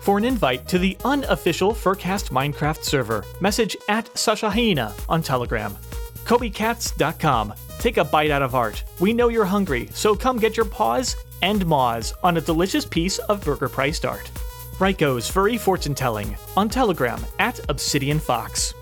For 0.00 0.16
an 0.16 0.24
invite 0.24 0.66
to 0.68 0.78
the 0.78 0.96
unofficial 1.04 1.72
Furcast 1.72 2.30
Minecraft 2.30 2.82
server, 2.82 3.26
message 3.42 3.76
at 3.90 4.06
Sashahina 4.14 4.98
on 5.06 5.22
Telegram. 5.22 5.76
KobeCats.com. 6.24 7.52
Take 7.78 7.98
a 7.98 8.04
bite 8.04 8.30
out 8.30 8.40
of 8.40 8.54
art. 8.54 8.84
We 9.00 9.12
know 9.12 9.28
you're 9.28 9.44
hungry, 9.44 9.90
so 9.92 10.16
come 10.16 10.38
get 10.38 10.56
your 10.56 10.64
paws 10.64 11.14
and 11.42 11.66
maws 11.66 12.14
on 12.22 12.38
a 12.38 12.40
delicious 12.40 12.86
piece 12.86 13.18
of 13.18 13.44
burger 13.44 13.68
priced 13.68 14.06
art. 14.06 14.30
Raiko's 14.78 15.28
Furry 15.28 15.58
Fortune 15.58 15.94
Telling 15.94 16.38
on 16.56 16.70
Telegram 16.70 17.22
at 17.38 17.60
Obsidian 17.68 18.18
Fox. 18.18 18.72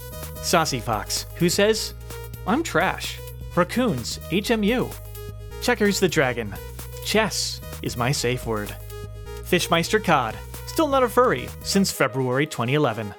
Saucy 0.42 0.78
Fox, 0.78 1.26
who 1.34 1.48
says, 1.48 1.94
I'm 2.46 2.62
trash. 2.62 3.18
Raccoons, 3.58 4.20
HMU. 4.30 4.88
Checkers 5.62 5.98
the 5.98 6.08
Dragon. 6.08 6.54
Chess 7.04 7.60
is 7.82 7.96
my 7.96 8.12
safe 8.12 8.46
word. 8.46 8.72
Fishmeister 9.42 10.02
Cod, 10.02 10.36
still 10.68 10.86
not 10.86 11.02
a 11.02 11.08
furry 11.08 11.48
since 11.64 11.90
February 11.90 12.46
2011. 12.46 13.12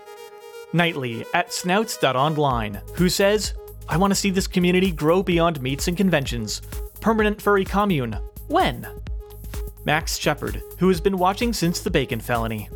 Nightly 0.72 1.26
at 1.34 1.52
snouts.online, 1.52 2.80
who 2.96 3.10
says, 3.10 3.54
I 3.90 3.98
want 3.98 4.12
to 4.12 4.16
see 4.16 4.30
this 4.30 4.48
community 4.48 4.92
grow 4.92 5.22
beyond 5.22 5.62
meets 5.62 5.90
and 5.90 5.98
conventions. 5.98 6.62
Permanent 7.02 7.42
furry 7.42 7.66
commune. 7.66 8.18
When? 8.48 8.88
Max 9.84 10.18
Shepard, 10.18 10.62
who 10.78 10.88
has 10.88 11.02
been 11.02 11.18
watching 11.18 11.52
since 11.52 11.82
the 11.82 11.92
Bacon 11.92 12.22
Felony. 12.22 12.70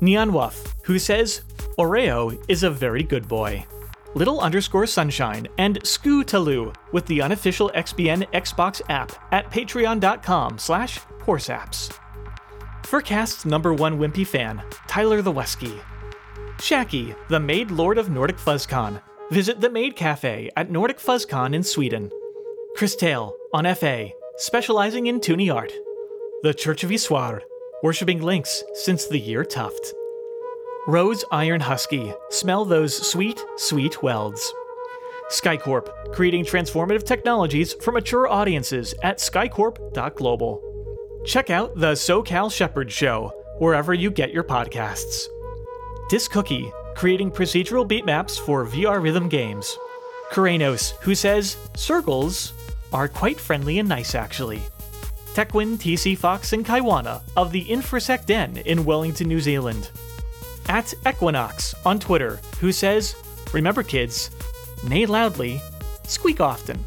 Neon 0.00 0.32
Wuff, 0.32 0.74
who 0.82 0.98
says, 0.98 1.42
Oreo 1.78 2.44
is 2.48 2.64
a 2.64 2.70
very 2.70 3.04
good 3.04 3.28
boy. 3.28 3.64
Little 4.14 4.40
underscore 4.40 4.86
sunshine 4.86 5.48
and 5.58 5.80
Scootaloo 5.82 6.74
with 6.92 7.06
the 7.06 7.22
unofficial 7.22 7.70
XBN 7.74 8.30
Xbox 8.32 8.82
app 8.90 9.12
at 9.32 9.50
patreon.com 9.50 10.58
slash 10.58 11.00
horseapps. 11.20 11.98
Furcast's 12.82 13.46
number 13.46 13.72
one 13.72 13.98
wimpy 13.98 14.26
fan, 14.26 14.62
Tyler 14.86 15.22
the 15.22 15.32
Wesky. 15.32 15.80
Shacky, 16.58 17.16
the 17.28 17.40
Maid 17.40 17.70
Lord 17.70 17.96
of 17.96 18.10
Nordic 18.10 18.36
FuzzCon. 18.36 19.00
Visit 19.30 19.60
the 19.62 19.70
Maid 19.70 19.96
Cafe 19.96 20.50
at 20.56 20.70
Nordic 20.70 20.98
FuzzCon 20.98 21.54
in 21.54 21.62
Sweden. 21.62 22.10
Chris 22.76 22.94
Tale 22.94 23.34
on 23.54 23.74
FA, 23.74 24.10
specializing 24.36 25.06
in 25.06 25.20
Toonie 25.20 25.52
art. 25.52 25.72
The 26.42 26.52
Church 26.52 26.84
of 26.84 26.90
Iswar, 26.90 27.40
worshipping 27.82 28.20
Lynx 28.20 28.62
since 28.74 29.06
the 29.06 29.18
year 29.18 29.42
Tuft. 29.42 29.94
Rose 30.88 31.24
Iron 31.30 31.60
Husky, 31.60 32.12
smell 32.30 32.64
those 32.64 32.96
sweet, 32.96 33.40
sweet 33.56 34.02
welds. 34.02 34.52
Skycorp, 35.30 36.12
creating 36.12 36.44
transformative 36.44 37.04
technologies 37.04 37.74
for 37.74 37.92
mature 37.92 38.26
audiences 38.26 38.92
at 39.04 39.18
skycorp.global. 39.18 41.22
Check 41.24 41.50
out 41.50 41.76
the 41.76 41.92
SoCal 41.92 42.52
Shepherd 42.52 42.90
Show, 42.90 43.32
wherever 43.60 43.94
you 43.94 44.10
get 44.10 44.32
your 44.32 44.42
podcasts. 44.42 45.26
Disc 46.08 46.32
Cookie, 46.32 46.72
creating 46.96 47.30
procedural 47.30 47.88
beatmaps 47.88 48.40
for 48.40 48.66
VR 48.66 49.00
rhythm 49.00 49.28
games. 49.28 49.78
Kuranos, 50.32 50.94
who 51.02 51.14
says, 51.14 51.56
Circles 51.76 52.52
are 52.92 53.06
quite 53.06 53.38
friendly 53.38 53.78
and 53.78 53.88
nice 53.88 54.16
actually. 54.16 54.60
Tekwin, 55.32 55.78
TC 55.78 56.18
Fox, 56.18 56.52
and 56.52 56.66
Kaiwana 56.66 57.22
of 57.36 57.52
the 57.52 57.64
Infosec 57.66 58.26
Den 58.26 58.56
in 58.56 58.84
Wellington, 58.84 59.28
New 59.28 59.40
Zealand. 59.40 59.88
At 60.68 60.94
Equinox 61.06 61.74
on 61.84 61.98
Twitter, 61.98 62.40
who 62.60 62.72
says, 62.72 63.16
Remember 63.52 63.82
kids, 63.82 64.30
neigh 64.88 65.06
loudly, 65.06 65.60
squeak 66.04 66.40
often. 66.40 66.84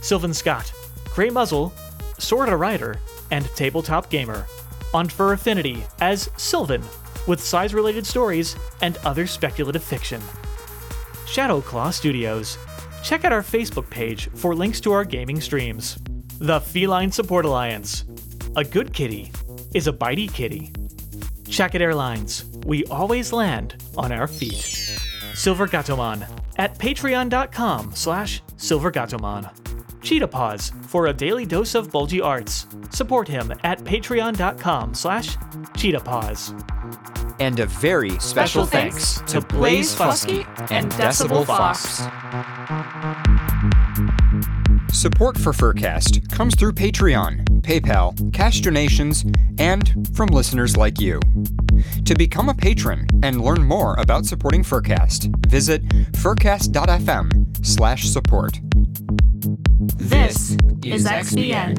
Sylvan 0.00 0.34
Scott, 0.34 0.72
Grey 1.14 1.30
Muzzle, 1.30 1.72
Sorta 2.18 2.56
Rider, 2.56 2.98
and 3.30 3.46
Tabletop 3.54 4.10
Gamer. 4.10 4.46
On 4.94 5.08
Fur 5.08 5.32
Affinity 5.32 5.84
as 6.00 6.30
Sylvan, 6.36 6.82
with 7.26 7.40
size 7.40 7.74
related 7.74 8.06
stories 8.06 8.56
and 8.82 8.98
other 8.98 9.26
speculative 9.26 9.82
fiction. 9.82 10.20
Shadowclaw 11.26 11.92
Studios. 11.92 12.56
Check 13.02 13.24
out 13.24 13.32
our 13.32 13.42
Facebook 13.42 13.88
page 13.90 14.28
for 14.34 14.54
links 14.54 14.80
to 14.80 14.92
our 14.92 15.04
gaming 15.04 15.40
streams. 15.40 15.98
The 16.38 16.60
Feline 16.60 17.10
Support 17.10 17.44
Alliance. 17.44 18.04
A 18.56 18.64
good 18.64 18.92
kitty 18.92 19.32
is 19.74 19.86
a 19.86 19.92
bitey 19.92 20.32
kitty. 20.32 20.72
Shacket 21.44 21.80
Airlines. 21.80 22.44
We 22.66 22.84
always 22.86 23.32
land 23.32 23.82
on 23.96 24.10
our 24.10 24.26
feet. 24.26 24.98
Silver 25.34 25.68
Gatomon 25.68 26.28
at 26.56 26.76
patreon.com 26.78 27.92
slash 27.94 28.42
silvergatomon. 28.56 30.02
Cheetah 30.02 30.26
Paws 30.26 30.72
for 30.82 31.06
a 31.06 31.12
daily 31.12 31.46
dose 31.46 31.76
of 31.76 31.92
bulgy 31.92 32.20
arts. 32.20 32.66
Support 32.90 33.28
him 33.28 33.52
at 33.62 33.78
patreon.com 33.80 34.94
slash 34.94 35.36
cheetah 35.76 36.00
paws. 36.00 36.52
And 37.38 37.60
a 37.60 37.66
very 37.66 38.10
special, 38.10 38.64
Special 38.64 38.66
thanks, 38.66 39.18
thanks 39.18 39.32
to 39.32 39.40
to 39.40 39.46
Blaze 39.46 39.94
Blaze 39.94 39.96
Fusky 39.96 40.44
Fusky 40.44 40.70
and 40.70 40.72
and 40.72 40.92
Decibel 40.92 41.44
Decibel 41.44 41.46
Fox. 41.46 42.00
Fox. 42.00 43.75
Support 44.96 45.36
for 45.36 45.52
Furcast 45.52 46.32
comes 46.32 46.54
through 46.54 46.72
Patreon, 46.72 47.60
PayPal, 47.60 48.32
cash 48.32 48.62
donations, 48.62 49.26
and 49.58 50.08
from 50.16 50.28
listeners 50.28 50.74
like 50.74 50.98
you. 50.98 51.20
To 52.06 52.14
become 52.14 52.48
a 52.48 52.54
patron 52.54 53.06
and 53.22 53.42
learn 53.42 53.62
more 53.62 53.96
about 53.96 54.24
supporting 54.24 54.62
Furcast, 54.62 55.28
visit 55.48 55.86
furcast.fm 56.12 57.66
slash 57.66 58.08
support. 58.08 58.58
This 59.98 60.52
is 60.82 61.04
XBN. 61.04 61.76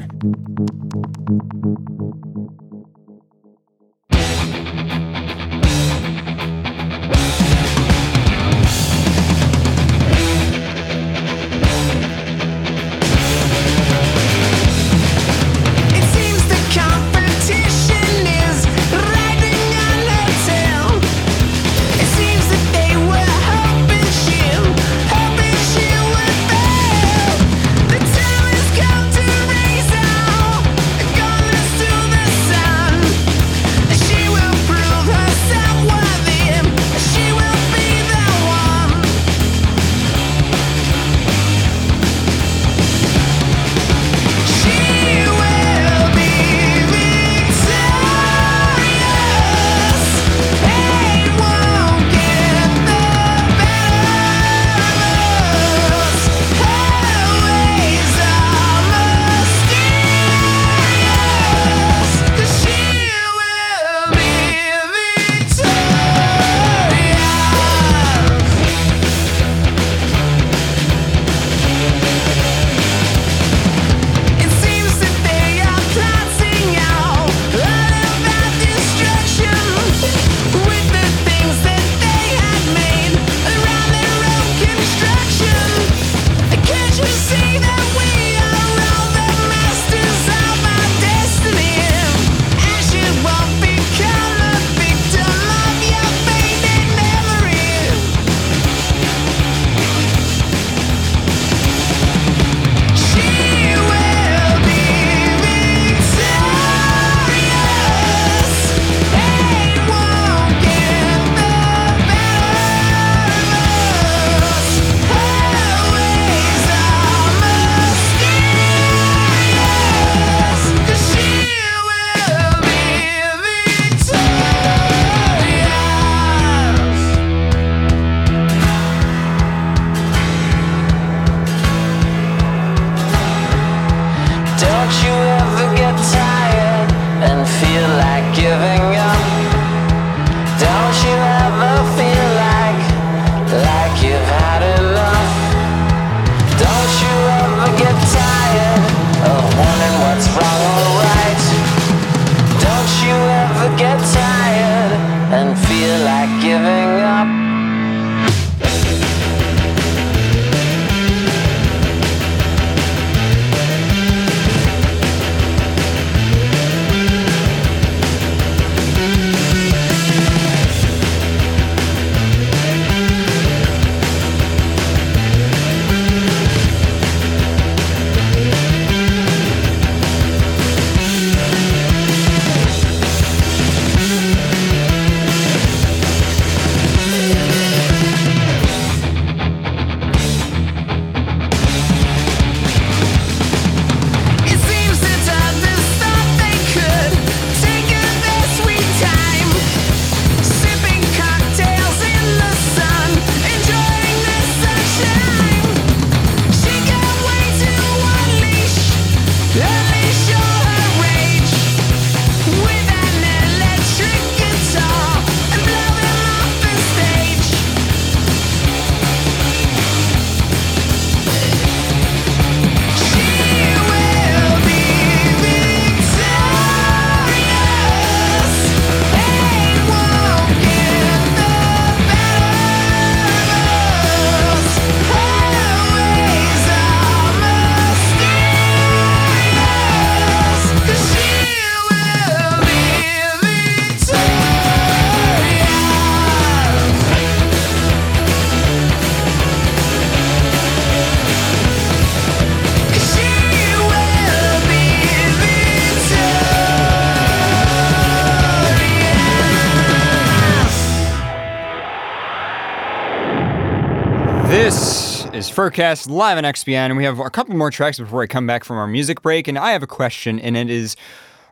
Furcast 265.58 266.08
live 266.08 266.38
on 266.38 266.43
XBN, 266.43 266.86
and 266.86 266.97
we 266.97 267.04
have 267.04 267.17
a 267.17 267.32
couple 267.32 267.55
more 267.55 267.71
tracks 267.71 267.97
before 267.97 268.21
I 268.21 268.28
come 268.28 268.46
back 268.46 268.63
from 268.63 268.78
our 268.78 268.86
music 268.86 269.24
break. 269.24 269.47
And 269.47 269.58
I 269.58 269.71
have 269.71 269.82
a 269.82 269.88
question, 269.88 270.39
and 270.39 270.55
it 270.55 270.70
is 270.70 270.96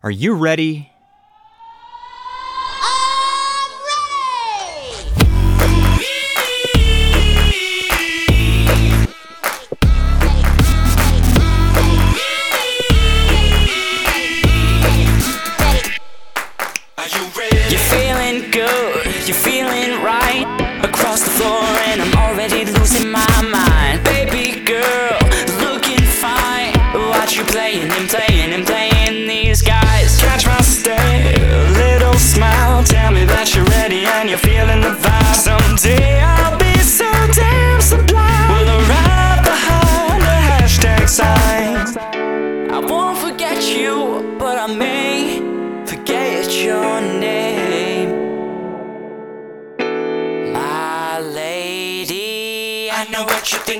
Are 0.03 0.11
you 0.11 0.35
ready? 0.35 0.91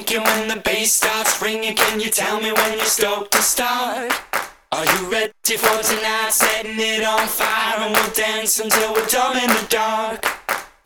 Thinking 0.06 0.24
when 0.24 0.48
the 0.48 0.62
bass 0.62 0.94
starts 0.94 1.42
ringing. 1.42 1.76
Can 1.76 2.00
you 2.00 2.10
tell 2.10 2.40
me 2.40 2.52
when 2.52 2.78
you're 2.78 2.86
stoked 2.86 3.32
to 3.32 3.42
start? 3.42 4.12
Are 4.72 4.86
you 4.86 5.10
ready 5.12 5.32
for 5.58 5.82
tonight? 5.82 6.30
Setting 6.32 6.76
it 6.78 7.04
on 7.04 7.28
fire 7.28 7.80
and 7.80 7.96
we'll 7.96 8.12
dance 8.12 8.60
until 8.60 8.94
we're 8.94 9.08
dumb 9.08 9.38
in 9.38 9.48
the 9.48 9.66
dark. 9.70 10.24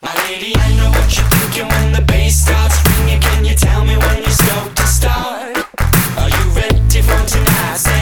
My 0.02 0.14
lady, 0.28 0.54
I 0.56 0.76
know 0.78 0.90
what 0.92 1.18
you're 1.18 1.28
thinking 1.28 1.68
when 1.68 1.92
the 1.92 2.02
bass 2.02 2.46
starts 2.46 2.78
ringing. 2.90 3.20
Can 3.20 3.46
you 3.46 3.56
tell 3.56 3.84
me 3.84 3.98
when 3.98 4.18
you're 4.20 4.32
stoked 4.32 4.78
to 4.78 4.88
start? 4.88 5.58
Are 6.18 6.30
you 6.30 6.46
ready 6.56 7.02
for 7.02 7.26
tonight? 7.28 7.99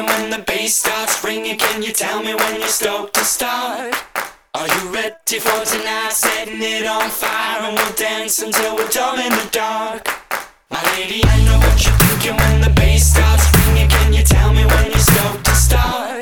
What 0.00 0.06
when 0.08 0.30
the 0.30 0.38
bass 0.38 0.74
starts 0.74 1.22
ringing. 1.24 1.58
Can 1.58 1.82
you 1.82 1.92
tell 1.92 2.22
me 2.22 2.34
when 2.34 2.60
you're 2.60 2.68
stoked 2.68 3.14
to 3.14 3.24
start? 3.24 3.94
Are 4.54 4.66
you 4.66 4.88
ready 4.88 5.38
for 5.38 5.64
tonight? 5.64 6.12
Setting 6.12 6.62
it 6.62 6.86
on 6.86 7.10
fire 7.10 7.60
and 7.60 7.76
we'll 7.76 7.92
dance 7.94 8.40
until 8.40 8.76
we're 8.76 8.88
dumb 8.88 9.18
in 9.18 9.32
the 9.32 9.48
dark. 9.52 10.08
My 10.70 10.82
lady, 10.96 11.22
I 11.24 11.44
know 11.44 11.58
what 11.58 11.84
you're 11.84 11.98
thinking 11.98 12.36
when 12.36 12.60
the 12.62 12.70
bass 12.70 13.12
starts 13.12 13.44
ringing. 13.66 13.88
Can 13.88 14.12
you 14.12 14.22
tell 14.22 14.52
me 14.52 14.64
when 14.64 14.90
you're 14.90 14.98
stoked 14.98 15.44
to 15.44 15.54
start? 15.54 16.21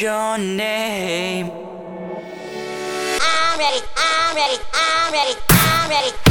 Your 0.00 0.38
name. 0.38 1.50
I'm 3.20 3.58
ready, 3.58 3.80
I'm 3.96 4.34
ready, 4.34 4.56
I'm 4.72 5.12
ready, 5.12 5.34
I'm 5.50 5.90
ready. 5.90 6.29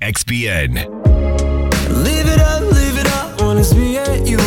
XBN. 0.00 0.74
Live 2.04 2.26
it 2.26 2.40
up, 2.40 2.62
live 2.62 2.98
it 2.98 3.06
up 3.08 3.40
me 3.74 3.98
and 3.98 4.28
you, 4.28 4.38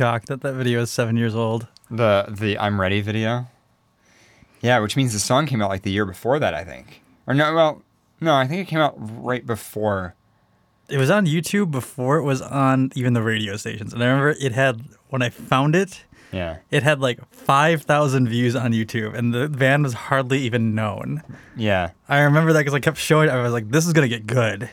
in 0.00 0.04
shock 0.04 0.26
that 0.26 0.42
that 0.42 0.54
video 0.54 0.82
is 0.82 0.90
seven 0.90 1.16
years 1.16 1.34
old. 1.34 1.66
The 1.90 2.26
the 2.28 2.58
I'm 2.58 2.80
ready 2.80 3.00
video. 3.00 3.46
Yeah, 4.60 4.78
which 4.80 4.96
means 4.96 5.12
the 5.12 5.18
song 5.18 5.46
came 5.46 5.62
out 5.62 5.68
like 5.68 5.82
the 5.82 5.90
year 5.90 6.04
before 6.06 6.38
that, 6.38 6.54
I 6.54 6.64
think. 6.64 7.02
Or 7.26 7.34
no, 7.34 7.54
well, 7.54 7.82
no, 8.20 8.34
I 8.34 8.46
think 8.46 8.60
it 8.66 8.70
came 8.70 8.80
out 8.80 8.94
right 8.98 9.44
before. 9.46 10.14
It 10.88 10.98
was 10.98 11.10
on 11.10 11.26
YouTube 11.26 11.70
before 11.70 12.16
it 12.18 12.22
was 12.24 12.40
on 12.42 12.90
even 12.94 13.12
the 13.12 13.22
radio 13.22 13.56
stations. 13.56 13.92
And 13.92 14.02
I 14.02 14.06
remember 14.06 14.30
it 14.40 14.52
had, 14.52 14.82
when 15.10 15.20
I 15.20 15.28
found 15.30 15.74
it, 15.76 16.04
Yeah. 16.32 16.56
it 16.70 16.82
had 16.82 17.00
like 17.00 17.18
5,000 17.32 18.28
views 18.28 18.56
on 18.56 18.72
YouTube 18.72 19.14
and 19.14 19.34
the 19.34 19.48
band 19.48 19.82
was 19.84 19.94
hardly 19.94 20.38
even 20.40 20.74
known. 20.74 21.22
Yeah. 21.56 21.90
I 22.08 22.20
remember 22.20 22.52
that 22.52 22.60
because 22.60 22.74
I 22.74 22.80
kept 22.80 22.98
showing 22.98 23.28
I 23.28 23.42
was 23.42 23.52
like, 23.52 23.70
this 23.70 23.86
is 23.86 23.92
going 23.92 24.08
to 24.08 24.16
get 24.16 24.26
good. 24.26 24.70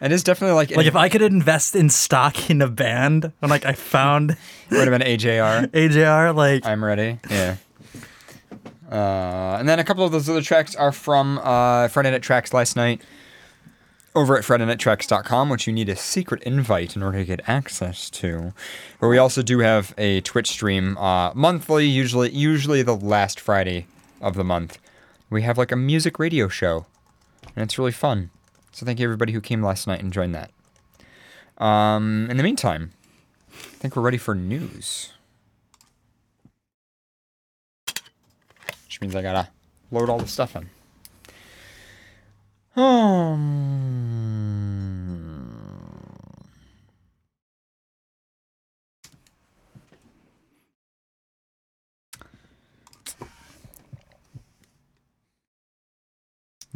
It 0.00 0.12
is 0.12 0.22
definitely 0.24 0.54
like 0.54 0.70
Like, 0.74 0.86
if 0.86 0.96
I 0.96 1.08
could 1.08 1.22
invest 1.22 1.76
in 1.76 1.90
stock 1.90 2.50
in 2.50 2.62
a 2.62 2.68
band, 2.68 3.32
when 3.40 3.50
like 3.50 3.64
I 3.64 3.72
found 3.72 4.36
would 4.70 4.88
have 4.88 4.98
been 4.98 5.06
AJR. 5.06 5.68
AJR, 5.68 6.34
like, 6.34 6.64
I'm 6.64 6.84
ready. 6.84 7.18
Yeah. 7.30 7.56
Uh, 8.90 9.56
and 9.58 9.68
then 9.68 9.78
a 9.78 9.84
couple 9.84 10.04
of 10.04 10.12
those 10.12 10.28
other 10.28 10.42
tracks 10.42 10.76
are 10.76 10.92
from 10.92 11.38
uh, 11.38 11.88
Friday 11.88 12.10
Night 12.10 12.22
Tracks 12.22 12.54
last 12.54 12.76
night 12.76 13.02
over 14.14 14.36
at 14.36 14.44
FridayNightTracks.com, 14.44 15.50
which 15.50 15.66
you 15.66 15.72
need 15.72 15.88
a 15.90 15.96
secret 15.96 16.42
invite 16.44 16.96
in 16.96 17.02
order 17.02 17.18
to 17.18 17.24
get 17.24 17.40
access 17.46 18.08
to. 18.10 18.54
But 18.98 19.08
we 19.08 19.18
also 19.18 19.42
do 19.42 19.58
have 19.58 19.92
a 19.98 20.22
Twitch 20.22 20.48
stream 20.48 20.96
uh, 20.96 21.32
monthly, 21.34 21.86
usually 21.86 22.30
usually 22.30 22.82
the 22.82 22.96
last 22.96 23.38
Friday 23.38 23.86
of 24.20 24.34
the 24.34 24.44
month. 24.44 24.78
We 25.28 25.42
have 25.42 25.58
like 25.58 25.70
a 25.70 25.76
music 25.76 26.18
radio 26.18 26.48
show, 26.48 26.86
and 27.54 27.64
it's 27.64 27.78
really 27.78 27.92
fun. 27.92 28.30
So 28.76 28.84
thank 28.84 29.00
you 29.00 29.06
everybody 29.06 29.32
who 29.32 29.40
came 29.40 29.62
last 29.62 29.86
night 29.86 30.02
and 30.02 30.12
joined 30.12 30.34
that. 30.34 30.50
Um, 31.56 32.28
in 32.30 32.36
the 32.36 32.42
meantime, 32.42 32.90
I 33.50 33.54
think 33.78 33.96
we're 33.96 34.02
ready 34.02 34.18
for 34.18 34.34
news. 34.34 35.14
Which 38.84 39.00
means 39.00 39.16
I 39.16 39.22
gotta 39.22 39.48
load 39.90 40.10
all 40.10 40.18
the 40.18 40.28
stuff 40.28 40.54
in. 40.54 40.68
Um, 42.78 43.54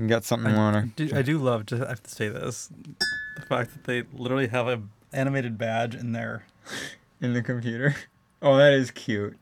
you 0.03 0.09
got 0.09 0.25
something, 0.25 0.53
I 0.53 0.57
Warner? 0.57 0.91
do, 0.97 1.11
I 1.15 1.23
do 1.23 1.39
love 1.39 1.67
to 1.67 1.85
I 1.85 1.91
have 1.91 2.03
to 2.03 2.11
say 2.11 2.29
this. 2.29 2.71
The 3.37 3.43
fact 3.43 3.73
that 3.73 3.85
they 3.85 4.05
literally 4.13 4.49
have 4.49 4.67
an 4.69 4.91
animated 5.13 5.59
badge 5.59 5.95
in 5.95 6.13
there. 6.13 6.45
In 7.21 7.33
the 7.35 7.43
computer? 7.43 7.95
Oh, 8.43 8.57
that 8.57 8.73
is 8.73 8.91
cute. 8.91 9.37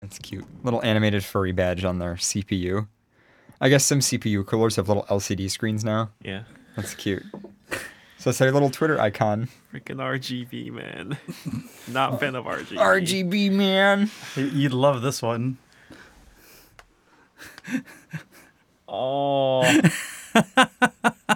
That's 0.00 0.18
cute. 0.18 0.44
Little 0.64 0.82
animated 0.84 1.24
furry 1.24 1.52
badge 1.52 1.84
on 1.84 2.00
their 2.00 2.14
CPU. 2.14 2.88
I 3.60 3.68
guess 3.68 3.84
some 3.84 4.00
CPU 4.00 4.44
coolers 4.44 4.74
have 4.74 4.88
little 4.88 5.04
LCD 5.04 5.48
screens 5.48 5.84
now. 5.84 6.10
Yeah. 6.20 6.42
That's 6.74 6.94
cute. 6.94 7.22
So 8.18 8.30
it's 8.30 8.38
their 8.38 8.50
little 8.50 8.70
Twitter 8.70 9.00
icon. 9.00 9.48
Freaking 9.72 9.96
RGB, 9.98 10.72
man. 10.72 11.16
Not 11.88 12.18
fan 12.18 12.34
of 12.34 12.44
RGB. 12.44 12.76
RGB, 12.76 13.52
man. 13.52 14.10
You'd 14.34 14.72
love 14.72 15.02
this 15.02 15.22
one. 15.22 15.58
Oh. 18.94 19.62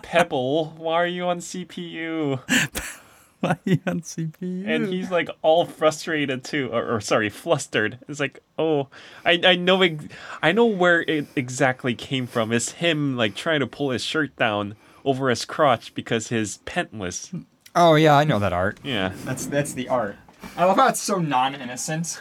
Pebble, 0.02 0.74
why 0.76 0.94
are 0.96 1.06
you 1.06 1.24
on 1.24 1.38
CPU? 1.38 2.40
Why 3.40 3.50
are 3.50 3.58
you 3.64 3.78
on 3.86 4.00
CPU? 4.00 4.66
And 4.66 4.88
he's 4.88 5.10
like 5.10 5.28
all 5.42 5.66
frustrated 5.66 6.42
too, 6.42 6.70
or, 6.72 6.96
or 6.96 7.00
sorry, 7.02 7.28
flustered. 7.28 7.98
It's 8.08 8.18
like, 8.18 8.40
oh, 8.58 8.88
I 9.26 9.40
I 9.44 9.56
know 9.56 9.82
ex- 9.82 10.06
I 10.42 10.52
know 10.52 10.64
where 10.64 11.02
it 11.02 11.26
exactly 11.36 11.94
came 11.94 12.26
from. 12.26 12.50
It's 12.50 12.72
him 12.72 13.16
like 13.16 13.34
trying 13.34 13.60
to 13.60 13.66
pull 13.66 13.90
his 13.90 14.02
shirt 14.02 14.34
down 14.36 14.74
over 15.04 15.28
his 15.28 15.44
crotch 15.44 15.94
because 15.94 16.28
his 16.28 16.58
pentless. 16.64 17.30
Oh 17.74 17.94
yeah, 17.94 18.16
I 18.16 18.24
know 18.24 18.38
that 18.38 18.54
art. 18.54 18.80
Yeah. 18.82 19.12
That's 19.24 19.46
that's 19.46 19.74
the 19.74 19.88
art. 19.90 20.16
I 20.56 20.64
love 20.64 20.76
how 20.76 20.88
it's 20.88 21.00
so 21.00 21.18
non-innocent. 21.18 22.20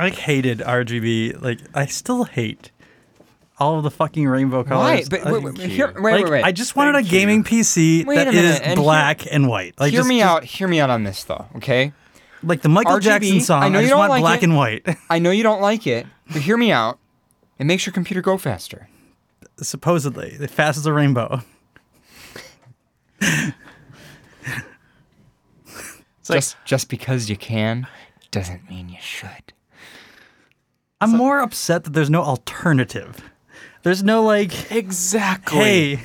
I 0.00 0.04
like 0.04 0.14
hated 0.14 0.60
RGB. 0.60 1.42
Like 1.42 1.60
I 1.74 1.86
still 1.86 2.24
hate 2.24 2.70
all 3.58 3.76
of 3.76 3.84
the 3.84 3.90
fucking 3.90 4.26
rainbow 4.26 4.64
colors. 4.64 5.08
But 5.10 5.26
I- 5.26 5.32
wait, 5.32 5.42
wait, 5.42 5.58
wait, 5.58 5.70
here, 5.70 5.92
wait, 6.00 6.12
like, 6.12 6.24
wait, 6.24 6.30
wait. 6.30 6.44
I 6.44 6.52
just 6.52 6.74
wanted 6.74 6.94
a 6.96 7.02
gaming 7.02 7.44
PC 7.44 8.06
Wait 8.06 8.16
that 8.16 8.28
a 8.28 8.32
minute, 8.32 8.62
and 8.64 8.80
black 8.80 9.30
and 9.30 9.46
white. 9.46 9.78
Like 9.78 9.90
hear 9.90 10.00
just, 10.00 10.08
me 10.08 10.20
just- 10.20 10.28
out. 10.30 10.44
Hear 10.44 10.68
me 10.68 10.80
out 10.80 10.88
on 10.88 11.04
this 11.04 11.24
though. 11.24 11.46
Okay. 11.56 11.92
Like 12.42 12.62
the 12.62 12.70
Michael 12.70 12.94
RGB, 12.94 13.02
Jackson 13.02 13.40
song. 13.40 13.62
I 13.62 13.68
know 13.68 13.80
you 13.80 13.84
just 13.84 13.90
don't 13.90 13.98
want 13.98 14.10
like 14.10 14.22
black 14.22 14.40
it. 14.40 14.44
and 14.44 14.56
white. 14.56 14.86
I 15.10 15.18
know 15.18 15.30
you 15.30 15.42
don't 15.42 15.60
like 15.60 15.86
it, 15.86 16.06
but 16.32 16.40
hear 16.40 16.56
me 16.56 16.72
out. 16.72 16.98
It 17.58 17.64
makes 17.64 17.84
your 17.84 17.92
computer 17.92 18.22
go 18.22 18.38
faster. 18.38 18.88
Supposedly, 19.58 20.38
the 20.38 20.48
fast 20.48 20.78
as 20.78 20.86
a 20.86 20.94
rainbow. 20.94 21.42
just 26.24 26.56
just 26.64 26.88
because 26.88 27.28
you 27.28 27.36
can 27.36 27.86
doesn't 28.30 28.70
mean 28.70 28.88
you 28.88 28.96
should. 29.02 29.52
I'm 31.00 31.16
more 31.16 31.40
upset 31.40 31.84
that 31.84 31.92
there's 31.92 32.10
no 32.10 32.22
alternative. 32.22 33.22
There's 33.82 34.02
no 34.02 34.22
like 34.22 34.70
exactly. 34.70 35.58
Hey, 35.58 36.00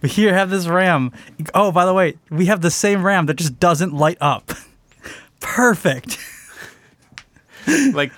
we 0.00 0.08
here 0.08 0.34
have 0.34 0.50
this 0.50 0.66
RAM. 0.66 1.12
Oh, 1.54 1.70
by 1.70 1.84
the 1.84 1.92
way, 1.92 2.16
we 2.30 2.46
have 2.46 2.62
the 2.62 2.70
same 2.70 3.04
RAM 3.04 3.26
that 3.26 3.34
just 3.34 3.60
doesn't 3.60 3.92
light 3.92 4.18
up. 4.20 4.52
Perfect. 5.40 6.18
like 7.92 8.12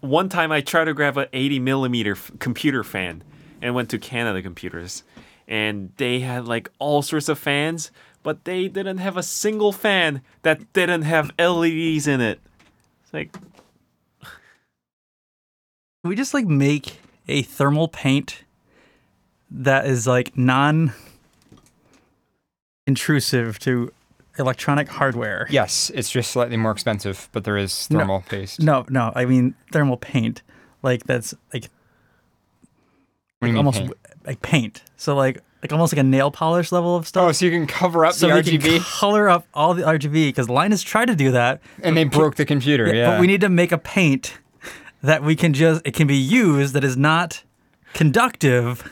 one 0.00 0.28
time 0.28 0.52
I 0.52 0.60
tried 0.60 0.84
to 0.84 0.94
grab 0.94 1.18
a 1.18 1.28
80 1.32 1.58
millimeter 1.58 2.12
f- 2.12 2.30
computer 2.38 2.82
fan 2.82 3.22
and 3.60 3.74
went 3.74 3.90
to 3.90 3.98
Canada 3.98 4.40
Computers, 4.42 5.02
and 5.46 5.92
they 5.96 6.20
had 6.20 6.46
like 6.46 6.70
all 6.78 7.02
sorts 7.02 7.28
of 7.28 7.38
fans, 7.38 7.90
but 8.22 8.44
they 8.44 8.68
didn't 8.68 8.98
have 8.98 9.16
a 9.16 9.22
single 9.22 9.72
fan 9.72 10.22
that 10.42 10.72
didn't 10.72 11.02
have 11.02 11.30
LEDs 11.38 12.06
in 12.06 12.20
it. 12.20 12.40
It's 13.04 13.12
like 13.12 13.36
Can 16.06 16.10
we 16.10 16.14
just 16.14 16.34
like 16.34 16.46
make 16.46 17.00
a 17.26 17.42
thermal 17.42 17.88
paint 17.88 18.44
that 19.50 19.86
is 19.86 20.06
like 20.06 20.38
non 20.38 20.92
intrusive 22.86 23.58
to 23.58 23.92
electronic 24.38 24.86
hardware? 24.86 25.48
Yes, 25.50 25.90
it's 25.92 26.08
just 26.08 26.30
slightly 26.30 26.56
more 26.56 26.70
expensive, 26.70 27.28
but 27.32 27.42
there 27.42 27.56
is 27.56 27.88
thermal 27.88 28.20
paste. 28.28 28.62
No, 28.62 28.86
no, 28.88 29.10
I 29.16 29.24
mean 29.24 29.56
thermal 29.72 29.96
paint. 29.96 30.42
Like 30.80 31.02
that's 31.06 31.34
like 31.52 31.64
What 33.40 33.46
do 33.46 33.48
you 33.48 33.52
mean 33.54 33.56
almost 33.56 33.78
paint? 33.80 33.92
like 34.24 34.42
paint. 34.42 34.84
So 34.96 35.16
like 35.16 35.42
like 35.60 35.72
almost 35.72 35.92
like 35.92 35.98
a 35.98 36.04
nail 36.04 36.30
polish 36.30 36.70
level 36.70 36.94
of 36.94 37.08
stuff. 37.08 37.28
Oh, 37.28 37.32
so 37.32 37.46
you 37.46 37.50
can 37.50 37.66
cover 37.66 38.06
up 38.06 38.14
so 38.14 38.28
the 38.28 38.34
we 38.36 38.42
can 38.44 38.60
RGB, 38.60 39.00
color 39.00 39.28
up 39.28 39.44
all 39.54 39.74
the 39.74 39.82
RGB 39.82 40.28
because 40.28 40.48
Linus 40.48 40.84
tried 40.84 41.06
to 41.06 41.16
do 41.16 41.32
that, 41.32 41.60
and 41.82 41.96
they 41.96 42.04
broke 42.04 42.36
the 42.36 42.44
computer. 42.44 42.94
Yeah, 42.94 43.10
but 43.10 43.20
we 43.20 43.26
need 43.26 43.40
to 43.40 43.48
make 43.48 43.72
a 43.72 43.78
paint 43.78 44.38
that 45.02 45.22
we 45.22 45.36
can 45.36 45.52
just 45.52 45.82
it 45.84 45.94
can 45.94 46.06
be 46.06 46.16
used 46.16 46.74
that 46.74 46.84
is 46.84 46.96
not 46.96 47.42
conductive, 47.94 48.90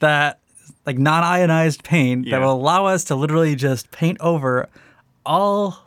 that 0.00 0.38
like 0.86 0.98
non-ionized 0.98 1.84
paint 1.84 2.26
Yeah. 2.26 2.38
that 2.38 2.44
will 2.44 2.52
allow 2.54 2.86
us 2.86 3.04
to 3.04 3.14
literally 3.14 3.54
just 3.54 3.90
paint 3.90 4.18
over 4.20 4.68
all 5.26 5.78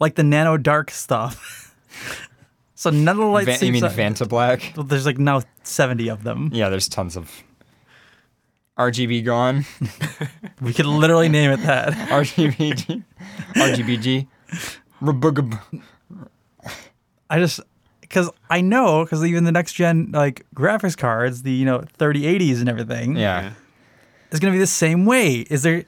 like 0.00 0.14
the 0.16 0.24
nano 0.24 0.56
dark 0.56 0.90
stuff. 0.90 1.74
so 2.74 2.90
none 2.90 3.16
of 3.16 3.18
the 3.18 3.24
lights. 3.26 3.58
Va- 3.60 3.66
you 3.66 3.72
mean 3.72 3.80
so- 3.80 3.88
Vanta 3.88 4.28
Black? 4.28 4.72
Well, 4.76 4.84
There's 4.84 5.06
like 5.06 5.18
now 5.18 5.42
70 5.62 6.08
of 6.08 6.24
them. 6.24 6.50
Yeah, 6.52 6.68
there's 6.68 6.88
tons 6.88 7.16
of 7.16 7.42
RGB 8.76 9.24
gone, 9.24 9.64
We 10.62 10.72
could 10.72 10.86
literally 10.86 11.28
name 11.28 11.50
it 11.50 11.62
that. 11.62 11.92
RGBG, 11.94 13.02
RGBG. 13.54 14.28
I 17.30 17.38
just 17.38 17.60
because 18.00 18.30
I 18.48 18.60
know 18.60 19.04
because 19.04 19.24
even 19.24 19.44
the 19.44 19.52
next 19.52 19.74
gen 19.74 20.10
like 20.12 20.46
graphics 20.54 20.96
cards, 20.96 21.42
the 21.42 21.52
you 21.52 21.64
know 21.64 21.80
3080s 21.98 22.60
and 22.60 22.68
everything, 22.68 23.16
Yeah. 23.16 23.52
is 24.30 24.40
gonna 24.40 24.52
be 24.52 24.58
the 24.58 24.66
same 24.66 25.04
way. 25.04 25.46
Is 25.50 25.62
there? 25.62 25.84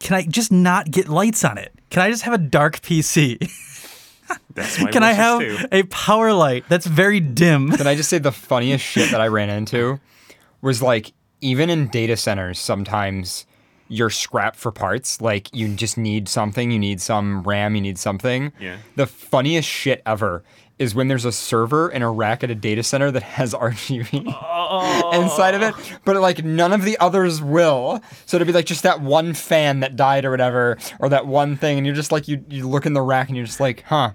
Can 0.00 0.16
I 0.16 0.22
just 0.22 0.50
not 0.50 0.90
get 0.90 1.08
lights 1.08 1.44
on 1.44 1.58
it? 1.58 1.72
Can 1.90 2.02
I 2.02 2.10
just 2.10 2.22
have 2.22 2.34
a 2.34 2.38
dark 2.38 2.80
PC? 2.80 3.38
That's 4.54 4.80
my 4.80 4.90
Can 4.90 5.02
I 5.02 5.12
have 5.12 5.40
too. 5.40 5.58
a 5.72 5.82
power 5.84 6.32
light 6.32 6.64
that's 6.68 6.86
very 6.86 7.20
dim? 7.20 7.70
Can 7.70 7.86
I 7.86 7.94
just 7.94 8.08
say 8.08 8.18
the 8.18 8.32
funniest 8.32 8.82
shit 8.84 9.10
that 9.10 9.20
I 9.20 9.28
ran 9.28 9.50
into 9.50 10.00
was 10.62 10.80
like 10.80 11.12
even 11.42 11.68
in 11.68 11.88
data 11.88 12.16
centers 12.16 12.58
sometimes 12.58 13.44
you're 13.92 14.10
scrapped 14.10 14.56
for 14.56 14.72
parts 14.72 15.20
like 15.20 15.48
you 15.52 15.68
just 15.74 15.98
need 15.98 16.28
something 16.28 16.70
you 16.70 16.78
need 16.78 17.00
some 17.00 17.42
RAM 17.42 17.74
you 17.74 17.80
need 17.82 17.98
something 17.98 18.52
Yeah. 18.58 18.78
the 18.96 19.06
funniest 19.06 19.68
shit 19.68 20.02
ever 20.06 20.42
is 20.78 20.94
when 20.94 21.06
there's 21.08 21.24
a 21.26 21.30
server 21.30 21.90
in 21.90 22.02
a 22.02 22.10
rack 22.10 22.42
at 22.42 22.50
a 22.50 22.54
data 22.54 22.82
center 22.82 23.10
that 23.10 23.22
has 23.22 23.52
RGB 23.68 24.34
oh. 24.42 25.20
inside 25.22 25.54
of 25.54 25.62
it, 25.62 25.74
but 26.04 26.16
like 26.16 26.42
none 26.42 26.72
of 26.72 26.82
the 26.82 26.98
others 26.98 27.40
will. 27.42 28.02
So 28.26 28.36
it'd 28.36 28.46
be 28.46 28.52
like 28.52 28.66
just 28.66 28.82
that 28.82 29.00
one 29.00 29.34
fan 29.34 29.80
that 29.80 29.94
died 29.94 30.24
or 30.24 30.30
whatever, 30.30 30.78
or 30.98 31.08
that 31.10 31.26
one 31.26 31.56
thing, 31.56 31.76
and 31.78 31.86
you're 31.86 31.94
just 31.94 32.10
like 32.10 32.26
you 32.26 32.44
you 32.48 32.66
look 32.66 32.84
in 32.86 32.94
the 32.94 33.02
rack 33.02 33.28
and 33.28 33.36
you're 33.36 33.46
just 33.46 33.60
like, 33.60 33.82
huh. 33.86 34.12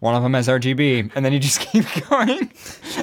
One 0.00 0.14
of 0.14 0.22
them 0.22 0.32
has 0.32 0.48
RGB, 0.48 1.12
and 1.14 1.24
then 1.24 1.32
you 1.32 1.38
just 1.38 1.60
keep 1.70 1.84
going. 2.08 2.50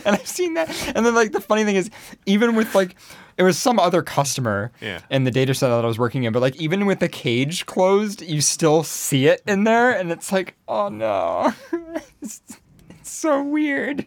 And 0.03 0.15
I've 0.15 0.27
seen 0.27 0.55
that. 0.55 0.69
And 0.95 1.05
then 1.05 1.13
like 1.15 1.31
the 1.31 1.41
funny 1.41 1.63
thing 1.63 1.75
is, 1.75 1.89
even 2.25 2.55
with 2.55 2.73
like 2.75 2.95
it 3.37 3.43
was 3.43 3.57
some 3.57 3.79
other 3.79 4.01
customer 4.01 4.71
Yeah. 4.81 4.99
in 5.09 5.23
the 5.23 5.31
data 5.31 5.53
center 5.53 5.75
that 5.75 5.83
I 5.85 5.87
was 5.87 5.99
working 5.99 6.23
in, 6.23 6.33
but 6.33 6.41
like 6.41 6.55
even 6.57 6.85
with 6.85 6.99
the 6.99 7.09
cage 7.09 7.65
closed, 7.65 8.21
you 8.21 8.41
still 8.41 8.83
see 8.83 9.27
it 9.27 9.41
in 9.47 9.63
there, 9.63 9.91
and 9.91 10.11
it's 10.11 10.31
like, 10.31 10.55
oh 10.67 10.89
no, 10.89 11.53
it's, 12.21 12.41
it's 12.89 13.09
so 13.11 13.43
weird, 13.43 14.05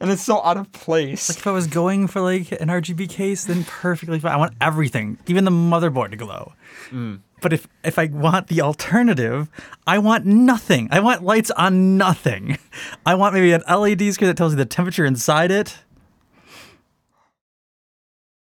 and 0.00 0.10
it's 0.10 0.22
so 0.22 0.42
out 0.42 0.56
of 0.56 0.72
place. 0.72 1.28
Like 1.28 1.38
If 1.38 1.46
I 1.46 1.50
was 1.52 1.66
going 1.66 2.06
for 2.08 2.20
like 2.22 2.50
an 2.52 2.68
RGB 2.68 3.08
case, 3.10 3.44
then 3.44 3.64
perfectly 3.64 4.18
fine. 4.18 4.32
I 4.32 4.36
want 4.36 4.54
everything, 4.60 5.18
even 5.26 5.44
the 5.44 5.50
motherboard 5.50 6.10
to 6.12 6.16
glow. 6.16 6.54
Mm. 6.90 7.20
But 7.40 7.52
if 7.52 7.68
if 7.84 8.00
I 8.00 8.06
want 8.06 8.48
the 8.48 8.62
alternative, 8.62 9.48
I 9.86 9.98
want 9.98 10.26
nothing. 10.26 10.88
I 10.90 10.98
want 10.98 11.22
lights 11.22 11.52
on 11.52 11.96
nothing. 11.96 12.58
I 13.06 13.14
want 13.14 13.32
maybe 13.34 13.52
an 13.52 13.62
LED 13.68 14.12
screen 14.12 14.26
that 14.28 14.36
tells 14.36 14.52
you 14.52 14.56
the 14.56 14.64
temperature 14.64 15.04
inside 15.04 15.52
it. 15.52 15.76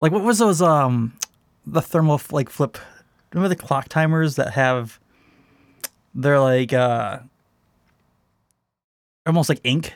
Like 0.04 0.12
what 0.12 0.22
was 0.22 0.38
those 0.38 0.62
um 0.62 1.14
the 1.66 1.82
thermal 1.82 2.20
like 2.32 2.50
flip 2.50 2.78
remember 3.34 3.48
the 3.48 3.56
clock 3.56 3.88
timers 3.88 4.36
that 4.36 4.52
have 4.52 5.00
they're 6.14 6.42
like 6.42 6.74
uh 6.74 7.20
almost 9.26 9.48
like 9.48 9.62
ink? 9.64 9.94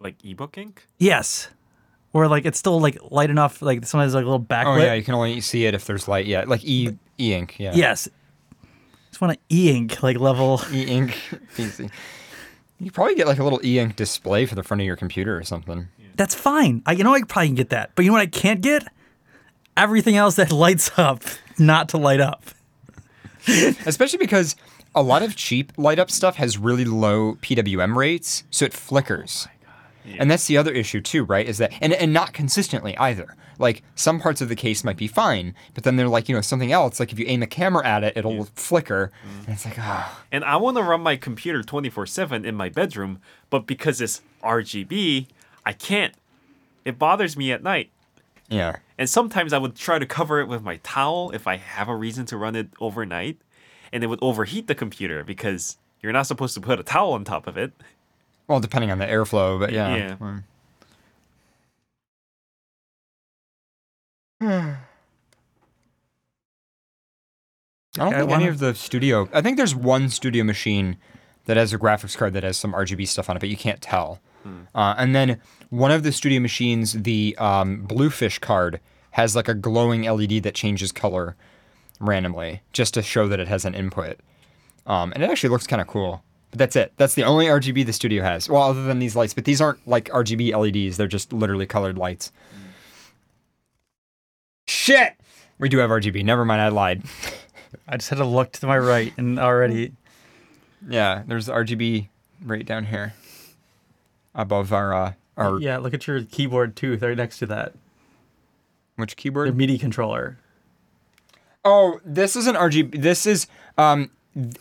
Like 0.00 0.16
ebook 0.24 0.58
ink? 0.58 0.88
Yes. 0.98 1.48
Or 2.12 2.26
like 2.26 2.44
it's 2.44 2.58
still 2.58 2.80
like 2.80 2.98
light 3.12 3.30
enough, 3.30 3.62
like 3.62 3.86
sometimes 3.86 4.12
like 4.12 4.24
a 4.24 4.28
little 4.28 4.44
backlit. 4.44 4.80
Oh 4.80 4.82
yeah, 4.82 4.94
you 4.94 5.04
can 5.04 5.14
only 5.14 5.40
see 5.40 5.66
it 5.66 5.74
if 5.74 5.84
there's 5.84 6.08
light. 6.08 6.26
Yeah, 6.26 6.42
like 6.48 6.64
e 6.64 6.98
e 7.16 7.32
ink. 7.32 7.60
Yeah. 7.60 7.72
Yes. 7.72 8.08
Just 9.10 9.20
want 9.20 9.34
an 9.34 9.38
e-ink 9.50 10.02
like 10.02 10.18
level. 10.18 10.60
E 10.72 10.82
ink. 10.82 11.16
Easy. 11.56 11.90
You 12.80 12.90
probably 12.90 13.14
get 13.14 13.28
like 13.28 13.38
a 13.38 13.44
little 13.44 13.60
e 13.64 13.78
ink 13.78 13.94
display 13.94 14.46
for 14.46 14.56
the 14.56 14.64
front 14.64 14.80
of 14.80 14.86
your 14.86 14.96
computer 14.96 15.36
or 15.36 15.44
something. 15.44 15.86
That's 16.20 16.34
fine. 16.34 16.82
I 16.84 16.92
you 16.92 17.02
know 17.02 17.14
I 17.14 17.22
probably 17.22 17.48
can 17.48 17.54
get 17.54 17.70
that. 17.70 17.92
But 17.94 18.04
you 18.04 18.10
know 18.10 18.18
what 18.18 18.20
I 18.20 18.26
can't 18.26 18.60
get? 18.60 18.86
Everything 19.74 20.18
else 20.18 20.34
that 20.34 20.52
lights 20.52 20.90
up, 20.98 21.22
not 21.58 21.88
to 21.88 21.96
light 21.96 22.20
up. 22.20 22.44
Especially 23.86 24.18
because 24.18 24.54
a 24.94 25.02
lot 25.02 25.22
of 25.22 25.34
cheap 25.34 25.72
light 25.78 25.98
up 25.98 26.10
stuff 26.10 26.36
has 26.36 26.58
really 26.58 26.84
low 26.84 27.36
PWM 27.36 27.96
rates, 27.96 28.44
so 28.50 28.66
it 28.66 28.74
flickers. 28.74 29.48
And 30.18 30.30
that's 30.30 30.46
the 30.46 30.58
other 30.58 30.72
issue 30.72 31.00
too, 31.00 31.24
right? 31.24 31.48
Is 31.48 31.56
that 31.56 31.72
and 31.80 31.94
and 31.94 32.12
not 32.12 32.34
consistently 32.34 32.94
either. 32.98 33.34
Like 33.58 33.82
some 33.94 34.20
parts 34.20 34.42
of 34.42 34.50
the 34.50 34.56
case 34.56 34.84
might 34.84 34.98
be 34.98 35.06
fine, 35.06 35.54
but 35.72 35.84
then 35.84 35.96
they're 35.96 36.06
like, 36.06 36.28
you 36.28 36.34
know, 36.34 36.42
something 36.42 36.70
else. 36.70 37.00
Like 37.00 37.12
if 37.12 37.18
you 37.18 37.24
aim 37.28 37.40
the 37.40 37.46
camera 37.46 37.86
at 37.86 38.04
it, 38.04 38.14
it'll 38.14 38.44
flicker. 38.56 39.10
And 39.46 39.54
it's 39.54 39.64
like, 39.64 39.78
ah. 39.78 40.22
And 40.30 40.44
I 40.44 40.56
want 40.56 40.76
to 40.76 40.82
run 40.82 41.00
my 41.00 41.16
computer 41.16 41.62
24 41.62 42.04
7 42.04 42.44
in 42.44 42.54
my 42.56 42.68
bedroom, 42.68 43.20
but 43.48 43.66
because 43.66 44.02
it's 44.02 44.20
RGB, 44.44 45.26
I 45.64 45.72
can't. 45.72 46.14
It 46.84 46.98
bothers 46.98 47.36
me 47.36 47.52
at 47.52 47.62
night. 47.62 47.90
Yeah. 48.48 48.76
And 48.98 49.08
sometimes 49.08 49.52
I 49.52 49.58
would 49.58 49.76
try 49.76 49.98
to 49.98 50.06
cover 50.06 50.40
it 50.40 50.48
with 50.48 50.62
my 50.62 50.76
towel 50.82 51.30
if 51.30 51.46
I 51.46 51.56
have 51.56 51.88
a 51.88 51.94
reason 51.94 52.26
to 52.26 52.36
run 52.36 52.56
it 52.56 52.68
overnight. 52.80 53.38
And 53.92 54.02
it 54.02 54.08
would 54.08 54.18
overheat 54.22 54.66
the 54.66 54.74
computer 54.74 55.22
because 55.24 55.76
you're 56.02 56.12
not 56.12 56.26
supposed 56.26 56.54
to 56.54 56.60
put 56.60 56.78
a 56.80 56.82
towel 56.82 57.12
on 57.12 57.24
top 57.24 57.46
of 57.46 57.56
it. 57.56 57.72
Well, 58.48 58.60
depending 58.60 58.90
on 58.90 58.98
the 58.98 59.06
airflow, 59.06 59.58
but 59.60 59.72
yeah. 59.72 59.96
Yeah. 59.96 60.16
Mm. 60.16 60.42
I 67.98 68.04
don't 68.04 68.08
Okay, 68.08 68.16
I 68.16 68.20
think 68.20 68.30
any 68.30 68.44
wanna- 68.44 68.48
of 68.50 68.58
the 68.60 68.74
studio. 68.74 69.28
I 69.32 69.40
think 69.40 69.56
there's 69.56 69.74
one 69.74 70.08
studio 70.08 70.44
machine 70.44 70.96
that 71.46 71.56
has 71.56 71.72
a 71.72 71.78
graphics 71.78 72.16
card 72.16 72.32
that 72.34 72.42
has 72.44 72.56
some 72.56 72.72
RGB 72.72 73.06
stuff 73.08 73.28
on 73.28 73.36
it, 73.36 73.40
but 73.40 73.48
you 73.48 73.56
can't 73.56 73.80
tell. 73.80 74.20
Uh, 74.74 74.94
and 74.96 75.14
then 75.14 75.40
one 75.68 75.90
of 75.90 76.02
the 76.02 76.12
studio 76.12 76.40
machines, 76.40 76.92
the 76.94 77.36
um, 77.38 77.82
Bluefish 77.82 78.38
card, 78.38 78.80
has 79.12 79.36
like 79.36 79.48
a 79.48 79.54
glowing 79.54 80.02
LED 80.02 80.42
that 80.44 80.54
changes 80.54 80.92
color 80.92 81.36
randomly, 81.98 82.62
just 82.72 82.94
to 82.94 83.02
show 83.02 83.28
that 83.28 83.40
it 83.40 83.48
has 83.48 83.64
an 83.64 83.74
input. 83.74 84.18
Um, 84.86 85.12
and 85.12 85.22
it 85.22 85.30
actually 85.30 85.50
looks 85.50 85.66
kind 85.66 85.82
of 85.82 85.86
cool. 85.88 86.22
But 86.50 86.58
that's 86.58 86.76
it. 86.76 86.92
That's 86.96 87.14
the 87.14 87.24
only 87.24 87.46
RGB 87.46 87.86
the 87.86 87.92
studio 87.92 88.22
has. 88.22 88.48
Well, 88.48 88.62
other 88.62 88.82
than 88.84 88.98
these 88.98 89.14
lights, 89.14 89.34
but 89.34 89.44
these 89.44 89.60
aren't 89.60 89.86
like 89.86 90.06
RGB 90.06 90.52
LEDs. 90.56 90.96
They're 90.96 91.06
just 91.06 91.32
literally 91.32 91.66
colored 91.66 91.96
lights. 91.98 92.32
Shit! 94.66 95.14
We 95.58 95.68
do 95.68 95.78
have 95.78 95.90
RGB. 95.90 96.24
Never 96.24 96.44
mind, 96.44 96.60
I 96.60 96.68
lied. 96.68 97.02
I 97.86 97.96
just 97.96 98.08
had 98.08 98.18
to 98.18 98.24
look 98.24 98.52
to 98.52 98.66
my 98.66 98.78
right 98.78 99.12
and 99.16 99.38
already 99.38 99.92
Yeah, 100.88 101.22
there's 101.26 101.48
RGB 101.48 102.08
right 102.44 102.64
down 102.64 102.86
here, 102.86 103.14
above 104.34 104.72
our 104.72 104.92
uh, 104.94 105.12
our 105.36 105.58
Yeah, 105.60 105.78
look 105.78 105.94
at 105.94 106.06
your 106.06 106.22
keyboard 106.24 106.76
too, 106.76 106.96
right 106.96 107.16
next 107.16 107.38
to 107.38 107.46
that. 107.46 107.74
which 108.96 109.16
keyboard? 109.16 109.48
The? 109.48 109.52
MIDI 109.52 109.78
controller. 109.78 110.38
Oh, 111.64 112.00
this 112.04 112.36
is 112.36 112.46
an 112.46 112.54
RGB. 112.54 113.00
This 113.02 113.26
is 113.26 113.46
um, 113.76 114.10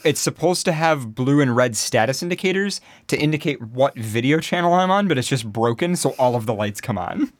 it's 0.03 0.19
supposed 0.19 0.65
to 0.65 0.71
have 0.71 1.13
blue 1.15 1.39
and 1.41 1.55
red 1.55 1.77
status 1.77 2.21
indicators 2.23 2.81
to 3.07 3.17
indicate 3.17 3.61
what 3.61 3.95
video 3.95 4.39
channel 4.39 4.73
I'm 4.73 4.91
on, 4.91 5.07
but 5.07 5.17
it's 5.17 5.27
just 5.27 5.49
broken, 5.51 5.95
so 5.95 6.11
all 6.19 6.35
of 6.35 6.45
the 6.45 6.53
lights 6.53 6.81
come 6.81 6.97
on. 6.97 7.31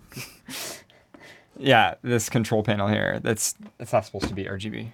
yeah, 1.58 1.96
this 2.04 2.30
control 2.30 2.64
panel 2.64 2.88
here. 2.88 3.20
That's 3.22 3.56
that's 3.78 3.92
not 3.92 4.06
supposed 4.06 4.28
to 4.28 4.34
be 4.34 4.46
RGB. 4.46 4.92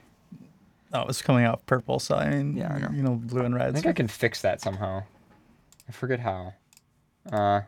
Oh, 0.93 1.01
it's 1.07 1.21
coming 1.21 1.43
out 1.43 1.65
purple, 1.65 1.99
so 1.99 2.15
I 2.15 2.29
mean, 2.29 2.55
Yeah, 2.57 2.73
I 2.73 2.79
know. 2.79 2.89
you 2.93 3.03
know, 3.03 3.15
blue 3.15 3.41
and 3.43 3.53
red. 3.53 3.69
I 3.69 3.71
think 3.73 3.85
I 3.85 3.93
can 3.93 4.07
fix 4.07 4.41
that 4.41 4.61
somehow. 4.61 5.03
I 5.89 5.91
forget 5.91 6.21
how. 6.21 6.53
Uh, 7.31 7.61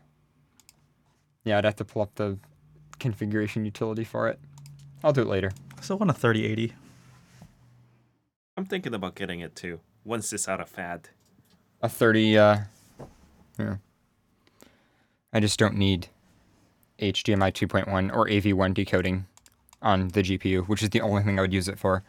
yeah, 1.43 1.57
I'd 1.57 1.65
have 1.65 1.75
to 1.77 1.85
pull 1.85 2.01
up 2.01 2.15
the 2.15 2.37
configuration 2.99 3.65
utility 3.65 4.03
for 4.03 4.27
it. 4.27 4.39
I'll 5.03 5.13
do 5.13 5.21
it 5.21 5.27
later. 5.27 5.51
I 5.77 5.81
still 5.81 5.97
want 5.97 6.11
a 6.11 6.13
3080. 6.13 6.73
I'm 8.55 8.65
thinking 8.65 8.93
about 8.93 9.15
getting 9.15 9.39
it 9.39 9.55
too 9.55 9.79
once 10.03 10.29
this 10.29 10.47
out 10.47 10.59
of 10.59 10.69
fad. 10.69 11.09
A 11.81 11.89
30, 11.89 12.37
uh, 12.37 12.57
yeah. 13.59 13.75
I 15.31 15.39
just 15.39 15.59
don't 15.59 15.75
need 15.75 16.07
HDMI 16.99 17.51
2.1 17.51 18.15
or 18.15 18.27
AV1 18.27 18.73
decoding 18.73 19.27
on 19.81 20.07
the 20.09 20.23
GPU, 20.23 20.67
which 20.67 20.81
is 20.81 20.89
the 20.89 21.01
only 21.01 21.21
thing 21.21 21.37
I 21.37 21.41
would 21.41 21.53
use 21.53 21.67
it 21.67 21.77
for. 21.77 22.03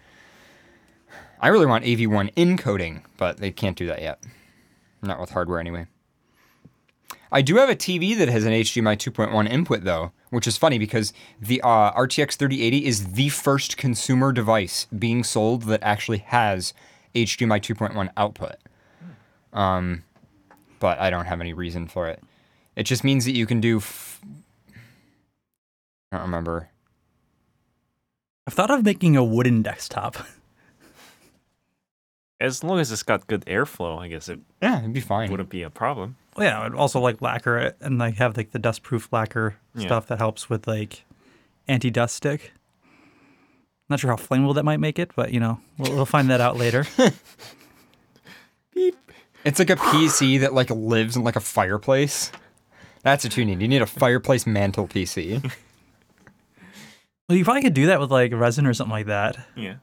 I 1.41 1.49
really 1.49 1.67
want 1.67 1.85
AV1 1.85 2.33
encoding, 2.35 3.03
but 3.17 3.37
they 3.37 3.51
can't 3.51 3.77
do 3.77 3.87
that 3.87 4.01
yet. 4.01 4.23
Not 5.03 5.21
with 5.21 5.31
hardware 5.31 5.61
anyway. 5.61 5.87
I 7.31 7.43
do 7.43 7.57
have 7.57 7.69
a 7.69 7.77
TV 7.77 8.17
that 8.17 8.29
has 8.29 8.45
an 8.45 8.53
HDMI 8.53 8.97
2.1 8.97 9.51
input 9.51 9.85
though, 9.85 10.13
which 10.31 10.47
is 10.47 10.57
funny 10.57 10.79
because 10.79 11.13
the 11.41 11.61
uh, 11.63 11.93
RTX 11.93 12.37
3080 12.37 12.87
is 12.87 13.13
the 13.13 13.29
first 13.29 13.77
consumer 13.77 14.33
device 14.33 14.87
being 14.97 15.23
sold 15.25 15.63
that 15.65 15.83
actually 15.83 16.19
has 16.19 16.73
HDMI 17.15 17.61
2.1 17.61 18.11
output. 18.17 18.57
Um, 19.53 20.05
but 20.81 20.99
I 20.99 21.11
don't 21.11 21.27
have 21.27 21.41
any 21.41 21.53
reason 21.53 21.87
for 21.87 22.09
it. 22.09 22.23
It 22.77 22.85
just 22.85 23.03
means 23.05 23.25
that 23.25 23.33
you 23.33 23.45
can 23.47 23.61
do. 23.61 23.79
F- 23.79 24.21
I 26.13 26.17
don't 26.17 26.27
remember. 26.27 26.71
I've 28.47 28.55
thought 28.55 28.71
of 28.71 28.85
making 28.85 29.17
a 29.17 29.25
wooden 29.25 29.61
desktop. 29.63 30.17
As 32.41 32.63
long 32.63 32.79
as 32.79 32.93
it's 32.93 33.03
got 33.03 33.27
good 33.27 33.45
airflow, 33.47 33.99
I 33.99 34.07
guess 34.09 34.29
it 34.29 34.39
Yeah, 34.63 34.79
it'd 34.79 34.93
be 34.93 35.01
fine. 35.01 35.29
wouldn't 35.31 35.49
be 35.51 35.63
a 35.63 35.71
problem. 35.71 36.17
Well, 36.39 36.47
yeah, 36.47 36.61
I'd 36.63 36.75
also 36.75 37.01
like 37.01 37.21
lacquer 37.21 37.59
it 37.59 37.77
and 37.81 37.99
like 37.99 38.15
have 38.17 38.37
like 38.37 38.53
the 38.53 38.59
dust 38.59 38.83
proof 38.83 39.09
lacquer 39.13 39.57
Yeah. 39.75 39.87
stuff 39.87 40.07
that 40.07 40.19
helps 40.19 40.49
with 40.49 40.67
like 40.67 41.05
anti 41.67 41.91
dust 41.91 42.15
stick. 42.17 42.53
Not 43.91 44.01
sure 44.01 44.11
how 44.11 44.17
flammable 44.17 44.55
that 44.55 44.65
might 44.65 44.81
make 44.81 44.99
it, 44.99 45.11
but 45.17 45.33
you 45.33 45.41
know, 45.41 45.61
we'll, 45.79 45.93
we'll 45.95 46.07
find 46.07 46.31
that 46.31 46.41
out 46.41 46.57
later. 46.57 46.87
It's 49.45 49.59
like 49.59 49.71
a 49.71 49.77
PC 49.77 50.41
that 50.41 50.53
like 50.53 50.69
lives 50.71 51.17
in 51.17 51.25
like 51.25 51.37
a 51.37 51.41
fireplace. 51.41 52.31
That's 53.03 53.25
what 53.25 53.37
you 53.37 53.45
need. 53.45 53.63
You 53.63 53.69
need 53.69 53.83
a 53.83 53.87
fireplace 53.87 54.47
mantle 54.47 54.89
PC. 54.89 55.43
well, 57.29 57.39
you 57.39 57.45
probably 57.45 57.63
could 57.63 57.73
do 57.75 57.87
that 57.87 58.01
with 58.01 58.11
like 58.11 58.33
resin 58.33 58.67
or 58.67 58.75
something 58.75 58.91
like 58.93 59.07
that, 59.07 59.39
Yeah. 59.57 59.77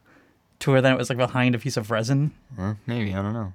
to 0.60 0.72
where 0.72 0.82
then 0.82 0.92
it 0.94 0.98
was 0.98 1.10
like 1.10 1.18
behind 1.18 1.56
a 1.56 1.58
piece 1.60 1.78
of 1.78 1.90
resin. 1.90 2.32
Well, 2.58 2.78
maybe 2.86 3.14
I 3.14 3.22
don't 3.22 3.34
know. 3.34 3.54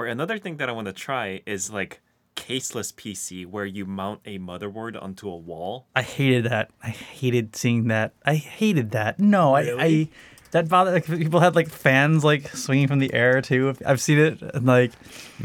Or 0.00 0.06
another 0.06 0.38
thing 0.38 0.56
that 0.56 0.70
I 0.70 0.72
want 0.72 0.86
to 0.86 0.94
try 0.94 1.42
is 1.44 1.70
like 1.70 2.00
caseless 2.34 2.90
PC 2.94 3.44
where 3.44 3.66
you 3.66 3.84
mount 3.84 4.20
a 4.24 4.38
motherboard 4.38 5.00
onto 5.00 5.28
a 5.28 5.36
wall. 5.36 5.88
I 5.94 6.00
hated 6.00 6.44
that. 6.44 6.70
I 6.82 6.88
hated 6.88 7.54
seeing 7.54 7.88
that. 7.88 8.14
I 8.24 8.36
hated 8.36 8.92
that. 8.92 9.18
No, 9.18 9.54
I, 9.54 9.60
I 9.78 10.08
that 10.52 10.70
bothered. 10.70 10.94
Like, 10.94 11.04
people 11.18 11.40
had 11.40 11.54
like 11.54 11.68
fans 11.68 12.24
like 12.24 12.48
swinging 12.48 12.88
from 12.88 12.98
the 12.98 13.12
air 13.12 13.42
too. 13.42 13.74
I've 13.84 14.00
seen 14.00 14.18
it. 14.18 14.40
And, 14.40 14.64
like, 14.64 14.92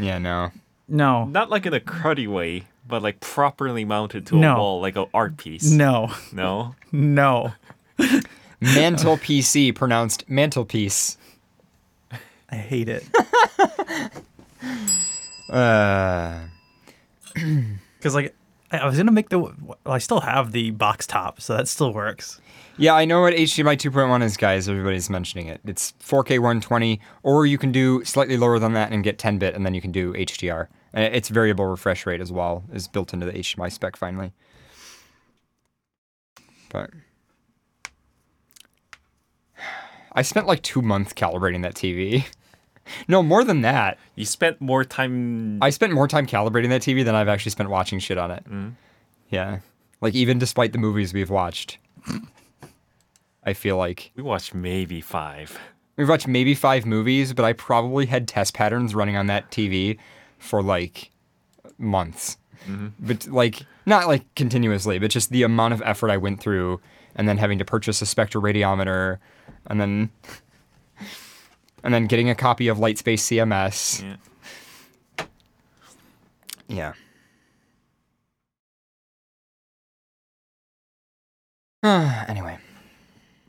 Yeah, 0.00 0.16
no. 0.16 0.52
no, 0.88 1.26
Not 1.26 1.50
like 1.50 1.66
in 1.66 1.74
a 1.74 1.80
cruddy 1.80 2.26
way, 2.26 2.64
but 2.88 3.02
like 3.02 3.20
properly 3.20 3.84
mounted 3.84 4.24
to 4.28 4.36
a 4.36 4.40
No. 4.40 4.56
wall 4.56 4.80
like 4.80 4.96
an 4.96 5.04
art 5.12 5.36
piece. 5.36 5.70
no, 5.70 6.10
No. 6.32 6.74
no. 6.90 7.52
Mantle 8.58 9.18
PC 9.18 9.74
pronounced 9.74 10.24
mantelpiece. 10.30 11.18
I 12.50 12.54
hate 12.56 12.88
it. 12.88 13.04
Uh, 15.48 16.40
Because 17.98 18.14
like 18.14 18.34
I 18.70 18.78
I 18.78 18.86
was 18.86 18.96
gonna 18.96 19.12
make 19.12 19.28
the. 19.30 19.38
Well, 19.38 19.78
I 19.86 19.98
still 19.98 20.20
have 20.20 20.52
the 20.52 20.70
box 20.72 21.06
top, 21.06 21.40
so 21.40 21.56
that 21.56 21.66
still 21.68 21.92
works. 21.92 22.40
yeah, 22.76 22.94
I 22.94 23.04
know 23.04 23.20
what 23.22 23.32
HDMI 23.34 23.76
2.1 23.76 24.22
is, 24.22 24.36
guys. 24.36 24.68
Everybody's 24.68 25.08
mentioning 25.08 25.46
it. 25.46 25.60
It's 25.64 25.92
4K 26.00 26.38
120, 26.38 27.00
or 27.22 27.46
you 27.46 27.58
can 27.58 27.72
do 27.72 28.04
slightly 28.04 28.36
lower 28.36 28.58
than 28.58 28.74
that 28.74 28.92
and 28.92 29.02
get 29.02 29.18
10 29.18 29.38
bit, 29.38 29.54
and 29.54 29.64
then 29.64 29.72
you 29.74 29.80
can 29.80 29.92
do 29.92 30.12
HDR. 30.12 30.68
And 30.92 31.14
its 31.14 31.28
variable 31.30 31.66
refresh 31.66 32.06
rate 32.06 32.20
as 32.20 32.30
well 32.32 32.64
is 32.72 32.86
built 32.88 33.12
into 33.12 33.26
the 33.26 33.32
HDMI 33.32 33.72
spec 33.72 33.96
finally. 33.96 34.32
But 36.70 36.90
I 40.12 40.22
spent 40.22 40.46
like 40.46 40.62
two 40.62 40.82
months 40.82 41.12
calibrating 41.12 41.62
that 41.62 41.74
TV. 41.74 42.26
No, 43.08 43.22
more 43.22 43.44
than 43.44 43.60
that. 43.62 43.98
You 44.14 44.24
spent 44.24 44.60
more 44.60 44.84
time. 44.84 45.62
I 45.62 45.70
spent 45.70 45.92
more 45.92 46.08
time 46.08 46.26
calibrating 46.26 46.68
that 46.70 46.82
TV 46.82 47.04
than 47.04 47.14
I've 47.14 47.28
actually 47.28 47.50
spent 47.50 47.70
watching 47.70 47.98
shit 47.98 48.18
on 48.18 48.30
it. 48.30 48.44
Mm-hmm. 48.44 48.68
Yeah. 49.30 49.58
Like, 50.00 50.14
even 50.14 50.38
despite 50.38 50.72
the 50.72 50.78
movies 50.78 51.12
we've 51.12 51.30
watched, 51.30 51.78
I 53.44 53.54
feel 53.54 53.76
like 53.76 54.12
we 54.14 54.22
watched 54.22 54.54
maybe 54.54 55.00
five. 55.00 55.58
we've 55.96 56.08
watched 56.08 56.28
maybe 56.28 56.54
five 56.54 56.86
movies, 56.86 57.32
but 57.32 57.44
I 57.44 57.52
probably 57.52 58.06
had 58.06 58.28
test 58.28 58.54
patterns 58.54 58.94
running 58.94 59.16
on 59.16 59.26
that 59.26 59.50
TV 59.50 59.98
for 60.38 60.62
like 60.62 61.10
months. 61.78 62.36
Mm-hmm. 62.68 62.88
But, 63.00 63.26
like, 63.28 63.62
not 63.84 64.06
like 64.06 64.22
continuously, 64.34 64.98
but 64.98 65.10
just 65.10 65.30
the 65.30 65.42
amount 65.42 65.74
of 65.74 65.82
effort 65.84 66.10
I 66.10 66.16
went 66.16 66.40
through, 66.40 66.80
and 67.14 67.28
then 67.28 67.38
having 67.38 67.58
to 67.58 67.64
purchase 67.64 68.02
a 68.02 68.04
spectroradiometer, 68.04 69.18
and 69.66 69.80
then. 69.80 70.10
And 71.84 71.94
then 71.94 72.06
getting 72.06 72.28
a 72.30 72.34
copy 72.34 72.68
of 72.68 72.78
Lightspace 72.78 73.20
CMS. 73.20 74.02
Yeah. 76.68 76.92
Yeah. 81.82 82.24
anyway. 82.28 82.58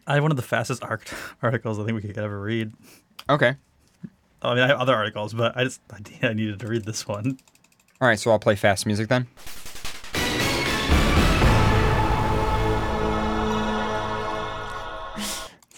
I 0.06 0.14
have 0.14 0.24
one 0.24 0.32
of 0.32 0.38
the 0.38 0.44
fastest 0.44 0.84
art- 0.84 1.12
articles 1.42 1.80
I 1.80 1.86
think 1.86 1.96
we 1.96 2.08
could 2.08 2.18
ever 2.18 2.40
read. 2.40 2.74
Okay. 3.30 3.56
I 4.42 4.54
mean, 4.54 4.64
I 4.64 4.68
have 4.68 4.78
other 4.80 4.94
articles, 4.96 5.34
but 5.34 5.58
I 5.58 5.64
just 5.64 5.82
I, 5.92 6.28
I 6.28 6.34
needed 6.34 6.60
to 6.60 6.68
read 6.68 6.86
this 6.86 7.08
one. 7.08 7.40
All 8.00 8.08
right, 8.08 8.20
so 8.20 8.30
I'll 8.32 8.40
play 8.40 8.56
fast 8.56 8.86
music 8.86 9.10
then. 9.10 9.28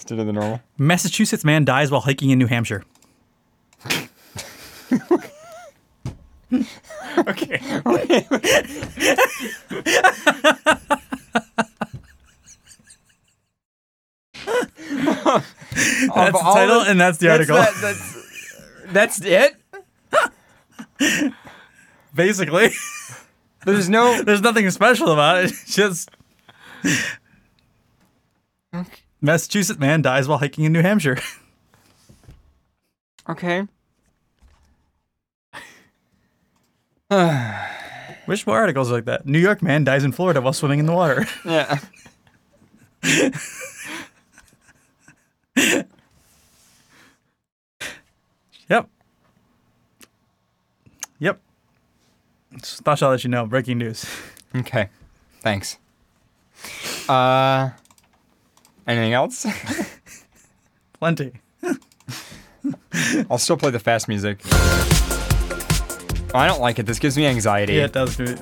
Instead 0.09 0.21
of 0.21 0.25
the 0.25 0.33
normal. 0.33 0.59
Massachusetts 0.79 1.45
man 1.45 1.65
dies 1.65 1.91
while 1.91 2.01
hiking 2.01 2.31
in 2.31 2.39
New 2.39 2.47
Hampshire. 2.47 2.83
Okay. 7.27 7.61
That's 16.15 16.33
the 16.33 16.41
title, 16.41 16.81
and 16.81 16.99
that's 16.99 17.19
the 17.19 17.29
article. 17.29 17.55
that's, 17.55 18.81
that's 18.87 19.21
it? 19.21 19.55
Basically, 22.15 22.71
There's 23.63 23.89
no. 23.89 24.21
there's 24.23 24.41
nothing 24.41 24.69
special 24.71 25.11
about 25.11 25.43
it. 25.43 25.51
It's 25.61 25.75
just 25.75 26.09
Massachusetts 29.21 29.79
man 29.79 30.01
dies 30.01 30.27
while 30.27 30.37
hiking 30.37 30.63
in 30.63 30.73
New 30.73 30.81
Hampshire. 30.81 31.17
Okay. 33.27 33.67
Wish 38.27 38.47
more 38.47 38.57
articles 38.57 38.89
like 38.89 39.05
that. 39.05 39.27
New 39.27 39.37
York 39.37 39.61
man 39.61 39.83
dies 39.83 40.03
in 40.03 40.11
Florida 40.11 40.41
while 40.41 40.51
swimming 40.53 40.79
in 40.79 40.87
the 40.87 40.93
water. 40.93 41.27
Yeah. 41.45 41.77
Yep. 48.69 48.89
Yep. 51.19 51.39
Just 52.57 52.81
thought 52.81 53.01
I'll 53.01 53.09
let 53.09 53.23
you 53.23 53.29
know. 53.29 53.45
Breaking 53.45 53.77
news. 53.79 54.05
Okay. 54.55 54.89
Thanks. 55.41 55.77
Uh. 57.07 57.69
Anything 58.87 59.13
else? 59.13 59.45
Plenty. 60.99 61.31
I'll 63.29 63.37
still 63.37 63.57
play 63.57 63.71
the 63.71 63.79
fast 63.79 64.07
music. 64.07 64.41
I 66.33 66.47
don't 66.47 66.59
like 66.61 66.79
it. 66.79 66.85
This 66.85 66.99
gives 66.99 67.15
me 67.17 67.25
anxiety. 67.25 67.73
Yeah, 67.73 67.85
it 67.85 67.93
does. 67.93 68.15
do 68.17 68.23
it. 68.27 68.39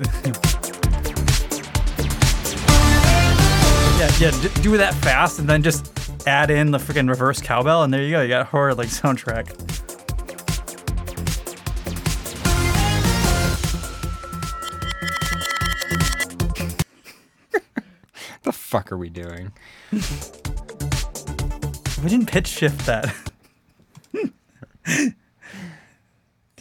yeah, 3.98 4.10
yeah. 4.20 4.32
d- 4.42 4.62
Do 4.62 4.78
that 4.78 4.94
fast, 5.02 5.40
and 5.40 5.48
then 5.50 5.64
just 5.64 5.92
add 6.28 6.50
in 6.52 6.72
the 6.72 6.78
freaking 6.78 7.08
reverse 7.10 7.42
cowbell, 7.42 7.84
and 7.84 7.94
there 7.94 8.02
you 8.04 8.12
go. 8.12 8.22
You 8.22 8.28
got 8.30 8.42
a 8.42 8.46
horror 8.46 8.74
like 8.76 8.88
soundtrack. 8.90 9.77
Fuck 18.68 18.92
are 18.92 18.98
we 18.98 19.10
doing? 19.10 19.52
We 22.04 22.10
didn't 22.12 22.28
pitch 22.28 22.46
shift 22.48 22.86
that. 22.86 23.12
Did 24.86 25.14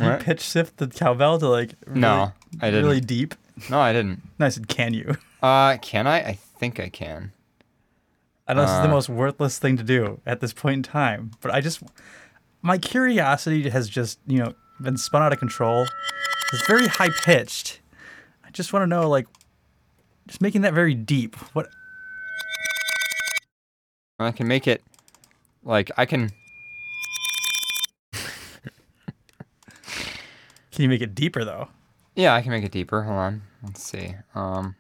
you 0.01 0.17
pitch 0.19 0.41
shift 0.41 0.79
the 0.79 0.87
cowbell 0.87 1.39
to 1.39 1.49
like 1.49 1.75
really, 1.87 2.01
No, 2.01 2.33
I 2.61 2.71
didn't. 2.71 2.87
really 2.87 3.01
deep? 3.03 3.35
No, 3.71 3.79
I 3.79 3.93
didn't. 3.93 4.23
No, 4.39 4.47
I 4.47 4.49
said, 4.49 4.67
can 4.69 4.95
you? 4.95 5.17
Uh, 5.43 5.77
can 5.77 6.07
I? 6.07 6.17
I 6.31 6.33
think 6.59 6.81
I 6.81 6.89
can. 6.89 7.31
I 8.49 8.55
know 8.55 8.63
this 8.63 8.71
is 8.71 8.79
the 8.79 8.85
Uh, 8.89 8.89
most 8.89 9.09
worthless 9.11 9.59
thing 9.59 9.77
to 9.77 9.85
do 9.85 10.21
at 10.25 10.41
this 10.41 10.53
point 10.55 10.77
in 10.79 10.83
time, 10.83 11.33
but 11.43 11.53
I 11.55 11.61
just 11.61 11.83
my 12.63 12.79
curiosity 12.79 13.69
has 13.69 13.89
just 13.91 14.19
you 14.27 14.39
know 14.43 14.55
been 14.81 14.97
spun 14.97 15.23
out 15.23 15.35
of 15.35 15.39
control. 15.39 15.87
It's 16.53 16.67
very 16.67 16.87
high 16.87 17.11
pitched. 17.23 17.81
I 18.45 18.51
just 18.51 18.73
want 18.73 18.85
to 18.85 18.87
know, 18.87 19.09
like, 19.09 19.27
just 20.27 20.41
making 20.41 20.63
that 20.63 20.73
very 20.73 20.95
deep. 20.95 21.37
What? 21.55 21.69
I 24.19 24.33
can 24.33 24.49
make 24.49 24.67
it 24.67 24.83
like 25.63 25.91
I 25.97 26.07
can. 26.07 26.33
Can 30.73 30.83
you 30.83 30.89
make 30.89 31.03
it 31.03 31.15
deeper 31.15 31.45
though? 31.45 31.69
Yeah, 32.15 32.35
I 32.35 32.43
can 32.43 32.51
make 32.51 32.65
it 32.65 32.73
deeper. 32.73 33.03
Hold 33.03 33.19
on. 33.19 33.43
Let's 33.63 33.83
see. 33.83 34.15
Um, 34.35 34.75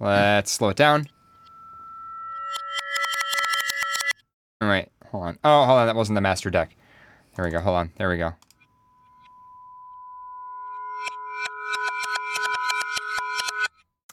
let's 0.00 0.50
slow 0.52 0.68
it 0.68 0.76
down. 0.76 1.08
All 4.60 4.68
right. 4.68 4.90
Hold 5.10 5.24
on. 5.24 5.38
Oh, 5.44 5.64
hold 5.64 5.78
on. 5.78 5.86
That 5.86 5.96
wasn't 5.96 6.16
the 6.16 6.20
master 6.20 6.50
deck. 6.50 6.76
There 7.36 7.44
we 7.44 7.50
go. 7.50 7.60
Hold 7.60 7.76
on. 7.76 7.92
There 7.98 8.08
we 8.08 8.18
go. 8.18 8.34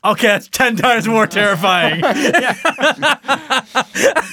Okay, 0.03 0.28
that's 0.28 0.48
ten 0.48 0.76
times 0.76 1.07
more 1.07 1.28
terrifying. 1.28 2.02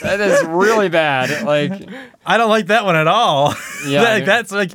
That 0.02 0.20
is 0.20 0.46
really 0.46 0.88
bad. 0.88 1.44
Like, 1.44 1.72
I 2.24 2.38
don't 2.38 2.48
like 2.48 2.68
that 2.68 2.84
one 2.84 2.96
at 2.96 3.06
all. 3.08 3.54
Yeah, 3.86 4.02
Like, 4.02 4.22
I- 4.22 4.26
that's 4.26 4.52
like 4.52 4.72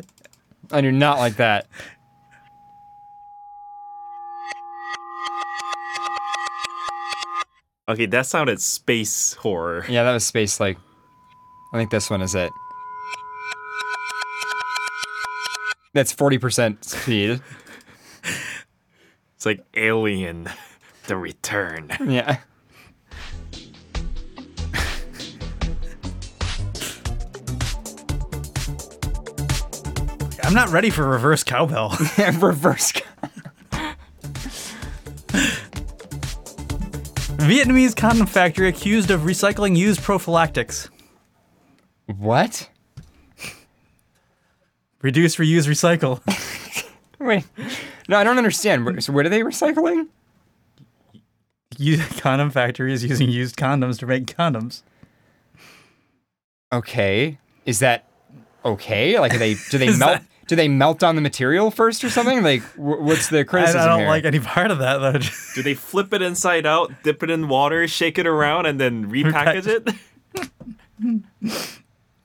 I 0.71 0.81
do 0.81 0.91
not 0.91 1.17
like 1.17 1.37
that. 1.37 1.65
Okay, 7.89 8.05
that 8.07 8.25
sounded 8.25 8.61
space 8.61 9.33
horror. 9.33 9.85
Yeah, 9.89 10.03
that 10.03 10.13
was 10.13 10.25
space. 10.25 10.59
Like, 10.59 10.77
I 11.73 11.77
think 11.77 11.91
this 11.91 12.09
one 12.09 12.21
is 12.21 12.33
it. 12.33 12.51
That's 15.93 16.11
forty 16.13 16.37
percent 16.37 16.83
speed. 16.85 17.41
It's 19.35 19.45
like 19.45 19.65
Alien, 19.75 20.49
the 21.07 21.17
Return. 21.17 21.89
Yeah. 22.07 22.37
I'm 30.43 30.53
not 30.53 30.69
ready 30.69 30.89
for 30.89 31.07
reverse 31.07 31.43
cowbell. 31.43 31.89
Reverse. 32.17 32.91
Vietnamese 37.37 37.95
condom 37.95 38.27
factory 38.27 38.67
accused 38.67 39.09
of 39.11 39.21
recycling 39.21 39.75
used 39.77 40.01
prophylactics. 40.01 40.89
What? 42.05 42.69
Reduce, 45.01 45.35
reuse, 45.37 45.67
recycle. 45.67 46.21
Wait. 47.19 47.45
No, 48.07 48.17
I 48.17 48.23
don't 48.23 48.37
understand. 48.37 48.85
Where- 48.85 48.99
So, 49.01 49.13
what 49.13 49.25
are 49.25 49.29
they 49.29 49.41
recycling? 49.41 50.07
You, 51.77 51.97
condom 52.17 52.49
factory 52.49 52.93
is 52.93 53.03
using 53.03 53.29
used 53.29 53.55
condoms 53.57 53.99
to 53.99 54.05
make 54.05 54.25
condoms. 54.25 54.83
Okay. 56.71 57.37
Is 57.65 57.79
that 57.79 58.05
okay? 58.65 59.19
Like, 59.19 59.33
are 59.33 59.37
they 59.37 59.55
do 59.69 59.77
they 59.77 59.87
melt? 59.97 59.99
that- 59.99 60.25
Do 60.47 60.55
they 60.57 60.67
melt 60.67 60.99
down 60.99 61.15
the 61.15 61.21
material 61.21 61.71
first 61.71 62.03
or 62.03 62.09
something? 62.09 62.41
Like, 62.43 62.61
what's 62.75 63.29
the 63.29 63.39
I, 63.41 63.43
criticism 63.43 63.81
I 63.81 63.85
don't 63.85 63.99
here? 63.99 64.07
like 64.07 64.25
any 64.25 64.39
part 64.39 64.71
of 64.71 64.79
that 64.79 64.97
though. 64.97 65.19
Do 65.55 65.63
they 65.63 65.73
flip 65.75 66.13
it 66.13 66.21
inside 66.21 66.65
out, 66.65 66.91
dip 67.03 67.23
it 67.23 67.29
in 67.29 67.47
water, 67.47 67.87
shake 67.87 68.17
it 68.17 68.25
around, 68.27 68.65
and 68.65 68.79
then 68.81 69.09
repackage 69.09 69.67
it? 69.67 69.87
I 70.99 71.03
mean, 71.03 71.23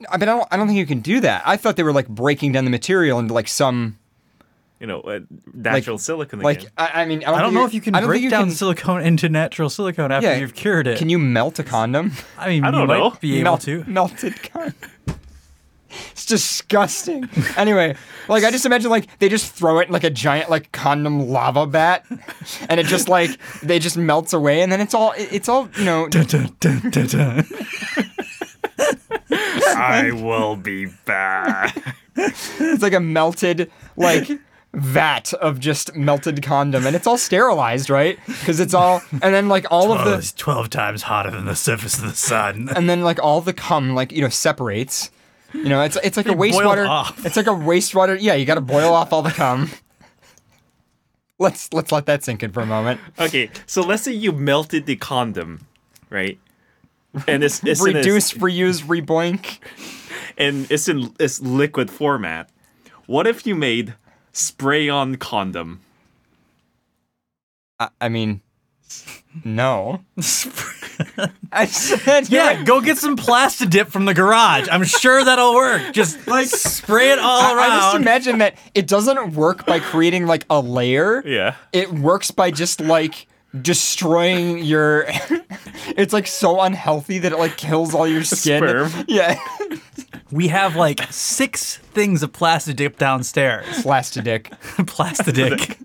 I 0.09 0.17
don't, 0.17 0.47
I 0.51 0.57
don't 0.57 0.67
think 0.67 0.79
you 0.79 0.85
can 0.85 1.01
do 1.01 1.19
that. 1.21 1.43
I 1.45 1.57
thought 1.57 1.75
they 1.75 1.83
were 1.83 1.91
like 1.93 2.07
breaking 2.07 2.53
down 2.53 2.63
the 2.65 2.71
material 2.71 3.19
into 3.19 3.33
like 3.33 3.47
some 3.47 3.98
You 4.79 4.87
know, 4.87 5.01
uh, 5.01 5.19
natural 5.53 5.97
silicon. 5.97 6.39
like. 6.39 6.59
again. 6.59 6.71
I, 6.77 7.01
I 7.01 7.05
mean, 7.05 7.19
I 7.23 7.31
don't, 7.31 7.35
I 7.35 7.41
don't 7.41 7.53
know 7.53 7.65
if 7.65 7.73
you 7.73 7.81
can 7.81 7.95
I 7.95 7.99
don't 7.99 8.07
break 8.07 8.17
think 8.21 8.23
you 8.25 8.29
down 8.29 8.45
can- 8.45 8.55
silicone 8.55 9.01
into 9.01 9.27
natural 9.27 9.69
silicone 9.69 10.11
after 10.11 10.29
Yeah, 10.29 10.37
you've 10.37 10.53
cured 10.53 10.87
it. 10.87 10.97
Can 10.97 11.09
you 11.09 11.19
melt 11.19 11.59
a 11.59 11.63
condom? 11.63 12.13
I 12.37 12.47
mean, 12.49 12.63
I 12.65 12.71
don't 12.71 12.87
might 12.87 12.97
know. 12.97 13.17
be 13.19 13.35
able 13.35 13.43
Melt- 13.43 13.61
to. 13.61 13.83
Melted 13.87 14.41
condom. 14.43 14.73
It's 16.11 16.23
disgusting. 16.27 17.27
anyway, 17.57 17.95
like 18.27 18.43
I 18.43 18.51
just 18.51 18.63
imagine 18.67 18.91
like 18.91 19.07
they 19.17 19.27
just 19.27 19.51
throw 19.51 19.79
it 19.79 19.87
in 19.87 19.91
like 19.91 20.03
a 20.03 20.11
giant 20.11 20.47
like 20.51 20.71
condom 20.71 21.27
lava 21.29 21.65
bat, 21.65 22.05
and 22.69 22.79
it 22.79 22.85
just 22.85 23.09
like 23.09 23.31
they 23.63 23.79
just 23.79 23.97
melts 23.97 24.31
away, 24.31 24.61
and 24.61 24.71
then 24.71 24.81
it's 24.81 24.93
all 24.93 25.13
it's 25.17 25.49
all 25.49 25.67
you 25.79 25.85
know. 25.85 26.07
Dun, 26.07 26.25
dun, 26.27 26.55
dun, 26.59 26.89
dun, 26.91 27.07
dun. 27.07 27.45
I 29.31 30.11
will 30.13 30.55
be 30.55 30.85
back. 31.05 31.95
It's 32.15 32.83
like 32.83 32.93
a 32.93 32.99
melted 32.99 33.71
like 33.97 34.29
vat 34.73 35.33
of 35.33 35.59
just 35.59 35.95
melted 35.95 36.41
condom, 36.43 36.85
and 36.85 36.95
it's 36.95 37.07
all 37.07 37.17
sterilized, 37.17 37.89
right? 37.89 38.17
Because 38.27 38.59
it's 38.59 38.73
all 38.73 39.01
and 39.11 39.33
then 39.33 39.49
like 39.49 39.65
all 39.71 39.91
of 39.91 40.01
Oh, 40.01 40.11
the 40.11 40.17
it's 40.17 40.31
12 40.33 40.69
times 40.69 41.03
hotter 41.03 41.31
than 41.31 41.45
the 41.45 41.55
surface 41.55 41.97
of 41.97 42.03
the 42.05 42.15
sun. 42.15 42.69
and 42.75 42.89
then 42.89 43.01
like 43.01 43.19
all 43.21 43.41
the 43.41 43.53
cum 43.53 43.95
like 43.95 44.11
you 44.11 44.21
know 44.21 44.29
separates. 44.29 45.11
You 45.53 45.63
know, 45.69 45.81
it's 45.81 45.97
it's 46.03 46.15
like 46.15 46.27
a 46.27 46.29
They 46.29 46.35
boil 46.35 46.51
wastewater. 46.51 46.87
off. 46.87 47.25
It's 47.25 47.35
like 47.35 47.47
a 47.47 47.51
wastewater. 47.51 48.15
Yeah, 48.21 48.35
you 48.35 48.45
got 48.45 48.55
to 48.55 48.61
boil 48.61 48.93
off 48.93 49.11
all 49.11 49.23
the 49.23 49.31
cum. 49.31 49.71
Let's 51.39 51.71
let's 51.73 51.91
let 51.91 52.05
that 52.07 52.23
sink 52.23 52.43
in 52.43 52.51
for 52.51 52.59
a 52.61 52.65
moment. 52.65 52.99
Okay, 53.17 53.49
so 53.65 53.81
let's 53.81 54.03
say 54.03 54.11
you 54.11 54.31
melted 54.33 54.85
the 54.85 54.95
condom, 54.97 55.65
right? 56.09 56.37
And 57.27 57.43
it's, 57.43 57.63
it's 57.63 57.83
in 57.83 57.95
a- 57.95 57.99
Reduce, 57.99 58.33
reuse, 58.33 58.83
reboink. 58.83 59.57
and 60.37 60.69
it's 60.69 60.87
in 60.87 61.13
it's 61.19 61.41
liquid 61.41 61.89
format. 61.89 62.49
What 63.07 63.25
if 63.25 63.47
you 63.47 63.55
made 63.55 63.95
spray-on 64.39 65.17
condom? 65.17 65.81
I, 67.79 67.89
I 67.99 68.09
mean, 68.09 68.41
no. 69.43 70.01
I 71.51 71.65
said 71.65 72.29
Yeah, 72.29 72.63
go 72.63 72.81
get 72.81 72.97
some 72.97 73.15
Plastidip 73.15 73.87
from 73.87 74.05
the 74.05 74.13
garage. 74.13 74.67
I'm 74.71 74.83
sure 74.83 75.23
that'll 75.23 75.53
work. 75.53 75.93
Just 75.93 76.27
like 76.27 76.47
spray 76.47 77.11
it 77.11 77.19
all 77.19 77.57
I, 77.57 77.63
I 77.63 77.67
just 77.67 77.95
imagine 77.97 78.39
that 78.39 78.57
it 78.73 78.87
doesn't 78.87 79.33
work 79.33 79.65
by 79.65 79.79
creating 79.79 80.25
like 80.25 80.45
a 80.49 80.59
layer. 80.59 81.21
Yeah. 81.25 81.55
It 81.71 81.91
works 81.91 82.31
by 82.31 82.51
just 82.51 82.81
like 82.81 83.27
destroying 83.59 84.59
your. 84.59 85.05
it's 85.95 86.13
like 86.13 86.27
so 86.27 86.61
unhealthy 86.61 87.19
that 87.19 87.31
it 87.31 87.37
like 87.37 87.57
kills 87.57 87.93
all 87.93 88.07
your 88.07 88.23
skin. 88.23 88.63
Sperm. 88.63 89.05
Yeah. 89.07 89.39
we 90.31 90.49
have 90.49 90.75
like 90.75 91.01
six 91.11 91.77
things 91.77 92.23
of 92.23 92.31
Plastidip 92.31 92.97
downstairs. 92.97 93.65
Plastidic. 93.83 94.49
Plastidic. 94.85 95.75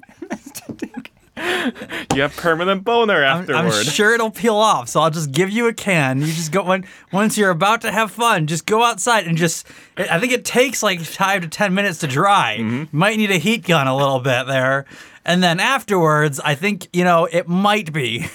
You 2.14 2.22
have 2.22 2.36
permanent 2.36 2.84
boner 2.84 3.24
I'm. 3.24 3.50
I'm 3.50 3.72
sure 3.72 4.14
it'll 4.14 4.30
peel 4.30 4.54
off, 4.54 4.88
so 4.88 5.00
I'll 5.00 5.10
just 5.10 5.32
give 5.32 5.50
you 5.50 5.66
a 5.66 5.72
can. 5.72 6.20
You 6.20 6.26
just 6.26 6.52
go 6.52 6.62
when 6.62 6.86
once 7.12 7.36
you're 7.36 7.50
about 7.50 7.80
to 7.80 7.90
have 7.90 8.10
fun, 8.12 8.46
just 8.46 8.66
go 8.66 8.84
outside 8.84 9.26
and 9.26 9.36
just. 9.36 9.66
I 9.96 10.20
think 10.20 10.32
it 10.32 10.44
takes 10.44 10.82
like 10.82 11.00
five 11.00 11.42
to 11.42 11.48
ten 11.48 11.74
minutes 11.74 11.98
to 12.00 12.06
dry. 12.06 12.58
Mm-hmm. 12.60 12.96
Might 12.96 13.16
need 13.16 13.30
a 13.30 13.38
heat 13.38 13.66
gun 13.66 13.88
a 13.88 13.96
little 13.96 14.20
bit 14.20 14.46
there, 14.46 14.84
and 15.24 15.42
then 15.42 15.58
afterwards, 15.58 16.38
I 16.38 16.54
think 16.54 16.86
you 16.92 17.02
know 17.02 17.24
it 17.24 17.48
might 17.48 17.92
be 17.92 18.26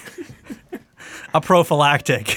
a 1.34 1.40
prophylactic. 1.40 2.36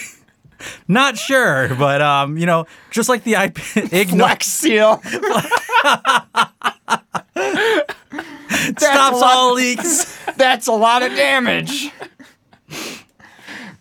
Not 0.87 1.17
sure, 1.17 1.73
but 1.75 2.01
um, 2.01 2.37
you 2.37 2.45
know, 2.45 2.65
just 2.91 3.09
like 3.09 3.23
the 3.23 3.33
IP, 3.33 3.55
igno- 3.91 4.19
Flex 4.19 4.47
seal. 4.47 5.01
stops 8.77 9.21
all 9.21 9.53
leaks. 9.53 10.17
That's 10.37 10.67
a 10.67 10.71
lot 10.71 11.03
of 11.03 11.11
damage. 11.11 11.91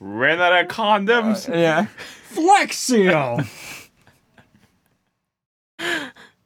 Ran 0.00 0.40
out 0.40 0.64
of 0.64 0.68
condoms. 0.68 1.48
Yeah. 1.48 1.86
Flex 2.24 2.78
seal. 2.78 3.40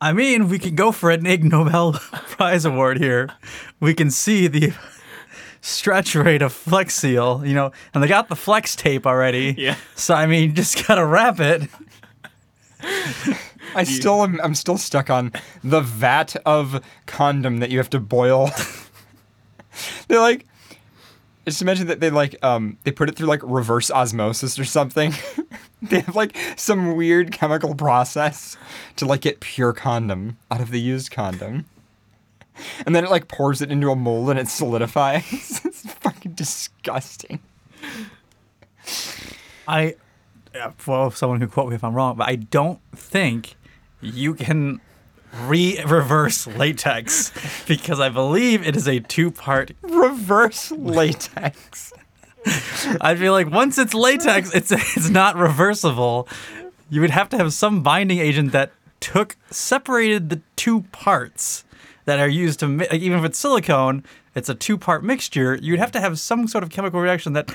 I 0.01 0.13
mean, 0.13 0.49
we 0.49 0.59
could 0.59 0.77
go 0.77 0.93
for 0.93 1.11
an 1.11 1.27
Ig 1.27 1.45
Nobel 1.45 1.93
Prize 1.93 2.65
award 2.65 2.99
here. 2.99 3.31
We 3.81 3.95
can 3.95 4.11
see 4.11 4.47
the 4.47 4.73
stretch 5.67 6.15
rate 6.15 6.43
of 6.43 6.53
Flex 6.53 6.95
Seal, 6.95 7.43
you 7.45 7.55
know, 7.55 7.73
and 7.93 8.03
they 8.03 8.09
got 8.09 8.29
the 8.29 8.37
flex 8.37 8.77
tape 8.77 9.07
already. 9.07 9.55
Yeah. 9.59 9.77
So 9.95 10.15
I 10.15 10.27
mean, 10.27 10.55
just 10.55 10.87
gotta 10.87 11.05
wrap 11.05 11.41
it. 11.41 11.69
I 13.75 13.83
still 13.85 14.23
am. 14.23 14.41
I'm 14.43 14.55
still 14.55 14.79
stuck 14.79 15.11
on 15.11 15.33
the 15.65 15.81
vat 15.81 16.37
of 16.47 16.83
condom 17.07 17.59
that 17.59 17.71
you 17.71 17.79
have 17.79 17.91
to 17.91 18.01
boil. 18.01 18.51
They're 20.09 20.21
like, 20.21 20.47
just 21.45 21.61
imagine 21.63 21.89
that 21.89 22.01
they 22.01 22.11
like 22.11 22.43
um 22.45 22.79
they 22.85 22.93
put 22.93 23.09
it 23.09 23.17
through 23.17 23.27
like 23.27 23.41
reverse 23.43 23.91
osmosis 23.91 24.59
or 24.59 24.65
something. 24.65 25.15
they 25.83 26.01
have 26.01 26.15
like 26.15 26.37
some 26.57 26.95
weird 26.97 27.33
chemical 27.33 27.75
process 27.75 28.57
to 28.97 29.05
like 29.05 29.23
get 29.23 29.41
pure 29.41 29.73
condom 29.73 30.39
out 30.51 30.61
of 30.61 30.71
the 30.71 30.81
used 30.81 31.11
condom. 31.11 31.67
And 32.85 32.95
then 32.95 33.05
it 33.05 33.11
like 33.11 33.29
pours 33.29 33.63
it 33.63 33.71
into 33.71 33.91
a 33.91 33.97
mold 33.97 34.31
and 34.31 34.39
it 34.39 34.49
solidifies. 34.49 35.25
it's 35.65 35.93
fucking 35.93 36.33
disgusting. 36.33 37.41
I, 39.69 39.97
yeah, 40.55 40.73
well, 40.87 41.11
someone 41.11 41.41
can 41.41 41.49
quote 41.49 41.69
me 41.69 41.75
if 41.75 41.85
I'm 41.85 41.95
wrong, 41.95 42.17
but 42.17 42.29
I 42.29 42.37
don't 42.37 42.81
think 42.95 43.57
you 44.01 44.35
can 44.35 44.81
re 45.43 45.83
reverse 45.87 46.47
latex 46.47 47.33
because 47.69 48.01
I 48.01 48.09
believe 48.09 48.67
it 48.67 48.77
is 48.77 48.89
a 48.89 49.01
two 49.01 49.31
part. 49.31 49.73
Reverse 49.83 50.71
latex. 50.77 51.93
I 53.01 53.17
feel 53.17 53.33
like 53.33 53.51
once 53.51 53.77
it's 53.77 53.93
latex, 53.93 54.55
it's 54.55 54.71
it's 54.71 55.09
not 55.09 55.37
reversible. 55.37 56.29
You 56.89 57.01
would 57.01 57.11
have 57.11 57.29
to 57.31 57.37
have 57.37 57.53
some 57.53 57.83
binding 57.83 58.19
agent 58.19 58.53
that 58.53 58.71
took 59.01 59.37
separated 59.51 60.31
the 60.31 60.41
two 60.55 60.83
parts 60.93 61.65
that 62.07 62.19
are 62.19 62.29
used 62.29 62.61
to 62.61 62.67
like, 62.67 62.95
even 62.95 63.19
if 63.19 63.25
it's 63.25 63.39
silicone, 63.39 64.03
it's 64.35 64.49
a 64.49 64.55
two 64.55 64.79
part 64.79 65.05
mixture. 65.05 65.57
You'd 65.61 65.79
have 65.79 65.93
to 65.93 66.01
have 66.01 66.19
some 66.19 66.49
sort 66.49 66.65
of 66.65 66.71
chemical 66.71 67.01
reaction 67.01 67.35
that 67.35 67.55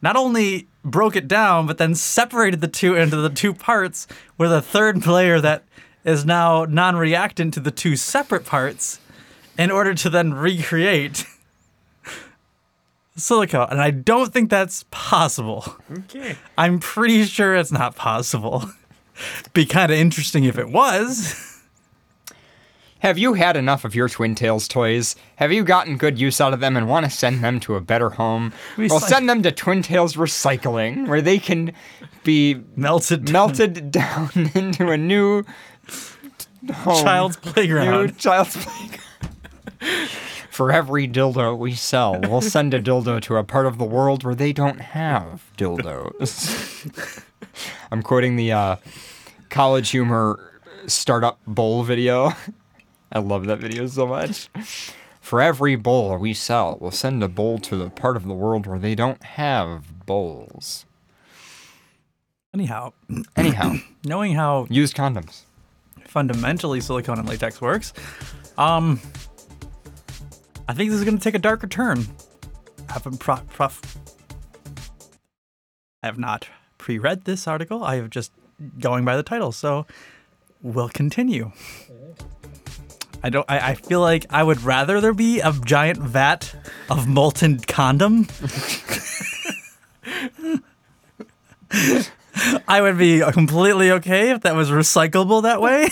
not 0.00 0.16
only 0.16 0.68
broke 0.84 1.16
it 1.16 1.26
down, 1.26 1.66
but 1.66 1.78
then 1.78 1.94
separated 1.94 2.60
the 2.60 2.68
two 2.68 2.94
into 2.94 3.16
the 3.16 3.30
two 3.30 3.54
parts 3.54 4.06
with 4.38 4.52
a 4.52 4.62
third 4.62 5.06
layer 5.06 5.40
that 5.40 5.64
is 6.04 6.24
now 6.24 6.64
non 6.64 6.96
reactant 6.96 7.54
to 7.54 7.60
the 7.60 7.70
two 7.70 7.96
separate 7.96 8.44
parts 8.44 9.00
in 9.58 9.70
order 9.70 9.94
to 9.94 10.10
then 10.10 10.34
recreate 10.34 11.24
silicone. 13.16 13.68
And 13.70 13.80
I 13.80 13.90
don't 13.90 14.32
think 14.32 14.50
that's 14.50 14.84
possible. 14.90 15.76
Okay. 15.90 16.36
I'm 16.58 16.78
pretty 16.78 17.24
sure 17.24 17.54
it's 17.54 17.72
not 17.72 17.96
possible. 17.96 18.64
Be 19.52 19.66
kind 19.66 19.92
of 19.92 19.98
interesting 19.98 20.44
if 20.44 20.58
it 20.58 20.68
was. 20.68 21.48
Have 23.02 23.18
you 23.18 23.34
had 23.34 23.56
enough 23.56 23.84
of 23.84 23.96
your 23.96 24.08
Twin 24.08 24.36
Tails 24.36 24.68
toys? 24.68 25.16
Have 25.36 25.50
you 25.52 25.64
gotten 25.64 25.96
good 25.96 26.20
use 26.20 26.40
out 26.40 26.52
of 26.54 26.60
them 26.60 26.76
and 26.76 26.88
want 26.88 27.04
to 27.04 27.10
send 27.10 27.42
them 27.42 27.58
to 27.60 27.74
a 27.74 27.80
better 27.80 28.10
home? 28.10 28.52
Well, 28.78 28.88
Recyc- 28.88 29.08
send 29.08 29.28
them 29.28 29.42
to 29.42 29.50
Twin 29.50 29.82
Tails 29.82 30.14
Recycling, 30.14 31.08
where 31.08 31.20
they 31.20 31.40
can 31.40 31.72
be 32.22 32.62
Melted 32.76 33.28
melted 33.30 33.90
down 33.90 34.30
into 34.54 34.90
a 34.92 34.96
new 34.96 35.42
home. 36.72 37.02
child's 37.04 37.44
New 37.44 37.50
playground. 37.52 38.18
child's 38.18 38.56
playground. 38.64 40.08
For 40.50 40.70
every 40.70 41.08
dildo 41.08 41.58
we 41.58 41.74
sell, 41.74 42.20
we'll 42.20 42.40
send 42.40 42.72
a 42.72 42.80
dildo 42.80 43.20
to 43.22 43.36
a 43.36 43.42
part 43.42 43.66
of 43.66 43.78
the 43.78 43.84
world 43.84 44.22
where 44.22 44.36
they 44.36 44.52
don't 44.52 44.80
have 44.80 45.50
dildos. 45.58 47.24
I'm 47.90 48.02
quoting 48.02 48.36
the 48.36 48.52
uh, 48.52 48.76
College 49.50 49.90
Humor 49.90 50.60
startup 50.86 51.40
bowl 51.48 51.82
video. 51.82 52.32
I 53.12 53.18
love 53.18 53.46
that 53.46 53.58
video 53.58 53.86
so 53.86 54.06
much. 54.06 54.48
For 55.20 55.40
every 55.40 55.76
bowl 55.76 56.16
we 56.16 56.32
sell, 56.34 56.78
we'll 56.80 56.90
send 56.90 57.22
a 57.22 57.28
bowl 57.28 57.58
to 57.60 57.76
the 57.76 57.90
part 57.90 58.16
of 58.16 58.24
the 58.24 58.34
world 58.34 58.66
where 58.66 58.78
they 58.78 58.94
don't 58.94 59.22
have 59.22 60.06
bowls. 60.06 60.86
Anyhow, 62.54 62.92
Anyhow, 63.36 63.74
knowing 64.04 64.34
how 64.34 64.66
use 64.68 64.92
condoms. 64.92 65.42
fundamentally 66.06 66.80
silicone 66.80 67.18
and 67.18 67.28
latex 67.28 67.60
works, 67.60 67.92
um, 68.58 69.00
I 70.68 70.74
think 70.74 70.90
this 70.90 70.98
is 70.98 71.04
going 71.04 71.16
to 71.16 71.22
take 71.22 71.34
a 71.34 71.38
darker 71.38 71.66
turn. 71.66 72.06
I 72.88 72.94
haven't 72.94 73.18
pro- 73.18 73.36
prof- 73.48 73.98
I 76.02 76.06
have 76.06 76.18
not 76.18 76.48
pre-read 76.78 77.24
this 77.24 77.46
article. 77.46 77.84
I 77.84 77.96
have 77.96 78.10
just 78.10 78.32
going 78.80 79.04
by 79.04 79.16
the 79.16 79.22
title, 79.22 79.52
so 79.52 79.86
we'll 80.60 80.88
continue. 80.88 81.52
I 83.22 83.30
don't. 83.30 83.46
I, 83.48 83.70
I 83.70 83.74
feel 83.74 84.00
like 84.00 84.26
I 84.30 84.42
would 84.42 84.62
rather 84.62 85.00
there 85.00 85.14
be 85.14 85.40
a 85.40 85.52
giant 85.64 85.98
vat 85.98 86.54
of 86.90 87.06
molten 87.06 87.60
condom. 87.60 88.26
I 92.68 92.80
would 92.80 92.98
be 92.98 93.22
completely 93.32 93.90
okay 93.92 94.30
if 94.30 94.42
that 94.42 94.54
was 94.54 94.70
recyclable 94.70 95.42
that 95.42 95.60
way. 95.60 95.88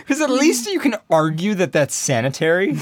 Because 0.00 0.20
at 0.20 0.30
least 0.30 0.66
you 0.66 0.78
can 0.78 0.96
argue 1.10 1.54
that 1.54 1.72
that's 1.72 1.94
sanitary. 1.94 2.74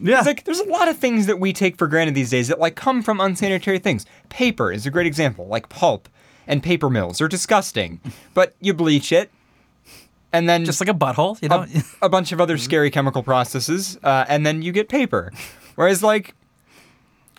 yeah. 0.00 0.18
It's 0.18 0.26
like 0.26 0.44
there's 0.44 0.60
a 0.60 0.68
lot 0.68 0.88
of 0.88 0.96
things 0.96 1.26
that 1.26 1.40
we 1.40 1.52
take 1.52 1.76
for 1.76 1.86
granted 1.88 2.14
these 2.14 2.30
days 2.30 2.48
that 2.48 2.58
like 2.58 2.76
come 2.76 3.02
from 3.02 3.20
unsanitary 3.20 3.78
things. 3.78 4.06
Paper 4.28 4.72
is 4.72 4.86
a 4.86 4.90
great 4.90 5.06
example, 5.06 5.46
like 5.46 5.68
pulp 5.68 6.08
and 6.46 6.62
paper 6.62 6.88
mills 6.88 7.20
are 7.20 7.28
disgusting, 7.28 8.00
but 8.32 8.54
you 8.60 8.72
bleach 8.72 9.10
it, 9.12 9.30
and 10.36 10.48
then 10.48 10.64
Just 10.64 10.80
like 10.80 10.88
a 10.88 10.94
butthole, 10.94 11.40
you 11.42 11.48
know. 11.48 11.64
a, 11.64 11.84
a 12.06 12.08
bunch 12.08 12.32
of 12.32 12.40
other 12.40 12.58
scary 12.58 12.90
chemical 12.90 13.22
processes, 13.22 13.98
uh, 14.02 14.24
and 14.28 14.44
then 14.44 14.62
you 14.62 14.72
get 14.72 14.88
paper. 14.88 15.32
Whereas 15.76 16.02
like 16.02 16.34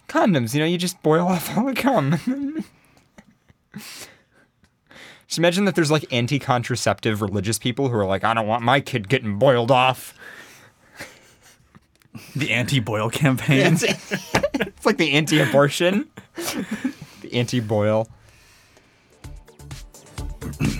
condoms, 0.07 0.53
you 0.53 0.59
know, 0.59 0.65
you 0.65 0.77
just 0.77 1.01
boil 1.03 1.27
off 1.33 1.55
all 1.57 1.65
the 1.65 1.73
cum. 1.73 2.63
Just 5.27 5.39
imagine 5.39 5.65
that 5.65 5.75
there's 5.75 5.91
like 5.91 6.05
anti-contraceptive 6.13 7.21
religious 7.21 7.59
people 7.59 7.89
who 7.89 7.97
are 7.97 8.05
like, 8.05 8.23
I 8.23 8.33
don't 8.33 8.47
want 8.47 8.63
my 8.63 8.79
kid 8.79 9.09
getting 9.09 9.37
boiled 9.37 9.71
off. 9.71 10.13
the 12.33 12.51
anti-boil 12.53 13.09
campaign. 13.09 13.73
It's, 13.73 13.83
it's 13.83 14.85
like 14.85 14.95
the 14.95 15.11
anti-abortion, 15.11 16.07
the 17.21 17.33
anti-boil. 17.33 18.07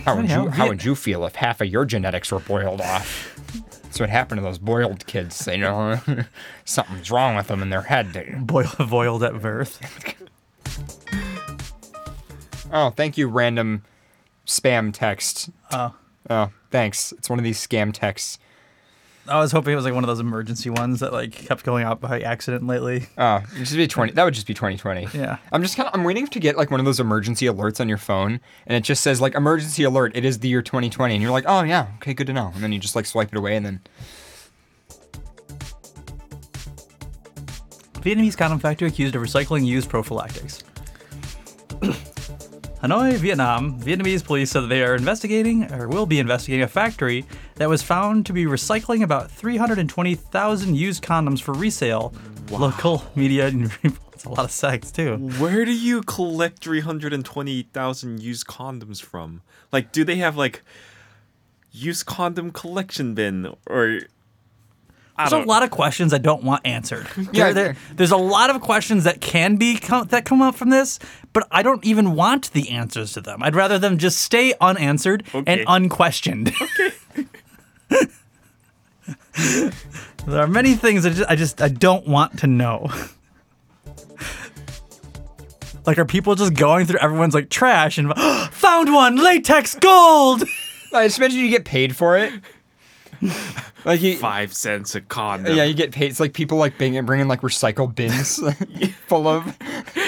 How 0.06 0.16
would 0.16 0.30
you 0.30 0.50
How 0.50 0.68
would 0.68 0.84
you 0.84 0.96
feel 0.96 1.26
if 1.26 1.36
half 1.36 1.62
of 1.62 1.68
your 1.68 1.86
genetics 1.86 2.32
were 2.32 2.40
boiled 2.40 2.82
off? 2.82 3.36
That's 3.84 4.00
what 4.00 4.10
happened 4.10 4.40
to 4.40 4.44
those 4.44 4.58
boiled 4.58 5.06
kids. 5.08 5.48
You 5.48 5.58
know, 5.58 6.00
something's 6.66 7.10
wrong 7.10 7.36
with 7.36 7.48
them 7.48 7.62
in 7.62 7.70
their 7.70 7.84
head. 7.84 8.46
Boil, 8.46 8.72
boiled 8.90 9.24
at 9.24 9.42
birth. 9.42 9.80
Oh, 12.72 12.90
thank 12.92 13.18
you, 13.18 13.28
random 13.28 13.84
spam 14.46 14.94
text. 14.94 15.50
Oh. 15.72 15.96
Oh, 16.30 16.52
thanks. 16.72 17.14
It's 17.14 17.30
one 17.30 17.40
of 17.40 17.46
these 17.46 17.66
scam 17.66 17.94
texts. 17.94 18.38
I 19.30 19.40
was 19.40 19.52
hoping 19.52 19.74
it 19.74 19.76
was 19.76 19.86
like 19.86 19.94
one 19.94 20.04
of 20.04 20.08
those 20.08 20.20
emergency 20.20 20.70
ones 20.70 20.99
that 21.02 21.12
like 21.12 21.32
kept 21.32 21.64
going 21.64 21.84
out 21.84 21.99
by 21.99 22.22
accident 22.22 22.66
lately. 22.66 23.08
Oh, 23.18 23.44
it 23.56 23.60
just 23.60 23.76
be 23.76 23.88
twenty. 23.88 24.14
That 24.14 24.24
would 24.24 24.34
just 24.34 24.48
be 24.48 24.54
twenty 24.54 24.78
twenty. 24.78 25.08
Yeah. 25.14 25.38
I'm 25.52 25.62
just 25.62 25.76
kind 25.76 25.88
of. 25.88 25.94
I'm 25.94 26.04
waiting 26.04 26.28
to 26.28 26.40
get 26.40 26.58
like 26.58 26.72
one 26.72 26.80
of 26.80 26.86
those 26.86 26.99
emergency 26.99 27.45
alerts 27.45 27.80
on 27.80 27.90
your 27.90 27.98
phone, 27.98 28.40
and 28.66 28.76
it 28.76 28.82
just 28.82 29.04
says 29.04 29.20
like 29.22 29.36
emergency 29.36 29.84
alert. 29.84 30.16
It 30.16 30.26
is 30.26 30.40
the 30.40 30.48
year 30.48 30.62
2020, 30.62 31.14
and 31.14 31.22
you're 31.22 31.32
like, 31.32 31.45
oh 31.48 31.64
yeah, 31.64 31.88
okay, 31.98 32.14
good 32.14 32.28
to 32.28 32.34
know. 32.34 32.52
And 32.54 32.64
then 32.64 32.72
you 32.72 32.80
just 32.80 32.95
like 32.95 33.06
swipe 33.06 33.30
it 33.32 33.38
away, 33.38 33.56
and 33.56 33.66
then 33.66 33.82
Vietnamese 38.02 38.38
condom 38.38 38.60
factory 38.60 38.88
accused 38.88 39.16
of 39.16 39.22
recycling 39.22 39.66
used 39.66 39.90
prophylactics. 39.90 40.64
Hanoi, 42.88 43.15
Vietnam, 43.15 43.77
Vietnamese 43.81 44.23
police 44.23 44.51
said 44.51 44.61
that 44.61 44.68
they 44.68 44.81
are 44.81 44.95
investigating 44.95 45.69
or 45.73 45.89
will 45.89 46.05
be 46.05 46.19
investigating 46.19 46.64
a 46.64 46.68
factory 46.69 47.26
that 47.55 47.68
was 47.68 47.84
found 47.84 48.26
to 48.27 48.31
be 48.34 48.45
recycling 48.45 49.03
about 49.03 49.30
320,000 49.30 50.73
used 50.76 51.03
condoms 51.03 51.41
for 51.41 51.53
resale. 51.53 52.14
Wow. 52.49 52.59
Local 52.59 53.03
media, 53.15 53.47
it's 54.14 54.23
a 54.23 54.30
lot 54.30 54.45
of 54.45 54.51
sex 54.51 54.89
too. 54.89 55.18
Where 55.38 55.65
do 55.65 55.73
you 55.73 56.01
collect 56.03 56.59
320,000 56.59 58.22
used 58.22 58.47
condoms 58.47 59.01
from? 59.01 59.41
Like, 59.73 59.91
do 59.91 60.05
they 60.05 60.15
have 60.18 60.38
like 60.38 60.61
used 61.72 62.05
condom 62.05 62.51
collection 62.51 63.14
bin 63.15 63.53
or? 63.65 63.99
There's 65.18 65.31
a 65.31 65.39
lot 65.39 65.64
of 65.64 65.72
questions 65.72 66.14
I 66.14 66.19
don't 66.19 66.43
want 66.43 66.61
answered. 66.65 67.07
Yeah, 67.34 67.45
There- 67.51 67.53
there- 67.53 67.76
there's 67.95 68.11
a 68.11 68.18
lot 68.18 68.51
of 68.51 68.61
questions 68.61 69.03
that 69.05 69.19
can 69.19 69.55
be 69.55 69.76
com- 69.77 70.07
that 70.09 70.26
come 70.26 70.43
up 70.43 70.53
from 70.55 70.69
this, 70.69 70.99
but 71.38 71.47
I 71.51 71.61
don't 71.61 71.85
even 71.85 72.15
want 72.15 72.51
the 72.53 72.72
answers 72.72 73.14
to 73.14 73.22
them. 73.22 73.43
I'd 73.43 73.55
rather 73.55 73.77
them 73.77 73.99
just 73.99 74.18
stay 74.18 74.55
unanswered 74.59 75.23
and 75.45 75.64
unquestioned. 75.68 76.51
Okay. 77.89 79.69
there 80.26 80.41
are 80.41 80.47
many 80.47 80.73
things 80.73 81.03
that 81.03 81.14
just, 81.14 81.30
I 81.30 81.35
just 81.35 81.61
I 81.61 81.69
don't 81.69 82.07
want 82.07 82.39
to 82.39 82.47
know. 82.47 82.89
like, 85.85 85.99
are 85.99 86.05
people 86.05 86.34
just 86.34 86.55
going 86.55 86.88
through 86.88 86.99
everyone's 86.99 87.35
like 87.35 87.49
trash 87.49 87.99
and 87.99 88.11
found 88.51 88.91
one 88.91 89.15
latex 89.18 89.76
gold? 89.76 90.43
I 90.91 91.05
just 91.05 91.19
imagine 91.19 91.39
you 91.39 91.49
get 91.49 91.65
paid 91.65 91.95
for 91.95 92.18
it. 92.18 92.34
like 93.88 94.01
you, 94.01 94.18
Five 94.18 94.53
cents 94.53 94.93
a 94.95 95.01
condom. 95.01 95.55
yeah, 95.55 95.64
you 95.64 95.73
get 95.73 95.91
paid. 95.91 96.11
It's 96.11 96.19
like 96.19 96.34
people 96.34 96.57
like 96.57 96.77
bringing, 96.77 97.03
bringing 97.05 97.27
like 97.27 97.41
recycled 97.41 97.95
bins 97.95 98.39
full 99.07 99.27
of. 99.27 99.57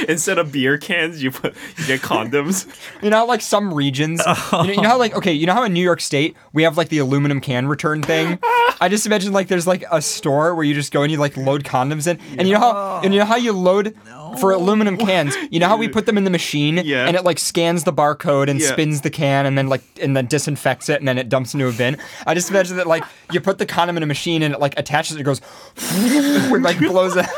Instead 0.07 0.37
of 0.37 0.51
beer 0.51 0.77
cans, 0.77 1.21
you 1.23 1.31
put 1.31 1.55
you 1.77 1.87
get 1.87 2.01
condoms. 2.01 2.67
You 3.01 3.09
know, 3.09 3.17
how, 3.17 3.27
like 3.27 3.41
some 3.41 3.73
regions. 3.73 4.21
You, 4.51 4.57
know, 4.57 4.63
you 4.63 4.81
know 4.81 4.89
how 4.89 4.97
like 4.97 5.15
okay, 5.15 5.31
you 5.31 5.45
know 5.45 5.53
how 5.53 5.63
in 5.63 5.73
New 5.73 5.83
York 5.83 6.01
State 6.01 6.35
we 6.53 6.63
have 6.63 6.77
like 6.77 6.89
the 6.89 6.97
aluminum 6.97 7.39
can 7.39 7.67
return 7.67 8.01
thing. 8.01 8.37
I 8.81 8.87
just 8.89 9.05
imagine 9.05 9.31
like 9.31 9.47
there's 9.47 9.67
like 9.67 9.83
a 9.91 10.01
store 10.01 10.53
where 10.53 10.65
you 10.65 10.73
just 10.73 10.91
go 10.91 11.01
and 11.03 11.11
you 11.11 11.17
like 11.17 11.37
load 11.37 11.63
condoms 11.63 12.07
in, 12.07 12.19
and 12.37 12.47
you 12.47 12.53
know 12.55 12.59
how 12.59 13.01
and 13.03 13.13
you 13.13 13.19
know 13.21 13.25
how 13.25 13.37
you 13.37 13.53
load 13.53 13.95
for 14.39 14.51
aluminum 14.51 14.97
cans. 14.97 15.35
You 15.49 15.59
know 15.59 15.67
how 15.69 15.77
we 15.77 15.87
put 15.87 16.05
them 16.05 16.17
in 16.17 16.23
the 16.25 16.29
machine, 16.29 16.81
Yeah. 16.83 17.07
and 17.07 17.15
it 17.15 17.23
like 17.23 17.39
scans 17.39 17.83
the 17.85 17.93
barcode 17.93 18.49
and 18.49 18.59
Yeah. 18.59 18.67
spins 18.71 19.01
the 19.01 19.09
can, 19.09 19.45
and 19.45 19.57
then 19.57 19.67
like 19.69 19.81
and 20.01 20.15
then 20.15 20.25
disinfects 20.25 20.89
it, 20.89 20.99
and 20.99 21.07
then 21.07 21.17
it 21.17 21.29
dumps 21.29 21.53
into 21.53 21.67
a 21.69 21.71
bin. 21.71 21.97
I 22.27 22.33
just 22.33 22.49
imagine 22.49 22.75
that 22.77 22.87
like 22.87 23.03
you 23.31 23.39
put 23.39 23.57
the 23.59 23.65
condom 23.69 23.95
in 23.95 24.03
a 24.03 24.05
machine 24.05 24.41
and 24.43 24.53
it 24.53 24.59
like 24.59 24.77
attaches, 24.77 25.15
it 25.15 25.23
goes, 25.23 25.39
and 25.81 26.61
like 26.63 26.79
blows 26.79 27.15
it. 27.15 27.25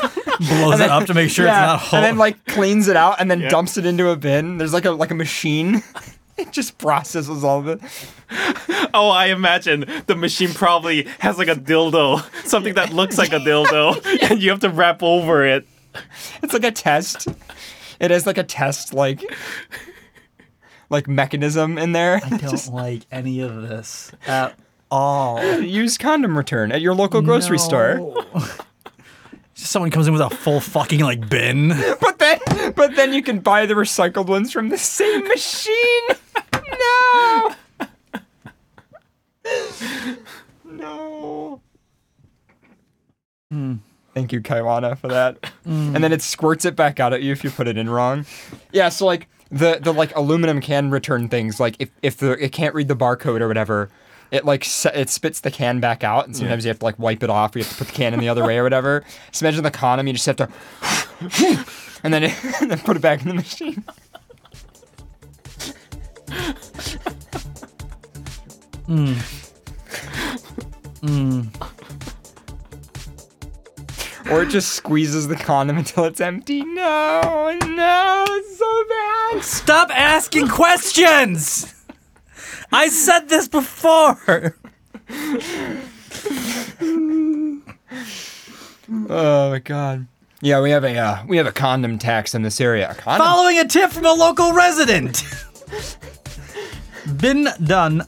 Blows 0.48 0.80
it 0.80 0.90
up 0.90 1.06
to 1.06 1.14
make 1.14 1.30
sure 1.30 1.44
Yeah, 1.46 1.74
it's 1.74 1.82
not 1.84 1.88
whole. 1.90 1.96
and 1.98 2.04
then 2.04 2.18
like 2.18 2.44
cleans 2.46 2.88
it 2.88 2.96
out 2.96 3.20
and 3.20 3.30
then 3.30 3.42
Yeah. 3.42 3.48
dumps 3.50 3.76
it 3.76 3.86
into 3.86 4.08
a 4.08 4.16
bin. 4.16 4.58
There's 4.58 4.72
like 4.72 4.84
a 4.84 4.90
like 4.90 5.12
a 5.12 5.14
machine. 5.14 5.84
it 6.36 6.50
just 6.50 6.78
processes 6.78 7.44
all 7.44 7.60
of 7.60 7.68
it. 7.68 7.80
Oh, 8.92 9.10
I 9.10 9.26
imagine 9.26 9.84
the 10.06 10.16
machine 10.16 10.52
probably 10.52 11.06
has 11.20 11.38
like 11.38 11.46
a 11.46 11.54
dildo, 11.54 12.24
something 12.44 12.74
that 12.74 12.92
looks 12.92 13.18
like 13.18 13.32
a 13.32 13.38
dildo, 13.38 14.04
and 14.30 14.42
you 14.42 14.50
have 14.50 14.60
to 14.60 14.70
wrap 14.70 15.02
over 15.04 15.46
it. 15.46 15.64
It's 16.42 16.52
like 16.54 16.64
a 16.64 16.72
test. 16.72 17.28
It 18.00 18.10
has 18.10 18.26
like 18.26 18.38
a 18.38 18.42
test 18.44 18.92
like 18.94 19.22
like 20.90 21.06
mechanism 21.06 21.78
in 21.78 21.92
there. 21.92 22.20
I 22.24 22.36
don't 22.36 22.68
like 22.72 23.02
any 23.12 23.40
of 23.40 23.62
this 23.68 24.10
at 24.26 24.58
all. 24.92 25.42
Use 25.60 25.98
condom 25.98 26.36
return 26.36 26.70
at 26.70 26.80
your 26.80 26.94
local 26.94 27.22
grocery 27.22 27.58
store. 27.58 28.14
Someone 29.54 29.90
comes 29.90 30.06
in 30.06 30.12
with 30.12 30.22
a 30.22 30.30
full 30.30 30.60
fucking 30.60 31.00
like 31.00 31.28
bin. 31.28 31.68
But 32.00 32.18
then 32.18 32.38
but 32.76 32.94
then 32.94 33.12
you 33.12 33.22
can 33.22 33.40
buy 33.40 33.66
the 33.66 33.74
recycled 33.74 34.26
ones 34.26 34.52
from 34.52 34.68
the 34.68 34.78
same 34.78 35.26
machine. 35.26 36.02
No. 36.78 37.54
No. 40.64 41.60
Hmm. 43.50 43.74
Thank 44.14 44.32
you, 44.32 44.40
Kaiwana, 44.42 44.98
for 44.98 45.08
that. 45.08 45.44
Hmm. 45.64 45.94
And 45.94 46.04
then 46.04 46.12
it 46.12 46.20
squirts 46.20 46.64
it 46.64 46.76
back 46.76 47.00
out 47.00 47.12
at 47.12 47.22
you 47.22 47.32
if 47.32 47.42
you 47.42 47.50
put 47.50 47.66
it 47.66 47.78
in 47.78 47.88
wrong. 47.88 48.26
Yeah, 48.72 48.90
so 48.90 49.06
like 49.06 49.28
the 49.50 49.78
the 49.80 49.92
like 49.92 50.14
aluminum 50.16 50.60
can 50.60 50.90
return 50.90 51.28
things, 51.28 51.60
like 51.60 51.76
if 51.78 51.90
if 52.02 52.16
the 52.18 52.32
it 52.32 52.52
can't 52.52 52.74
read 52.74 52.88
the 52.88 52.96
barcode 52.96 53.40
or 53.40 53.48
whatever, 53.48 53.90
it 54.32 54.46
like 54.46 54.66
it 54.94 55.10
spits 55.10 55.40
the 55.40 55.50
can 55.50 55.78
back 55.78 56.02
out, 56.02 56.26
and 56.26 56.34
sometimes 56.34 56.64
you 56.64 56.70
have 56.70 56.78
to 56.78 56.84
like 56.84 56.98
wipe 56.98 57.22
it 57.22 57.28
off, 57.28 57.54
or 57.54 57.58
you 57.58 57.64
have 57.64 57.72
to 57.72 57.78
put 57.78 57.88
the 57.88 57.92
can 57.92 58.14
in 58.14 58.18
the 58.18 58.30
other 58.30 58.44
way 58.44 58.56
or 58.56 58.62
whatever. 58.62 59.04
So 59.30 59.44
imagine 59.44 59.62
the 59.62 59.70
condom, 59.70 60.06
you 60.06 60.14
just 60.14 60.26
have 60.26 60.36
to, 60.36 60.48
and 62.02 62.14
then 62.14 62.24
it, 62.24 62.44
and 62.60 62.70
then 62.70 62.78
put 62.78 62.96
it 62.96 63.02
back 63.02 63.20
in 63.22 63.28
the 63.28 63.34
machine. 63.34 63.84
Hmm. 68.86 69.14
Hmm. 71.02 71.42
Or 74.30 74.44
it 74.44 74.48
just 74.48 74.72
squeezes 74.72 75.28
the 75.28 75.36
condom 75.36 75.76
until 75.76 76.04
it's 76.04 76.22
empty. 76.22 76.64
No, 76.64 77.58
no, 77.66 78.24
it's 78.28 78.58
so 78.58 78.84
bad. 78.88 79.44
Stop 79.44 79.90
asking 79.90 80.48
questions. 80.48 81.81
I 82.72 82.88
said 82.88 83.28
this 83.28 83.48
before. 83.48 84.56
Oh 89.08 89.50
my 89.50 89.58
god. 89.58 90.06
Yeah, 90.40 90.60
we 90.60 90.70
have 90.70 90.84
a 90.84 90.96
uh, 90.96 91.24
we 91.26 91.36
have 91.36 91.46
a 91.46 91.52
condom 91.52 91.98
tax 91.98 92.34
in 92.34 92.42
this 92.42 92.60
area. 92.60 92.90
A 92.90 92.94
condom 92.94 93.24
Following 93.26 93.58
a 93.58 93.66
tip 93.66 93.90
from 93.90 94.06
a 94.06 94.12
local 94.12 94.52
resident. 94.52 95.24
Been 97.18 97.48
done. 97.64 98.06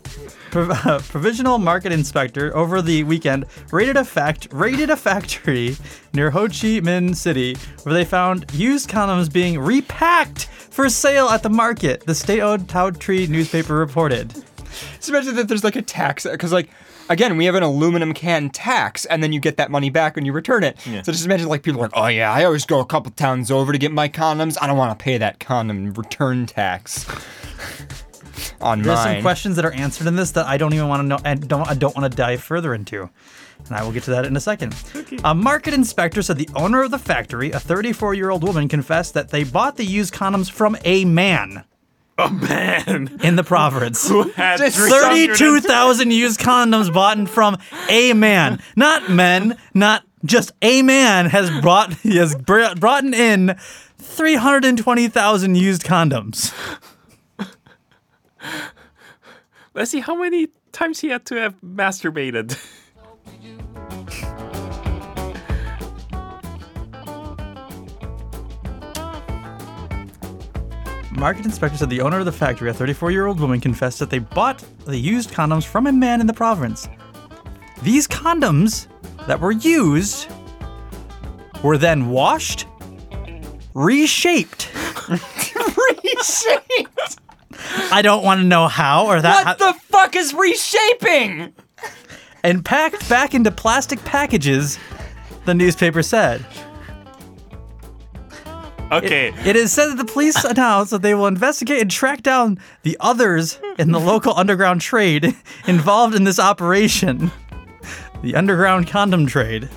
Prov- 0.50 0.70
uh, 0.86 0.98
provisional 1.08 1.58
market 1.58 1.92
inspector 1.92 2.56
over 2.56 2.80
the 2.82 3.04
weekend 3.04 3.46
raided 3.70 3.96
a 3.96 4.04
fact 4.04 4.48
raided 4.52 4.90
a 4.90 4.96
factory 4.96 5.76
near 6.12 6.30
Ho 6.30 6.46
Chi 6.46 6.80
Minh 6.80 7.14
City 7.14 7.56
where 7.82 7.94
they 7.94 8.04
found 8.04 8.46
used 8.52 8.88
condoms 8.88 9.32
being 9.32 9.58
repacked 9.58 10.46
for 10.46 10.88
sale 10.88 11.28
at 11.28 11.42
the 11.42 11.50
market. 11.50 12.04
The 12.04 12.14
state-owned 12.14 12.68
Tuoi 12.68 12.98
Tre 12.98 13.26
newspaper 13.26 13.74
reported. 13.74 14.34
Just 14.96 15.08
imagine 15.08 15.36
that 15.36 15.48
there's 15.48 15.64
like 15.64 15.76
a 15.76 15.82
tax 15.82 16.24
because 16.24 16.52
like 16.52 16.68
again 17.08 17.36
we 17.36 17.44
have 17.44 17.54
an 17.54 17.62
aluminum 17.62 18.12
can 18.14 18.50
tax 18.50 19.04
and 19.06 19.22
then 19.22 19.32
you 19.32 19.40
get 19.40 19.56
that 19.56 19.70
money 19.70 19.90
back 19.90 20.16
when 20.16 20.24
you 20.24 20.32
return 20.32 20.64
it. 20.64 20.78
So 20.80 21.12
just 21.12 21.24
imagine 21.24 21.48
like 21.48 21.62
people 21.62 21.80
are 21.80 21.84
like, 21.84 21.92
oh 21.94 22.06
yeah, 22.06 22.32
I 22.32 22.44
always 22.44 22.64
go 22.66 22.80
a 22.80 22.86
couple 22.86 23.10
towns 23.12 23.50
over 23.50 23.72
to 23.72 23.78
get 23.78 23.92
my 23.92 24.08
condoms. 24.08 24.56
I 24.60 24.66
don't 24.66 24.78
want 24.78 24.98
to 24.98 25.02
pay 25.02 25.18
that 25.18 25.38
condom 25.40 25.92
return 25.94 26.46
tax 26.46 27.06
on 28.60 28.82
There's 28.82 28.96
mine. 28.96 29.16
some 29.16 29.22
questions 29.22 29.56
that 29.56 29.64
are 29.64 29.72
answered 29.72 30.06
in 30.06 30.16
this 30.16 30.32
that 30.32 30.46
I 30.46 30.56
don't 30.56 30.72
even 30.74 30.88
want 30.88 31.00
to 31.02 31.06
know 31.06 31.18
and 31.24 31.46
don't 31.48 31.68
I 31.68 31.74
don't 31.74 31.94
want 31.96 32.10
to 32.10 32.16
dive 32.16 32.42
further 32.42 32.74
into. 32.74 33.08
And 33.66 33.76
I 33.76 33.82
will 33.82 33.92
get 33.92 34.02
to 34.04 34.10
that 34.10 34.26
in 34.26 34.36
a 34.36 34.40
second. 34.40 34.74
A 35.22 35.34
market 35.34 35.72
inspector 35.72 36.20
said 36.20 36.36
the 36.36 36.50
owner 36.54 36.82
of 36.82 36.90
the 36.90 36.98
factory, 36.98 37.50
a 37.50 37.56
34-year-old 37.58 38.42
woman, 38.42 38.68
confessed 38.68 39.14
that 39.14 39.30
they 39.30 39.42
bought 39.42 39.76
the 39.76 39.84
used 39.86 40.12
condoms 40.12 40.50
from 40.50 40.76
a 40.84 41.06
man 41.06 41.64
Oh 42.16 42.28
man, 42.30 43.18
in 43.24 43.34
the 43.36 43.42
province. 43.42 44.08
who 44.08 44.30
had 44.30 44.60
32,000 44.60 46.12
used 46.12 46.38
condoms 46.38 46.92
bought 46.92 47.28
from 47.28 47.56
a 47.88 48.12
man, 48.12 48.62
not 48.76 49.10
men, 49.10 49.58
not 49.74 50.04
just 50.24 50.52
a 50.62 50.82
man 50.82 51.26
has 51.26 51.50
brought 51.60 51.92
he 51.94 52.16
has 52.16 52.34
br- 52.36 52.74
brought 52.78 53.04
in 53.04 53.56
320,000 53.98 55.54
used 55.56 55.82
condoms. 55.82 56.52
Let's 59.74 59.90
see 59.90 60.00
how 60.00 60.14
many 60.14 60.48
times 60.70 61.00
he 61.00 61.08
had 61.08 61.24
to 61.26 61.34
have 61.36 61.60
masturbated. 61.60 62.56
Market 71.16 71.44
inspector 71.44 71.78
said 71.78 71.90
the 71.90 72.00
owner 72.00 72.18
of 72.18 72.24
the 72.24 72.32
factory, 72.32 72.70
a 72.70 72.74
34 72.74 73.10
year 73.10 73.26
old 73.26 73.40
woman, 73.40 73.60
confessed 73.60 73.98
that 74.00 74.10
they 74.10 74.18
bought 74.18 74.64
the 74.84 74.98
used 74.98 75.30
condoms 75.30 75.64
from 75.64 75.86
a 75.86 75.92
man 75.92 76.20
in 76.20 76.26
the 76.26 76.32
province. 76.32 76.88
These 77.82 78.08
condoms 78.08 78.88
that 79.26 79.40
were 79.40 79.52
used 79.52 80.28
were 81.62 81.78
then 81.78 82.08
washed, 82.08 82.66
reshaped. 83.74 84.70
reshaped. 85.08 87.18
I 87.92 88.02
don't 88.02 88.24
want 88.24 88.40
to 88.40 88.46
know 88.46 88.68
how 88.68 89.06
or 89.06 89.20
that. 89.20 89.44
What 89.44 89.58
the 89.58 89.74
fuck 89.80 90.16
is 90.16 90.34
reshaping? 90.34 91.54
and 92.44 92.62
packed 92.62 93.08
back 93.08 93.34
into 93.34 93.50
plastic 93.50 93.98
packages, 94.04 94.78
the 95.46 95.54
newspaper 95.54 96.02
said. 96.02 96.44
Okay, 98.92 99.32
It 99.44 99.56
is 99.56 99.72
said 99.72 99.88
that 99.88 99.96
the 99.96 100.04
police 100.04 100.44
announced 100.44 100.90
that 100.92 101.02
they 101.02 101.14
will 101.14 101.26
investigate 101.26 101.80
and 101.80 101.90
track 101.90 102.22
down 102.22 102.58
the 102.82 102.96
others 103.00 103.58
in 103.78 103.90
the 103.92 103.98
local 103.98 104.32
underground 104.36 104.80
trade 104.82 105.34
involved 105.66 106.14
in 106.14 106.24
this 106.24 106.38
operation. 106.38 107.32
The 108.22 108.36
underground 108.36 108.86
condom 108.86 109.26
trade. 109.26 109.68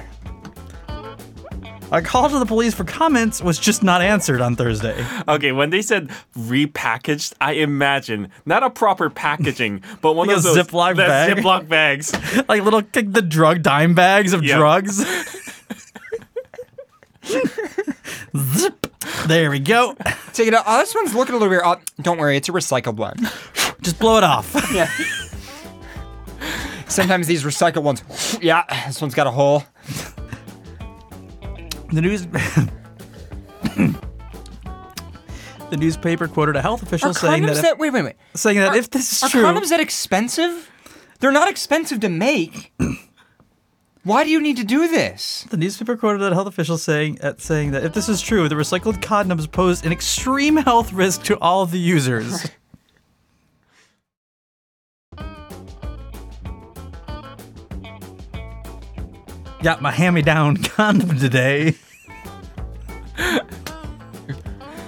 A 1.89 2.01
call 2.01 2.29
to 2.29 2.37
the 2.37 2.45
police 2.45 2.73
for 2.73 2.83
comments 2.83 3.41
was 3.41 3.57
just 3.57 3.81
not 3.81 4.01
answered 4.01 4.41
on 4.41 4.57
Thursday. 4.57 5.03
okay. 5.27 5.53
When 5.53 5.69
they 5.69 5.81
said 5.81 6.09
repackaged, 6.37 7.33
I 7.39 7.53
imagine 7.53 8.29
not 8.45 8.61
a 8.61 8.69
proper 8.69 9.09
packaging, 9.09 9.83
but 10.01 10.13
one 10.13 10.27
Like 10.27 10.37
of 10.37 10.43
those 10.43 10.57
Ziploc 10.57 10.97
bag? 10.97 11.37
Ziploc 11.37 11.67
bags. 11.69 12.13
Like 12.49 12.61
little 12.61 12.81
like 12.93 13.13
the 13.13 13.21
drug 13.21 13.63
dime 13.63 13.95
bags 13.95 14.33
of 14.33 14.43
Yeah. 14.43 14.57
drugs. 14.57 14.97
Zip. 18.35 18.86
There 19.27 19.49
we 19.51 19.59
go. 19.59 19.95
Take 20.33 20.47
it 20.47 20.53
out. 20.53 20.63
Oh, 20.67 20.77
this 20.79 20.93
one's 20.95 21.13
looking 21.15 21.35
a 21.35 21.37
little 21.37 21.49
weird. 21.49 21.63
Oh, 21.65 21.77
don't 22.01 22.17
worry, 22.17 22.37
it's 22.37 22.49
a 22.49 22.51
recycled 22.51 22.95
one. 22.95 23.15
Just 23.81 23.99
blow 23.99 24.17
it 24.17 24.23
off. 24.23 24.53
Yeah. 24.73 24.89
Sometimes 26.87 27.27
these 27.27 27.43
recycled 27.43 27.83
ones, 27.83 28.03
yeah, 28.41 28.63
this 28.87 29.01
one's 29.01 29.13
got 29.13 29.27
a 29.27 29.31
hole. 29.31 29.63
The 31.91 32.01
news. 32.01 32.25
the 35.69 35.77
newspaper 35.77 36.27
quoted 36.27 36.55
a 36.55 36.61
health 36.61 36.81
official 36.83 37.09
Are 37.09 37.13
saying 37.13 37.43
condoms 37.43 37.47
that, 37.47 37.55
if, 37.57 37.61
that, 37.63 37.77
wait, 37.77 37.91
wait, 37.91 38.03
wait. 38.03 38.15
saying 38.35 38.57
that 38.57 38.69
Are- 38.69 38.77
if 38.77 38.89
this 38.89 39.11
is 39.11 39.23
Are 39.23 39.29
true, 39.29 39.43
condoms 39.43 39.69
that 39.69 39.79
expensive? 39.79 40.71
They're 41.19 41.31
not 41.31 41.49
expensive 41.49 41.99
to 42.01 42.09
make. 42.09 42.73
Why 44.07 44.23
do 44.23 44.29
you 44.29 44.39
need 44.39 44.55
to 44.55 44.63
do 44.63 44.87
this? 44.87 45.45
the 45.49 45.57
newspaper 45.57 45.97
quoted 45.97 46.21
a 46.21 46.33
health 46.33 46.47
official 46.47 46.77
saying 46.77 47.19
at 47.19 47.41
saying 47.41 47.71
that 47.71 47.83
if 47.83 47.93
this 47.93 48.07
is 48.07 48.21
true, 48.21 48.47
the 48.47 48.55
recycled 48.55 49.01
condoms 49.01 49.51
pose 49.51 49.83
an 49.83 49.91
extreme 49.91 50.55
health 50.55 50.93
risk 50.93 51.23
to 51.23 51.37
all 51.39 51.61
of 51.61 51.71
the 51.71 51.77
users. 51.79 52.47
Got 59.63 59.81
my 59.81 59.91
hand-me-down 59.91 60.57
condom 60.57 61.17
today. 61.19 61.75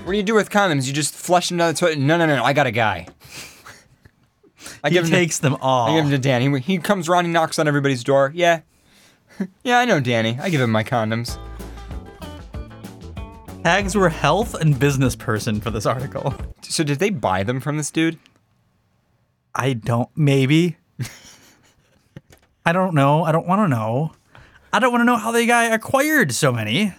What 0.03 0.13
do 0.13 0.17
you 0.17 0.23
do 0.23 0.35
with 0.35 0.49
condoms? 0.49 0.87
You 0.87 0.93
just 0.93 1.13
flush 1.13 1.49
them 1.49 1.57
down 1.57 1.73
the 1.73 1.79
toilet? 1.79 1.97
No, 1.99 2.17
no, 2.17 2.25
no, 2.25 2.35
no. 2.37 2.43
I 2.43 2.53
got 2.53 2.67
a 2.67 2.71
guy. 2.71 3.07
I 4.83 4.89
He 4.89 4.93
give 4.93 5.05
him 5.05 5.09
to- 5.11 5.15
takes 5.15 5.39
them 5.39 5.55
all. 5.61 5.89
I 5.91 5.95
give 5.95 6.05
him 6.05 6.11
to 6.11 6.17
Danny. 6.17 6.59
He 6.61 6.77
comes 6.77 7.09
around, 7.09 7.25
he 7.25 7.31
knocks 7.31 7.59
on 7.59 7.67
everybody's 7.67 8.03
door. 8.03 8.31
Yeah. 8.35 8.61
yeah, 9.63 9.79
I 9.79 9.85
know 9.85 9.99
Danny. 9.99 10.37
I 10.39 10.49
give 10.49 10.61
him 10.61 10.71
my 10.71 10.83
condoms. 10.83 11.37
Tags 13.63 13.95
were 13.95 14.09
health 14.09 14.55
and 14.55 14.79
business 14.79 15.15
person 15.15 15.59
for 15.61 15.71
this 15.71 15.85
article. 15.85 16.33
So 16.61 16.83
did 16.83 16.99
they 16.99 17.09
buy 17.09 17.41
them 17.41 17.59
from 17.59 17.77
this 17.77 17.89
dude? 17.89 18.19
I 19.55 19.73
don't. 19.73 20.07
Maybe. 20.15 20.77
I 22.65 22.71
don't 22.71 22.93
know. 22.93 23.23
I 23.23 23.31
don't 23.31 23.47
want 23.47 23.61
to 23.61 23.67
know. 23.67 24.13
I 24.71 24.77
don't 24.77 24.91
want 24.91 25.01
to 25.01 25.05
know 25.05 25.17
how 25.17 25.31
the 25.31 25.47
guy 25.47 25.65
acquired 25.65 26.31
so 26.31 26.51
many. 26.51 26.93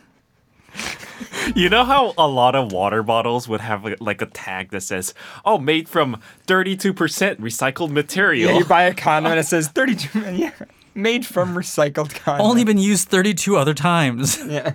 You 1.55 1.69
know 1.69 1.85
how 1.85 2.15
a 2.19 2.27
lot 2.27 2.55
of 2.55 2.73
water 2.73 3.03
bottles 3.03 3.49
would 3.49 3.61
have 3.61 3.87
like 4.01 4.23
a 4.23 4.27
tag 4.27 4.71
that 4.71 4.83
says, 4.83 5.15
"Oh, 5.45 5.59
made 5.59 5.89
from 5.89 6.21
32% 6.47 6.95
recycled 7.39 7.91
material." 7.91 8.51
Yeah, 8.51 8.59
you 8.59 8.65
buy 8.65 8.83
a 8.85 8.95
condom 8.95 9.33
and 9.33 9.41
it 9.41 9.47
says 9.47 9.69
32 9.69 10.37
yeah, 10.37 10.51
made 10.95 11.25
from 11.27 11.55
recycled 11.57 12.15
condom. 12.15 12.47
Only 12.47 12.65
been 12.65 12.79
used 12.79 13.09
32 13.09 13.57
other 13.57 13.75
times. 13.75 14.39
Yeah. 14.51 14.75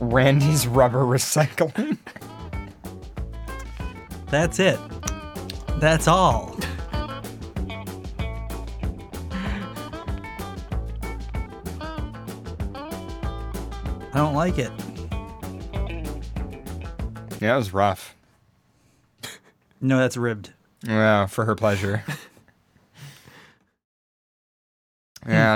Randy's 0.00 0.66
rubber 0.66 1.02
recycling. 1.02 1.96
That's 4.30 4.58
it. 4.58 4.78
That's 5.78 6.08
all. 6.08 6.56
I 14.14 14.18
don't 14.18 14.34
like 14.34 14.58
it. 14.58 14.70
Yeah, 17.40 17.54
it 17.54 17.58
was 17.58 17.72
rough. 17.72 18.14
No, 19.80 19.98
that's 19.98 20.16
ribbed. 20.16 20.52
Yeah, 20.84 21.26
for 21.26 21.44
her 21.44 21.54
pleasure. 21.54 22.04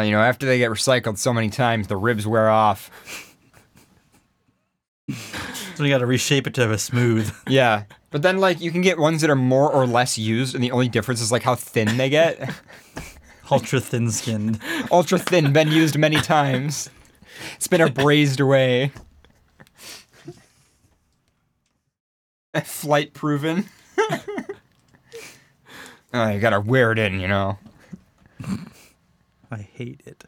yeah, 0.00 0.06
you 0.06 0.12
know, 0.12 0.20
after 0.20 0.46
they 0.46 0.58
get 0.58 0.70
recycled 0.70 1.18
so 1.18 1.32
many 1.32 1.50
times, 1.50 1.88
the 1.88 1.96
ribs 1.96 2.26
wear 2.26 2.48
off. 2.48 2.90
So 5.76 5.84
you 5.84 5.90
got 5.90 5.98
to 5.98 6.06
reshape 6.06 6.46
it 6.46 6.54
to 6.54 6.70
a 6.70 6.78
smooth. 6.78 7.32
Yeah. 7.48 7.84
But 8.10 8.22
then, 8.22 8.38
like, 8.38 8.60
you 8.60 8.70
can 8.70 8.80
get 8.80 8.98
ones 8.98 9.20
that 9.20 9.30
are 9.30 9.36
more 9.36 9.70
or 9.70 9.86
less 9.86 10.16
used, 10.16 10.54
and 10.54 10.64
the 10.64 10.70
only 10.70 10.88
difference 10.88 11.20
is, 11.20 11.30
like, 11.30 11.42
how 11.42 11.54
thin 11.54 11.96
they 11.98 12.08
get. 12.08 12.50
Ultra 13.50 13.78
thin 13.80 14.10
skinned. 14.10 14.58
Ultra 14.90 15.18
thin, 15.18 15.52
been 15.52 15.68
used 15.68 15.98
many 15.98 16.16
times. 16.16 16.88
It's 17.56 17.66
been 17.66 17.82
abrased 17.82 18.40
away. 18.40 18.92
Flight 22.64 23.12
proven. 23.12 23.66
oh, 26.14 26.30
you 26.30 26.40
gotta 26.40 26.60
wear 26.60 26.92
it 26.92 26.98
in, 26.98 27.20
you 27.20 27.28
know. 27.28 27.58
I 29.50 29.58
hate 29.58 30.02
it. 30.06 30.24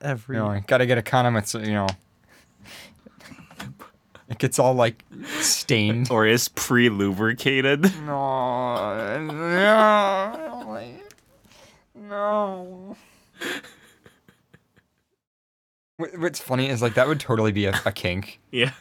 Every 0.00 0.36
You 0.36 0.42
know, 0.42 0.52
you 0.52 0.60
gotta 0.66 0.86
get 0.86 0.98
a 0.98 1.02
condom 1.02 1.34
that's, 1.34 1.54
you 1.54 1.72
know. 1.72 1.86
It 4.28 4.38
gets 4.38 4.58
all, 4.58 4.72
like, 4.74 5.04
stained. 5.40 6.10
or 6.10 6.26
is 6.26 6.48
pre-lubricated. 6.48 7.82
No, 8.06 9.26
no, 9.26 10.88
no. 11.94 12.96
What's 15.96 16.40
funny 16.40 16.68
is 16.68 16.80
like 16.82 16.94
that 16.94 17.06
would 17.06 17.20
totally 17.20 17.52
be 17.52 17.66
a, 17.66 17.78
a 17.84 17.92
kink. 17.92 18.40
Yeah. 18.50 18.72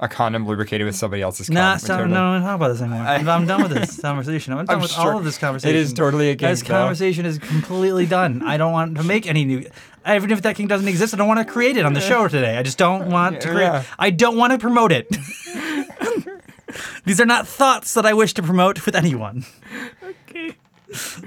A 0.00 0.08
condom 0.08 0.46
lubricated 0.46 0.86
with 0.86 0.94
somebody 0.94 1.22
else's 1.22 1.48
condom. 1.48 1.64
Nah, 1.64 1.72
would 1.72 1.80
stop, 1.80 2.00
no, 2.06 2.34
don't 2.34 2.42
talk 2.42 2.54
about 2.54 2.68
this 2.68 2.80
anymore. 2.80 3.00
I'm, 3.00 3.28
I'm 3.28 3.46
done 3.46 3.62
with 3.62 3.72
this 3.72 4.00
conversation. 4.00 4.52
I'm 4.52 4.64
done 4.64 4.76
I'm 4.76 4.82
with 4.82 4.92
sure 4.92 5.12
all 5.12 5.18
of 5.18 5.24
this 5.24 5.38
conversation. 5.38 5.74
It 5.74 5.78
is 5.78 5.92
totally 5.92 6.30
a 6.30 6.36
kink. 6.36 6.50
This 6.50 6.62
though. 6.62 6.68
conversation 6.68 7.26
is 7.26 7.38
completely 7.38 8.06
done. 8.06 8.42
I 8.42 8.58
don't 8.58 8.72
want 8.72 8.96
to 8.96 9.02
make 9.02 9.26
any 9.26 9.44
new. 9.44 9.68
Even 10.08 10.30
if 10.30 10.42
that 10.42 10.54
kink 10.54 10.68
doesn't 10.68 10.86
exist, 10.86 11.14
I 11.14 11.16
don't 11.16 11.26
want 11.26 11.44
to 11.44 11.52
create 11.52 11.76
it 11.76 11.84
on 11.84 11.94
the 11.94 12.00
show 12.00 12.28
today. 12.28 12.56
I 12.56 12.62
just 12.62 12.78
don't 12.78 13.10
want 13.10 13.40
to 13.40 13.50
create. 13.50 13.66
Yeah. 13.66 13.82
I 13.98 14.10
don't 14.10 14.36
want 14.36 14.52
to 14.52 14.58
promote 14.58 14.92
it. 14.92 15.08
These 17.04 17.20
are 17.20 17.26
not 17.26 17.48
thoughts 17.48 17.94
that 17.94 18.06
I 18.06 18.14
wish 18.14 18.34
to 18.34 18.42
promote 18.42 18.84
with 18.86 18.94
anyone. 18.94 19.44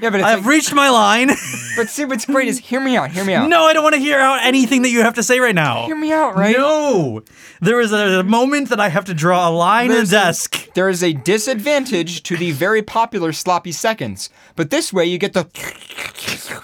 Yeah, 0.01 0.09
but 0.09 0.15
it's 0.15 0.23
I 0.23 0.31
have 0.31 0.39
like, 0.39 0.47
reached 0.47 0.73
my 0.73 0.89
line. 0.89 1.27
but 1.77 1.87
see, 1.87 2.03
what's 2.05 2.25
great 2.25 2.47
is 2.47 2.57
hear 2.57 2.79
me 2.79 2.97
out. 2.97 3.11
Hear 3.11 3.23
me 3.23 3.35
out. 3.35 3.47
no, 3.47 3.63
I 3.65 3.73
don't 3.73 3.83
want 3.83 3.93
to 3.95 4.01
hear 4.01 4.17
out 4.19 4.39
anything 4.43 4.81
that 4.81 4.89
you 4.89 5.01
have 5.03 5.13
to 5.15 5.23
say 5.23 5.39
right 5.39 5.53
now. 5.53 5.85
hear 5.85 5.95
me 5.95 6.11
out. 6.11 6.35
Right? 6.35 6.57
No, 6.57 7.21
there 7.61 7.79
is 7.79 7.91
a, 7.93 7.97
there's 7.97 8.13
a 8.17 8.23
moment 8.23 8.69
that 8.69 8.79
I 8.79 8.89
have 8.89 9.05
to 9.05 9.13
draw 9.13 9.47
a 9.47 9.51
line 9.51 9.85
in 9.85 9.91
the 9.91 9.95
There's 9.97 10.09
a- 10.13 10.15
desk. 10.15 10.73
There 10.73 10.89
is 10.89 11.03
a 11.03 11.13
disadvantage 11.13 12.23
to 12.23 12.37
the 12.37 12.51
very 12.53 12.81
popular 12.81 13.31
sloppy 13.33 13.71
seconds, 13.71 14.29
but 14.55 14.71
this 14.71 14.91
way 14.91 15.05
you 15.05 15.17
get 15.19 15.33
the, 15.33 15.45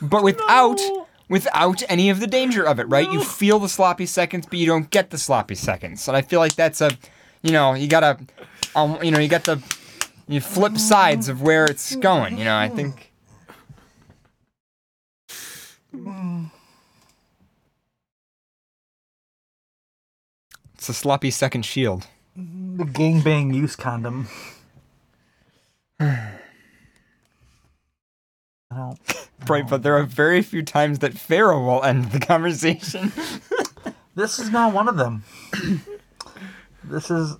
but 0.01 0.23
without 0.23 0.79
without 1.29 1.83
any 1.89 2.09
of 2.09 2.19
the 2.19 2.27
danger 2.27 2.63
of 2.63 2.79
it, 2.79 2.85
right? 2.85 3.11
You 3.11 3.21
feel 3.23 3.59
the 3.59 3.69
sloppy 3.69 4.05
seconds, 4.05 4.45
but 4.45 4.57
you 4.59 4.65
don't 4.65 4.89
get 4.89 5.09
the 5.09 5.17
sloppy 5.17 5.55
seconds, 5.55 6.07
and 6.07 6.15
I 6.17 6.21
feel 6.21 6.39
like 6.39 6.55
that's 6.55 6.79
a, 6.81 6.91
you 7.43 7.51
know, 7.51 7.73
you 7.73 7.87
gotta, 7.87 8.17
um, 8.75 8.97
you 9.03 9.11
know, 9.11 9.19
you 9.19 9.27
got 9.27 9.43
the, 9.43 9.61
you 10.27 10.41
flip 10.41 10.77
sides 10.77 11.29
of 11.29 11.41
where 11.41 11.65
it's 11.65 11.95
going. 11.95 12.37
You 12.37 12.45
know, 12.45 12.57
I 12.57 12.69
think. 12.69 13.11
It's 20.75 20.89
a 20.89 20.93
sloppy 20.93 21.31
second 21.31 21.63
shield. 21.63 22.07
The 22.35 22.83
gangbang 22.83 23.55
use 23.55 23.75
condom. 23.75 24.27
Right, 29.47 29.67
but 29.67 29.81
there 29.81 29.95
are 29.97 30.03
very 30.03 30.41
few 30.41 30.61
times 30.61 30.99
that 30.99 31.13
Pharaoh 31.13 31.63
will 31.63 31.83
end 31.83 32.11
the 32.11 32.19
conversation. 32.19 33.11
This 34.17 34.39
is 34.39 34.49
not 34.49 34.73
one 34.73 34.87
of 34.87 34.97
them. 34.97 35.23
this 36.83 37.11
is. 37.11 37.37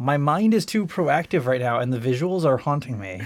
My 0.00 0.16
mind 0.16 0.54
is 0.54 0.64
too 0.64 0.86
proactive 0.86 1.44
right 1.44 1.60
now, 1.60 1.78
and 1.78 1.92
the 1.92 1.98
visuals 1.98 2.46
are 2.46 2.56
haunting 2.56 2.98
me. 2.98 3.20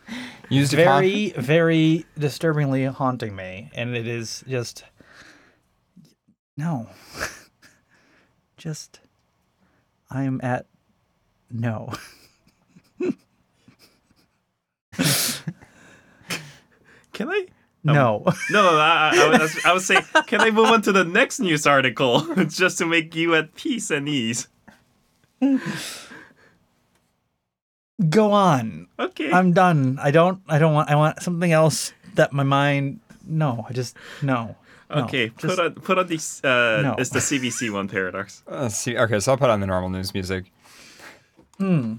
Used 0.48 0.72
a 0.74 0.76
con- 0.76 1.02
Very, 1.02 1.30
very 1.30 2.06
disturbingly 2.16 2.84
haunting 2.84 3.34
me, 3.34 3.68
and 3.74 3.96
it 3.96 4.06
is 4.06 4.44
just. 4.46 4.84
No. 6.56 6.88
just. 8.56 9.00
I 10.08 10.22
am 10.22 10.40
at. 10.44 10.66
No. 11.50 11.92
Can 17.12 17.28
I? 17.28 17.46
No. 17.82 18.22
Oh. 18.24 18.32
No, 18.50 18.76
I, 18.78 19.10
I, 19.14 19.34
I 19.34 19.38
was, 19.40 19.64
I 19.64 19.72
was 19.72 19.84
saying, 19.84 20.04
can 20.28 20.42
I 20.42 20.50
move 20.50 20.66
on 20.66 20.82
to 20.82 20.92
the 20.92 21.02
next 21.04 21.40
news 21.40 21.66
article 21.66 22.20
just 22.44 22.78
to 22.78 22.86
make 22.86 23.16
you 23.16 23.34
at 23.34 23.56
peace 23.56 23.90
and 23.90 24.08
ease? 24.08 24.46
Go 28.08 28.32
on. 28.32 28.86
Okay. 28.98 29.30
I'm 29.30 29.52
done. 29.52 29.98
I 30.00 30.10
don't. 30.10 30.40
I 30.48 30.58
don't 30.58 30.72
want. 30.72 30.88
I 30.90 30.94
want 30.96 31.22
something 31.22 31.52
else 31.52 31.92
that 32.14 32.32
my 32.32 32.42
mind. 32.44 33.00
No. 33.26 33.66
I 33.68 33.72
just 33.74 33.96
no. 34.22 34.56
no, 34.88 35.04
okay. 35.04 35.28
just- 35.36 35.40
put 35.40 35.58
on 35.58 35.74
put 35.74 35.98
on 35.98 36.06
these. 36.06 36.40
Uh, 36.42 36.80
No. 36.82 36.94
It's 36.98 37.10
the 37.10 37.18
CBC 37.20 37.70
one 37.72 37.88
paradox. 37.88 38.42
Uh, 38.50 38.62
Let's 38.62 38.76
see. 38.78 38.96
Okay, 38.96 39.20
so 39.20 39.32
I'll 39.32 39.38
put 39.38 39.50
on 39.50 39.60
the 39.60 39.66
normal 39.66 39.90
news 39.90 40.14
music. 40.14 40.50
Hmm. 41.58 41.94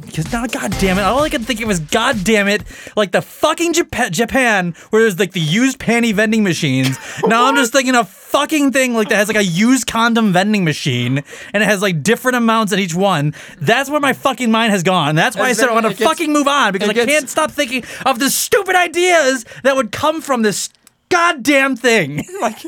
Because 0.00 0.32
now, 0.32 0.46
God 0.46 0.74
damn 0.80 0.98
it! 0.98 1.02
All 1.02 1.20
I 1.22 1.28
could 1.28 1.44
think 1.44 1.60
of 1.60 1.68
was 1.68 1.80
God 1.80 2.24
damn 2.24 2.48
it, 2.48 2.62
like 2.96 3.12
the 3.12 3.20
fucking 3.22 3.74
Jap- 3.74 4.10
Japan 4.10 4.74
where 4.90 5.02
there's 5.02 5.18
like 5.18 5.32
the 5.32 5.40
used 5.40 5.78
panty 5.78 6.12
vending 6.14 6.42
machines. 6.42 6.98
now 7.26 7.44
I'm 7.46 7.54
just 7.56 7.72
thinking 7.72 7.94
a 7.94 8.04
fucking 8.38 8.72
thing 8.72 8.94
like 8.94 9.08
that 9.08 9.16
has 9.16 9.28
like 9.28 9.36
a 9.36 9.44
used 9.44 9.86
condom 9.86 10.32
vending 10.32 10.64
machine 10.64 11.22
and 11.52 11.62
it 11.62 11.66
has 11.66 11.80
like 11.82 12.02
different 12.02 12.36
amounts 12.36 12.72
at 12.72 12.78
each 12.78 12.94
one. 12.94 13.34
That's 13.60 13.88
where 13.88 14.00
my 14.00 14.12
fucking 14.12 14.50
mind 14.50 14.72
has 14.72 14.82
gone. 14.82 15.14
That's 15.14 15.36
why 15.36 15.46
I 15.46 15.50
It's 15.50 15.60
said 15.60 15.68
I 15.68 15.72
want 15.74 15.86
to 15.86 15.94
fucking 16.04 16.32
move 16.32 16.46
on 16.46 16.72
because 16.72 16.88
I 16.88 16.92
gets- 16.92 17.10
can't 17.10 17.28
stop 17.30 17.50
thinking 17.50 17.84
of 18.04 18.18
the 18.18 18.28
stupid 18.30 18.76
ideas 18.76 19.44
that 19.62 19.74
would 19.76 19.90
come 19.92 20.20
from 20.20 20.42
this 20.42 20.68
goddamn 21.08 21.76
thing. 21.76 22.24
Like 22.40 22.58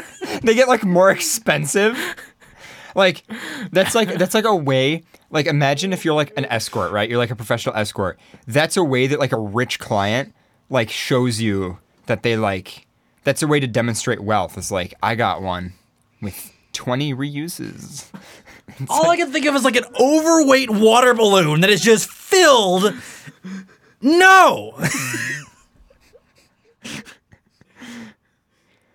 they 0.43 0.55
get 0.55 0.69
like 0.69 0.85
more 0.85 1.11
expensive. 1.11 1.97
Like 2.95 3.23
that's 3.71 3.95
like 3.95 4.15
that's 4.15 4.35
like 4.35 4.45
a 4.47 4.57
way. 4.57 5.03
Like 5.31 5.47
imagine 5.47 5.93
if 5.93 6.05
you're 6.05 6.15
like 6.15 6.33
an 6.37 6.47
escort, 6.47 6.91
right? 6.91 7.09
You're 7.09 7.19
like 7.19 7.31
a 7.31 7.37
professional 7.37 7.77
escort. 7.77 8.19
That's 8.47 8.77
a 8.77 8.83
way 8.83 9.07
that 9.07 9.19
like 9.21 9.33
a 9.33 9.39
rich 9.39 9.79
client 9.79 10.35
like 10.71 10.91
shows 10.91 11.41
you 11.41 11.79
that 12.07 12.23
they 12.23 12.37
like. 12.37 12.87
That's 13.29 13.43
a 13.43 13.47
way 13.47 13.61
to 13.61 13.67
demonstrate 13.67 14.21
wealth. 14.21 14.57
It's 14.57 14.71
like 14.71 14.95
I 15.03 15.15
got 15.15 15.43
one 15.43 15.75
with 16.23 16.51
20 16.73 17.13
reuses. 17.13 18.07
All 18.89 19.11
I 19.11 19.19
can 19.19 19.31
think 19.31 19.45
of 19.45 19.55
is 19.55 19.65
like 19.65 19.77
an 19.77 19.85
overweight 20.01 20.71
water 20.71 21.13
balloon 21.13 21.61
that 21.61 21.69
is 21.69 21.83
just 21.83 22.11
filled. 22.11 22.95
No. 24.01 24.73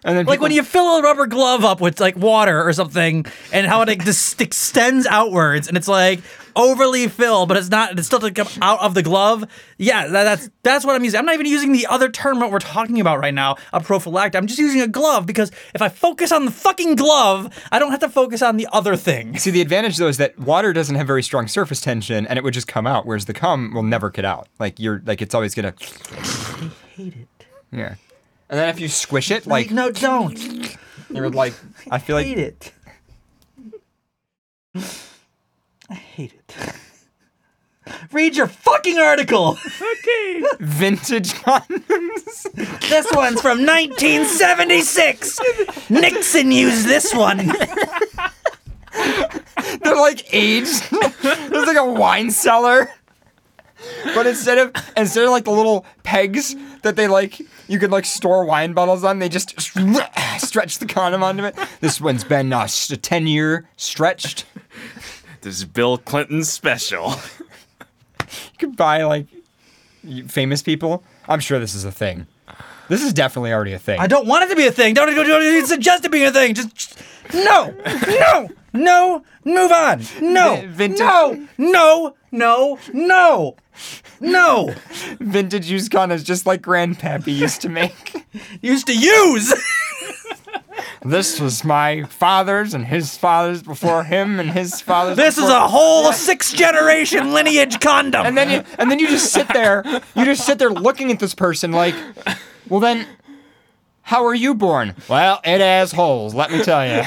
And 0.05 0.17
then 0.17 0.25
like 0.25 0.39
people- 0.39 0.45
when 0.45 0.51
you 0.51 0.63
fill 0.63 0.97
a 0.97 1.01
rubber 1.01 1.27
glove 1.27 1.63
up 1.63 1.79
with 1.79 2.01
like 2.01 2.17
water 2.17 2.61
or 2.67 2.73
something 2.73 3.25
and 3.53 3.67
how 3.67 3.83
it 3.83 3.87
like, 3.87 4.03
just 4.03 4.41
extends 4.41 5.05
outwards 5.07 5.69
and 5.69 5.77
it's 5.77 5.87
like 5.87 6.19
overly 6.55 7.07
filled 7.07 7.47
but 7.47 7.57
it's 7.57 7.69
not 7.69 7.97
it's 7.97 8.07
still 8.07 8.19
to 8.19 8.31
come 8.31 8.47
out 8.61 8.79
of 8.81 8.93
the 8.93 9.03
glove 9.03 9.43
yeah 9.77 10.07
that, 10.07 10.23
that's 10.23 10.49
that's 10.63 10.85
what 10.85 10.95
i'm 10.95 11.03
using 11.03 11.19
i'm 11.19 11.25
not 11.25 11.33
even 11.35 11.45
using 11.45 11.71
the 11.71 11.85
other 11.87 12.09
term 12.09 12.39
that 12.39 12.49
we're 12.51 12.59
talking 12.59 12.99
about 12.99 13.19
right 13.19 13.33
now 13.33 13.55
a 13.73 13.79
prophylactic 13.81 14.37
i'm 14.37 14.47
just 14.47 14.59
using 14.59 14.81
a 14.81 14.87
glove 14.87 15.25
because 15.25 15.51
if 15.73 15.81
i 15.81 15.89
focus 15.89 16.31
on 16.31 16.45
the 16.45 16.51
fucking 16.51 16.95
glove 16.95 17.53
i 17.71 17.77
don't 17.79 17.91
have 17.91 17.99
to 17.99 18.09
focus 18.09 18.41
on 18.41 18.57
the 18.57 18.67
other 18.71 18.95
thing 18.95 19.37
See, 19.37 19.51
the 19.51 19.61
advantage 19.61 19.97
though 19.97 20.07
is 20.07 20.17
that 20.17 20.39
water 20.39 20.71
doesn't 20.73 20.95
have 20.95 21.05
very 21.05 21.21
strong 21.21 21.47
surface 21.47 21.81
tension, 21.81 22.25
and 22.27 22.37
it 22.37 22.43
would 22.43 22.53
just 22.53 22.67
come 22.67 22.87
out, 22.87 23.05
whereas 23.05 23.25
the 23.25 23.33
cum 23.33 23.73
will 23.73 23.83
never 23.83 24.09
get 24.09 24.23
out. 24.23 24.47
Like 24.59 24.79
you're 24.79 25.01
like 25.05 25.21
it's 25.21 25.35
always 25.35 25.53
gonna. 25.53 25.73
I 26.11 26.65
hate 26.95 27.13
it 27.17 27.45
Yeah. 27.71 27.95
And 28.49 28.59
then 28.59 28.69
if 28.69 28.79
you 28.79 28.87
squish 28.87 29.31
it, 29.31 29.45
like 29.45 29.71
no, 29.71 29.91
don't. 29.91 30.37
it 31.13 31.21
would 31.21 31.35
like 31.35 31.53
I 31.91 31.99
feel 31.99 32.15
like 32.15 32.25
I 32.25 32.29
hate 32.29 32.39
it. 32.39 32.71
I 35.93 35.95
hate 35.95 36.33
it. 36.33 36.55
Read 38.11 38.35
your 38.35 38.47
fucking 38.47 38.97
article. 38.97 39.59
Okay. 39.63 40.43
vintage 40.59 41.33
condoms. 41.33 42.51
This 42.89 43.05
one's 43.11 43.39
from 43.39 43.63
1976. 43.63 45.39
Nixon 45.91 46.51
used 46.51 46.87
this 46.87 47.13
one. 47.13 47.37
They're 49.83 49.95
like 49.95 50.33
aged. 50.33 50.81
There's 51.21 51.67
like 51.67 51.77
a 51.77 51.85
wine 51.85 52.31
cellar. 52.31 52.89
But 54.15 54.25
instead 54.25 54.57
of 54.57 54.71
instead 54.97 55.25
of 55.25 55.29
like 55.29 55.43
the 55.43 55.51
little 55.51 55.85
pegs 56.01 56.55
that 56.81 56.95
they 56.95 57.07
like 57.07 57.39
you 57.67 57.77
could 57.77 57.91
like 57.91 58.05
store 58.05 58.45
wine 58.45 58.73
bottles 58.73 59.03
on, 59.03 59.19
they 59.19 59.29
just 59.29 59.53
stretch 60.39 60.79
the 60.79 60.87
condom 60.87 61.21
onto 61.21 61.43
it. 61.43 61.55
This 61.81 62.01
one's 62.01 62.23
been 62.23 62.51
uh, 62.51 62.67
a 62.89 62.97
ten 62.97 63.27
year 63.27 63.69
stretched. 63.77 64.45
This 65.43 65.57
is 65.59 65.65
Bill 65.65 65.97
Clinton's 65.97 66.49
special. 66.49 67.13
You 68.53 68.57
could 68.69 68.75
buy 68.75 69.03
like 69.03 69.27
famous 70.27 70.63
people. 70.63 71.03
I'm 71.27 71.39
sure 71.39 71.59
this 71.59 71.75
is 71.75 71.85
a 71.85 71.91
thing. 71.91 72.25
This 72.89 73.03
is 73.03 73.13
definitely 73.13 73.53
already 73.53 73.73
a 73.73 73.79
thing. 73.79 73.99
I 73.99 74.07
don't 74.07 74.25
want 74.25 74.45
it 74.45 74.49
to 74.49 74.55
be 74.55 74.65
a 74.65 74.71
thing. 74.71 74.95
Don't, 74.95 75.13
don't, 75.13 75.27
don't 75.27 75.67
suggest 75.67 76.03
it 76.05 76.11
being 76.11 76.25
a 76.25 76.31
thing. 76.31 76.55
Just, 76.55 76.73
just- 76.73 76.97
no, 77.33 77.75
no, 78.07 78.49
no. 78.73 79.23
Move 79.45 79.71
on. 79.71 79.99
No, 80.21 80.55
Vi- 80.55 80.65
vintage- 80.67 80.99
no, 80.99 81.47
no, 81.59 82.15
no, 82.31 82.79
no, 82.93 83.55
no. 84.19 84.73
Vintage 85.19 85.69
used 85.69 85.91
condoms 85.91 86.23
just 86.23 86.45
like 86.47 86.61
Grandpappy 86.63 87.35
used 87.37 87.61
to 87.61 87.69
make. 87.69 88.25
Used 88.61 88.87
to 88.87 88.97
use. 88.97 89.53
this 91.03 91.39
was 91.39 91.63
my 91.63 92.03
father's 92.03 92.73
and 92.73 92.85
his 92.85 93.17
father's 93.17 93.61
before 93.61 94.03
him 94.03 94.39
and 94.39 94.49
his 94.51 94.81
father's. 94.81 95.17
This 95.17 95.37
is 95.37 95.49
a 95.49 95.67
whole 95.67 96.11
six 96.13 96.51
generation 96.53 97.33
lineage 97.33 97.79
condom. 97.79 98.25
and 98.25 98.37
then 98.37 98.49
you 98.49 98.63
and 98.79 98.89
then 98.91 98.99
you 98.99 99.07
just 99.07 99.31
sit 99.31 99.47
there 99.49 99.83
you 100.15 100.25
just 100.25 100.45
sit 100.45 100.59
there 100.59 100.69
looking 100.71 101.11
at 101.11 101.19
this 101.19 101.33
person 101.35 101.71
like 101.71 101.95
well 102.69 102.79
then 102.79 103.05
how 104.01 104.25
are 104.25 104.35
you 104.35 104.53
born 104.53 104.93
well 105.09 105.39
it 105.43 105.61
has 105.61 105.91
holes 105.91 106.33
let 106.33 106.51
me 106.51 106.63
tell 106.63 106.85
you 106.85 107.03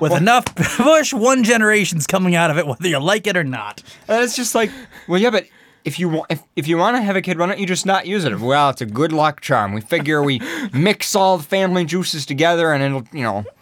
with 0.00 0.12
enough 0.12 0.44
push, 0.54 1.12
one 1.12 1.44
generation's 1.44 2.06
coming 2.06 2.34
out 2.34 2.50
of 2.50 2.58
it, 2.58 2.66
whether 2.66 2.88
you 2.88 2.98
like 2.98 3.26
it 3.26 3.36
or 3.36 3.44
not. 3.44 3.82
and 4.08 4.22
it's 4.22 4.36
just 4.36 4.54
like 4.54 4.70
well 5.08 5.20
yeah 5.20 5.30
but 5.30 5.46
if 5.84 5.98
you 5.98 6.08
want 6.08 6.26
if, 6.30 6.42
if 6.56 6.66
you 6.66 6.76
want 6.78 6.96
to 6.96 7.02
have 7.02 7.16
a 7.16 7.22
kid 7.22 7.38
why 7.38 7.46
don't 7.46 7.58
you 7.58 7.66
just 7.66 7.86
not 7.86 8.06
use 8.06 8.24
it 8.24 8.38
well 8.40 8.70
it's 8.70 8.80
a 8.80 8.86
good 8.86 9.12
luck 9.12 9.40
charm 9.40 9.72
we 9.72 9.80
figure 9.80 10.22
we 10.22 10.40
mix 10.72 11.14
all 11.14 11.38
the 11.38 11.44
family 11.44 11.84
juices 11.84 12.24
together 12.26 12.72
and 12.72 12.82
it'll 12.82 13.06
you 13.12 13.22
know 13.22 13.44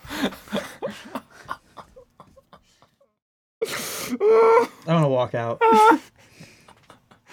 I'm 4.20 4.68
gonna 4.86 5.08
walk 5.08 5.34
out. 5.34 5.60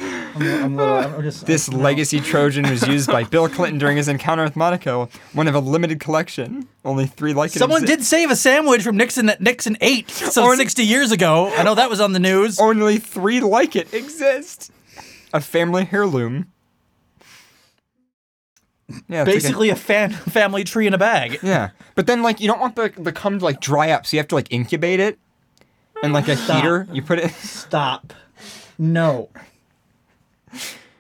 I'm, 0.02 0.42
I'm, 0.64 0.76
little, 0.78 0.96
I'm 0.96 1.22
just 1.24 1.46
this 1.46 1.68
legacy 1.68 2.22
trojan 2.22 2.70
was 2.70 2.88
used 2.88 3.10
by 3.12 3.26
bill 3.26 3.50
clinton 3.50 3.80
during 3.80 3.98
his 3.98 4.08
encounter 4.08 4.44
with 4.44 4.56
Monica 4.56 5.10
one 5.34 5.50
of 5.50 5.56
a 5.56 5.60
limited 5.60 6.00
collection 6.00 6.70
only 6.86 7.06
three 7.06 7.34
like 7.34 7.54
it 7.54 7.60
Someone 7.60 7.84
did 7.84 8.06
save 8.06 8.32
a 8.32 8.36
sandwich 8.38 8.82
from 8.82 8.96
Nixon 8.96 9.26
that 9.26 9.42
Nixon 9.42 9.76
ate 9.82 10.10
so 10.10 10.56
60 10.56 10.84
years 10.84 11.12
ago. 11.12 11.52
I 11.58 11.64
know 11.64 11.76
that 11.76 11.90
was 11.90 12.00
on 12.00 12.14
the 12.14 12.20
news. 12.20 12.60
only 12.60 12.98
three 12.98 13.42
like 13.42 13.76
it 13.76 13.94
exist. 13.94 14.72
A 15.34 15.42
family 15.42 15.88
heirloom. 15.92 16.52
Yeah, 18.88 18.96
it's 18.98 19.12
like 19.12 19.28
a- 19.28 19.32
Basically, 19.34 19.70
a 19.70 19.76
fan, 19.76 20.12
family 20.12 20.64
tree 20.64 20.88
in 20.88 20.94
a 20.94 20.98
bag. 20.98 21.40
yeah, 21.44 21.70
but 21.96 22.08
then 22.08 22.24
like 22.24 22.40
you 22.42 22.48
don't 22.48 22.60
want 22.60 22.76
the 22.76 22.92
the 22.98 23.12
cum 23.12 23.38
to 23.40 23.46
like 23.46 23.62
dry 23.62 23.92
up, 23.92 24.06
so 24.06 24.18
you 24.18 24.20
have 24.20 24.28
to 24.30 24.36
like 24.36 24.52
incubate 24.52 25.00
it, 25.00 25.20
and 26.02 26.12
like 26.14 26.28
a 26.28 26.36
heater, 26.36 26.88
you 26.92 27.02
put 27.04 27.20
it. 27.20 27.32
Stop. 27.34 28.14
No. 28.80 29.30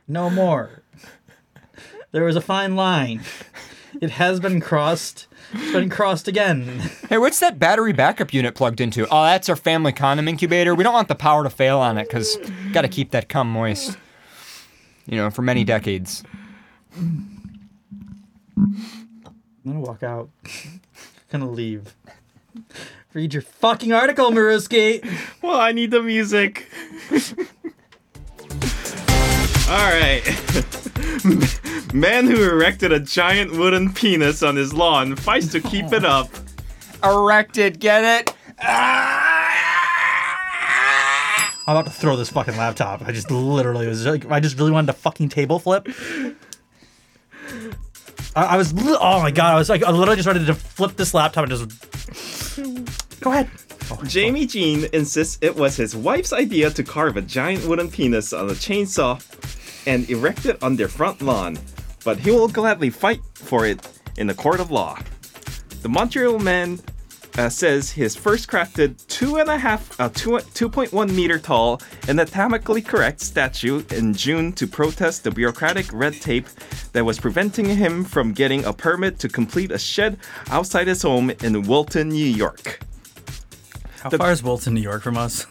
No 0.07 0.29
more. 0.29 0.83
There 2.11 2.23
was 2.23 2.35
a 2.35 2.41
fine 2.41 2.75
line. 2.75 3.21
It 4.01 4.11
has 4.11 4.39
been 4.39 4.59
crossed. 4.61 5.27
It's 5.53 5.71
been 5.71 5.89
crossed 5.89 6.27
again. 6.27 6.81
Hey, 7.09 7.17
what's 7.17 7.39
that 7.39 7.57
battery 7.57 7.91
backup 7.91 8.33
unit 8.35 8.53
plugged 8.53 8.79
into? 8.79 9.07
Oh, 9.09 9.23
that's 9.23 9.49
our 9.49 9.55
family 9.55 9.91
condom 9.91 10.27
incubator. 10.27 10.75
We 10.75 10.83
don't 10.83 10.93
want 10.93 11.07
the 11.07 11.15
power 11.15 11.43
to 11.43 11.49
fail 11.49 11.79
on 11.79 11.97
it 11.97 12.03
because 12.07 12.37
got 12.71 12.83
to 12.83 12.87
keep 12.87 13.09
that 13.11 13.29
cum 13.29 13.49
moist. 13.51 13.97
You 15.09 15.17
know, 15.17 15.29
for 15.31 15.41
many 15.41 15.63
decades. 15.63 16.23
I'm 16.95 17.49
gonna 19.65 19.79
walk 19.79 20.03
out. 20.03 20.29
I'm 20.45 20.81
gonna 21.31 21.49
leave. 21.49 21.95
Read 23.13 23.33
your 23.33 23.41
fucking 23.41 23.91
article, 23.91 24.29
Maruski. 24.29 25.03
Well, 25.41 25.59
I 25.59 25.71
need 25.71 25.89
the 25.89 26.03
music. 26.03 26.69
All 29.67 29.91
right. 29.91 30.21
Man 31.93 32.27
who 32.27 32.43
erected 32.43 32.91
a 32.91 32.99
giant 32.99 33.53
wooden 33.53 33.91
penis 33.91 34.43
on 34.43 34.55
his 34.55 34.75
lawn 34.75 35.15
fights 35.15 35.51
to 35.53 35.59
keep 35.59 35.91
it 35.91 36.05
up. 36.05 36.29
Erected, 37.03 37.79
get 37.79 38.03
it? 38.03 38.35
Ah! 38.61 39.38
I'm 41.69 41.75
about 41.75 41.85
to 41.85 41.91
throw 41.91 42.15
this 42.15 42.31
fucking 42.31 42.57
laptop. 42.57 43.03
I 43.03 43.11
just 43.11 43.29
literally 43.29 43.85
was 43.85 44.03
like, 44.03 44.25
I 44.31 44.39
just 44.39 44.57
really 44.57 44.71
wanted 44.71 44.87
to 44.87 44.93
fucking 44.93 45.29
table 45.29 45.59
flip. 45.59 45.87
I, 48.35 48.43
I 48.45 48.57
was, 48.57 48.73
oh 48.75 49.21
my 49.21 49.29
god, 49.29 49.53
I 49.53 49.55
was 49.59 49.69
like, 49.69 49.83
I 49.83 49.91
literally 49.91 50.15
just 50.15 50.25
wanted 50.25 50.47
to 50.47 50.55
flip 50.55 50.95
this 50.95 51.13
laptop 51.13 51.47
and 51.47 51.51
just. 51.51 53.21
Go 53.21 53.31
ahead. 53.31 53.51
Oh, 53.91 54.01
Jamie 54.03 54.47
Jean 54.47 54.87
insists 54.93 55.37
it 55.41 55.55
was 55.55 55.75
his 55.75 55.95
wife's 55.95 56.33
idea 56.33 56.71
to 56.71 56.83
carve 56.83 57.17
a 57.17 57.21
giant 57.21 57.63
wooden 57.67 57.91
penis 57.91 58.33
on 58.33 58.49
a 58.49 58.53
chainsaw 58.53 59.21
and 59.85 60.09
erect 60.09 60.47
it 60.47 60.63
on 60.63 60.75
their 60.75 60.87
front 60.87 61.21
lawn, 61.21 61.59
but 62.03 62.17
he 62.17 62.31
will 62.31 62.47
gladly 62.47 62.89
fight 62.89 63.21
for 63.35 63.67
it 63.67 63.87
in 64.17 64.25
the 64.25 64.33
court 64.33 64.59
of 64.59 64.71
law. 64.71 64.97
The 65.83 65.89
Montreal 65.89 66.39
man 66.39 66.79
uh, 67.39 67.49
says 67.49 67.89
his 67.89 68.17
first 68.17 68.49
crafted 68.49 69.05
two 69.07 69.37
and 69.37 69.49
a 69.49 69.57
half, 69.57 69.97
uh, 69.97 70.09
two, 70.09 70.31
2.1 70.31 71.09
meter 71.15 71.39
tall 71.39 71.81
anatomically 72.09 72.81
correct 72.81 73.21
statue 73.21 73.81
in 73.91 74.13
June 74.13 74.51
to 74.51 74.67
protest 74.67 75.23
the 75.23 75.31
bureaucratic 75.31 75.85
red 75.93 76.13
tape 76.15 76.47
that 76.91 77.05
was 77.05 77.17
preventing 77.17 77.65
him 77.65 78.03
from 78.03 78.33
getting 78.33 78.65
a 78.65 78.73
permit 78.73 79.19
to 79.19 79.29
complete 79.29 79.71
a 79.71 79.79
shed 79.79 80.17
outside 80.49 80.87
his 80.87 81.01
home 81.01 81.29
in 81.41 81.61
Wilton, 81.61 82.09
New 82.09 82.25
York. 82.25 82.81
How 84.01 84.09
far 84.09 84.31
is 84.31 84.43
Wilton, 84.43 84.73
New 84.73 84.81
York 84.81 85.01
from 85.01 85.15
us? 85.15 85.45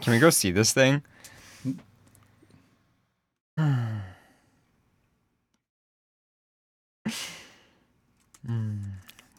Can 0.00 0.12
we 0.12 0.20
go 0.20 0.30
see 0.30 0.52
this 0.52 0.72
thing? 0.72 1.02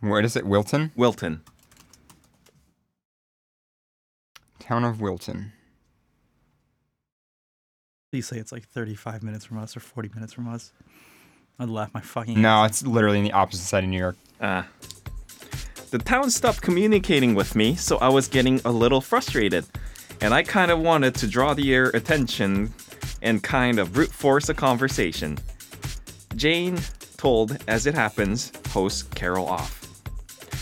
Where 0.01 0.22
is 0.22 0.35
it? 0.35 0.45
Wilton? 0.45 0.91
Wilton. 0.97 1.41
Town 4.70 4.84
of 4.84 5.02
Wilton. 5.02 5.52
Please 8.12 8.28
say 8.28 8.38
it's 8.38 8.52
like 8.52 8.68
35 8.68 9.24
minutes 9.24 9.44
from 9.44 9.58
us 9.58 9.76
or 9.76 9.80
40 9.80 10.12
minutes 10.14 10.32
from 10.32 10.48
us. 10.48 10.74
I'd 11.58 11.70
laugh 11.70 11.91
my 11.91 12.02
fucking. 12.02 12.40
No, 12.40 12.66
it's 12.66 12.86
literally 12.86 13.18
on 13.18 13.24
the 13.24 13.32
opposite 13.32 13.64
side 13.64 13.84
of 13.84 13.90
New 13.90 13.98
York. 13.98 14.16
Ah. 14.40 14.68
The 15.90 15.98
town 15.98 16.30
stopped 16.30 16.62
communicating 16.62 17.34
with 17.34 17.56
me, 17.56 17.74
so 17.74 17.98
I 17.98 18.10
was 18.10 18.28
getting 18.28 18.62
a 18.64 18.72
little 18.72 19.02
frustrated. 19.02 19.66
And 20.22 20.36
I 20.36 20.44
kind 20.44 20.70
of 20.70 20.78
wanted 20.78 21.16
to 21.16 21.28
draw 21.28 21.56
their 21.56 21.86
attention 21.86 22.72
and 23.24 23.41
kind 23.41 23.80
of 23.80 23.91
brute 23.91 24.12
force 24.12 24.50
a 24.50 24.54
conversation. 24.54 25.40
Jane 26.36 26.78
told, 27.18 27.58
as 27.68 27.88
it 27.88 27.96
happens, 27.96 28.52
host 28.68 29.10
Carol 29.16 29.48
off. 29.48 29.80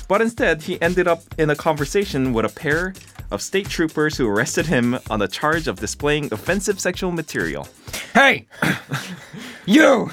But 0.07 0.21
instead, 0.21 0.61
he 0.61 0.81
ended 0.81 1.09
up 1.09 1.23
in 1.37 1.49
a 1.49 1.57
conversation 1.57 2.31
with 2.31 2.45
a 2.45 2.49
pair 2.55 2.93
of 3.31 3.41
state 3.41 3.69
troopers 3.69 4.17
who 4.17 4.27
arrested 4.27 4.65
him 4.65 4.99
on 5.09 5.19
the 5.19 5.27
charge 5.27 5.67
of 5.67 5.79
displaying 5.79 6.31
offensive 6.31 6.79
sexual 6.79 7.11
material. 7.11 7.67
Hey! 8.13 8.47
you! 9.65 10.11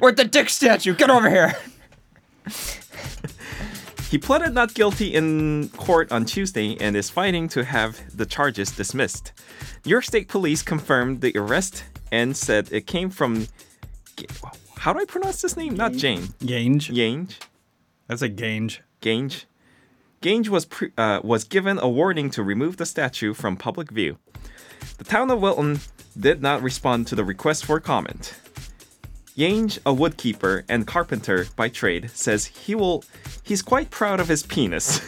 With 0.00 0.16
the 0.16 0.24
dick 0.24 0.48
statue, 0.48 0.94
get 0.94 1.10
over 1.10 1.28
here! 1.28 1.54
He 4.10 4.16
pleaded 4.16 4.54
not 4.54 4.72
guilty 4.72 5.14
in 5.14 5.68
court 5.70 6.10
on 6.10 6.24
Tuesday 6.24 6.78
and 6.80 6.96
is 6.96 7.10
fighting 7.10 7.46
to 7.48 7.62
have 7.62 8.16
the 8.16 8.24
charges 8.24 8.70
dismissed. 8.70 9.32
New 9.84 9.90
York 9.90 10.04
State 10.04 10.28
Police 10.28 10.62
confirmed 10.62 11.20
the 11.20 11.36
arrest 11.36 11.84
and 12.10 12.34
said 12.34 12.72
it 12.72 12.86
came 12.86 13.10
from. 13.10 13.48
How 14.78 14.94
do 14.94 15.00
I 15.00 15.04
pronounce 15.04 15.42
this 15.42 15.58
name? 15.58 15.74
Not 15.76 15.92
Jane. 15.92 16.28
Gange. 16.44 16.90
Gange. 16.90 17.38
That's 18.06 18.22
a 18.22 18.30
gange. 18.30 18.80
Gange. 19.02 19.46
Gange 20.20 20.48
was 20.48 20.64
pre- 20.64 20.92
uh, 20.98 21.20
was 21.22 21.44
given 21.44 21.78
a 21.78 21.88
warning 21.88 22.30
to 22.30 22.42
remove 22.42 22.76
the 22.76 22.86
statue 22.86 23.34
from 23.34 23.56
public 23.56 23.90
view. 23.90 24.18
The 24.98 25.04
town 25.04 25.30
of 25.30 25.40
Wilton 25.40 25.80
did 26.18 26.42
not 26.42 26.62
respond 26.62 27.06
to 27.08 27.14
the 27.14 27.24
request 27.24 27.64
for 27.64 27.78
comment. 27.78 28.34
Yange, 29.36 29.78
a 29.86 29.94
woodkeeper 29.94 30.64
and 30.68 30.86
carpenter 30.86 31.46
by 31.54 31.68
trade, 31.68 32.10
says 32.10 32.46
he 32.46 32.74
will 32.74 33.04
he's 33.44 33.62
quite 33.62 33.90
proud 33.90 34.18
of 34.18 34.26
his 34.26 34.42
penis. 34.42 35.00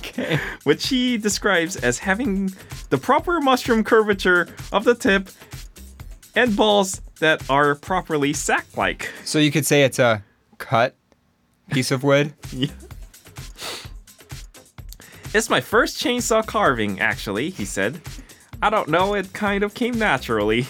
Okay. 0.00 0.40
which 0.64 0.88
he 0.88 1.16
describes 1.16 1.76
as 1.76 1.98
having 1.98 2.52
the 2.90 2.98
proper 2.98 3.40
mushroom 3.40 3.84
curvature 3.84 4.48
of 4.72 4.84
the 4.84 4.94
tip 4.94 5.28
and 6.34 6.56
balls 6.56 7.00
that 7.20 7.48
are 7.48 7.74
properly 7.74 8.32
sack-like. 8.32 9.10
So 9.24 9.38
you 9.38 9.50
could 9.52 9.66
say 9.66 9.84
it's 9.84 9.98
a 9.98 10.24
cut 10.58 10.96
piece 11.70 11.90
of 11.90 12.02
wood. 12.02 12.32
Yeah. 12.52 12.68
It's 15.32 15.50
my 15.50 15.60
first 15.60 16.00
chainsaw 16.00 16.46
carving, 16.46 17.00
actually, 17.00 17.50
he 17.50 17.64
said. 17.64 18.00
I 18.62 18.70
don't 18.70 18.88
know, 18.88 19.14
it 19.14 19.32
kind 19.32 19.64
of 19.64 19.74
came 19.74 19.98
naturally. 19.98 20.66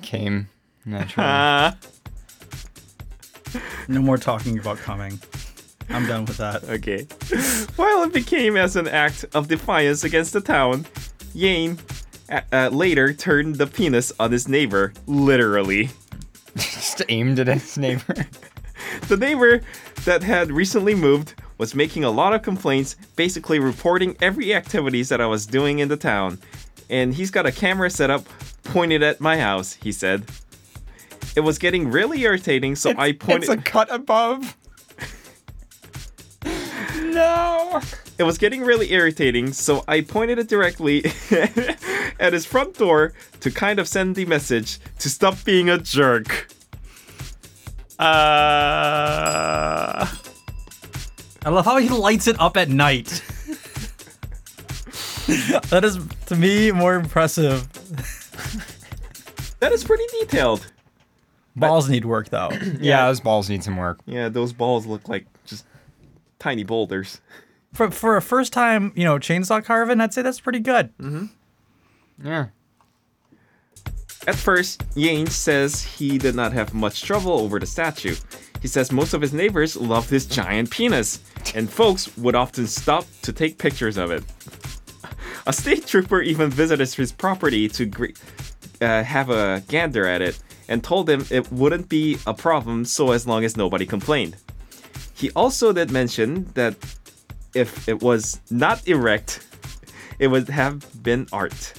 Came 0.00 0.48
naturally. 0.84 1.26
Ah. 1.28 1.76
No 3.88 4.00
more 4.02 4.18
talking 4.18 4.58
about 4.58 4.76
coming. 4.78 5.18
I'm 5.88 6.06
done 6.06 6.26
with 6.26 6.36
that. 6.36 6.62
Okay. 6.68 7.04
While 7.76 8.04
it 8.04 8.12
became 8.12 8.56
as 8.56 8.76
an 8.76 8.86
act 8.86 9.24
of 9.34 9.48
defiance 9.48 10.04
against 10.04 10.34
the 10.34 10.40
town, 10.40 10.84
Yane 11.34 11.78
uh, 12.30 12.42
uh, 12.52 12.68
later 12.68 13.12
turned 13.12 13.56
the 13.56 13.66
penis 13.66 14.12
on 14.20 14.30
his 14.30 14.46
neighbor, 14.46 14.92
literally. 15.06 15.88
Just 16.56 17.02
aimed 17.08 17.38
at 17.40 17.46
his 17.48 17.78
neighbor. 17.78 18.26
The 19.08 19.16
neighbor 19.16 19.62
that 20.04 20.22
had 20.22 20.52
recently 20.52 20.94
moved 20.94 21.32
was 21.56 21.74
making 21.74 22.04
a 22.04 22.10
lot 22.10 22.34
of 22.34 22.42
complaints, 22.42 22.94
basically 23.16 23.58
reporting 23.58 24.14
every 24.20 24.52
activities 24.54 25.08
that 25.08 25.18
I 25.18 25.24
was 25.24 25.46
doing 25.46 25.78
in 25.78 25.88
the 25.88 25.96
town. 25.96 26.38
And 26.90 27.14
he's 27.14 27.30
got 27.30 27.46
a 27.46 27.52
camera 27.52 27.88
set 27.88 28.10
up 28.10 28.26
pointed 28.64 29.02
at 29.02 29.18
my 29.18 29.38
house, 29.38 29.72
he 29.72 29.92
said. 29.92 30.24
It 31.34 31.40
was 31.40 31.56
getting 31.56 31.90
really 31.90 32.20
irritating, 32.20 32.76
so 32.76 32.92
I 32.98 33.12
pointed 33.12 33.44
It's 33.44 33.48
a 33.48 33.56
cut 33.56 33.90
above. 33.90 34.54
no. 37.00 37.80
It 38.18 38.24
was 38.24 38.36
getting 38.36 38.60
really 38.62 38.92
irritating, 38.92 39.54
so 39.54 39.84
I 39.88 40.02
pointed 40.02 40.38
it 40.38 40.48
directly 40.48 41.04
at 42.20 42.34
his 42.34 42.44
front 42.44 42.76
door 42.76 43.14
to 43.40 43.50
kind 43.50 43.78
of 43.78 43.88
send 43.88 44.16
the 44.16 44.26
message 44.26 44.78
to 44.98 45.08
stop 45.08 45.42
being 45.44 45.70
a 45.70 45.78
jerk. 45.78 46.48
Uh 47.98 48.04
I 51.44 51.50
love 51.50 51.64
how 51.64 51.78
he 51.78 51.88
lights 51.88 52.26
it 52.26 52.38
up 52.40 52.56
at 52.56 52.68
night. 52.68 53.06
that 55.70 55.82
is, 55.84 55.98
to 56.26 56.36
me, 56.36 56.72
more 56.72 56.94
impressive. 56.94 57.66
that 59.60 59.72
is 59.72 59.84
pretty 59.84 60.04
detailed. 60.20 60.66
Balls 61.56 61.88
need 61.88 62.04
work, 62.04 62.28
though. 62.28 62.50
Yeah, 62.80 63.06
those 63.06 63.20
balls 63.20 63.48
need 63.48 63.64
some 63.64 63.76
work. 63.76 63.98
Yeah, 64.06 64.28
those 64.28 64.52
balls 64.52 64.86
look 64.86 65.08
like 65.08 65.26
just 65.46 65.64
tiny 66.38 66.64
boulders. 66.64 67.20
For 67.72 67.90
for 67.90 68.16
a 68.16 68.22
first 68.22 68.52
time, 68.52 68.92
you 68.94 69.04
know, 69.04 69.18
chainsaw 69.18 69.64
carving, 69.64 70.00
I'd 70.00 70.12
say 70.14 70.22
that's 70.22 70.40
pretty 70.40 70.60
good. 70.60 70.90
Yeah. 72.22 72.46
At 74.28 74.34
first, 74.34 74.84
Yanes 74.94 75.30
says 75.30 75.82
he 75.82 76.18
did 76.18 76.34
not 76.34 76.52
have 76.52 76.74
much 76.74 77.00
trouble 77.00 77.32
over 77.32 77.58
the 77.58 77.64
statue. 77.64 78.14
He 78.60 78.68
says 78.68 78.92
most 78.92 79.14
of 79.14 79.22
his 79.22 79.32
neighbors 79.32 79.74
loved 79.74 80.10
his 80.10 80.26
giant 80.26 80.70
penis, 80.70 81.20
and 81.54 81.70
folks 81.70 82.14
would 82.18 82.34
often 82.34 82.66
stop 82.66 83.06
to 83.22 83.32
take 83.32 83.56
pictures 83.56 83.96
of 83.96 84.10
it. 84.10 84.22
A 85.46 85.52
state 85.54 85.86
trooper 85.86 86.20
even 86.20 86.50
visited 86.50 86.92
his 86.92 87.10
property 87.10 87.70
to 87.70 87.90
uh, 88.82 89.02
have 89.02 89.30
a 89.30 89.62
gander 89.66 90.06
at 90.06 90.20
it 90.20 90.38
and 90.68 90.84
told 90.84 91.08
him 91.08 91.24
it 91.30 91.50
wouldn't 91.50 91.88
be 91.88 92.18
a 92.26 92.34
problem 92.34 92.84
so 92.84 93.12
as 93.12 93.26
long 93.26 93.44
as 93.44 93.56
nobody 93.56 93.86
complained. 93.86 94.36
He 95.14 95.30
also 95.30 95.72
did 95.72 95.90
mention 95.90 96.52
that 96.52 96.76
if 97.54 97.88
it 97.88 98.02
was 98.02 98.42
not 98.50 98.86
erect, 98.86 99.46
it 100.18 100.26
would 100.26 100.50
have 100.50 100.84
been 101.02 101.26
art. 101.32 101.72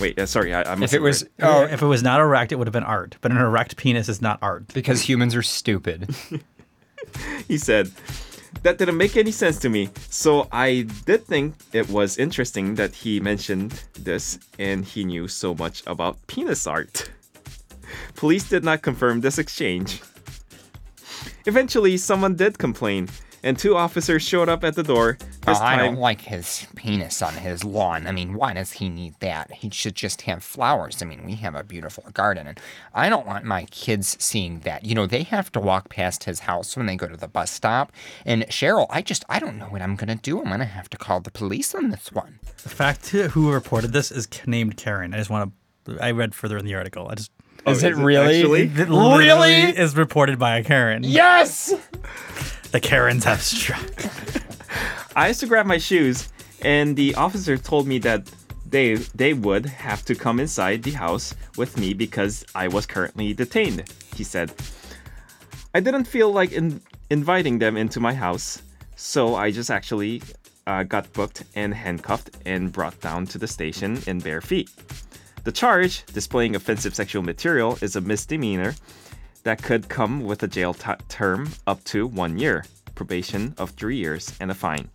Wait, 0.00 0.18
uh, 0.18 0.26
sorry, 0.26 0.54
I, 0.54 0.62
I 0.72 0.74
must 0.76 0.92
If 0.92 0.98
it 0.98 1.02
was, 1.02 1.24
Oh, 1.40 1.62
oh, 1.62 1.64
if 1.64 1.82
it 1.82 1.86
was 1.86 2.02
not 2.02 2.20
erect, 2.20 2.52
it 2.52 2.56
would 2.56 2.66
have 2.66 2.72
been 2.72 2.84
art. 2.84 3.16
But 3.20 3.32
an 3.32 3.38
erect 3.38 3.76
penis 3.76 4.08
is 4.08 4.22
not 4.22 4.38
art. 4.42 4.68
because 4.74 5.02
humans 5.02 5.34
are 5.34 5.42
stupid. 5.42 6.14
he 7.48 7.58
said, 7.58 7.90
That 8.62 8.78
didn't 8.78 8.96
make 8.96 9.16
any 9.16 9.32
sense 9.32 9.58
to 9.60 9.68
me. 9.68 9.90
So 10.08 10.48
I 10.52 10.86
did 11.04 11.24
think 11.24 11.54
it 11.72 11.88
was 11.88 12.16
interesting 12.18 12.76
that 12.76 12.94
he 12.94 13.18
mentioned 13.20 13.82
this 13.98 14.38
and 14.58 14.84
he 14.84 15.04
knew 15.04 15.26
so 15.28 15.54
much 15.54 15.82
about 15.86 16.24
penis 16.28 16.66
art. 16.66 17.10
Police 18.14 18.48
did 18.48 18.64
not 18.64 18.82
confirm 18.82 19.20
this 19.20 19.38
exchange. 19.38 20.00
Eventually, 21.46 21.96
someone 21.96 22.36
did 22.36 22.58
complain, 22.58 23.08
and 23.42 23.58
two 23.58 23.76
officers 23.76 24.22
showed 24.22 24.48
up 24.48 24.64
at 24.64 24.74
the 24.74 24.82
door. 24.82 25.18
This 25.46 25.58
Oh, 25.60 25.62
I 25.62 25.76
don't 25.76 25.96
like 25.96 26.22
his 26.22 26.66
penis 26.76 27.22
on 27.22 27.34
his 27.34 27.64
lawn. 27.64 28.06
I 28.06 28.12
mean, 28.12 28.34
why 28.34 28.54
does 28.54 28.72
he 28.72 28.88
need 28.88 29.14
that? 29.20 29.52
He 29.52 29.70
should 29.70 29.94
just 29.94 30.22
have 30.22 30.42
flowers. 30.42 31.02
I 31.02 31.06
mean, 31.06 31.24
we 31.24 31.34
have 31.36 31.54
a 31.54 31.62
beautiful 31.62 32.04
garden, 32.12 32.46
and 32.46 32.60
I 32.94 33.08
don't 33.08 33.26
want 33.26 33.44
my 33.44 33.64
kids 33.66 34.16
seeing 34.20 34.60
that. 34.60 34.84
You 34.84 34.94
know, 34.94 35.06
they 35.06 35.22
have 35.22 35.50
to 35.52 35.60
walk 35.60 35.88
past 35.88 36.24
his 36.24 36.40
house 36.40 36.76
when 36.76 36.86
they 36.86 36.96
go 36.96 37.06
to 37.06 37.16
the 37.16 37.28
bus 37.28 37.50
stop. 37.50 37.92
And 38.24 38.44
Cheryl, 38.48 38.86
I 38.90 39.02
just, 39.02 39.24
I 39.28 39.38
don't 39.38 39.58
know 39.58 39.66
what 39.66 39.82
I'm 39.82 39.96
gonna 39.96 40.16
do. 40.16 40.38
I'm 40.38 40.50
gonna 40.50 40.64
have 40.64 40.90
to 40.90 40.96
call 40.96 41.20
the 41.20 41.30
police 41.30 41.74
on 41.74 41.90
this 41.90 42.12
one. 42.12 42.38
The 42.62 42.68
fact 42.68 43.08
who 43.10 43.52
reported 43.52 43.92
this 43.92 44.10
is 44.10 44.28
named 44.46 44.76
Karen. 44.76 45.14
I 45.14 45.18
just 45.18 45.30
want 45.30 45.52
to. 45.86 45.98
I 46.02 46.10
read 46.10 46.34
further 46.34 46.58
in 46.58 46.64
the 46.64 46.74
article. 46.74 47.08
I 47.08 47.14
just. 47.14 47.30
Is 47.66 47.66
oh, 47.66 47.70
it 47.70 47.92
is 47.92 47.98
it 47.98 48.02
really? 48.02 48.38
actually? 48.38 48.62
It 48.62 48.88
literally 48.88 49.76
is 49.76 49.96
reported 49.96 50.38
by 50.38 50.58
a 50.58 50.64
Karen. 50.64 51.02
Yes. 51.04 51.74
The 52.70 52.80
Karens 52.80 53.24
have 53.30 53.42
struck. 53.42 53.90
I 55.16 55.28
used 55.28 55.40
to 55.40 55.46
grab 55.46 55.66
my 55.66 55.78
shoes, 55.78 56.28
and 56.62 56.96
the 56.96 57.14
officer 57.14 57.56
told 57.56 57.86
me 57.86 57.98
that 58.00 58.30
they 58.68 58.94
they 59.14 59.32
would 59.32 59.66
have 59.66 60.04
to 60.04 60.14
come 60.14 60.38
inside 60.38 60.82
the 60.82 60.90
house 60.90 61.34
with 61.56 61.78
me 61.78 61.94
because 61.94 62.44
I 62.54 62.68
was 62.68 62.86
currently 62.86 63.32
detained. 63.34 63.84
He 64.14 64.24
said. 64.24 64.52
I 65.74 65.80
didn't 65.80 66.06
feel 66.06 66.32
like 66.32 66.52
in, 66.52 66.80
inviting 67.10 67.58
them 67.58 67.76
into 67.76 68.00
my 68.00 68.14
house, 68.14 68.62
so 68.96 69.34
I 69.34 69.50
just 69.50 69.70
actually 69.70 70.22
uh, 70.66 70.82
got 70.82 71.12
booked 71.12 71.44
and 71.54 71.74
handcuffed 71.74 72.30
and 72.46 72.72
brought 72.72 72.98
down 73.00 73.26
to 73.26 73.38
the 73.38 73.46
station 73.46 73.98
in 74.06 74.18
bare 74.18 74.40
feet. 74.40 74.70
The 75.44 75.52
charge, 75.52 76.04
displaying 76.06 76.56
offensive 76.56 76.94
sexual 76.94 77.22
material, 77.22 77.78
is 77.80 77.96
a 77.96 78.00
misdemeanor 78.00 78.74
that 79.48 79.62
could 79.62 79.88
come 79.88 80.24
with 80.24 80.42
a 80.42 80.46
jail 80.46 80.74
t- 80.74 80.92
term 81.08 81.50
up 81.66 81.82
to 81.82 82.06
one 82.06 82.38
year, 82.38 82.66
probation 82.94 83.54
of 83.56 83.70
three 83.70 83.96
years, 83.96 84.34
and 84.40 84.50
a 84.50 84.54
fine. 84.54 84.90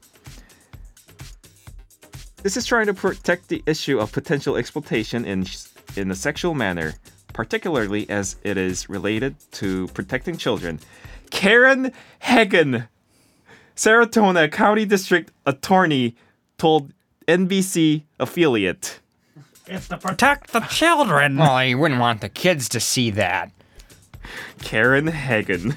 This 2.43 2.55
is 2.55 2.63
trying 2.63 2.85
to 2.85 2.93
protect 2.93 3.47
the 3.47 3.63
issue 3.65 3.99
of 3.99 4.11
potential 4.11 4.55
exploitation 4.55 5.25
in 5.25 5.47
in 5.95 6.11
a 6.11 6.15
sexual 6.15 6.53
manner, 6.53 6.93
particularly 7.33 8.07
as 8.11 8.35
it 8.43 8.57
is 8.57 8.87
related 8.89 9.35
to 9.53 9.87
protecting 9.87 10.37
children. 10.37 10.79
Karen 11.31 11.91
Heggen, 12.21 12.87
Saratoga 13.73 14.49
County 14.49 14.85
District 14.85 15.31
Attorney, 15.47 16.15
told 16.59 16.93
NBC 17.27 18.03
affiliate. 18.19 18.99
It's 19.65 19.87
to 19.87 19.97
protect 19.97 20.53
the 20.53 20.59
children. 20.59 21.37
Well, 21.37 21.65
you 21.65 21.79
wouldn't 21.79 21.99
want 21.99 22.21
the 22.21 22.29
kids 22.29 22.69
to 22.69 22.79
see 22.79 23.09
that. 23.11 23.51
Karen 24.61 25.07
Heggen. 25.07 25.75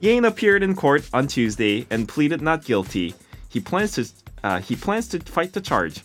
Yane 0.00 0.26
appeared 0.26 0.62
in 0.62 0.74
court 0.74 1.08
on 1.12 1.26
Tuesday 1.26 1.86
and 1.90 2.08
pleaded 2.08 2.42
not 2.42 2.64
guilty. 2.64 3.14
He 3.48 3.60
plans 3.60 3.92
to 3.92 4.06
uh, 4.42 4.60
he 4.60 4.76
plans 4.76 5.08
to 5.08 5.20
fight 5.20 5.52
the 5.52 5.60
charge. 5.60 6.02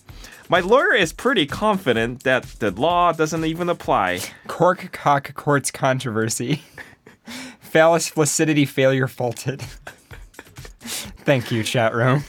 My 0.50 0.60
lawyer 0.60 0.94
is 0.94 1.14
pretty 1.14 1.46
confident 1.46 2.24
that 2.24 2.44
the 2.60 2.72
law 2.72 3.12
doesn't 3.12 3.46
even 3.46 3.70
apply. 3.70 4.20
Cork 4.48 4.92
cock 4.92 5.34
courts 5.34 5.72
controversy. 5.72 6.62
Phallus 7.60 8.10
flaccidity 8.10 8.66
failure 8.68 9.08
faulted. 9.08 9.62
Thank 11.24 11.52
you, 11.52 11.64
chat 11.64 11.94
room. 11.94 12.24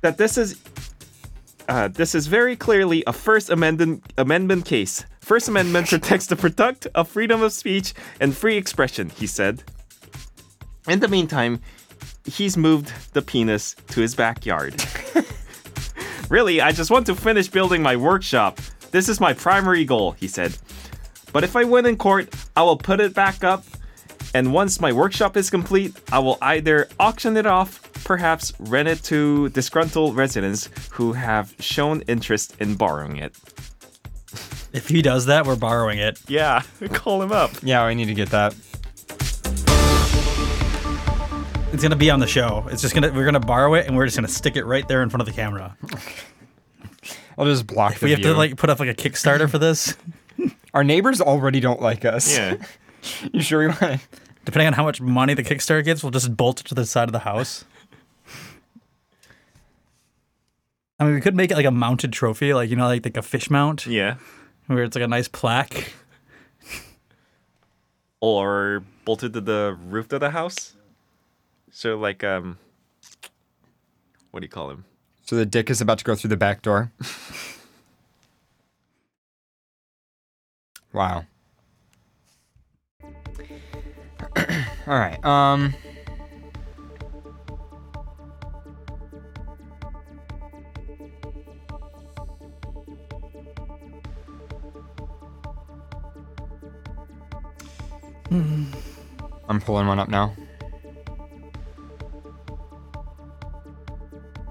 That 0.00 0.18
this 0.18 0.36
is 0.36 0.60
uh, 1.68 1.88
this 1.88 2.14
is 2.14 2.26
very 2.26 2.56
clearly 2.56 3.04
a 3.06 3.12
First 3.12 3.50
Amendment 3.50 4.02
amendment 4.16 4.64
case. 4.64 5.04
First 5.28 5.46
Amendment 5.46 5.88
protects 5.88 6.26
the 6.26 6.36
product 6.36 6.86
of 6.94 7.06
freedom 7.06 7.42
of 7.42 7.52
speech 7.52 7.92
and 8.18 8.34
free 8.34 8.56
expression, 8.56 9.10
he 9.10 9.26
said. 9.26 9.62
In 10.88 11.00
the 11.00 11.08
meantime, 11.08 11.60
he's 12.24 12.56
moved 12.56 12.94
the 13.12 13.20
penis 13.20 13.74
to 13.88 14.00
his 14.00 14.14
backyard. 14.14 14.82
really, 16.30 16.62
I 16.62 16.72
just 16.72 16.90
want 16.90 17.04
to 17.08 17.14
finish 17.14 17.46
building 17.46 17.82
my 17.82 17.94
workshop. 17.94 18.58
This 18.90 19.06
is 19.06 19.20
my 19.20 19.34
primary 19.34 19.84
goal, 19.84 20.12
he 20.12 20.28
said. 20.28 20.56
But 21.30 21.44
if 21.44 21.56
I 21.56 21.64
win 21.64 21.84
in 21.84 21.98
court, 21.98 22.34
I 22.56 22.62
will 22.62 22.78
put 22.78 22.98
it 22.98 23.12
back 23.12 23.44
up. 23.44 23.64
And 24.32 24.54
once 24.54 24.80
my 24.80 24.94
workshop 24.94 25.36
is 25.36 25.50
complete, 25.50 25.94
I 26.10 26.20
will 26.20 26.38
either 26.40 26.88
auction 26.98 27.36
it 27.36 27.44
off 27.44 27.82
perhaps 28.02 28.54
rent 28.60 28.88
it 28.88 29.02
to 29.02 29.50
disgruntled 29.50 30.16
residents 30.16 30.70
who 30.90 31.12
have 31.12 31.54
shown 31.60 32.00
interest 32.08 32.56
in 32.60 32.76
borrowing 32.76 33.18
it. 33.18 33.36
If 34.78 34.88
he 34.88 35.02
does 35.02 35.26
that, 35.26 35.44
we're 35.44 35.56
borrowing 35.56 35.98
it. 35.98 36.20
Yeah, 36.28 36.62
call 36.92 37.20
him 37.20 37.32
up. 37.32 37.50
Yeah, 37.64 37.82
I 37.82 37.94
need 37.94 38.04
to 38.06 38.14
get 38.14 38.30
that. 38.30 38.54
It's 41.72 41.82
gonna 41.82 41.96
be 41.96 42.10
on 42.10 42.20
the 42.20 42.28
show. 42.28 42.64
It's 42.70 42.80
just 42.80 42.94
gonna 42.94 43.12
we're 43.12 43.24
gonna 43.24 43.40
borrow 43.40 43.74
it 43.74 43.88
and 43.88 43.96
we're 43.96 44.04
just 44.06 44.16
gonna 44.16 44.28
stick 44.28 44.54
it 44.56 44.64
right 44.64 44.86
there 44.86 45.02
in 45.02 45.10
front 45.10 45.20
of 45.22 45.26
the 45.26 45.32
camera. 45.32 45.76
I'll 47.36 47.44
just 47.44 47.66
block 47.66 47.94
If 47.94 48.00
the 48.00 48.04
we 48.04 48.10
have 48.12 48.20
view. 48.20 48.30
to 48.32 48.38
like 48.38 48.56
put 48.56 48.70
up 48.70 48.78
like 48.78 48.88
a 48.88 48.94
Kickstarter 48.94 49.50
for 49.50 49.58
this, 49.58 49.96
Our 50.74 50.84
neighbors 50.84 51.20
already 51.20 51.58
don't 51.58 51.82
like 51.82 52.04
us. 52.04 52.32
Yeah. 52.36 52.54
you 53.32 53.40
sure 53.42 53.58
we 53.58 53.66
want 53.66 53.80
to? 53.80 54.00
depending 54.44 54.68
on 54.68 54.74
how 54.74 54.84
much 54.84 55.00
money 55.00 55.34
the 55.34 55.42
Kickstarter 55.42 55.84
gets, 55.84 56.04
we'll 56.04 56.12
just 56.12 56.36
bolt 56.36 56.60
it 56.60 56.66
to 56.66 56.74
the 56.76 56.86
side 56.86 57.08
of 57.08 57.12
the 57.12 57.18
house. 57.18 57.64
I 61.00 61.04
mean, 61.04 61.14
we 61.14 61.20
could 61.20 61.34
make 61.36 61.50
it 61.50 61.56
like 61.56 61.66
a 61.66 61.70
mounted 61.70 62.12
trophy, 62.12 62.54
like 62.54 62.70
you 62.70 62.76
know, 62.76 62.86
like, 62.86 63.04
like 63.04 63.16
a 63.16 63.22
fish 63.22 63.50
mount, 63.50 63.86
Yeah. 63.86 64.16
Where 64.68 64.84
it's 64.84 64.94
like 64.94 65.04
a 65.04 65.08
nice 65.08 65.28
plaque. 65.28 65.92
Or 68.20 68.84
bolted 69.04 69.32
to 69.34 69.40
the 69.40 69.76
roof 69.88 70.12
of 70.12 70.20
the 70.20 70.30
house. 70.30 70.74
So 71.70 71.98
like 71.98 72.22
um 72.22 72.58
what 74.30 74.40
do 74.40 74.44
you 74.44 74.50
call 74.50 74.70
him? 74.70 74.84
So 75.24 75.36
the 75.36 75.46
dick 75.46 75.70
is 75.70 75.80
about 75.80 75.98
to 75.98 76.04
go 76.04 76.14
through 76.14 76.30
the 76.30 76.36
back 76.36 76.62
door. 76.62 76.92
wow. 80.92 81.24
All 84.86 84.98
right. 84.98 85.22
Um. 85.24 85.74
I'm 99.58 99.64
pulling 99.64 99.88
one 99.88 99.98
up 99.98 100.08
now. 100.08 100.36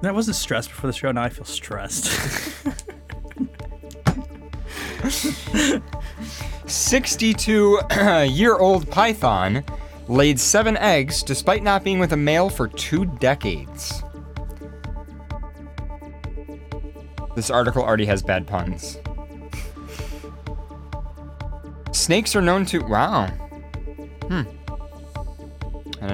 That 0.02 0.14
wasn't 0.14 0.36
stressed 0.36 0.68
before 0.68 0.92
the 0.92 0.98
show. 0.98 1.14
Now 1.14 1.24
I 1.24 1.30
feel 1.30 1.46
stressed. 1.46 2.08
62 6.70 7.80
year 8.28 8.58
old 8.58 8.92
python 8.92 9.64
laid 10.10 10.38
seven 10.42 10.76
eggs 10.76 11.24
despite 11.24 11.64
not 11.64 11.86
being 11.86 12.00
with 12.00 12.12
a 12.12 12.18
male 12.18 12.50
for 12.50 12.68
two 12.68 13.06
decades. 13.06 14.04
This 17.34 17.50
article 17.50 17.82
already 17.82 18.08
has 18.08 18.22
bad 18.22 18.46
puns. 18.46 19.00
Snakes 21.94 22.36
are 22.36 22.42
known 22.42 22.66
to. 22.66 22.80
Wow. 22.80 23.47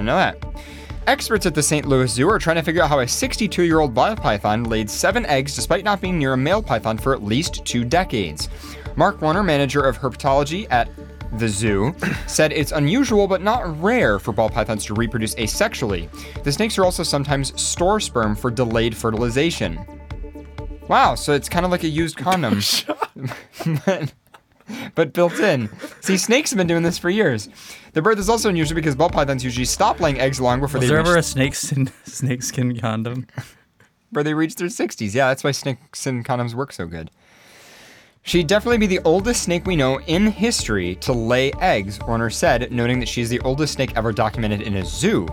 Didn't 0.04 0.16
know 0.16 0.16
that. 0.16 0.64
Experts 1.06 1.46
at 1.46 1.54
the 1.54 1.62
St. 1.62 1.86
Louis 1.86 2.10
Zoo 2.10 2.28
are 2.28 2.38
trying 2.38 2.56
to 2.56 2.62
figure 2.62 2.82
out 2.82 2.90
how 2.90 3.00
a 3.00 3.08
62 3.08 3.62
year 3.62 3.80
old 3.80 3.94
ball 3.94 4.14
python 4.14 4.64
laid 4.64 4.90
seven 4.90 5.24
eggs 5.26 5.54
despite 5.54 5.82
not 5.82 6.02
being 6.02 6.18
near 6.18 6.34
a 6.34 6.36
male 6.36 6.62
python 6.62 6.98
for 6.98 7.14
at 7.14 7.22
least 7.22 7.64
two 7.64 7.84
decades. 7.84 8.50
Mark 8.96 9.22
Wanner, 9.22 9.42
manager 9.42 9.80
of 9.80 9.98
herpetology 9.98 10.66
at 10.70 10.90
the 11.38 11.48
zoo, 11.48 11.94
said 12.26 12.52
it's 12.52 12.72
unusual 12.72 13.26
but 13.26 13.40
not 13.40 13.82
rare 13.82 14.18
for 14.18 14.32
ball 14.32 14.50
pythons 14.50 14.84
to 14.84 14.94
reproduce 14.94 15.34
asexually. 15.36 16.10
The 16.42 16.52
snakes 16.52 16.76
are 16.76 16.84
also 16.84 17.02
sometimes 17.02 17.58
store 17.60 17.98
sperm 17.98 18.36
for 18.36 18.50
delayed 18.50 18.94
fertilization. 18.94 19.80
Wow, 20.86 21.14
so 21.14 21.32
it's 21.32 21.48
kind 21.48 21.64
of 21.64 21.70
like 21.70 21.84
a 21.84 21.88
used 21.88 22.18
condom. 22.18 22.60
but, 24.94 25.12
built 25.12 25.38
in. 25.40 25.68
See, 26.00 26.16
snakes 26.16 26.50
have 26.50 26.58
been 26.58 26.66
doing 26.66 26.82
this 26.82 26.98
for 26.98 27.10
years. 27.10 27.48
The 27.92 28.02
birth 28.02 28.18
is 28.18 28.28
also 28.28 28.48
unusual 28.48 28.74
because 28.76 28.96
ball 28.96 29.10
pythons 29.10 29.44
usually 29.44 29.64
stop 29.64 30.00
laying 30.00 30.20
eggs 30.20 30.40
long 30.40 30.60
before 30.60 30.80
Was 30.80 30.88
they 30.88 30.94
there 30.94 31.02
reach 31.02 31.08
ever 31.08 31.18
a 31.18 31.22
snakeskin 31.22 31.90
snakeskin 32.04 32.78
condom? 32.78 33.26
where 34.14 34.24
they 34.24 34.34
reach 34.34 34.54
their 34.54 34.68
60s. 34.68 35.14
Yeah, 35.14 35.28
that's 35.28 35.44
why 35.44 35.50
snakes 35.50 36.06
and 36.06 36.24
condoms 36.24 36.54
work 36.54 36.72
so 36.72 36.86
good. 36.86 37.10
She'd 38.22 38.46
definitely 38.46 38.78
be 38.78 38.86
the 38.86 39.00
oldest 39.04 39.42
snake 39.42 39.66
we 39.66 39.76
know 39.76 40.00
in 40.00 40.28
history 40.28 40.94
to 40.96 41.12
lay 41.12 41.52
eggs, 41.60 41.98
Wanner 42.00 42.30
said, 42.30 42.72
noting 42.72 42.98
that 43.00 43.08
she's 43.08 43.28
the 43.28 43.40
oldest 43.40 43.74
snake 43.74 43.92
ever 43.96 44.12
documented 44.12 44.62
in 44.62 44.76
a 44.76 44.84
zoo. 44.84 45.28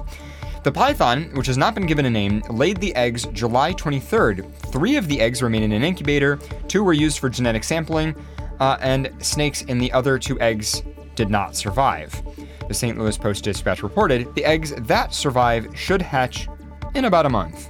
The 0.63 0.71
python, 0.71 1.31
which 1.33 1.47
has 1.47 1.57
not 1.57 1.73
been 1.73 1.85
given 1.85 2.05
a 2.05 2.09
name, 2.09 2.43
laid 2.49 2.77
the 2.77 2.93
eggs 2.95 3.25
July 3.27 3.73
23rd. 3.73 4.53
Three 4.71 4.97
of 4.97 5.07
the 5.07 5.21
eggs 5.21 5.41
remain 5.41 5.63
in 5.63 5.71
an 5.71 5.83
incubator, 5.83 6.37
two 6.67 6.83
were 6.83 6.93
used 6.93 7.19
for 7.19 7.29
genetic 7.29 7.63
sampling, 7.63 8.13
uh, 8.61 8.77
and 8.79 9.11
snakes 9.19 9.63
in 9.63 9.77
the 9.79 9.91
other 9.91 10.17
two 10.17 10.39
eggs 10.39 10.83
did 11.15 11.29
not 11.29 11.55
survive. 11.55 12.21
The 12.67 12.73
St. 12.73 12.97
Louis 12.97 13.17
Post 13.17 13.43
Dispatch 13.43 13.83
reported 13.83 14.33
the 14.35 14.45
eggs 14.45 14.71
that 14.77 15.13
survive 15.13 15.67
should 15.77 16.01
hatch 16.01 16.47
in 16.95 17.05
about 17.05 17.25
a 17.25 17.29
month. 17.29 17.69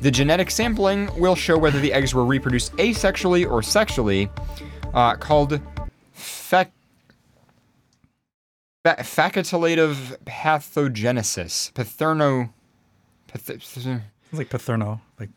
The 0.00 0.10
genetic 0.10 0.50
sampling 0.50 1.10
will 1.20 1.34
show 1.34 1.58
whether 1.58 1.80
the 1.80 1.92
eggs 1.92 2.14
were 2.14 2.24
reproduced 2.24 2.72
asexually 2.76 3.50
or 3.50 3.62
sexually, 3.62 4.30
uh, 4.94 5.16
called 5.16 5.60
fac- 6.12 6.72
fa- 8.84 8.96
facultative 9.00 10.16
pathogenesis. 10.24 11.72
Patherno. 11.72 12.50
Path- 13.26 13.50
It's 13.50 14.38
like 14.38 14.50
Patherno. 14.50 15.00
Like 15.18 15.30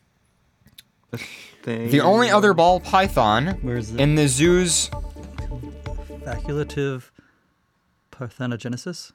the 1.78 2.02
only 2.02 2.30
other 2.30 2.54
ball 2.54 2.80
python 2.80 3.58
Where's 3.62 3.92
it? 3.92 4.00
in 4.00 4.16
the 4.16 4.28
zoo's. 4.28 4.90
facultative 6.26 7.10
parthenogenesis. 8.12 9.12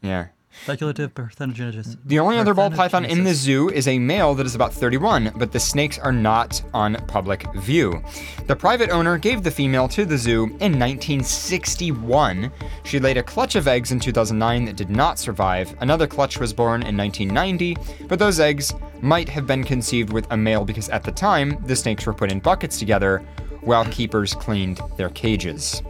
Yeah. 0.00 0.28
Speculative 0.62 1.14
parthenogenesis. 1.14 1.96
The 2.04 2.18
only 2.18 2.38
other 2.38 2.54
ball 2.54 2.70
python 2.70 3.04
in 3.04 3.24
the 3.24 3.34
zoo 3.34 3.68
is 3.70 3.88
a 3.88 3.98
male 3.98 4.34
that 4.34 4.46
is 4.46 4.54
about 4.54 4.72
31, 4.72 5.32
but 5.36 5.50
the 5.50 5.58
snakes 5.58 5.98
are 5.98 6.12
not 6.12 6.62
on 6.72 6.94
public 7.06 7.52
view. 7.54 8.02
The 8.46 8.54
private 8.54 8.90
owner 8.90 9.18
gave 9.18 9.42
the 9.42 9.50
female 9.50 9.88
to 9.88 10.04
the 10.04 10.18
zoo 10.18 10.44
in 10.44 10.78
1961. 10.78 12.52
She 12.84 13.00
laid 13.00 13.16
a 13.16 13.22
clutch 13.22 13.56
of 13.56 13.66
eggs 13.66 13.90
in 13.90 13.98
2009 13.98 14.66
that 14.66 14.76
did 14.76 14.90
not 14.90 15.18
survive. 15.18 15.74
Another 15.80 16.06
clutch 16.06 16.38
was 16.38 16.52
born 16.52 16.82
in 16.82 16.96
1990, 16.96 18.06
but 18.06 18.18
those 18.18 18.38
eggs 18.38 18.72
might 19.00 19.28
have 19.28 19.46
been 19.46 19.64
conceived 19.64 20.12
with 20.12 20.26
a 20.30 20.36
male 20.36 20.64
because 20.64 20.88
at 20.90 21.02
the 21.02 21.12
time, 21.12 21.56
the 21.66 21.74
snakes 21.74 22.06
were 22.06 22.14
put 22.14 22.30
in 22.30 22.38
buckets 22.38 22.78
together 22.78 23.18
while 23.62 23.84
keepers 23.86 24.34
cleaned 24.34 24.80
their 24.96 25.10
cages. 25.10 25.82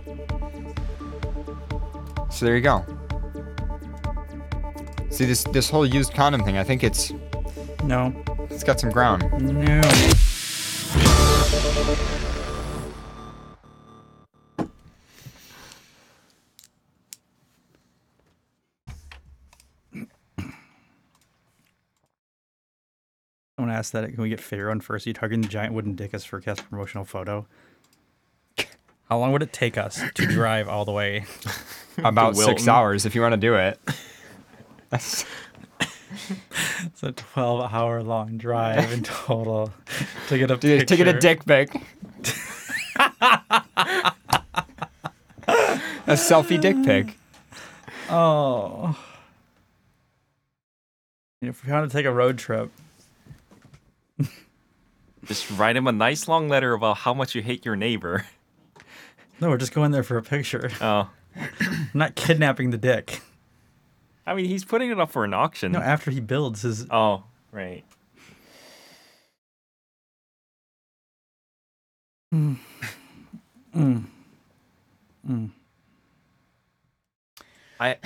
So 2.31 2.47
there 2.47 2.57
you 2.57 2.63
go. 2.63 2.85
See 5.13 5.27
this 5.27 5.45
this 5.45 5.69
whole 5.69 5.85
used 5.87 6.15
condom 6.15 6.43
thing. 6.43 6.57
I 6.57 6.65
think 6.65 6.83
it's 6.83 7.13
No. 7.85 8.15
it's 8.51 8.65
got 8.65 8.81
some 8.81 8.91
ground. 8.91 9.23
No. 9.43 9.81
I 23.59 23.63
want 23.63 23.71
to 23.71 23.77
ask 23.77 23.93
that. 23.93 24.05
Can 24.13 24.23
we 24.23 24.31
get 24.31 24.41
fair 24.41 24.71
on 24.71 24.81
first? 24.81 25.07
Are 25.07 25.11
you 25.11 25.15
targeting 25.15 25.43
the 25.43 25.49
giant 25.49 25.75
wooden 25.75 25.95
dick 25.95 26.15
as 26.15 26.25
Furcast 26.27 26.69
promotional 26.69 27.05
photo? 27.05 27.47
How 29.09 29.19
long 29.19 29.33
would 29.33 29.43
it 29.43 29.53
take 29.53 29.77
us 29.77 30.01
to 30.15 30.27
drive 30.27 30.69
all 30.69 30.85
the 30.85 30.93
way? 30.93 31.27
About 31.99 32.35
six 32.37 32.67
hours 32.67 33.05
if 33.05 33.15
you 33.15 33.21
want 33.21 33.33
to 33.35 33.37
do 33.37 33.55
it. 33.55 33.79
That's- 34.93 35.25
It's 36.85 37.03
a 37.03 37.13
12 37.13 37.73
hour 37.73 38.03
long 38.03 38.37
drive 38.37 38.93
in 38.93 39.03
total 39.03 39.73
to 40.29 40.37
get 40.39 40.51
a 40.51 40.57
to, 40.59 40.85
to 40.85 40.97
get 40.97 41.09
a 41.09 41.13
picture. 41.15 41.21
dick 41.21 41.45
pic. 41.47 41.75
a 46.07 46.15
selfie 46.15 46.61
dick 46.61 46.77
pic. 46.85 47.17
Oh. 48.11 48.99
If 51.41 51.65
we 51.65 51.73
want 51.73 51.91
to 51.91 51.97
take 51.97 52.05
a 52.07 52.13
road 52.13 52.39
trip, 52.39 52.71
Just 55.25 55.51
write 55.53 55.77
him 55.77 55.87
a 55.87 55.93
nice 55.93 56.27
long 56.29 56.49
letter 56.49 56.73
about 56.75 56.99
how 56.99 57.15
much 57.15 57.35
you 57.35 57.43
hate 57.43 57.65
your 57.65 57.77
neighbor. 57.77 58.27
no, 59.41 59.49
we're 59.49 59.57
just 59.57 59.73
going 59.73 59.93
there 59.93 60.03
for 60.03 60.19
a 60.19 60.23
picture. 60.23 60.71
Oh. 60.81 61.09
I'm 61.61 61.89
not 61.95 62.15
kidnapping 62.17 62.71
the 62.71 62.77
dick. 62.79 63.23
I 64.27 64.35
mean, 64.35 64.47
he's 64.47 64.65
putting 64.65 64.91
it 64.91 65.01
up 65.01 65.11
for 65.11 65.25
an 65.25 65.35
auction. 65.35 65.73
No, 65.73 65.81
after 65.81 66.11
he 66.11 66.21
builds 66.21 66.63
his. 66.63 66.87
oh, 66.91 67.25
right. 67.51 67.85
Mm. 72.33 72.57
Mm. 73.77 75.51
I 77.81 77.97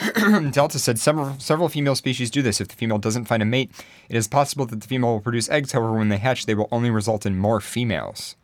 Delta 0.53 0.79
said 0.79 0.99
several 0.99 1.39
several 1.39 1.69
female 1.69 1.95
species 1.95 2.31
do 2.31 2.41
this. 2.43 2.61
If 2.61 2.69
the 2.69 2.75
female 2.77 2.99
doesn't 2.99 3.27
find 3.27 3.43
a 3.43 3.47
mate, 3.47 3.71
it 4.09 4.17
is 4.17 4.27
possible 4.27 4.65
that 4.67 4.81
the 4.81 4.87
female 4.87 5.13
will 5.13 5.21
produce 5.21 5.49
eggs. 5.51 5.73
However, 5.73 5.93
when 5.93 6.09
they 6.09 6.17
hatch, 6.17 6.47
they 6.47 6.55
will 6.55 6.69
only 6.73 6.91
result 6.91 7.27
in 7.27 7.37
more 7.39 7.61
females. 7.61 8.37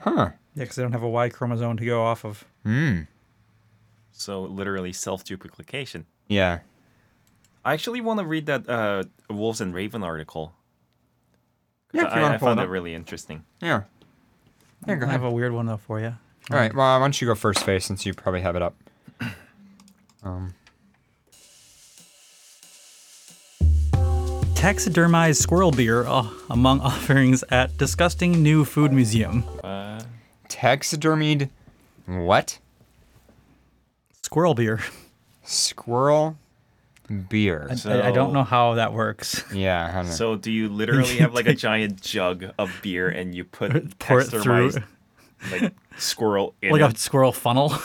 Huh. 0.00 0.30
Yeah, 0.54 0.64
because 0.64 0.76
they 0.76 0.82
don't 0.82 0.92
have 0.92 1.02
a 1.02 1.08
Y 1.08 1.28
chromosome 1.28 1.76
to 1.76 1.84
go 1.84 2.02
off 2.02 2.24
of. 2.24 2.44
Hmm. 2.62 3.02
so 4.12 4.42
literally 4.42 4.92
self 4.92 5.24
duplication. 5.24 6.06
Yeah. 6.28 6.60
I 7.64 7.74
actually 7.74 8.00
want 8.00 8.20
to 8.20 8.26
read 8.26 8.46
that 8.46 8.68
uh, 8.68 9.04
Wolves 9.30 9.60
and 9.60 9.74
Raven 9.74 10.02
article. 10.02 10.54
'Cause 11.92 12.02
Yeah, 12.02 12.08
if 12.08 12.16
you 12.16 12.22
I, 12.22 12.24
I 12.34 12.36
pull 12.38 12.48
it 12.48 12.50
found 12.50 12.60
it 12.60 12.64
up. 12.64 12.68
really 12.70 12.94
interesting. 12.94 13.44
Yeah. 13.60 13.82
Yeah, 14.86 14.94
go 14.96 15.06
I 15.06 15.08
ahead. 15.08 15.20
have 15.20 15.24
a 15.24 15.30
weird 15.30 15.52
one 15.52 15.66
though 15.66 15.76
for 15.78 16.00
you. 16.00 16.14
All 16.50 16.56
right. 16.56 16.74
Well, 16.74 16.98
why 16.98 17.04
don't 17.04 17.20
you 17.20 17.26
go 17.26 17.34
first, 17.34 17.62
Face, 17.64 17.84
since 17.86 18.06
you 18.06 18.14
probably 18.14 18.40
have 18.42 18.56
it 18.56 18.62
up. 18.62 18.76
Um. 20.22 20.52
Taxidermized 24.54 25.36
squirrel 25.36 25.70
beer 25.70 26.04
uh, 26.06 26.28
among 26.50 26.80
offerings 26.82 27.44
at 27.50 27.76
disgusting 27.76 28.42
new 28.42 28.64
food 28.64 28.92
museum. 28.92 29.44
Uh, 29.62 30.00
Taxidermied. 30.48 31.48
What? 32.06 32.58
Squirrel 34.22 34.54
beer. 34.54 34.80
Squirrel 35.44 36.36
beer. 37.28 37.68
I, 37.86 38.08
I 38.08 38.10
don't 38.10 38.32
know 38.32 38.44
how 38.44 38.74
that 38.74 38.92
works. 38.92 39.42
Yeah. 39.54 39.88
I 39.90 39.94
don't 39.96 40.06
know. 40.06 40.12
so 40.12 40.36
do 40.36 40.52
you 40.52 40.68
literally 40.68 41.16
have 41.18 41.34
like 41.34 41.46
a 41.46 41.54
giant 41.66 42.00
jug 42.02 42.44
of 42.58 42.70
beer 42.82 43.08
and 43.08 43.34
you 43.34 43.44
put 43.44 43.98
Pour 43.98 44.20
it 44.20 44.24
through. 44.24 44.72
like 45.50 45.72
squirrel 45.96 46.54
in 46.62 46.72
like 46.72 46.82
it? 46.82 46.96
a 46.96 46.98
squirrel 46.98 47.32
funnel. 47.32 47.68
like 47.68 47.82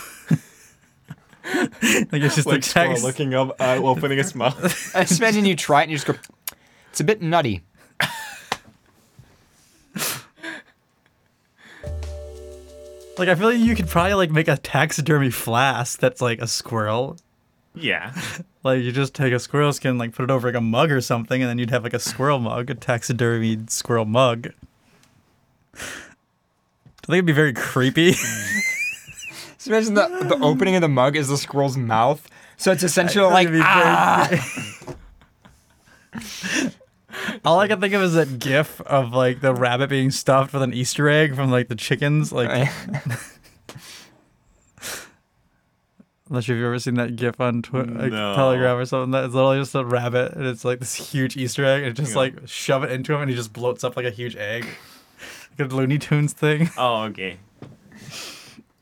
it's 2.14 2.36
just 2.36 2.45
like 2.48 2.60
a 2.60 2.62
squirrel 2.62 2.90
text. 2.90 3.04
looking 3.04 3.34
up, 3.34 3.60
eye 3.62 3.78
uh, 3.78 3.82
opening 3.82 4.20
its 4.20 4.36
mouth. 4.36 4.95
I 4.95 5.04
just 5.04 5.20
imagine 5.20 5.45
you 5.45 5.56
try 5.56 5.82
it 5.82 5.84
and 5.84 5.91
you 5.91 5.98
just 5.98 6.08
go. 6.08 6.16
It's 6.91 7.00
a 7.00 7.04
bit 7.04 7.22
nutty. 7.22 7.64
Like 13.18 13.30
I 13.30 13.36
feel 13.36 13.50
like 13.50 13.60
you 13.60 13.76
could 13.76 13.88
probably 13.88 14.16
like 14.16 14.32
make 14.32 14.48
a 14.48 14.58
taxidermy 14.58 15.30
flask 15.30 16.00
that's 16.00 16.20
like 16.22 16.41
a 16.41 16.48
squirrel. 16.48 17.18
Yeah. 17.76 18.14
Like 18.64 18.82
you 18.82 18.94
just 18.94 19.14
take 19.14 19.34
a 19.34 19.40
squirrel 19.40 19.74
skin, 19.74 19.98
like 19.98 20.16
put 20.16 20.24
it 20.24 20.32
over 20.32 20.48
like 20.48 20.56
a 20.56 20.62
mug 20.62 20.90
or 20.90 21.02
something, 21.02 21.41
and 21.41 21.50
then 21.50 21.58
you'd 21.58 21.70
have 21.72 21.84
like 21.84 21.94
a 21.94 22.00
squirrel 22.00 22.40
mug, 22.40 22.70
a 22.70 22.76
taxidermied 22.76 23.70
squirrel 23.70 24.06
mug. 24.06 24.48
I 25.76 25.80
think 27.08 27.16
it'd 27.16 27.26
be 27.26 27.34
very 27.34 27.52
creepy. 27.52 28.12
Just 29.64 29.68
imagine 29.68 29.95
the, 29.95 30.08
the 30.30 30.40
opening 30.41 30.76
of 30.76 30.82
the 30.82 30.88
mug 30.88 31.18
is 31.18 31.28
the 31.28 31.36
squirrel's 31.36 31.76
mouth. 31.76 32.26
So 32.56 32.72
it's 32.72 32.84
essentially 32.84 33.26
like 33.26 33.50
It'd 33.50 33.60
be 33.60 33.60
very 33.60 33.68
ah. 33.68 34.30
All 37.44 37.60
I 37.60 37.68
can 37.68 37.82
think 37.82 37.94
of 37.94 38.02
is 38.02 38.14
that 38.14 38.40
GIF 38.40 38.80
of 38.82 39.12
like 39.12 39.41
the 39.41 39.54
rabbit 39.54 39.90
being 39.90 40.10
stuffed 40.10 40.54
with 40.54 40.64
an 40.64 40.74
Easter 40.74 41.10
egg 41.10 41.36
from 41.36 41.52
like 41.52 41.68
the 41.68 41.76
chickens. 41.76 42.32
Like, 42.32 42.70
unless 46.34 46.47
you've 46.47 46.64
ever 46.64 46.80
seen 46.80 46.95
that 46.95 47.15
GIF 47.15 47.39
on 47.39 47.61
like 47.72 48.11
No. 48.11 48.35
Telegram 48.35 48.76
or 48.76 48.85
something. 48.85 49.11
That's 49.11 49.35
literally 49.35 49.60
just 49.60 49.76
a 49.76 49.85
rabbit, 49.85 50.34
and 50.34 50.47
it's 50.47 50.65
like 50.65 50.80
this 50.80 50.95
huge 50.95 51.38
Easter 51.38 51.64
egg, 51.64 51.84
and 51.84 51.95
just 51.95 52.14
Yeah. 52.14 52.18
like 52.18 52.34
shove 52.47 52.84
it 52.84 52.91
into 52.91 53.14
him, 53.14 53.22
and 53.22 53.30
he 53.30 53.35
just 53.35 53.53
bloats 53.53 53.84
up 53.84 53.95
like 53.95 54.05
a 54.07 54.10
huge 54.10 54.35
egg, 54.35 54.65
like 55.60 55.72
a 55.72 55.76
Looney 55.76 55.99
Tunes 55.99 56.34
thing. 56.34 56.72
Oh, 56.77 57.03
okay. 57.03 57.38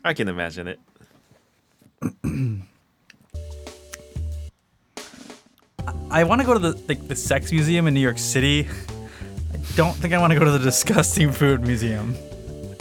I 0.05 0.13
can 0.13 0.29
imagine 0.29 0.67
it. 0.69 0.79
I 6.09 6.23
want 6.23 6.41
to 6.41 6.47
go 6.47 6.53
to 6.53 6.59
the 6.59 6.81
like 6.87 7.07
the 7.07 7.15
sex 7.15 7.51
museum 7.51 7.87
in 7.87 7.93
New 7.93 7.99
York 8.01 8.17
City. 8.17 8.67
I 9.53 9.57
don't 9.75 9.95
think 9.95 10.13
I 10.13 10.19
want 10.19 10.33
to 10.33 10.39
go 10.39 10.45
to 10.45 10.51
the 10.51 10.59
disgusting 10.59 11.31
food 11.31 11.61
museum. 11.61 12.15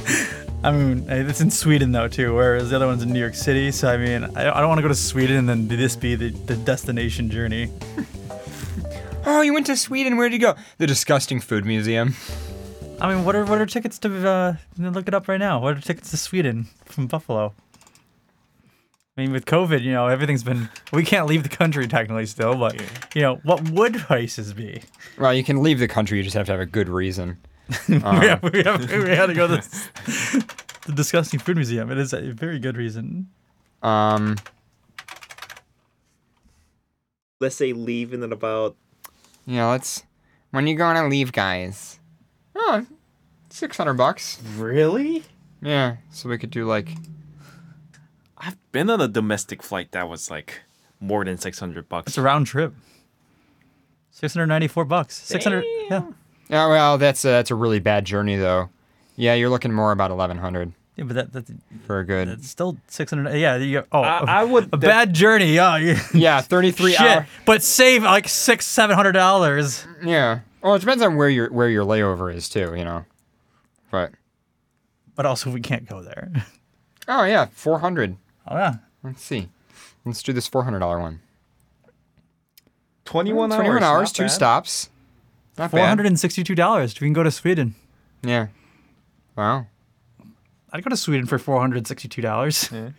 I 0.63 0.71
mean, 0.73 1.07
it's 1.09 1.41
in 1.41 1.51
Sweden 1.51 1.93
though 1.93 2.09
too, 2.09 2.35
whereas 2.35 2.71
the 2.71 2.77
other 2.77 2.87
one's 2.87 3.03
in 3.03 3.13
New 3.13 3.19
York 3.21 3.35
City. 3.35 3.71
So 3.71 3.89
I 3.89 3.97
mean, 3.97 4.25
I, 4.37 4.51
I 4.51 4.61
don't 4.61 4.69
want 4.69 4.79
to 4.79 4.83
go 4.83 4.89
to 4.89 4.95
Sweden 4.95 5.37
and 5.37 5.49
then 5.49 5.69
this 5.69 5.97
be 5.97 6.15
the, 6.15 6.31
the 6.31 6.57
destination 6.57 7.31
journey. 7.31 7.71
Oh, 9.27 9.43
you 9.43 9.53
went 9.53 9.67
to 9.67 9.77
Sweden. 9.77 10.17
Where 10.17 10.29
did 10.29 10.41
you 10.41 10.41
go? 10.41 10.55
The 10.79 10.87
disgusting 10.87 11.41
food 11.41 11.67
museum. 11.67 12.15
I 13.01 13.15
mean, 13.15 13.25
what 13.25 13.37
are 13.37 13.45
what 13.45 13.61
are 13.61 13.67
tickets 13.67 13.99
to? 14.01 14.29
Uh, 14.29 14.55
look 14.79 15.09
it 15.09 15.15
up 15.15 15.29
right 15.29 15.39
now. 15.39 15.61
What 15.61 15.77
are 15.77 15.81
tickets 15.81 16.11
to 16.11 16.17
Sweden 16.17 16.69
from 16.87 17.07
Buffalo? 17.07 17.55
I 19.17 19.21
mean, 19.21 19.33
with 19.33 19.45
COVID, 19.45 19.83
you 19.83 19.93
know, 19.93 20.07
everything's 20.07 20.43
been. 20.43 20.71
We 20.93 21.05
can't 21.05 21.27
leave 21.27 21.43
the 21.43 21.49
country 21.51 21.87
technically 21.87 22.27
still, 22.27 22.55
but 22.57 22.81
you 23.15 23.21
know, 23.21 23.37
what 23.45 23.71
would 23.71 23.99
prices 23.99 24.55
be? 24.55 24.83
Well, 25.19 25.35
you 25.35 25.45
can 25.45 25.63
leave 25.63 25.79
the 25.79 25.89
country. 25.89 26.19
You 26.19 26.25
just 26.25 26.37
have 26.37 26.47
to 26.47 26.53
have 26.53 26.61
a 26.61 26.67
good 26.67 26.89
reason. 26.89 27.39
we, 27.89 27.99
have, 27.99 28.43
we, 28.43 28.63
have, 28.63 28.91
we 28.91 29.11
had 29.11 29.27
to 29.27 29.35
go 29.35 29.47
to 29.47 29.57
the, 29.57 30.55
the 30.87 30.93
disgusting 30.93 31.39
food 31.41 31.57
museum. 31.57 31.91
It 31.91 31.99
is 31.99 32.13
a 32.13 32.21
very 32.33 32.59
good 32.59 32.77
reason. 32.77 33.29
um. 33.83 34.37
Let's 37.41 37.57
say 37.57 37.73
leave 37.73 38.13
in 38.13 38.23
about 38.23 38.77
Yeah. 39.47 39.69
Let's. 39.71 40.03
When 40.51 40.65
are 40.65 40.69
you 40.69 40.77
going 40.77 40.97
to 40.97 41.07
leave, 41.09 41.33
guys? 41.33 41.99
Oh, 42.55 42.83
Oh, 42.83 42.87
six 43.49 43.77
hundred 43.77 43.95
bucks. 43.95 44.39
really. 44.57 45.25
Yeah. 45.63 45.97
So 46.11 46.29
we 46.29 46.37
could 46.39 46.51
do 46.51 46.67
like. 46.67 46.91
I've 48.37 48.57
been 48.73 48.91
on 48.91 49.01
a 49.01 49.09
domestic 49.09 49.63
flight 49.63 49.93
that 49.93 50.09
was 50.09 50.31
like 50.31 50.61
more 51.01 51.25
than 51.25 51.39
six 51.39 51.59
hundred 51.59 51.89
bucks. 51.89 52.09
It's 52.09 52.19
a 52.19 52.23
round 52.23 52.47
trip. 52.47 52.75
Six 54.11 54.35
hundred 54.35 54.47
ninety-four 54.49 54.85
bucks. 54.85 55.17
Six 55.17 55.45
hundred. 55.45 55.65
Yeah. 55.91 56.11
Yeah. 56.51 56.67
Well, 56.67 56.99
that's 56.99 57.25
a, 57.25 57.29
that's 57.29 57.51
a 57.51 57.55
really 57.55 57.79
bad 57.79 58.05
journey 58.05 58.37
though. 58.37 58.69
Yeah, 59.17 59.35
you're 59.35 59.51
looking 59.51 59.73
more 59.73 59.93
about 59.93 60.11
eleven 60.11 60.37
hundred 60.39 60.73
Yeah, 60.97 61.05
but 61.05 61.15
that, 61.15 61.33
that's 61.33 61.51
for 61.87 62.01
a 62.01 62.05
good. 62.05 62.29
that's 62.29 62.49
still 62.49 62.77
six 62.89 63.11
hundred. 63.11 63.35
Yeah. 63.37 63.57
You, 63.57 63.85
oh, 63.93 64.01
I- 64.03 64.19
a- 64.21 64.25
I 64.25 64.45
would 64.45 64.65
a 64.67 64.77
def- 64.77 64.81
bad 64.81 65.13
journey. 65.15 65.55
Yeah. 65.55 65.99
yeah, 66.15 66.41
thirty-three 66.41 66.93
Shit. 66.93 67.01
hour. 67.01 67.27
But 67.47 67.63
save 67.63 68.03
like 68.03 68.29
six, 68.29 68.67
seven 68.67 68.97
hundred 68.97 69.13
dollars. 69.13 69.87
Yeah. 70.05 70.41
Well, 70.63 70.75
it 70.75 70.81
depends 70.81 71.03
on 71.03 71.17
where 71.17 71.29
your 71.31 71.51
where 71.53 71.69
your 71.71 71.85
layover 71.85 72.35
is 72.35 72.49
too. 72.49 72.75
You 72.77 72.85
know. 72.85 73.05
But 73.91 74.13
But 75.17 75.27
also, 75.27 75.51
we 75.51 75.61
can't 75.61 75.89
go 75.89 76.03
there. 76.03 76.31
oh 77.09 77.25
yeah, 77.25 77.47
four 77.53 77.79
hundred. 77.81 78.17
Oh 78.49 78.57
yeah. 78.57 78.75
Let's 79.03 79.23
see. 79.23 79.49
Let's 80.05 80.23
do 80.23 80.33
this 80.33 80.47
four 80.49 80.65
hundred 80.65 80.81
dollar 80.81 80.99
one. 81.01 81.21
Twenty-one 83.05 83.51
hours. 83.53 83.57
Twenty-one 83.59 83.83
hours, 83.83 84.09
not 84.11 84.15
two 84.15 84.23
bad. 84.25 84.31
stops. 84.31 84.91
Not 85.59 85.71
Four 85.71 85.81
bad. 85.81 85.89
hundred 85.89 86.07
and 86.07 86.19
sixty-two 86.19 86.55
dollars. 86.55 86.99
We 87.01 87.07
can 87.07 87.13
go 87.13 87.23
to 87.23 87.31
Sweden. 87.31 87.75
Yeah. 88.23 88.49
Wow. 89.37 89.67
I'd 90.73 90.85
go 90.85 90.91
to 90.91 90.97
Sweden 90.97 91.27
for 91.27 91.39
four 91.39 91.61
hundred 91.61 91.87
sixty-two 91.87 92.23
dollars. 92.23 92.71
Yeah. 92.73 92.91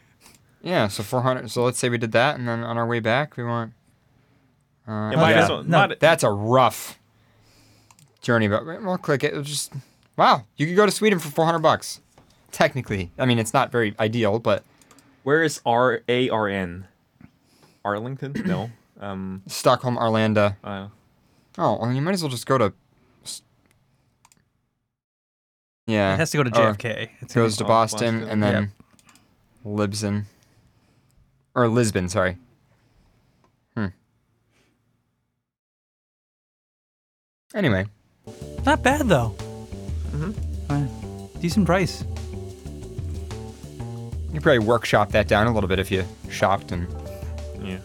yeah. 0.61 0.87
So 0.87 1.03
four 1.03 1.21
hundred. 1.21 1.49
So 1.51 1.63
let's 1.63 1.79
say 1.79 1.89
we 1.89 1.97
did 1.97 2.11
that, 2.11 2.37
and 2.37 2.47
then 2.47 2.63
on 2.63 2.77
our 2.77 2.85
way 2.87 2.99
back, 2.99 3.37
we 3.37 3.43
want. 3.43 3.73
Uh, 4.87 5.11
Yeah, 5.13 5.29
yeah. 5.29 5.47
well- 5.47 5.63
No, 5.63 5.87
That's 5.99 6.23
a 6.23 6.29
rough 6.31 6.99
journey, 8.21 8.47
but 8.47 8.65
we'll 8.65 8.97
click 8.97 9.23
it. 9.23 9.31
It'll 9.31 9.43
just 9.43 9.73
wow. 10.17 10.43
You 10.57 10.67
could 10.67 10.75
go 10.75 10.85
to 10.85 10.91
Sweden 10.91 11.19
for 11.19 11.29
four 11.29 11.45
hundred 11.45 11.59
bucks. 11.59 12.01
Technically, 12.51 13.11
I 13.17 13.25
mean 13.25 13.39
it's 13.39 13.53
not 13.53 13.71
very 13.71 13.95
ideal, 13.99 14.37
but 14.39 14.63
Where 15.23 15.41
is 15.43 15.61
R 15.65 16.01
A 16.09 16.29
R 16.29 16.47
N? 16.49 16.87
Arlington? 17.85 18.33
No. 18.45 18.69
Um. 18.99 19.41
Stockholm, 19.47 19.97
Arlanda. 19.97 20.57
Uh, 20.63 20.87
Oh, 21.57 21.77
well, 21.81 21.91
you 21.91 22.01
might 22.01 22.13
as 22.13 22.21
well 22.23 22.29
just 22.29 22.45
go 22.45 22.57
to. 22.57 22.73
Yeah. 25.87 26.13
It 26.13 26.17
has 26.17 26.31
to 26.31 26.37
go 26.37 26.43
to 26.43 26.51
JFK. 26.51 27.09
It's 27.21 27.33
gonna 27.33 27.45
goes 27.45 27.57
to 27.57 27.65
Boston, 27.65 28.19
Boston. 28.21 28.29
and 28.29 28.43
then 28.43 28.71
Libsyn. 29.65 30.23
Or 31.53 31.67
Lisbon, 31.67 32.07
sorry. 32.07 32.37
Hmm. 33.75 33.87
Anyway, 37.53 37.85
Not 38.65 38.83
bad 38.83 39.07
though. 39.09 39.35
Mm-hmm. 40.11 40.31
Uh, 40.71 41.39
decent 41.41 41.65
price. 41.65 42.03
you 44.27 44.33
could 44.33 44.43
probably 44.43 44.59
workshop 44.59 45.11
that 45.11 45.27
down 45.27 45.47
a 45.47 45.53
little 45.53 45.67
bit 45.67 45.79
if 45.79 45.91
you 45.91 46.05
shopped 46.29 46.71
and. 46.71 46.87
yeah. 47.61 47.79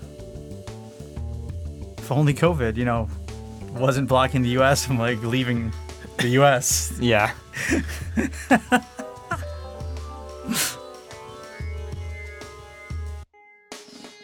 If 1.99 2.13
only 2.13 2.35
COVID, 2.35 2.77
you 2.77 2.85
know, 2.85 3.09
wasn't 3.79 4.09
blocking 4.09 4.43
the 4.43 4.51
U.S. 4.51 4.85
from 4.85 4.99
like 4.99 5.23
leaving 5.23 5.73
the 6.19 6.29
U.S. 6.29 6.97
Yeah. 7.01 7.33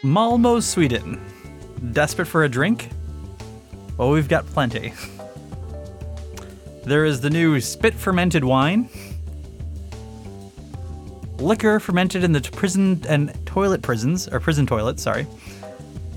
Malmo, 0.03 0.59
Sweden. 0.59 1.23
Desperate 1.93 2.25
for 2.25 2.43
a 2.43 2.49
drink? 2.49 2.89
Well, 3.97 4.11
we've 4.11 4.27
got 4.27 4.45
plenty. 4.47 4.93
There 6.83 7.05
is 7.05 7.21
the 7.21 7.29
new 7.29 7.61
spit 7.61 7.93
fermented 7.93 8.43
wine, 8.43 8.89
liquor 11.37 11.79
fermented 11.79 12.23
in 12.23 12.33
the 12.33 12.41
prison 12.41 13.01
and 13.07 13.33
toilet 13.45 13.81
prisons, 13.81 14.27
or 14.27 14.39
prison 14.41 14.65
toilets, 14.65 15.03
sorry. 15.03 15.25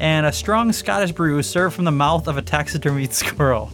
And 0.01 0.27
a 0.27 0.33
strong 0.33 0.73
Scottish 0.73 1.13
brew 1.13 1.43
served 1.43 1.75
from 1.75 1.85
the 1.85 1.91
mouth 1.93 2.29
of 2.29 2.37
a 2.37 2.43
taxidermied 2.43 3.13
squirrel. 3.13 3.73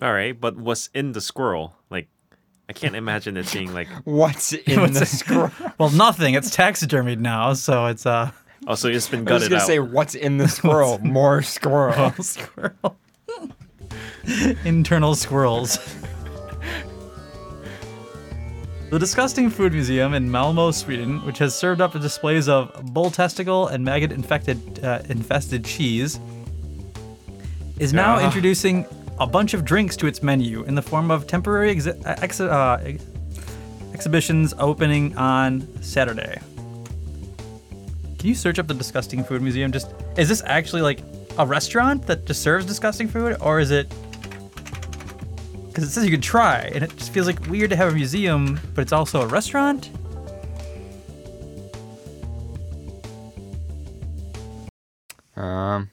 All 0.00 0.12
right, 0.12 0.38
but 0.38 0.56
what's 0.56 0.88
in 0.94 1.12
the 1.12 1.20
squirrel? 1.20 1.74
Like, 1.90 2.08
I 2.68 2.72
can't 2.72 2.94
imagine 2.94 3.36
it 3.36 3.50
being 3.52 3.72
like. 3.74 3.88
What's 4.04 4.52
in 4.52 4.80
What's 4.80 4.94
the 4.98 5.02
it- 5.02 5.06
squirrel? 5.08 5.50
Well, 5.78 5.90
nothing. 5.90 6.34
It's 6.34 6.54
taxidermied 6.54 7.18
now, 7.18 7.54
so 7.54 7.86
it's 7.86 8.06
uh. 8.06 8.30
Oh, 8.66 8.74
so 8.74 8.88
it's 8.88 9.08
been 9.08 9.24
gutted 9.24 9.52
out. 9.52 9.52
I 9.52 9.54
was 9.56 9.62
gonna 9.62 9.62
out. 9.62 9.66
say, 9.66 9.78
what's 9.78 10.14
in 10.14 10.36
the 10.38 10.46
squirrel? 10.48 10.98
More 10.98 11.42
squirrel. 11.42 12.12
squirrel. 12.20 12.96
Internal 14.64 15.14
squirrels. 15.14 15.78
The 18.90 18.98
Disgusting 18.98 19.50
Food 19.50 19.72
Museum 19.74 20.14
in 20.14 20.30
Malmo, 20.30 20.70
Sweden, 20.70 21.24
which 21.26 21.38
has 21.38 21.54
served 21.54 21.80
up 21.82 21.92
displays 22.00 22.48
of 22.48 22.72
bull 22.94 23.10
testicle 23.10 23.66
and 23.68 23.84
maggot 23.84 24.12
infected 24.12 24.82
uh, 24.82 25.00
infested 25.10 25.64
cheese, 25.64 26.18
is 27.78 27.92
now 27.92 28.18
Yeah. 28.18 28.24
introducing 28.26 28.86
a 29.20 29.26
bunch 29.26 29.52
of 29.52 29.64
drinks 29.64 29.94
to 29.98 30.06
its 30.06 30.22
menu 30.22 30.62
in 30.64 30.74
the 30.74 30.80
form 30.82 31.10
of 31.10 31.26
temporary 31.26 31.74
exi- 31.74 32.00
uh, 32.06 32.14
ex- 32.22 32.40
uh, 32.40 32.80
ex- 32.82 33.04
exhibitions 33.92 34.54
opening 34.58 35.14
on 35.18 35.68
Saturday. 35.82 36.40
Can 38.18 38.28
you 38.28 38.34
search 38.34 38.58
up 38.58 38.66
the 38.68 38.74
Disgusting 38.74 39.22
Food 39.22 39.42
Museum? 39.42 39.70
Just 39.70 39.92
is 40.16 40.28
this 40.30 40.42
actually 40.46 40.82
like 40.82 41.00
a 41.36 41.44
restaurant 41.46 42.06
that 42.06 42.24
just 42.24 42.40
serves 42.42 42.64
disgusting 42.64 43.06
food, 43.06 43.36
or 43.40 43.60
is 43.60 43.70
it? 43.70 43.92
Because 45.78 45.90
it 45.90 45.92
says 45.92 46.04
you 46.06 46.10
could 46.10 46.24
try, 46.24 46.72
and 46.74 46.82
it 46.82 46.96
just 46.96 47.12
feels 47.12 47.28
like 47.28 47.46
weird 47.46 47.70
to 47.70 47.76
have 47.76 47.92
a 47.92 47.94
museum, 47.94 48.58
but 48.74 48.82
it's 48.82 48.92
also 48.92 49.22
a 49.22 49.28
restaurant. 49.28 49.90
Um. 55.36 55.88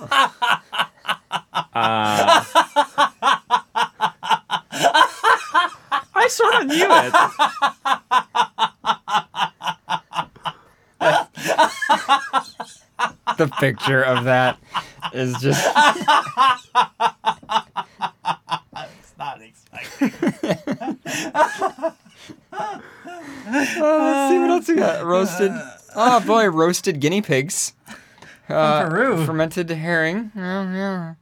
Uh, 1.74 2.44
I 6.14 6.28
sort 6.28 6.54
of 6.54 6.66
knew 6.66 6.88
it. 6.88 7.12
the 13.38 13.48
picture 13.58 14.02
of 14.02 14.24
that 14.24 14.58
is 15.12 15.36
just. 15.40 15.66
it's 15.76 15.76
not 19.18 19.40
expecting. 19.42 20.98
Oh, 22.60 22.82
let's 23.50 24.30
see 24.30 24.38
what 24.38 24.50
else 24.50 24.68
we 24.68 24.76
got. 24.76 25.04
Roasted. 25.04 25.52
Oh 25.94 26.20
boy, 26.26 26.46
roasted 26.48 27.00
guinea 27.00 27.22
pigs. 27.22 27.72
Uh, 28.48 28.88
Peru. 28.88 29.24
Fermented 29.26 29.68
herring. 29.70 30.32
Yeah. 30.34 31.14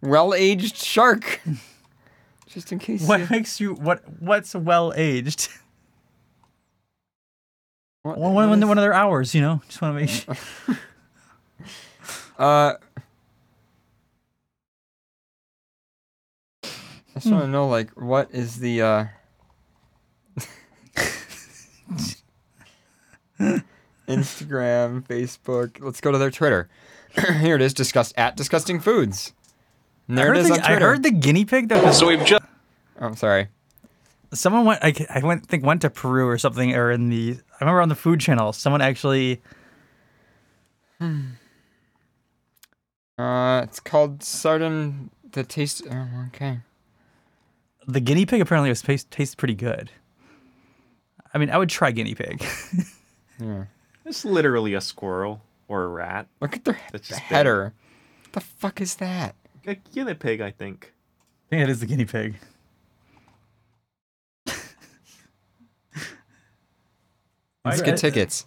Well 0.00 0.34
aged 0.34 0.76
shark. 0.76 1.40
Just 2.46 2.72
in 2.72 2.78
case. 2.78 3.06
What 3.06 3.20
you- 3.20 3.26
makes 3.30 3.60
you 3.60 3.74
what? 3.74 4.02
What's 4.20 4.54
well 4.54 4.92
aged? 4.96 5.48
What- 8.02 8.18
One, 8.18 8.34
one, 8.34 8.62
is- 8.62 8.68
one 8.68 8.78
of 8.78 8.82
their 8.82 8.94
hours, 8.94 9.34
you 9.34 9.40
know. 9.40 9.62
Just 9.66 9.82
want 9.82 9.96
to 9.98 10.00
make 10.00 10.10
sure. 10.10 10.36
Uh. 12.38 12.74
I 17.16 17.18
just 17.18 17.26
Hmm. 17.28 17.32
want 17.32 17.44
to 17.46 17.50
know, 17.50 17.66
like, 17.66 17.90
what 17.92 18.30
is 18.30 18.58
the 18.58 18.82
uh. 18.82 19.04
Instagram, 24.08 25.02
Facebook. 25.06 25.78
Let's 25.80 26.00
go 26.00 26.12
to 26.12 26.18
their 26.18 26.30
Twitter. 26.30 26.68
Here 27.40 27.56
it 27.56 27.62
is. 27.62 27.74
Disgust 27.74 28.14
at 28.16 28.36
disgusting 28.36 28.80
foods. 28.80 29.32
And 30.08 30.16
there 30.16 30.34
I 30.34 30.38
it 30.38 30.42
heard 30.42 30.46
the, 30.46 30.64
on 30.64 30.72
I 30.72 30.80
heard 30.80 31.02
the 31.02 31.10
guinea 31.10 31.44
pig 31.44 31.68
though. 31.68 31.80
'cause 31.80 31.98
So 31.98 32.06
we've 32.06 32.24
just 32.24 32.42
Oh, 33.00 33.06
I'm 33.06 33.16
sorry. 33.16 33.48
someone 34.32 34.64
went. 34.64 34.82
I, 34.82 34.94
I 35.10 35.20
went 35.24 35.46
think 35.46 35.64
went 35.64 35.82
to 35.82 35.90
Peru 35.90 36.26
or 36.28 36.38
something, 36.38 36.74
or 36.74 36.90
in 36.90 37.08
the. 37.08 37.38
I 37.60 37.64
remember 37.64 37.82
on 37.82 37.88
the 37.88 37.94
Food 37.94 38.20
Channel, 38.20 38.52
someone 38.52 38.80
actually. 38.80 39.42
Hmm. 41.00 41.20
Uh, 43.18 43.62
it's 43.62 43.80
called 43.80 44.22
Sardin. 44.22 45.10
The 45.32 45.42
taste. 45.44 45.82
Oh, 45.90 46.06
okay. 46.28 46.60
The 47.86 48.00
guinea 48.00 48.26
pig 48.26 48.40
apparently 48.40 48.68
was 48.68 48.82
taste, 48.82 49.10
tastes 49.10 49.34
pretty 49.34 49.54
good. 49.54 49.90
I 51.32 51.38
mean, 51.38 51.50
I 51.50 51.58
would 51.58 51.68
try 51.68 51.90
guinea 51.90 52.14
pig. 52.14 52.44
Yeah. 53.38 53.64
It's 54.06 54.24
literally 54.24 54.72
a 54.72 54.80
squirrel 54.80 55.42
or 55.68 55.82
a 55.84 55.88
rat. 55.88 56.26
Look 56.40 56.56
at 56.56 56.64
their 56.64 56.80
That's 56.90 57.06
just 57.08 57.20
big. 57.20 57.26
header. 57.28 57.74
What 58.24 58.32
the 58.32 58.40
fuck 58.40 58.80
is 58.80 58.94
that? 58.94 59.34
A 59.66 59.74
guinea 59.74 60.14
pig, 60.14 60.40
I 60.40 60.50
think. 60.52 60.94
I 61.46 61.50
think 61.50 61.62
it 61.64 61.68
is 61.68 61.80
the 61.80 61.86
guinea 61.86 62.06
pig. 62.06 62.36
Let's 67.64 67.82
I- 67.82 67.84
get 67.84 67.98
tickets. 67.98 68.46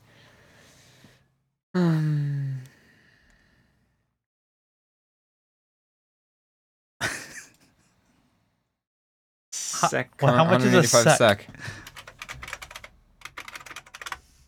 Um, 1.76 2.62
Sec. 9.90 10.12
Well, 10.22 10.36
how 10.36 10.44
much 10.46 10.62
is 10.62 10.74
a 10.74 10.78
185 10.78 11.18
sec? 11.18 11.48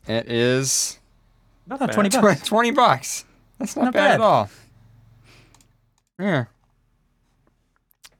It 0.07 0.29
is 0.31 0.99
Not 1.67 1.79
bad. 1.79 1.91
twenty 1.91 2.09
bucks. 2.09 2.41
20 2.47 2.71
bucks. 2.71 3.25
That's 3.59 3.75
not, 3.75 3.85
Not 3.85 3.93
bad, 3.93 4.11
at 4.15 4.21
all. 4.21 4.49
Yeah. 6.19 6.45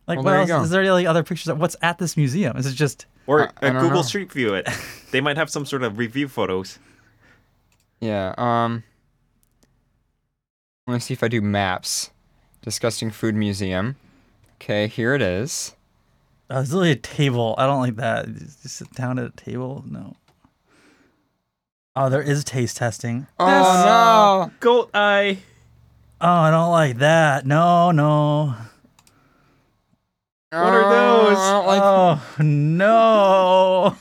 Like, 0.07 0.17
Well, 0.17 0.25
what 0.25 0.31
there 0.31 0.39
else? 0.41 0.47
go. 0.49 0.61
Is 0.63 0.69
there 0.69 0.81
any 0.83 1.07
other 1.07 1.23
pictures 1.23 1.47
of 1.47 1.59
what's 1.59 1.75
at 1.81 1.97
this 1.97 2.15
museum? 2.17 2.57
Is 2.57 2.65
it 2.65 2.73
just? 2.73 3.05
Or 3.27 3.43
I- 3.43 3.45
I 3.61 3.69
uh, 3.69 3.73
don't 3.73 3.81
Google 3.81 3.97
know. 3.97 4.01
Street 4.03 4.31
View 4.31 4.53
it. 4.53 4.67
they 5.11 5.21
might 5.21 5.37
have 5.37 5.49
some 5.49 5.65
sort 5.65 5.83
of 5.83 5.97
review 5.97 6.27
photos. 6.27 6.79
Yeah. 7.99 8.33
Um. 8.37 8.83
Let 10.87 10.95
me 10.95 10.99
see 10.99 11.13
if 11.13 11.23
I 11.23 11.27
do 11.27 11.41
maps. 11.41 12.11
Disgusting 12.61 13.09
Food 13.11 13.35
Museum. 13.35 13.95
Okay, 14.55 14.87
here 14.87 15.15
it 15.15 15.21
is. 15.21 15.75
Oh, 16.53 16.59
it's 16.59 16.71
literally 16.71 16.91
a 16.91 16.95
table. 16.95 17.55
I 17.57 17.65
don't 17.65 17.79
like 17.79 17.95
that. 17.95 18.27
Just 18.35 18.75
sit 18.75 18.91
down 18.91 19.17
at 19.17 19.25
a 19.25 19.31
table. 19.31 19.85
No. 19.87 20.17
Oh, 21.95 22.09
there 22.09 22.21
is 22.21 22.43
taste 22.43 22.75
testing. 22.77 23.27
Oh 23.39 23.45
no! 23.45 24.51
Goat 24.59 24.89
eye. 24.93 25.39
Oh, 26.19 26.27
I 26.27 26.51
don't 26.51 26.71
like 26.71 26.97
that. 26.97 27.45
No, 27.45 27.91
no. 27.91 28.53
What 30.49 30.59
are 30.59 30.89
those? 30.89 31.37
I 31.37 31.51
don't 31.51 31.67
like 31.67 31.81
oh 31.81 32.43
no. 32.43 33.95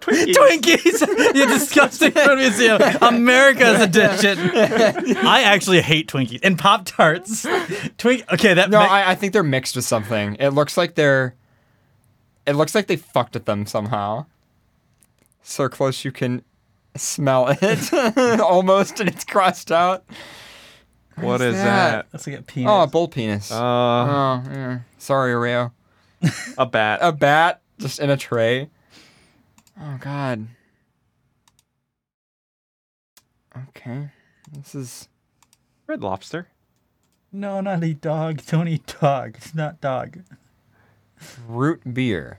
Twinkies. 0.00 0.34
Twinkies! 0.34 1.34
you 1.34 1.46
disgusting 1.46 2.12
food 2.12 2.38
museum. 2.38 2.80
America's 3.02 3.82
edition. 3.82 4.38
I 4.38 5.42
actually 5.42 5.82
hate 5.82 6.08
Twinkies 6.08 6.40
and 6.42 6.58
Pop 6.58 6.86
Tarts. 6.86 7.46
Twink. 7.98 8.24
Okay, 8.32 8.54
that. 8.54 8.70
No, 8.70 8.78
ma- 8.78 8.86
I, 8.86 9.10
I 9.10 9.14
think 9.14 9.34
they're 9.34 9.42
mixed 9.42 9.76
with 9.76 9.84
something. 9.84 10.36
It 10.40 10.50
looks 10.50 10.78
like 10.78 10.94
they're. 10.94 11.34
It 12.46 12.54
looks 12.54 12.74
like 12.74 12.86
they 12.86 12.96
fucked 12.96 13.34
with 13.34 13.44
them 13.44 13.66
somehow. 13.66 14.26
So 15.42 15.68
close 15.68 16.04
you 16.04 16.12
can 16.12 16.42
smell 16.96 17.48
it 17.60 17.92
almost, 18.40 19.00
and 19.00 19.08
it's 19.08 19.24
crossed 19.24 19.70
out. 19.72 20.04
What 21.16 21.40
is 21.40 21.54
is 21.54 21.62
that? 21.62 21.64
that? 21.64 22.06
That's 22.12 22.26
like 22.26 22.38
a 22.38 22.42
penis. 22.42 22.70
Oh, 22.70 22.82
a 22.82 22.86
bull 22.86 23.08
penis. 23.08 23.50
Uh, 23.50 23.56
oh, 23.56 24.42
yeah. 24.50 24.78
Sorry, 24.98 25.34
Rio. 25.34 25.72
a 26.58 26.66
bat. 26.66 26.98
A 27.02 27.12
bat 27.12 27.62
just 27.78 27.98
in 28.00 28.10
a 28.10 28.16
tray. 28.16 28.70
Oh 29.80 29.98
God. 30.00 30.46
Okay, 33.68 34.10
this 34.52 34.74
is. 34.74 35.08
Red 35.86 36.02
lobster. 36.02 36.48
no, 37.32 37.60
not 37.60 37.82
eat 37.84 38.00
dog. 38.00 38.44
Don't 38.46 38.68
eat 38.68 38.94
dog. 39.00 39.36
It's 39.36 39.54
not 39.54 39.80
dog. 39.80 40.18
Root 41.48 41.94
beer. 41.94 42.38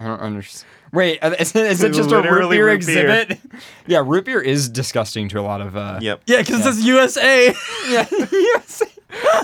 I 0.00 0.06
don't 0.06 0.20
understand. 0.20 0.68
Wait, 0.92 1.18
uh, 1.22 1.34
is 1.38 1.54
it, 1.54 1.66
is 1.66 1.82
it 1.82 1.92
just 1.92 2.10
a 2.12 2.16
root 2.22 2.22
beer 2.22 2.66
root 2.66 2.86
beer. 2.86 3.08
exhibit? 3.08 3.38
yeah, 3.86 4.02
root 4.04 4.24
beer 4.24 4.40
is 4.40 4.68
disgusting 4.68 5.28
to 5.30 5.40
a 5.40 5.42
lot 5.42 5.60
of. 5.60 5.76
Uh, 5.76 5.98
Yep. 6.00 6.22
Yeah, 6.26 6.38
because 6.38 6.60
it 6.60 6.62
says 6.62 6.84
USA. 6.84 7.46
yeah, 7.88 8.06
yes. 8.32 8.82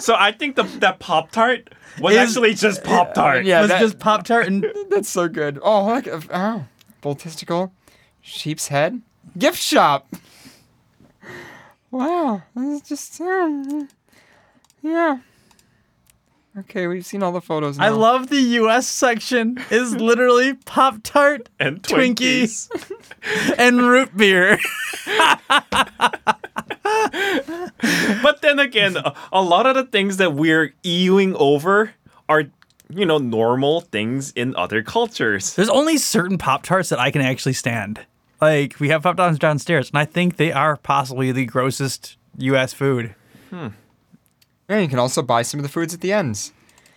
So 0.01 0.15
I 0.15 0.31
think 0.31 0.57
the 0.57 0.63
that 0.81 1.01
Pop 1.01 1.33
Tart 1.33 1.71
was 1.99 2.15
Is- 2.15 2.21
actually 2.21 2.55
just 2.55 2.85
Pop 2.85 3.15
Tart. 3.15 3.45
Yeah, 3.45 3.59
it 3.59 3.63
was 3.63 3.71
that- 3.71 3.81
just 3.81 3.99
Pop 3.99 4.25
Tart 4.25 4.47
and 4.47 4.65
That's 4.91 5.09
so 5.09 5.27
good. 5.27 5.59
Oh, 5.63 5.87
look! 5.87 6.07
uh, 6.07 6.21
Oh, 6.33 6.65
bull 7.01 7.15
testicle, 7.15 7.73
sheep's 8.21 8.69
head, 8.69 9.01
gift 9.39 9.59
shop. 9.59 10.07
Wow, 11.91 12.43
this 12.55 12.83
is 12.83 12.89
just 12.89 13.21
um, 13.21 13.89
yeah. 14.83 15.19
Okay, 16.57 16.87
we've 16.87 17.05
seen 17.05 17.23
all 17.25 17.33
the 17.33 17.41
photos. 17.41 17.81
I 17.81 17.89
love 17.89 18.29
the 18.29 18.41
U.S. 18.41 18.87
section 18.87 19.59
is 19.71 19.97
literally 19.97 20.55
Pop 20.65 21.03
Tart 21.03 21.49
And 21.59 21.83
Twinkies 21.83 22.69
and 23.59 23.83
root 23.83 24.17
beer. 24.17 24.59
But 28.23 28.41
then 28.43 28.61
again, 28.61 28.97
a, 28.97 29.15
a 29.33 29.43
lot 29.43 29.67
of 29.67 29.75
the 29.75 29.85
things 29.85 30.19
that 30.19 30.35
we're 30.35 30.75
EUing 30.85 31.35
over 31.35 31.93
are, 32.29 32.45
you 32.89 33.05
know, 33.05 33.19
normal 33.19 33.81
things 33.81 34.33
in 34.37 34.55
other 34.55 34.83
cultures. 34.83 35.55
There's 35.55 35.69
only 35.69 35.99
certain 35.99 36.39
Pop 36.39 36.63
Tarts 36.63 36.89
that 36.91 37.01
I 37.01 37.11
can 37.11 37.21
actually 37.23 37.55
stand. 37.55 38.01
Like 38.41 38.79
we 38.79 38.91
have 38.91 39.03
Pop 39.03 39.17
Tarts 39.17 39.39
downstairs, 39.39 39.91
and 39.91 39.99
I 39.99 40.05
think 40.05 40.37
they 40.37 40.53
are 40.53 40.77
possibly 40.77 41.33
the 41.33 41.47
grossest 41.47 42.17
U.S. 42.39 42.73
food. 42.73 43.17
Hmm. 43.51 43.69
Yeah, 44.69 44.79
you 44.81 44.89
can 44.89 44.99
also 44.99 45.23
buy 45.23 45.43
some 45.43 45.61
of 45.61 45.63
the 45.63 45.69
foods 45.69 45.93
at 45.95 46.01
the 46.01 46.13
ends. 46.13 46.53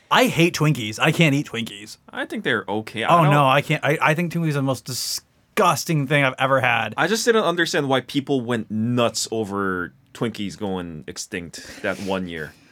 I 0.10 0.28
hate 0.28 0.56
Twinkies. 0.56 1.00
I 1.00 1.12
can't 1.12 1.36
eat 1.36 1.48
Twinkies. 1.48 1.98
I 2.10 2.26
think 2.26 2.44
they're 2.46 2.64
okay. 2.68 3.04
I 3.04 3.14
Oh 3.20 3.24
don't- 3.24 3.32
no, 3.34 3.46
I 3.46 3.62
can't. 3.62 3.84
I, 3.84 3.98
I 4.02 4.14
think 4.14 4.32
Twinkies 4.34 4.52
are 4.52 4.54
the 4.54 4.62
most 4.62 4.86
disgusting 4.86 6.08
thing 6.08 6.24
I've 6.24 6.36
ever 6.40 6.62
had. 6.62 6.94
I 6.96 7.08
just 7.08 7.26
didn't 7.26 7.44
understand 7.44 7.90
why 7.90 8.02
people 8.02 8.40
went 8.42 8.72
nuts 8.72 9.28
over 9.32 9.94
Twinkies 10.14 10.58
going 10.58 11.04
extinct 11.08 11.82
that 11.82 11.98
one 12.00 12.28
year. 12.28 12.54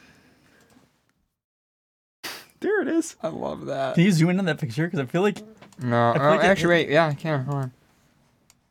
There 2.60 2.80
it 2.80 2.88
is. 2.88 3.16
I 3.22 3.28
love 3.28 3.66
that. 3.66 3.96
Can 3.96 4.04
you 4.04 4.12
zoom 4.12 4.30
in 4.30 4.38
on 4.38 4.46
that 4.46 4.58
picture? 4.58 4.86
Because 4.86 4.98
I 4.98 5.04
feel 5.04 5.20
like 5.20 5.36
No, 5.78 6.12
feel 6.14 6.22
oh, 6.22 6.28
like 6.30 6.40
uh, 6.40 6.42
it- 6.42 6.46
actually, 6.46 6.68
wait. 6.70 6.88
Yeah, 6.88 7.06
I 7.06 7.14
can't. 7.14 7.44
Hold 7.44 7.64
on. 7.64 7.72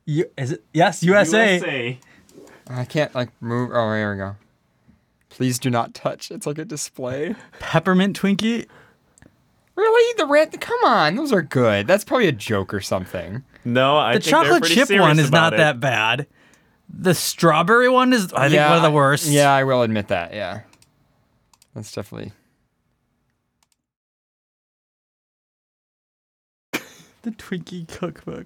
you, 0.06 0.26
is 0.38 0.52
it 0.54 0.64
yes 0.74 1.04
USA. 1.04 1.54
USA. 1.54 2.00
I 2.68 2.86
can't 2.86 3.14
like 3.14 3.30
move. 3.42 3.70
Oh, 3.72 3.94
here 3.94 4.12
we 4.14 4.18
go. 4.18 4.36
Please 5.36 5.60
do 5.60 5.70
not 5.70 5.94
touch. 5.94 6.32
It's 6.32 6.48
like 6.48 6.58
a 6.58 6.64
display. 6.64 7.36
peppermint 7.60 8.18
Twinkie. 8.18 8.68
Really? 9.76 10.14
The 10.18 10.26
red? 10.26 10.58
Come 10.62 10.80
on, 10.86 11.16
those 11.18 11.34
are 11.34 11.42
good. 11.42 11.88
That's 11.88 12.06
probably 12.06 12.30
a 12.30 12.32
joke 12.32 12.74
or 12.74 12.80
something. 12.80 13.44
No, 13.66 13.98
I 13.98 14.14
The 14.14 14.22
think 14.22 14.32
they're 14.32 14.44
chocolate 14.44 14.64
chip 14.72 14.90
one 15.02 15.20
is 15.20 15.32
not 15.32 15.54
it. 15.54 15.58
that 15.58 15.82
bad. 15.82 16.28
The 16.88 17.14
strawberry 17.14 17.90
one 17.90 18.14
is, 18.14 18.32
I 18.32 18.44
think, 18.44 18.54
yeah, 18.54 18.70
one 18.70 18.78
of 18.78 18.84
the 18.84 18.92
worst. 18.92 19.28
Yeah, 19.28 19.54
I 19.54 19.66
will 19.66 19.82
admit 19.82 20.08
that. 20.08 20.34
Yeah, 20.34 20.62
that's 21.74 21.92
definitely. 21.92 22.32
The 27.24 27.32
Twinkie 27.32 27.88
cookbook. 27.88 28.46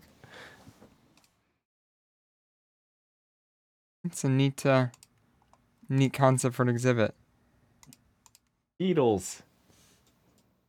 It's 4.05 4.23
a 4.23 4.29
neat, 4.29 4.65
uh, 4.65 4.87
neat 5.89 6.13
concept 6.13 6.55
for 6.55 6.63
an 6.63 6.69
exhibit. 6.69 7.13
Beetles. 8.77 9.41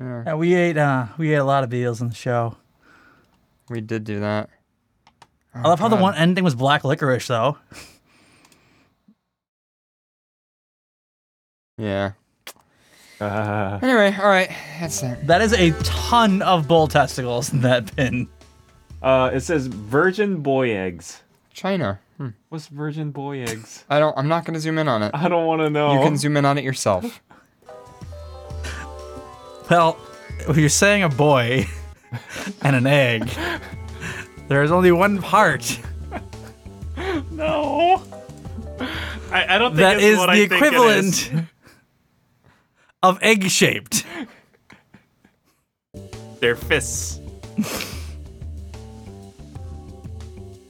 Yeah, 0.00 0.22
Yeah, 0.26 0.34
we 0.34 0.54
ate 0.54 0.76
uh 0.78 1.06
we 1.18 1.32
ate 1.34 1.36
a 1.38 1.44
lot 1.44 1.62
of 1.62 1.70
beetles 1.70 2.00
in 2.00 2.08
the 2.08 2.14
show. 2.14 2.56
we 3.68 3.80
did 3.80 4.02
do 4.04 4.20
that. 4.20 4.48
I 5.54 5.62
love 5.68 5.78
how 5.80 5.88
the 5.88 5.96
God. 5.96 6.02
one 6.02 6.14
ending 6.16 6.42
was 6.44 6.54
black 6.54 6.84
licorice 6.84 7.26
though. 7.28 7.58
Yeah. 11.78 12.12
Uh, 13.20 13.78
Anyway, 13.82 14.16
all 14.18 14.28
right. 14.28 14.50
That's 14.80 15.02
it. 15.02 15.26
That 15.26 15.40
is 15.42 15.52
a 15.52 15.72
ton 15.82 16.40
of 16.42 16.66
bull 16.68 16.88
testicles 16.88 17.52
in 17.52 17.60
that 17.62 17.94
bin. 17.96 18.28
uh, 19.02 19.30
it 19.32 19.40
says 19.40 19.66
virgin 19.66 20.40
boy 20.42 20.70
eggs. 20.74 21.22
China. 21.52 22.00
Hmm. 22.20 22.28
What's 22.50 22.66
virgin 22.66 23.12
boy 23.12 23.40
eggs? 23.40 23.86
I 23.88 23.98
don't. 23.98 24.14
I'm 24.18 24.28
not 24.28 24.44
gonna 24.44 24.60
zoom 24.60 24.76
in 24.76 24.88
on 24.88 25.02
it. 25.02 25.10
I 25.14 25.26
don't 25.26 25.46
want 25.46 25.62
to 25.62 25.70
know. 25.70 25.94
You 25.94 26.00
can 26.00 26.18
zoom 26.18 26.36
in 26.36 26.44
on 26.44 26.58
it 26.58 26.64
yourself. 26.64 27.22
Well, 29.70 29.96
if 30.46 30.54
you're 30.58 30.68
saying 30.68 31.02
a 31.02 31.08
boy 31.08 31.66
and 32.62 32.76
an 32.76 32.86
egg, 32.86 33.30
there's 34.48 34.70
only 34.70 34.92
one 34.92 35.22
part. 35.22 35.80
no. 37.30 38.02
I, 39.32 39.54
I 39.54 39.58
don't 39.58 39.70
think 39.70 39.80
that 39.80 40.00
is 40.00 40.18
what 40.18 40.26
the 40.26 40.32
I 40.32 40.46
think 40.46 40.52
it 40.52 40.54
is. 40.56 41.22
equivalent 41.22 41.48
of 43.02 43.18
egg 43.22 43.48
shaped. 43.48 44.04
They're 46.40 46.54
fists. 46.54 47.18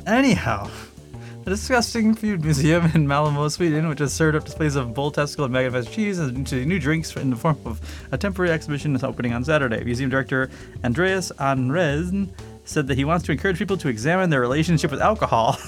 Anyhow, 0.06 0.70
the 0.89 0.89
Disgusting 1.50 2.14
Food 2.14 2.44
Museum 2.44 2.92
in 2.94 3.08
Malmo, 3.08 3.48
Sweden, 3.48 3.88
which 3.88 3.98
has 3.98 4.12
served 4.12 4.36
up 4.36 4.44
displays 4.44 4.76
of 4.76 4.94
bull 4.94 5.10
testicle 5.10 5.46
and 5.46 5.52
magnified 5.52 5.92
cheese 5.92 6.20
and 6.20 6.52
new 6.52 6.78
drinks 6.78 7.16
in 7.16 7.30
the 7.30 7.34
form 7.34 7.58
of 7.64 7.80
a 8.12 8.16
temporary 8.16 8.52
exhibition 8.52 8.94
is 8.94 9.02
opening 9.02 9.32
on 9.32 9.42
Saturday. 9.42 9.82
Museum 9.82 10.08
director 10.08 10.48
Andreas 10.84 11.32
Ahrens 11.40 12.30
said 12.64 12.86
that 12.86 12.96
he 12.96 13.04
wants 13.04 13.26
to 13.26 13.32
encourage 13.32 13.58
people 13.58 13.76
to 13.78 13.88
examine 13.88 14.30
their 14.30 14.40
relationship 14.40 14.92
with 14.92 15.00
alcohol. 15.00 15.58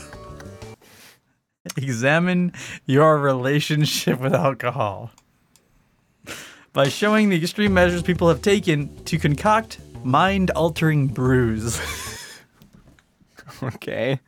examine 1.76 2.52
your 2.86 3.18
relationship 3.18 4.20
with 4.20 4.34
alcohol 4.34 5.10
by 6.72 6.88
showing 6.88 7.28
the 7.28 7.42
extreme 7.42 7.74
measures 7.74 8.02
people 8.02 8.28
have 8.28 8.40
taken 8.40 9.04
to 9.06 9.18
concoct 9.18 9.80
mind-altering 10.04 11.08
brews. 11.08 11.80
Okay. 13.62 14.18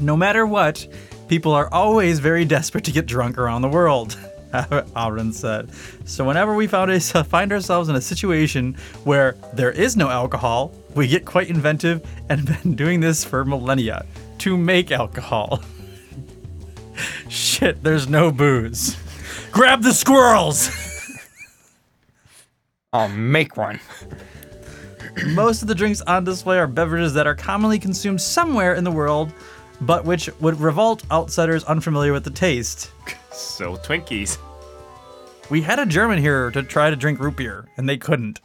No 0.00 0.16
matter 0.16 0.46
what, 0.46 0.86
people 1.28 1.52
are 1.52 1.72
always 1.72 2.18
very 2.18 2.44
desperate 2.44 2.84
to 2.84 2.92
get 2.92 3.06
drunk 3.06 3.38
around 3.38 3.62
the 3.62 3.68
world. 3.68 4.16
Auron 4.96 5.32
said. 5.32 5.70
So 6.04 6.24
whenever 6.24 6.54
we 6.54 6.66
found 6.66 6.90
us, 6.90 7.12
find 7.28 7.52
ourselves 7.52 7.88
in 7.88 7.96
a 7.96 8.00
situation 8.00 8.74
where 9.04 9.36
there 9.52 9.70
is 9.70 9.96
no 9.96 10.08
alcohol, 10.08 10.72
we 10.94 11.06
get 11.06 11.24
quite 11.24 11.48
inventive 11.48 12.04
and 12.28 12.46
been 12.62 12.74
doing 12.74 13.00
this 13.00 13.24
for 13.24 13.44
millennia 13.44 14.06
to 14.38 14.56
make 14.56 14.90
alcohol. 14.90 15.62
Shit, 17.28 17.82
there's 17.82 18.08
no 18.08 18.32
booze. 18.32 18.96
Grab 19.52 19.82
the 19.82 19.92
squirrels! 19.92 20.70
I'll 22.92 23.08
make 23.08 23.56
one. 23.56 23.78
Most 25.26 25.62
of 25.62 25.68
the 25.68 25.74
drinks 25.74 26.00
on 26.02 26.24
display 26.24 26.58
are 26.58 26.66
beverages 26.66 27.14
that 27.14 27.26
are 27.26 27.34
commonly 27.34 27.78
consumed 27.78 28.20
somewhere 28.20 28.74
in 28.74 28.84
the 28.84 28.90
world, 28.90 29.32
but 29.80 30.04
which 30.04 30.28
would 30.40 30.60
revolt 30.60 31.04
outsiders 31.10 31.64
unfamiliar 31.64 32.12
with 32.12 32.24
the 32.24 32.30
taste. 32.30 32.90
So 33.32 33.76
Twinkies. 33.76 34.38
We 35.48 35.62
had 35.62 35.78
a 35.78 35.86
German 35.86 36.18
here 36.18 36.50
to 36.52 36.62
try 36.62 36.90
to 36.90 36.96
drink 36.96 37.18
root 37.18 37.36
beer, 37.36 37.66
and 37.76 37.88
they 37.88 37.96
couldn't. 37.96 38.40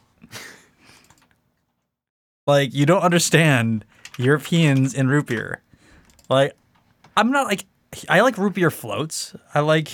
like, 2.48 2.74
you 2.74 2.86
don't 2.86 3.02
understand 3.04 3.86
Europeans 4.18 4.94
in 4.94 5.08
root 5.08 5.28
beer. 5.28 5.62
Like, 6.30 6.54
I'm 7.16 7.32
not 7.32 7.48
like, 7.48 7.66
I 8.10 8.22
like 8.22 8.38
root 8.38 8.56
beer 8.56 8.72
floats. 8.72 9.36
I 9.54 9.60
like, 9.60 9.92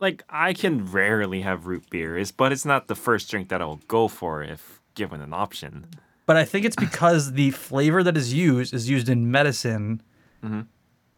Like 0.00 0.24
I 0.30 0.54
can 0.54 0.86
rarely 0.86 1.42
have 1.42 1.66
root 1.66 1.88
beer, 1.90 2.22
but 2.36 2.52
it's 2.52 2.64
not 2.64 2.88
the 2.88 2.94
first 2.94 3.30
drink 3.30 3.50
that 3.50 3.60
I'll 3.60 3.80
go 3.86 4.08
for 4.08 4.42
if 4.42 4.80
given 4.94 5.20
an 5.20 5.32
option. 5.32 5.86
But 6.30 6.36
I 6.36 6.44
think 6.44 6.64
it's 6.64 6.76
because 6.76 7.32
the 7.32 7.50
flavor 7.50 8.04
that 8.04 8.16
is 8.16 8.32
used 8.32 8.72
is 8.72 8.88
used 8.88 9.08
in 9.08 9.32
medicine. 9.32 10.00
Mm-hmm. 10.44 10.60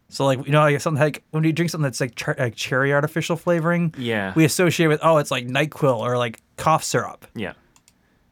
So, 0.08 0.24
like, 0.24 0.46
you 0.46 0.52
know, 0.52 0.62
like 0.62 0.80
something 0.80 1.02
like 1.02 1.22
when 1.32 1.44
you 1.44 1.52
drink 1.52 1.70
something 1.70 1.82
that's 1.82 2.00
like, 2.00 2.18
cher- 2.18 2.34
like 2.38 2.54
cherry 2.54 2.94
artificial 2.94 3.36
flavoring, 3.36 3.94
Yeah. 3.98 4.32
we 4.34 4.46
associate 4.46 4.86
with, 4.86 5.00
oh, 5.02 5.18
it's 5.18 5.30
like 5.30 5.46
NyQuil 5.46 5.98
or 5.98 6.16
like 6.16 6.40
cough 6.56 6.82
syrup. 6.82 7.26
yeah. 7.34 7.52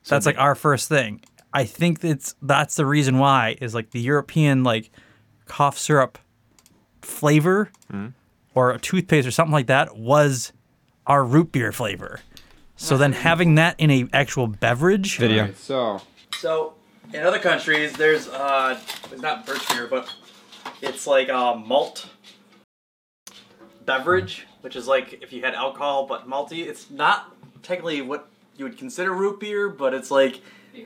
So 0.04 0.14
that's 0.14 0.24
like 0.24 0.38
our 0.38 0.54
first 0.54 0.88
thing. 0.88 1.20
I 1.52 1.64
think 1.64 2.00
that's 2.00 2.34
that's 2.40 2.76
the 2.76 2.86
reason 2.86 3.18
why 3.18 3.58
is 3.60 3.74
like 3.74 3.90
the 3.90 4.00
European 4.00 4.64
like 4.64 4.90
cough 5.44 5.76
syrup 5.76 6.16
flavor 7.02 7.70
mm-hmm. 7.92 8.08
or 8.54 8.70
a 8.70 8.78
toothpaste 8.78 9.28
or 9.28 9.32
something 9.32 9.52
like 9.52 9.66
that 9.66 9.98
was 9.98 10.54
our 11.06 11.26
root 11.26 11.52
beer 11.52 11.72
flavor. 11.72 12.20
So 12.76 12.96
then 12.96 13.12
having 13.12 13.56
that 13.56 13.74
in 13.76 13.90
a 13.90 14.06
actual 14.14 14.46
beverage 14.46 15.18
Video. 15.18 15.52
So, 15.52 16.00
So 16.36 16.74
in 17.12 17.22
other 17.22 17.38
countries 17.38 17.92
there's 17.94 18.28
uh 18.28 18.78
it's 19.10 19.22
not 19.22 19.46
birch 19.46 19.66
beer 19.70 19.86
but 19.86 20.12
it's 20.82 21.06
like 21.06 21.28
a 21.28 21.56
malt 21.56 22.08
beverage 23.84 24.46
which 24.60 24.76
is 24.76 24.86
like 24.86 25.22
if 25.22 25.32
you 25.32 25.42
had 25.42 25.54
alcohol 25.54 26.06
but 26.06 26.28
malty 26.28 26.66
it's 26.66 26.90
not 26.90 27.34
technically 27.62 28.00
what 28.02 28.28
you 28.56 28.64
would 28.64 28.78
consider 28.78 29.12
root 29.12 29.40
beer 29.40 29.68
but 29.68 29.94
it's 29.94 30.10
like 30.10 30.40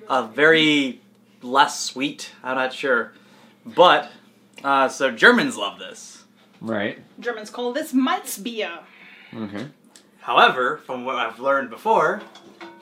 a 0.09 0.27
very 0.27 1.01
less 1.43 1.81
sweet 1.81 2.31
i'm 2.43 2.57
not 2.57 2.73
sure 2.73 3.13
but 3.67 4.11
uh, 4.63 4.89
so 4.89 5.11
germans 5.11 5.57
love 5.57 5.79
this 5.79 6.25
right. 6.61 6.99
Germans 7.21 7.51
call 7.51 7.73
this 7.75 7.93
Malzbier. 7.93 8.79
Okay. 9.35 9.67
however 10.21 10.79
from 10.79 11.05
what 11.05 11.17
i've 11.17 11.39
learned 11.39 11.69
before 11.69 12.23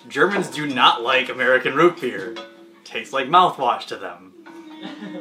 germans 0.09 0.49
do 0.49 0.67
not 0.67 1.03
like 1.03 1.29
american 1.29 1.75
root 1.75 2.01
beer 2.01 2.35
tastes 2.93 3.13
like 3.13 3.27
mouthwash 3.27 3.87
to 3.87 3.97
them 3.97 4.33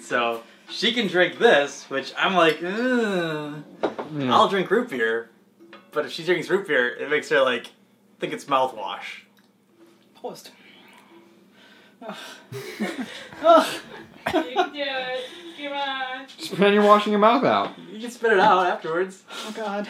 so 0.00 0.42
she 0.68 0.92
can 0.92 1.06
drink 1.06 1.38
this 1.38 1.88
which 1.90 2.12
i'm 2.18 2.34
like 2.34 2.56
"Ugh, 2.56 3.62
mm. 3.82 4.30
i'll 4.30 4.48
drink 4.48 4.70
root 4.70 4.90
beer 4.90 5.30
but 5.92 6.06
if 6.06 6.12
she 6.12 6.24
drinks 6.24 6.48
root 6.48 6.66
beer, 6.66 6.88
it 6.88 7.10
makes 7.10 7.28
her 7.30 7.40
like 7.40 7.72
think 8.18 8.32
it's 8.32 8.44
mouthwash. 8.44 9.22
Prost. 10.16 10.50
Ugh. 12.06 12.16
Ugh. 13.42 13.66
You 14.28 14.34
can 14.34 14.72
do 14.74 14.82
it. 14.82 15.24
Come 15.58 15.72
on. 15.72 16.26
Just 16.36 16.50
pretend 16.50 16.74
you're 16.74 16.84
washing 16.84 17.12
your 17.12 17.20
mouth 17.20 17.44
out. 17.44 17.78
You 17.90 17.98
can 17.98 18.10
spit 18.10 18.32
it 18.32 18.38
out 18.38 18.66
afterwards. 18.66 19.22
Oh 19.30 19.52
God. 19.56 19.88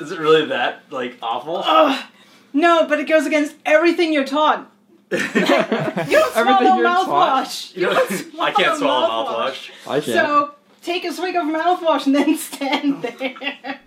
Is 0.00 0.12
it 0.12 0.18
really 0.18 0.46
that 0.46 0.84
like 0.90 1.16
awful? 1.22 1.62
Ugh. 1.64 2.04
No, 2.52 2.86
but 2.86 3.00
it 3.00 3.08
goes 3.08 3.26
against 3.26 3.54
everything 3.66 4.12
you're 4.12 4.24
taught. 4.24 4.70
you 5.10 5.18
don't 5.18 5.36
Everything 5.36 6.66
swallow 6.66 6.76
you're 6.76 6.84
taught? 6.84 7.46
mouthwash. 7.46 7.76
You 7.76 7.86
know, 7.86 8.40
I 8.44 8.50
can't 8.52 8.78
swallow 8.78 9.08
mouthwash. 9.08 9.70
I 9.86 10.00
can. 10.00 10.12
So 10.12 10.54
take 10.82 11.04
a 11.04 11.12
swig 11.12 11.34
of 11.34 11.44
mouthwash 11.44 12.06
and 12.06 12.14
then 12.14 12.36
stand 12.38 13.02
there. 13.02 13.80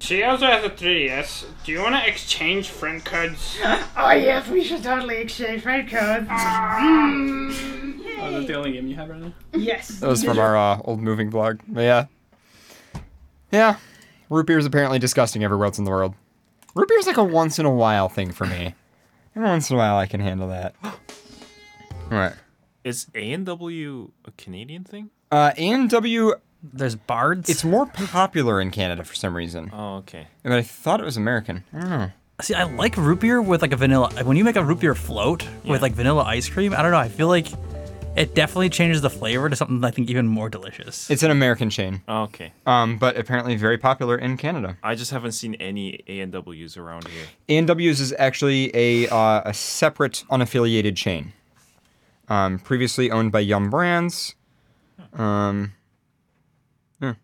She 0.00 0.22
also 0.22 0.46
has 0.46 0.64
a 0.64 0.70
3DS. 0.70 1.46
Do 1.64 1.72
you 1.72 1.80
want 1.82 1.94
to 1.96 2.06
exchange 2.06 2.68
friend 2.68 3.04
codes? 3.04 3.58
oh 3.96 4.10
yes, 4.12 4.46
we 4.48 4.62
should 4.62 4.82
totally 4.82 5.16
exchange 5.16 5.62
friend 5.62 5.88
codes. 5.88 6.26
Ah. 6.30 6.78
Mm. 6.80 7.97
Oh, 8.20 8.28
is 8.28 8.34
that 8.34 8.46
the 8.46 8.54
only 8.54 8.72
game 8.72 8.88
you 8.88 8.96
have 8.96 9.08
right 9.08 9.20
now? 9.20 9.32
Yes. 9.52 10.00
That 10.00 10.08
was 10.08 10.24
from 10.24 10.38
our 10.38 10.56
uh, 10.56 10.80
old 10.84 11.00
moving 11.00 11.30
vlog. 11.30 11.60
But 11.68 11.82
yeah. 11.82 12.06
Yeah. 13.52 13.76
Root 14.28 14.46
beer 14.46 14.58
is 14.58 14.66
apparently 14.66 14.98
disgusting 14.98 15.44
everywhere 15.44 15.66
else 15.66 15.78
in 15.78 15.84
the 15.84 15.90
world. 15.90 16.14
Root 16.74 16.88
beer 16.88 16.98
is 16.98 17.06
like 17.06 17.16
a 17.16 17.24
once 17.24 17.58
in 17.58 17.66
a 17.66 17.70
while 17.70 18.08
thing 18.08 18.32
for 18.32 18.46
me. 18.46 18.74
Every 19.36 19.48
once 19.48 19.70
in 19.70 19.76
a 19.76 19.78
while 19.78 19.96
I 19.96 20.06
can 20.06 20.20
handle 20.20 20.48
that. 20.48 20.74
What? 22.08 22.36
Is 22.84 23.06
A 23.14 23.32
and 23.34 23.44
W 23.44 24.12
a 24.24 24.30
Canadian 24.38 24.82
thing? 24.84 25.10
Uh, 25.30 25.52
A&W... 25.58 26.32
There's 26.62 26.96
bards? 26.96 27.50
It's 27.50 27.62
more 27.62 27.84
popular 27.84 28.62
in 28.62 28.70
Canada 28.70 29.04
for 29.04 29.14
some 29.14 29.36
reason. 29.36 29.70
Oh, 29.74 29.96
okay. 29.96 30.26
But 30.42 30.52
I 30.52 30.62
thought 30.62 30.98
it 30.98 31.04
was 31.04 31.18
American. 31.18 31.64
I 31.72 31.80
don't 31.80 31.90
know. 31.90 32.10
See, 32.40 32.54
I 32.54 32.64
like 32.64 32.96
root 32.96 33.20
beer 33.20 33.42
with 33.42 33.62
like 33.62 33.72
a 33.72 33.76
vanilla. 33.76 34.10
When 34.24 34.36
you 34.36 34.42
make 34.42 34.56
a 34.56 34.64
root 34.64 34.80
beer 34.80 34.94
float 34.94 35.46
with 35.64 35.82
like 35.82 35.92
vanilla 35.92 36.22
ice 36.22 36.48
cream, 36.48 36.72
I 36.72 36.82
don't 36.82 36.92
know. 36.92 36.98
I 36.98 37.08
feel 37.08 37.28
like 37.28 37.48
it 38.18 38.34
definitely 38.34 38.68
changes 38.68 39.00
the 39.00 39.10
flavor 39.10 39.48
to 39.48 39.56
something 39.56 39.82
I 39.84 39.90
think 39.90 40.10
even 40.10 40.26
more 40.26 40.48
delicious. 40.50 41.08
It's 41.10 41.22
an 41.22 41.30
American 41.30 41.70
chain. 41.70 42.02
Oh, 42.08 42.22
okay. 42.24 42.52
Um, 42.66 42.98
but 42.98 43.16
apparently 43.16 43.56
very 43.56 43.78
popular 43.78 44.16
in 44.18 44.36
Canada. 44.36 44.76
I 44.82 44.94
just 44.94 45.10
haven't 45.10 45.32
seen 45.32 45.54
any 45.56 46.00
A 46.08 46.20
and 46.20 46.32
W's 46.32 46.76
around 46.76 47.06
here. 47.08 47.26
A&W's 47.48 48.00
is 48.00 48.14
actually 48.18 48.70
a 48.74 49.08
uh, 49.08 49.42
a 49.44 49.54
separate 49.54 50.24
unaffiliated 50.30 50.96
chain. 50.96 51.32
Um, 52.28 52.58
previously 52.58 53.10
owned 53.10 53.32
by 53.32 53.40
Yum 53.40 53.70
Brands. 53.70 54.34
Um, 55.14 55.72
yeah. 57.00 57.14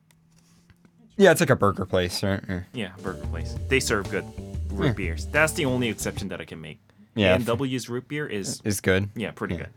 yeah, 1.16 1.30
it's 1.32 1.40
like 1.40 1.50
a 1.50 1.56
burger 1.56 1.84
place, 1.84 2.22
right? 2.22 2.40
Yeah. 2.48 2.60
Yeah, 2.72 2.92
burger 3.02 3.26
place. 3.26 3.54
They 3.68 3.80
serve 3.80 4.10
good 4.10 4.24
root 4.70 4.86
Yeah. 4.86 4.92
beers. 4.92 5.26
That's 5.26 5.52
the 5.52 5.66
only 5.66 5.88
exception 5.88 6.28
that 6.28 6.40
I 6.40 6.44
can 6.46 6.60
make. 6.60 6.78
Yeah. 7.14 7.32
A 7.32 7.34
and 7.34 7.44
W's 7.46 7.88
root 7.88 8.08
beer 8.08 8.26
is 8.26 8.60
Is 8.64 8.80
good. 8.80 9.10
yeah 9.14 9.30
pretty 9.32 9.54
Yeah. 9.56 9.60
good. 9.64 9.70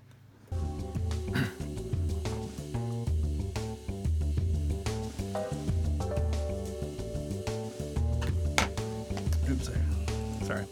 Sorry. 10.47 10.65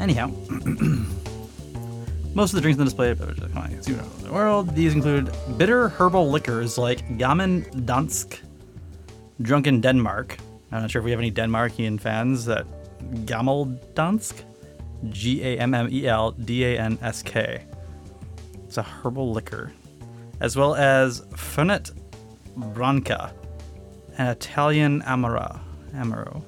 Anyhow, 0.00 0.28
most 2.34 2.52
of 2.52 2.56
the 2.56 2.62
drinks 2.62 2.78
on 2.78 2.86
display 2.86 3.10
are 3.10 3.14
beverages 3.14 3.52
come 3.52 3.62
on, 3.62 3.70
you 3.70 3.96
know, 3.96 4.02
the 4.22 4.32
world. 4.32 4.74
These 4.74 4.94
include 4.94 5.30
bitter 5.58 5.90
herbal 5.90 6.30
liquors 6.30 6.78
like 6.78 7.06
Gammel 7.18 7.70
Dansk, 7.84 8.38
Drunken 9.42 9.82
Denmark. 9.82 10.38
I'm 10.72 10.80
not 10.80 10.90
sure 10.90 11.00
if 11.00 11.04
we 11.04 11.10
have 11.10 11.20
any 11.20 11.30
Denmarkian 11.30 12.00
fans 12.00 12.46
that 12.46 12.66
Gammel 13.26 13.78
Dansk, 13.92 14.42
G 15.10 15.44
A 15.44 15.58
M 15.58 15.74
M 15.74 15.90
E 15.92 16.06
L 16.06 16.30
D 16.30 16.64
A 16.64 16.78
N 16.78 16.98
S 17.02 17.22
K. 17.22 17.62
It's 18.64 18.78
a 18.78 18.82
herbal 18.82 19.32
liquor, 19.32 19.70
as 20.40 20.56
well 20.56 20.74
as 20.74 21.20
Fernet 21.34 21.92
Branca, 22.56 23.34
an 24.16 24.28
Italian 24.28 25.02
Amaro. 25.02 25.60
Amaro. 25.92 26.42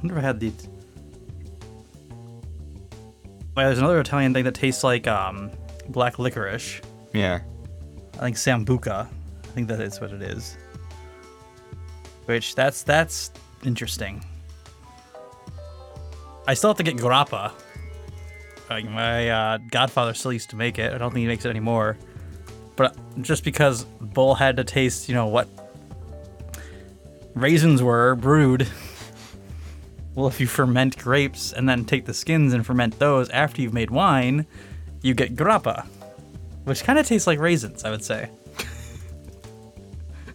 I 0.00 0.02
wonder 0.02 0.16
if 0.16 0.24
I 0.24 0.26
had 0.26 0.40
these. 0.40 0.68
Oh, 3.54 3.60
yeah, 3.60 3.66
there's 3.66 3.78
another 3.78 4.00
Italian 4.00 4.32
thing 4.32 4.44
that 4.44 4.54
tastes 4.54 4.82
like 4.82 5.06
um, 5.06 5.50
black 5.90 6.18
licorice. 6.18 6.80
Yeah. 7.12 7.40
I 8.14 8.20
think 8.20 8.36
Sambuca. 8.36 9.06
I 9.08 9.46
think 9.48 9.68
that 9.68 9.78
is 9.78 10.00
what 10.00 10.10
it 10.12 10.22
is. 10.22 10.56
Which 12.24 12.54
that's 12.54 12.82
that's 12.82 13.30
interesting. 13.62 14.24
I 16.48 16.54
still 16.54 16.70
have 16.70 16.78
to 16.78 16.82
get 16.82 16.96
grappa. 16.96 17.52
Like 18.70 18.88
my 18.88 19.28
uh, 19.28 19.58
godfather 19.70 20.14
still 20.14 20.32
used 20.32 20.48
to 20.50 20.56
make 20.56 20.78
it. 20.78 20.94
I 20.94 20.98
don't 20.98 21.10
think 21.10 21.20
he 21.20 21.26
makes 21.26 21.44
it 21.44 21.50
anymore. 21.50 21.98
But 22.76 22.96
just 23.20 23.44
because 23.44 23.84
Bull 24.00 24.34
had 24.34 24.56
to 24.56 24.64
taste, 24.64 25.10
you 25.10 25.14
know 25.14 25.26
what 25.26 25.46
raisins 27.34 27.82
were 27.82 28.14
brewed. 28.14 28.66
Well, 30.14 30.26
if 30.26 30.40
you 30.40 30.46
ferment 30.46 30.98
grapes 30.98 31.52
and 31.52 31.68
then 31.68 31.84
take 31.84 32.04
the 32.04 32.14
skins 32.14 32.52
and 32.52 32.66
ferment 32.66 32.98
those 32.98 33.28
after 33.30 33.62
you've 33.62 33.74
made 33.74 33.90
wine, 33.90 34.46
you 35.02 35.14
get 35.14 35.36
grappa, 35.36 35.86
which 36.64 36.82
kind 36.82 36.98
of 36.98 37.06
tastes 37.06 37.26
like 37.26 37.38
raisins, 37.38 37.84
I 37.84 37.90
would 37.90 38.04
say. 38.04 38.28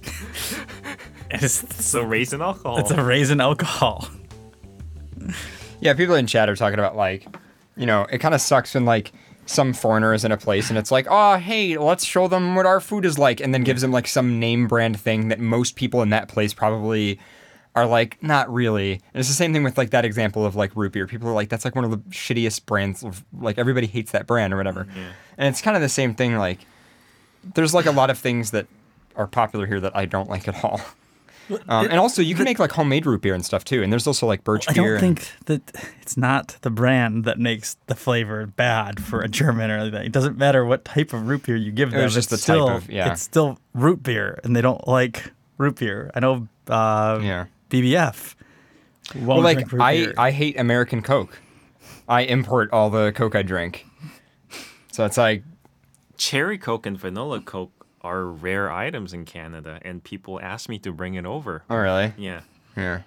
it's 1.32 1.86
So 1.86 2.04
raisin 2.04 2.42
alcohol. 2.42 2.78
It's 2.78 2.92
a 2.92 3.04
raisin 3.04 3.42
alcohol. 3.42 4.08
Yeah, 5.82 5.94
people 5.94 6.16
in 6.16 6.26
chat 6.26 6.50
are 6.50 6.56
talking 6.56 6.80
about 6.80 6.96
like, 6.96 7.28
you 7.76 7.86
know, 7.86 8.08
it 8.10 8.20
kind 8.20 8.34
of 8.34 8.42
sucks 8.42 8.74
when 8.74 8.86
like 8.86 9.12
some 9.46 9.74
foreigner 9.74 10.14
is 10.14 10.26
in 10.26 10.32
a 10.32 10.38
place 10.38 10.70
and 10.70 10.80
it's 10.80 10.92
like, 10.92 11.06
oh, 11.10 11.38
hey, 11.38 11.78
let's 11.78 12.04
show 12.04 12.28
them 12.28 12.56
what 12.56 12.66
our 12.66 12.80
food 12.80 13.06
is 13.06 13.20
like, 13.20 13.40
and 13.42 13.54
then 13.54 13.64
gives 13.64 13.82
them 13.82 13.92
like 13.92 14.08
some 14.08 14.40
name 14.40 14.68
brand 14.68 15.00
thing 15.00 15.28
that 15.28 15.40
most 15.40 15.76
people 15.76 16.02
in 16.02 16.10
that 16.10 16.28
place 16.28 16.54
probably 16.54 17.20
are 17.76 17.86
like, 17.86 18.22
not 18.24 18.52
really. 18.54 18.94
And 18.94 19.20
it's 19.20 19.28
the 19.28 19.34
same 19.36 19.52
thing 19.54 19.64
with 19.64 19.78
like 19.78 19.90
that 19.92 20.06
example 20.06 20.46
of 20.46 20.56
like 20.56 20.76
root 20.76 20.94
beer. 20.94 21.08
People 21.08 21.28
are 21.30 21.34
like, 21.34 21.50
that's 21.50 21.66
like 21.66 21.76
one 21.76 21.84
of 21.84 21.92
the 21.92 21.98
shittiest 22.10 22.66
brands 22.66 23.04
of 23.04 23.24
like 23.38 23.58
everybody 23.58 23.86
hates 23.88 24.12
that 24.12 24.26
brand 24.28 24.54
or 24.54 24.58
whatever. 24.58 24.88
And 25.38 25.48
it's 25.50 25.62
kind 25.62 25.76
of 25.76 25.82
the 25.82 25.90
same 25.90 26.16
thing. 26.16 26.36
Like, 26.38 26.60
there's 27.54 27.74
like 27.74 27.86
a 27.86 27.92
lot 27.92 28.10
of 28.10 28.18
things 28.18 28.52
that 28.52 28.68
are 29.16 29.28
popular 29.28 29.66
here 29.66 29.80
that 29.82 29.96
I 29.96 30.06
don't 30.06 30.30
like 30.30 30.48
at 30.48 30.64
all. 30.64 30.80
Um, 31.68 31.86
and 31.92 32.00
also, 32.00 32.24
you 32.24 32.34
can 32.34 32.46
make 32.46 32.58
like 32.58 32.72
homemade 32.72 33.06
root 33.06 33.22
beer 33.22 33.36
and 33.36 33.46
stuff 33.46 33.64
too. 33.64 33.84
And 33.84 33.92
there's 33.92 34.08
also 34.08 34.26
like 34.26 34.44
birch 34.44 34.66
beer. 34.66 34.84
I 34.84 34.98
don't 34.98 35.06
and- 35.06 35.20
think 35.20 35.46
that 35.46 35.86
it's 36.02 36.18
not 36.18 36.58
the 36.62 36.72
brand 36.72 37.24
that 37.26 37.38
makes 37.38 37.78
the 37.86 37.94
flavor 37.94 38.48
bad 38.48 39.04
for 39.04 39.22
a 39.22 39.28
German 39.28 39.70
or 39.70 39.78
anything. 39.78 40.06
It 40.08 40.12
doesn't 40.12 40.38
matter 40.40 40.66
what 40.66 40.86
type 40.86 41.14
of 41.14 41.28
root 41.28 41.44
beer 41.44 41.56
you 41.56 41.72
give 41.72 41.92
them. 41.92 42.02
was 42.02 42.16
just 42.16 42.32
it's 42.32 42.46
the 42.46 42.54
type 42.54 42.56
still, 42.64 42.70
of- 42.78 42.90
yeah. 42.90 43.12
It's 43.12 43.22
still 43.22 43.60
root 43.76 44.02
beer, 44.02 44.40
and 44.44 44.56
they 44.56 44.62
don't 44.62 44.88
like 44.88 45.34
root 45.60 45.76
beer. 45.76 46.10
I 46.16 46.20
know. 46.20 46.48
Uh, 46.68 47.20
Yeah. 47.22 47.46
BBF. 47.70 48.36
Well, 49.16 49.42
like 49.42 49.74
I, 49.80 49.98
beer. 49.98 50.14
I 50.18 50.32
hate 50.32 50.60
American 50.60 51.02
Coke. 51.02 51.40
I 52.08 52.22
import 52.22 52.72
all 52.72 52.90
the 52.90 53.12
Coke 53.12 53.36
I 53.36 53.42
drink. 53.42 53.86
So 54.92 55.06
it's 55.06 55.18
like 55.18 55.44
Cherry 56.18 56.58
Coke 56.58 56.86
and 56.86 56.98
Vanilla 56.98 57.42
Coke 57.42 57.72
are 58.02 58.26
rare 58.26 58.72
items 58.72 59.14
in 59.14 59.26
Canada, 59.26 59.80
and 59.82 60.04
people 60.04 60.40
ask 60.42 60.70
me 60.70 60.78
to 60.80 60.92
bring 60.92 61.16
it 61.16 61.26
over. 61.26 61.64
Oh, 61.70 61.76
really? 61.76 62.14
Yeah. 62.18 62.42
Yeah. 62.78 63.02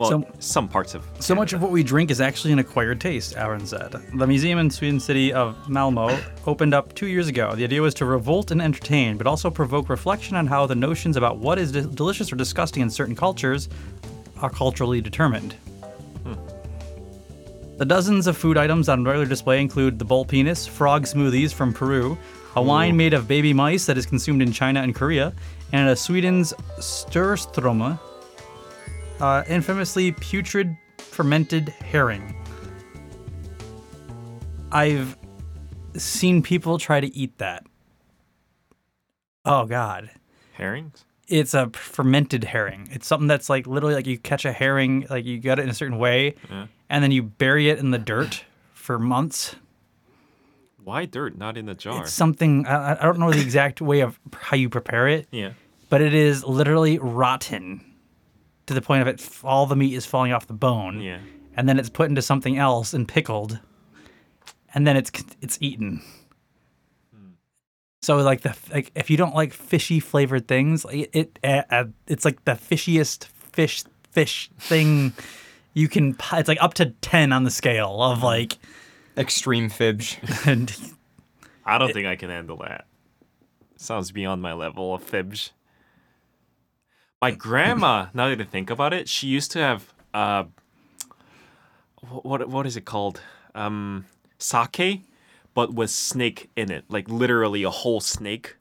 Well, 0.00 0.10
So- 0.10 0.24
some 0.38 0.68
parts 0.68 0.94
of 0.94 1.02
So 1.18 1.34
much 1.34 1.52
of 1.52 1.60
what 1.60 1.72
we 1.72 1.82
drink 1.82 2.12
is 2.12 2.20
actually 2.20 2.52
an 2.52 2.60
acquired 2.60 3.00
taste, 3.00 3.34
Aaron 3.36 3.66
said. 3.66 3.96
The 4.14 4.28
museum 4.28 4.60
in 4.60 4.70
Sweden 4.70 5.00
city 5.00 5.32
of 5.32 5.56
Malmo 5.68 6.16
opened 6.46 6.72
up 6.72 6.94
two 6.94 7.08
years 7.08 7.26
ago. 7.26 7.52
The 7.56 7.64
idea 7.64 7.82
was 7.82 7.94
to 7.94 8.04
revolt 8.04 8.52
and 8.52 8.62
entertain, 8.62 9.16
but 9.16 9.26
also 9.26 9.50
provoke 9.50 9.88
reflection 9.88 10.36
on 10.36 10.46
how 10.46 10.66
the 10.66 10.76
notions 10.76 11.16
about 11.16 11.38
what 11.38 11.58
is 11.58 11.72
de- 11.72 11.82
delicious 11.82 12.32
or 12.32 12.36
disgusting 12.36 12.80
in 12.80 12.90
certain 12.90 13.16
cultures 13.16 13.68
are 14.40 14.50
culturally 14.50 15.00
determined. 15.00 15.54
Hmm. 16.22 16.34
The 17.78 17.84
dozens 17.84 18.28
of 18.28 18.36
food 18.36 18.56
items 18.56 18.88
on 18.88 19.02
regular 19.02 19.26
display 19.26 19.60
include 19.60 19.98
the 19.98 20.04
bull 20.04 20.24
penis, 20.24 20.64
frog 20.64 21.06
smoothies 21.06 21.52
from 21.52 21.72
Peru, 21.72 22.16
a 22.54 22.62
wine 22.62 22.96
made 22.96 23.14
of 23.14 23.26
baby 23.26 23.52
mice 23.52 23.86
that 23.86 23.98
is 23.98 24.06
consumed 24.06 24.42
in 24.42 24.52
China 24.52 24.80
and 24.80 24.94
Korea, 24.94 25.32
and 25.72 25.88
a 25.88 25.96
Sweden's 25.96 26.54
Surströmming, 26.78 27.98
uh, 29.20 29.44
infamously 29.48 30.12
putrid 30.12 30.76
fermented 30.98 31.68
herring. 31.68 32.34
I've 34.70 35.16
seen 35.96 36.42
people 36.42 36.78
try 36.78 37.00
to 37.00 37.14
eat 37.16 37.38
that. 37.38 37.64
Oh 39.44 39.64
God. 39.64 40.10
herrings. 40.52 41.04
it's 41.26 41.54
a 41.54 41.70
fermented 41.70 42.44
herring. 42.44 42.88
It's 42.92 43.06
something 43.06 43.28
that's 43.28 43.48
like 43.48 43.66
literally 43.66 43.94
like 43.94 44.06
you 44.06 44.18
catch 44.18 44.44
a 44.44 44.52
herring, 44.52 45.06
like 45.08 45.24
you 45.24 45.38
get 45.38 45.58
it 45.58 45.62
in 45.62 45.68
a 45.70 45.74
certain 45.74 45.98
way, 45.98 46.34
Yeah. 46.50 46.66
and 46.90 47.02
then 47.02 47.10
you 47.12 47.22
bury 47.22 47.70
it 47.70 47.78
in 47.78 47.90
the 47.90 47.98
dirt 47.98 48.44
for 48.74 48.98
months. 48.98 49.56
Why 50.84 51.04
dirt, 51.06 51.36
not 51.36 51.56
in 51.56 51.66
the 51.66 51.74
jar? 51.74 52.02
It's 52.02 52.12
something 52.12 52.66
I, 52.66 52.92
I 53.00 53.02
don't 53.02 53.18
know 53.18 53.30
the 53.30 53.40
exact 53.40 53.80
way 53.80 54.00
of 54.00 54.18
how 54.34 54.56
you 54.56 54.68
prepare 54.68 55.08
it. 55.08 55.28
Yeah. 55.30 55.52
but 55.90 56.00
it 56.02 56.12
is 56.14 56.44
literally 56.44 56.98
rotten 56.98 57.84
to 58.68 58.74
the 58.74 58.82
point 58.82 59.02
of 59.02 59.08
it 59.08 59.26
all 59.42 59.66
the 59.66 59.76
meat 59.76 59.94
is 59.94 60.06
falling 60.06 60.32
off 60.32 60.46
the 60.46 60.52
bone. 60.52 61.00
Yeah. 61.00 61.18
And 61.56 61.68
then 61.68 61.78
it's 61.78 61.88
put 61.88 62.08
into 62.08 62.22
something 62.22 62.56
else 62.56 62.94
and 62.94 63.08
pickled. 63.08 63.58
And 64.74 64.86
then 64.86 64.96
it's 64.96 65.10
it's 65.40 65.58
eaten. 65.60 66.02
So 68.02 68.16
like 68.18 68.42
the 68.42 68.56
like 68.70 68.92
if 68.94 69.10
you 69.10 69.16
don't 69.16 69.34
like 69.34 69.52
fishy 69.52 70.00
flavored 70.00 70.46
things, 70.46 70.86
it, 70.90 71.10
it 71.12 71.38
uh, 71.42 71.84
it's 72.06 72.24
like 72.24 72.44
the 72.44 72.52
fishiest 72.52 73.26
fish 73.26 73.84
fish 74.10 74.50
thing 74.58 75.12
you 75.74 75.88
can 75.88 76.16
it's 76.32 76.48
like 76.48 76.62
up 76.62 76.74
to 76.74 76.86
10 76.86 77.32
on 77.32 77.44
the 77.44 77.50
scale 77.50 78.02
of 78.02 78.22
like 78.22 78.58
extreme 79.16 79.68
fibs. 79.68 80.16
and 80.46 80.74
I 81.64 81.78
don't 81.78 81.92
think 81.92 82.06
I 82.06 82.16
can 82.16 82.30
handle 82.30 82.58
that. 82.58 82.86
Sounds 83.76 84.10
beyond 84.10 84.42
my 84.42 84.52
level 84.52 84.94
of 84.94 85.02
fibs. 85.02 85.52
My 87.20 87.32
grandma, 87.32 88.06
now 88.14 88.28
that 88.28 88.40
I 88.40 88.44
think 88.44 88.70
about 88.70 88.92
it, 88.92 89.08
she 89.08 89.26
used 89.26 89.50
to 89.52 89.58
have 89.58 89.92
uh, 90.14 90.44
what 92.00 92.48
what 92.48 92.66
is 92.66 92.76
it 92.76 92.84
called? 92.84 93.20
Um, 93.54 94.06
sake, 94.38 95.02
but 95.52 95.74
with 95.74 95.90
snake 95.90 96.50
in 96.56 96.70
it, 96.70 96.84
like 96.88 97.08
literally 97.08 97.64
a 97.64 97.70
whole 97.70 98.00
snake 98.00 98.56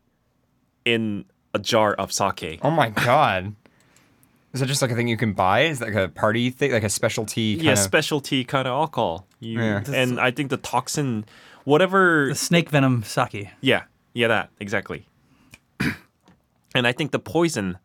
in 0.86 1.26
a 1.54 1.60
jar 1.60 1.94
of 1.94 2.12
sake. 2.12 2.60
Oh 2.64 2.72
my 2.72 2.90
god. 2.90 3.56
Is 4.54 4.62
that 4.62 4.66
just 4.66 4.82
like 4.82 4.90
a 4.90 4.96
thing 4.96 5.08
you 5.08 5.18
can 5.18 5.34
buy? 5.34 5.64
Is 5.66 5.80
that 5.80 5.94
like 5.94 5.96
a 5.96 6.08
party 6.08 6.50
thing, 6.50 6.72
like 6.72 6.84
a 6.84 6.90
specialty? 6.90 7.56
Kind 7.56 7.66
yeah, 7.66 7.72
of... 7.74 7.80
specialty 7.80 8.44
kind 8.44 8.68
of 8.68 8.72
alcohol. 8.72 9.28
You, 9.40 9.60
Yeah. 9.60 9.84
And 9.94 10.20
I 10.20 10.32
think 10.32 10.50
the 10.50 10.58
toxin, 10.58 11.26
whatever. 11.64 12.30
the 12.30 12.36
snake 12.36 12.70
venom 12.70 13.04
sake. 13.04 13.50
Yeah, 13.62 13.84
yeah, 14.14 14.30
that 14.30 14.50
exactly. 14.60 15.06
and 16.74 16.88
I 16.88 16.92
think 16.92 17.12
the 17.12 17.20
poison 17.20 17.78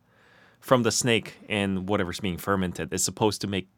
from 0.63 0.83
the 0.85 0.91
snake 0.91 1.35
and 1.49 1.87
whatever's 1.89 2.21
being 2.21 2.39
fermented 2.39 2.95
is 2.95 3.05
supposed 3.05 3.41
to 3.43 3.47
make 3.47 3.69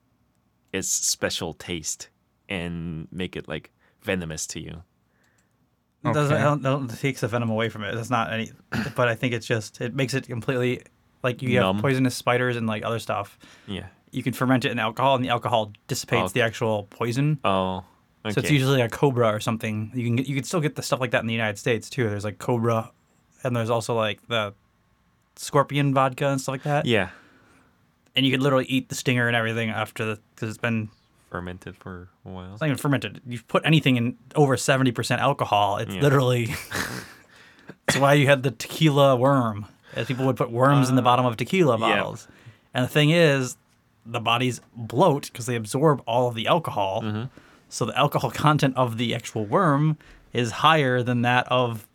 its 0.73 0.89
special 0.89 1.53
taste 1.55 2.11
and 2.49 3.09
make 3.11 3.35
it 3.37 3.49
like 3.49 3.73
venomous 4.03 4.47
to 4.49 4.61
you. 4.61 4.83
It 6.05 6.13
doesn't 6.13 6.35
Okay. 6.35 6.43
I 6.43 6.45
don't, 6.45 6.65
I 6.67 6.71
don't- 6.71 6.93
it 6.93 6.99
takes 6.99 7.23
the 7.23 7.29
venom 7.29 7.49
away 7.51 7.69
from 7.71 7.83
it. 7.85 7.95
It's 7.95 8.11
not 8.11 8.33
any, 8.33 8.51
but 8.95 9.09
I 9.09 9.15
think 9.15 9.33
it's 9.35 9.47
just 9.47 9.81
it 9.81 9.95
makes 9.95 10.13
it 10.15 10.27
completely 10.27 10.83
like 11.23 11.41
you 11.43 11.59
Numb. 11.59 11.77
have 11.77 11.83
poisonous 11.83 12.15
spiders 12.15 12.57
and 12.57 12.67
like 12.67 12.85
other 12.85 12.99
stuff. 12.99 13.39
Yeah. 13.67 13.87
You 14.11 14.23
can 14.23 14.33
ferment 14.35 14.65
it 14.65 14.71
in 14.71 14.79
alcohol, 14.79 15.17
and 15.17 15.25
the 15.25 15.31
alcohol 15.31 15.73
dissipates 15.89 16.31
Oh. 16.31 16.33
the 16.35 16.43
actual 16.43 16.85
poison. 16.91 17.41
Oh, 17.43 17.79
okay. 18.27 18.35
So 18.35 18.41
it's 18.41 18.51
usually 18.51 18.81
a 18.83 18.89
cobra 18.89 19.29
or 19.35 19.41
something. 19.41 19.91
You 19.95 20.05
can 20.05 20.17
get, 20.17 20.29
you 20.29 20.35
can 20.37 20.45
still 20.45 20.61
get 20.61 20.77
the 20.77 20.83
stuff 20.83 21.01
like 21.01 21.11
that 21.13 21.23
in 21.23 21.27
the 21.27 21.33
United 21.35 21.59
States 21.59 21.89
too. 21.91 22.09
There's 22.11 22.25
like 22.25 22.39
cobra, 22.39 22.93
and 23.43 23.57
there's 23.57 23.71
also 23.71 23.95
like 23.97 24.21
the 24.29 24.53
scorpion 25.37 25.93
vodka 25.95 26.29
and 26.29 26.41
stuff 26.41 26.53
like 26.55 26.63
that. 26.65 26.87
Yeah, 26.87 27.11
And 28.17 28.25
you 28.25 28.33
could 28.33 28.43
literally 28.43 28.67
eat 28.67 28.89
the 28.89 28.95
stinger 28.95 29.27
and 29.27 29.37
everything 29.37 29.71
after 29.71 30.05
the 30.05 30.19
because 30.35 30.49
it's 30.51 30.59
been 30.59 30.89
fermented 31.31 31.77
for 31.77 32.09
a 32.25 32.29
while. 32.29 32.53
it's 32.53 32.61
not 32.61 32.67
even 32.69 32.79
fermented. 32.79 33.21
You 33.27 33.41
put 33.49 33.63
anything 33.67 33.97
in 33.97 34.17
over 34.37 34.57
seventy 34.57 34.93
percent 34.93 35.21
alcohol, 35.21 35.79
it's 35.79 35.95
Yeah. 35.95 36.01
literally. 36.03 36.55
That's 37.87 37.99
why 37.99 38.15
you 38.15 38.27
had 38.27 38.43
the 38.43 38.51
tequila 38.51 39.17
worm. 39.17 39.67
As 39.95 40.07
people 40.07 40.27
would 40.27 40.37
put 40.37 40.51
worms 40.51 40.89
in 40.91 40.97
the 40.97 41.03
bottom 41.03 41.25
of 41.25 41.37
tequila 41.37 41.79
bottles. 41.79 42.27
yeah. 42.29 42.35
And 42.75 42.85
the 42.85 42.89
thing 42.89 43.11
is, 43.11 43.57
the 44.05 44.21
bodies 44.21 44.61
bloat 44.75 45.31
because 45.33 45.47
they 45.47 45.55
absorb 45.55 46.03
all 46.07 46.27
of 46.29 46.35
the 46.35 46.47
alcohol. 46.49 47.03
Mm-hmm. 47.03 47.25
So 47.69 47.85
the 47.85 47.97
alcohol 47.97 48.31
content 48.47 48.77
of 48.77 48.97
the 48.99 49.15
actual 49.15 49.45
worm 49.47 49.97
is 50.33 50.51
higher 50.51 51.03
than 51.03 51.23
that 51.23 51.47
of 51.51 51.87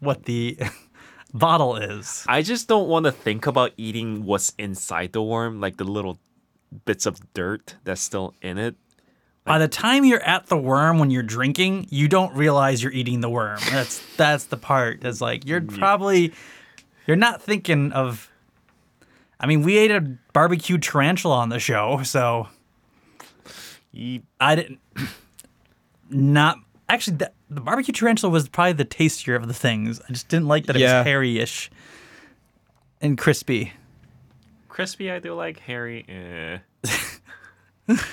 what 0.00 0.24
the 0.24 0.58
bottle 1.34 1.76
is. 1.76 2.24
I 2.26 2.40
just 2.40 2.68
don't 2.68 2.88
want 2.88 3.04
to 3.04 3.12
think 3.12 3.46
about 3.46 3.72
eating 3.76 4.24
what's 4.24 4.54
inside 4.56 5.12
the 5.12 5.22
worm, 5.22 5.60
like 5.60 5.76
the 5.76 5.84
little 5.84 6.18
bits 6.86 7.04
of 7.04 7.20
dirt 7.34 7.74
that's 7.84 8.00
still 8.00 8.34
in 8.40 8.56
it. 8.56 8.76
By 9.44 9.58
the 9.58 9.68
time 9.68 10.06
you're 10.06 10.22
at 10.22 10.46
the 10.46 10.56
worm 10.56 10.98
when 10.98 11.10
you're 11.10 11.22
drinking, 11.22 11.88
you 11.90 12.08
don't 12.08 12.34
realize 12.34 12.82
you're 12.82 12.92
eating 12.92 13.20
the 13.20 13.28
worm. 13.28 13.58
That's 13.70 14.02
that's 14.16 14.44
the 14.44 14.56
part. 14.56 15.02
That's 15.02 15.20
like 15.20 15.46
you're 15.46 15.60
mm. 15.60 15.78
probably 15.78 16.32
you're 17.06 17.18
not 17.18 17.42
thinking 17.42 17.92
of. 17.92 18.30
I 19.38 19.46
mean, 19.46 19.62
we 19.62 19.76
ate 19.76 19.90
a 19.90 20.00
barbecue 20.32 20.78
tarantula 20.78 21.36
on 21.36 21.50
the 21.50 21.58
show, 21.58 22.02
so 22.04 22.48
I 24.40 24.54
didn't. 24.54 24.80
Not 26.10 26.58
actually, 26.88 27.16
the, 27.16 27.32
the 27.50 27.60
barbecue 27.60 27.92
tarantula 27.92 28.30
was 28.32 28.48
probably 28.48 28.72
the 28.72 28.84
tastier 28.84 29.34
of 29.34 29.46
the 29.48 29.54
things. 29.54 30.00
I 30.08 30.12
just 30.12 30.28
didn't 30.28 30.48
like 30.48 30.66
that 30.66 30.76
it 30.76 30.82
was 30.82 30.90
hairy-ish 31.06 31.70
and 33.00 33.16
crispy. 33.18 33.72
crispy. 34.68 35.10
I 35.10 35.18
do 35.18 35.34
like 35.34 35.58
hairy. 35.60 36.04
Eh. 36.08 36.58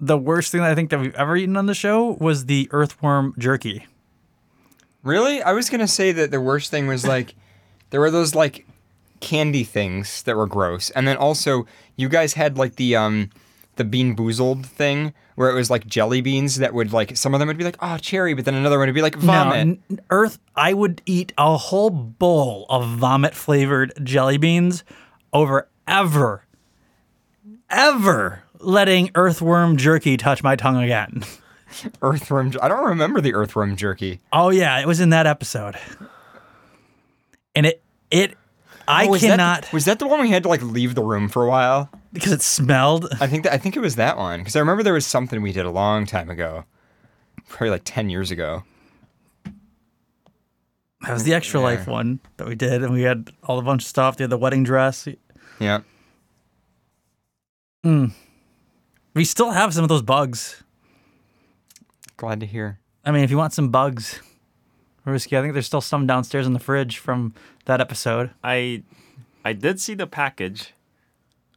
The 0.00 0.18
worst 0.18 0.52
thing 0.52 0.60
that 0.60 0.70
I 0.70 0.74
think 0.74 0.90
that 0.90 1.00
we've 1.00 1.14
ever 1.14 1.36
eaten 1.36 1.56
on 1.56 1.66
the 1.66 1.74
show 1.74 2.16
was 2.20 2.44
the 2.46 2.68
earthworm 2.72 3.32
jerky. 3.38 3.86
Really? 5.02 5.40
I 5.40 5.52
was 5.52 5.70
gonna 5.70 5.88
say 5.88 6.12
that 6.12 6.30
the 6.30 6.40
worst 6.40 6.70
thing 6.70 6.86
was 6.86 7.06
like 7.06 7.34
there 7.90 8.00
were 8.00 8.10
those 8.10 8.34
like 8.34 8.66
candy 9.20 9.64
things 9.64 10.22
that 10.24 10.36
were 10.36 10.46
gross, 10.46 10.90
and 10.90 11.06
then 11.08 11.16
also 11.16 11.66
you 11.96 12.08
guys 12.08 12.34
had 12.34 12.58
like 12.58 12.76
the 12.76 12.96
um 12.96 13.30
the 13.76 13.84
bean 13.84 14.14
boozled 14.16 14.64
thing 14.66 15.12
where 15.34 15.50
it 15.50 15.54
was 15.54 15.68
like 15.70 15.86
jelly 15.86 16.20
beans 16.20 16.56
that 16.56 16.72
would 16.74 16.92
like 16.92 17.16
some 17.16 17.34
of 17.34 17.40
them 17.40 17.48
would 17.48 17.58
be 17.58 17.64
like 17.64 17.76
oh 17.80 17.96
cherry, 17.98 18.34
but 18.34 18.44
then 18.44 18.54
another 18.54 18.78
one 18.78 18.86
would 18.88 18.94
be 18.94 19.02
like 19.02 19.16
vomit. 19.16 19.78
No, 19.88 19.96
Earth, 20.10 20.38
I 20.56 20.72
would 20.72 21.02
eat 21.06 21.32
a 21.36 21.56
whole 21.56 21.90
bowl 21.90 22.66
of 22.68 22.86
vomit 22.98 23.34
flavored 23.34 23.92
jelly 24.04 24.36
beans 24.38 24.84
over 25.32 25.68
ever, 25.88 26.44
ever 27.70 28.42
letting 28.60 29.10
earthworm 29.14 29.76
jerky 29.76 30.16
touch 30.16 30.42
my 30.42 30.56
tongue 30.56 30.82
again. 30.82 31.24
Earthworm. 32.02 32.52
I 32.62 32.68
don't 32.68 32.84
remember 32.86 33.20
the 33.20 33.34
earthworm 33.34 33.74
jerky. 33.76 34.20
Oh 34.32 34.50
yeah, 34.50 34.78
it 34.78 34.86
was 34.86 35.00
in 35.00 35.10
that 35.10 35.26
episode, 35.26 35.76
and 37.54 37.66
it 37.66 37.82
it 38.12 38.36
I 38.86 39.06
Oh, 39.06 39.10
was 39.10 39.22
that- 39.22 39.26
cannot 39.28 39.72
was 39.72 39.84
that 39.86 39.98
the 39.98 40.06
one 40.06 40.20
we 40.20 40.30
had 40.30 40.44
to 40.44 40.48
like 40.48 40.62
leave 40.62 40.94
the 40.94 41.02
room 41.02 41.28
for 41.28 41.44
a 41.44 41.48
while? 41.48 41.90
Because 42.14 42.32
it 42.32 42.40
smelled. 42.40 43.08
I 43.20 43.26
think 43.26 43.44
that 43.44 43.52
I 43.52 43.58
think 43.58 43.76
it 43.76 43.80
was 43.80 43.96
that 43.96 44.16
one 44.16 44.40
because 44.40 44.56
I 44.56 44.60
remember 44.60 44.82
there 44.82 44.94
was 44.94 45.06
something 45.06 45.42
we 45.42 45.52
did 45.52 45.66
a 45.66 45.70
long 45.70 46.06
time 46.06 46.30
ago, 46.30 46.64
probably 47.48 47.70
like 47.70 47.82
ten 47.84 48.08
years 48.08 48.30
ago. 48.30 48.62
That 51.02 51.12
was 51.12 51.24
the 51.24 51.34
extra 51.34 51.60
life 51.60 51.86
one 51.86 52.20
that 52.38 52.46
we 52.48 52.54
did, 52.54 52.82
and 52.82 52.94
we 52.94 53.02
had 53.02 53.30
all 53.42 53.58
a 53.58 53.62
bunch 53.62 53.82
of 53.82 53.88
stuff. 53.88 54.16
They 54.16 54.24
had 54.24 54.30
the 54.30 54.38
wedding 54.38 54.64
dress. 54.64 55.06
Yeah. 55.58 55.80
Mm. 57.84 58.12
We 59.12 59.26
still 59.26 59.50
have 59.50 59.74
some 59.74 59.82
of 59.82 59.90
those 59.90 60.00
bugs. 60.00 60.62
Glad 62.16 62.40
to 62.40 62.46
hear. 62.46 62.78
I 63.04 63.10
mean, 63.10 63.22
if 63.22 63.30
you 63.30 63.36
want 63.36 63.52
some 63.52 63.68
bugs, 63.68 64.20
Risky, 65.04 65.36
I 65.36 65.42
think 65.42 65.52
there's 65.52 65.66
still 65.66 65.82
some 65.82 66.06
downstairs 66.06 66.46
in 66.46 66.54
the 66.54 66.58
fridge 66.58 66.96
from 66.96 67.34
that 67.66 67.80
episode. 67.82 68.30
I 68.42 68.82
I 69.44 69.52
did 69.52 69.80
see 69.80 69.94
the 69.94 70.06
package. 70.06 70.72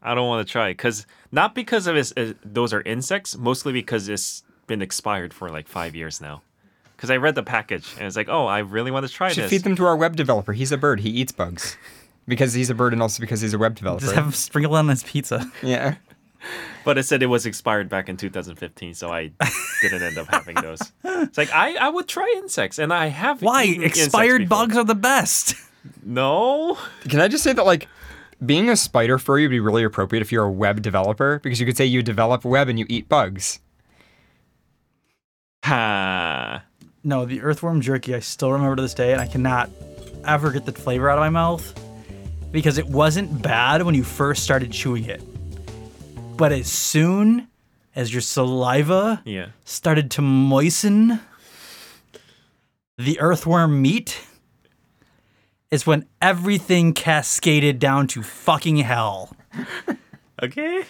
I 0.01 0.15
don't 0.15 0.27
want 0.27 0.47
to 0.47 0.51
try 0.51 0.69
because 0.69 1.05
not 1.31 1.55
because 1.55 1.87
of 1.87 1.95
it's, 1.95 2.13
uh, 2.15 2.33
those 2.43 2.73
are 2.73 2.81
insects, 2.81 3.37
mostly 3.37 3.73
because 3.73 4.07
it's 4.09 4.43
been 4.67 4.81
expired 4.81 5.33
for 5.33 5.49
like 5.49 5.67
five 5.67 5.95
years 5.95 6.21
now. 6.21 6.41
Because 6.95 7.11
I 7.11 7.17
read 7.17 7.35
the 7.35 7.43
package 7.43 7.93
and 7.97 8.07
it's 8.07 8.15
like, 8.15 8.29
oh, 8.29 8.45
I 8.47 8.59
really 8.59 8.89
want 8.91 9.05
to 9.07 9.11
try 9.11 9.29
should 9.29 9.45
this. 9.45 9.51
feed 9.51 9.63
them 9.63 9.75
to 9.75 9.85
our 9.85 9.95
web 9.95 10.15
developer. 10.15 10.53
He's 10.53 10.71
a 10.71 10.77
bird. 10.77 11.01
He 11.01 11.09
eats 11.09 11.31
bugs. 11.31 11.77
Because 12.27 12.53
he's 12.53 12.69
a 12.69 12.75
bird 12.75 12.91
and 12.91 13.01
also 13.01 13.21
because 13.21 13.39
he's 13.39 13.53
a 13.53 13.57
web 13.57 13.75
developer. 13.75 14.01
Just 14.01 14.15
have 14.15 14.25
them 14.25 14.33
sprinkled 14.33 14.75
on 14.75 14.89
his 14.89 15.03
pizza. 15.03 15.49
yeah. 15.61 15.95
But 16.83 16.97
it 16.97 17.03
said 17.03 17.23
it 17.23 17.27
was 17.27 17.45
expired 17.45 17.89
back 17.89 18.09
in 18.09 18.17
2015, 18.17 18.93
so 18.93 19.09
I 19.09 19.31
didn't 19.81 20.03
end 20.03 20.17
up 20.17 20.27
having 20.27 20.55
those. 20.55 20.79
It's 21.03 21.37
like 21.37 21.51
I, 21.53 21.75
I 21.75 21.89
would 21.89 22.07
try 22.07 22.31
insects, 22.37 22.79
and 22.79 22.93
I 22.93 23.07
have. 23.07 23.41
Why? 23.41 23.63
eaten 23.63 23.83
Expired 23.83 24.47
bugs 24.47 24.77
are 24.77 24.83
the 24.83 24.95
best. 24.95 25.55
No. 26.03 26.77
Can 27.09 27.19
I 27.19 27.27
just 27.27 27.43
say 27.43 27.53
that 27.53 27.65
like 27.65 27.87
being 28.45 28.69
a 28.69 28.75
spider 28.75 29.17
furry 29.17 29.43
would 29.43 29.51
be 29.51 29.59
really 29.59 29.83
appropriate 29.83 30.21
if 30.21 30.31
you're 30.31 30.45
a 30.45 30.51
web 30.51 30.81
developer 30.81 31.39
because 31.43 31.59
you 31.59 31.65
could 31.65 31.77
say 31.77 31.85
you 31.85 32.03
develop 32.03 32.45
web 32.45 32.69
and 32.69 32.77
you 32.79 32.85
eat 32.89 33.09
bugs. 33.09 33.59
Ha. 35.63 36.63
No, 37.03 37.25
the 37.25 37.41
earthworm 37.41 37.81
jerky, 37.81 38.13
I 38.15 38.19
still 38.19 38.51
remember 38.51 38.75
to 38.75 38.81
this 38.81 38.93
day, 38.93 39.11
and 39.13 39.21
I 39.21 39.27
cannot 39.27 39.69
ever 40.25 40.51
get 40.51 40.65
the 40.65 40.71
flavor 40.73 41.09
out 41.09 41.17
of 41.17 41.21
my 41.21 41.29
mouth 41.29 41.73
because 42.51 42.77
it 42.77 42.87
wasn't 42.87 43.41
bad 43.41 43.83
when 43.83 43.95
you 43.95 44.03
first 44.03 44.43
started 44.43 44.71
chewing 44.71 45.05
it. 45.05 45.21
But 46.37 46.51
as 46.51 46.67
soon 46.71 47.47
as 47.95 48.13
your 48.13 48.21
saliva 48.21 49.21
Yeah. 49.25 49.47
started 49.65 50.11
to 50.11 50.21
moisten 50.21 51.19
the 52.97 53.19
earthworm 53.19 53.81
meat, 53.81 54.19
is 55.71 55.85
when 55.85 56.05
everything 56.21 56.93
cascaded 56.93 57.79
down 57.79 58.07
to 58.07 58.23
fucking 58.23 58.77
hell. 58.77 59.35
Okay. 60.41 60.83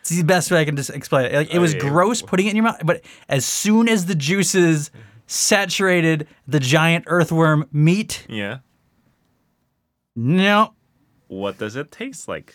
It's 0.00 0.10
the 0.10 0.22
best 0.22 0.50
way 0.50 0.60
I 0.60 0.64
can 0.64 0.76
just 0.76 0.90
explain 0.90 1.26
it. 1.26 1.32
Like 1.34 1.54
it 1.54 1.58
was 1.58 1.74
oh, 1.74 1.78
Okay. 1.78 1.88
gross 1.88 2.22
putting 2.22 2.46
it 2.46 2.50
in 2.50 2.56
your 2.56 2.64
mouth, 2.64 2.80
but 2.84 3.02
as 3.28 3.44
soon 3.46 3.88
as 3.88 4.06
the 4.06 4.14
juices 4.14 4.90
saturated 5.26 6.28
the 6.46 6.60
giant 6.60 7.04
earthworm 7.08 7.68
meat, 7.72 8.24
Yeah. 8.28 8.58
no, 10.14 10.74
What 11.28 11.58
does 11.58 11.74
it 11.76 11.90
taste 11.90 12.28
like? 12.28 12.54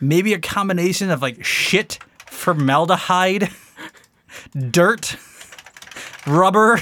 maybe 0.00 0.34
a 0.34 0.38
combination 0.38 1.10
of 1.10 1.22
like 1.22 1.44
shit, 1.44 1.98
formaldehyde, 2.26 3.50
dirt, 4.70 5.16
rubber. 6.26 6.78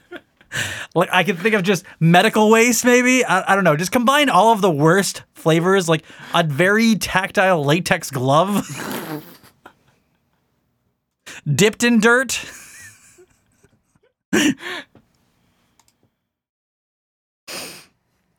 like 0.94 1.08
I 1.12 1.24
can 1.24 1.36
think 1.36 1.54
of 1.54 1.62
just 1.62 1.84
medical 2.00 2.50
waste, 2.50 2.84
maybe. 2.84 3.24
I, 3.24 3.52
I 3.52 3.54
don't 3.54 3.64
know. 3.64 3.76
Just 3.76 3.92
combine 3.92 4.28
all 4.28 4.52
of 4.52 4.60
the 4.60 4.70
worst 4.70 5.22
flavors, 5.34 5.88
like 5.88 6.04
a 6.34 6.42
very 6.44 6.94
tactile 6.94 7.64
latex 7.64 8.10
glove 8.10 8.66
dipped 11.54 11.82
in 11.84 12.00
dirt. 12.00 12.44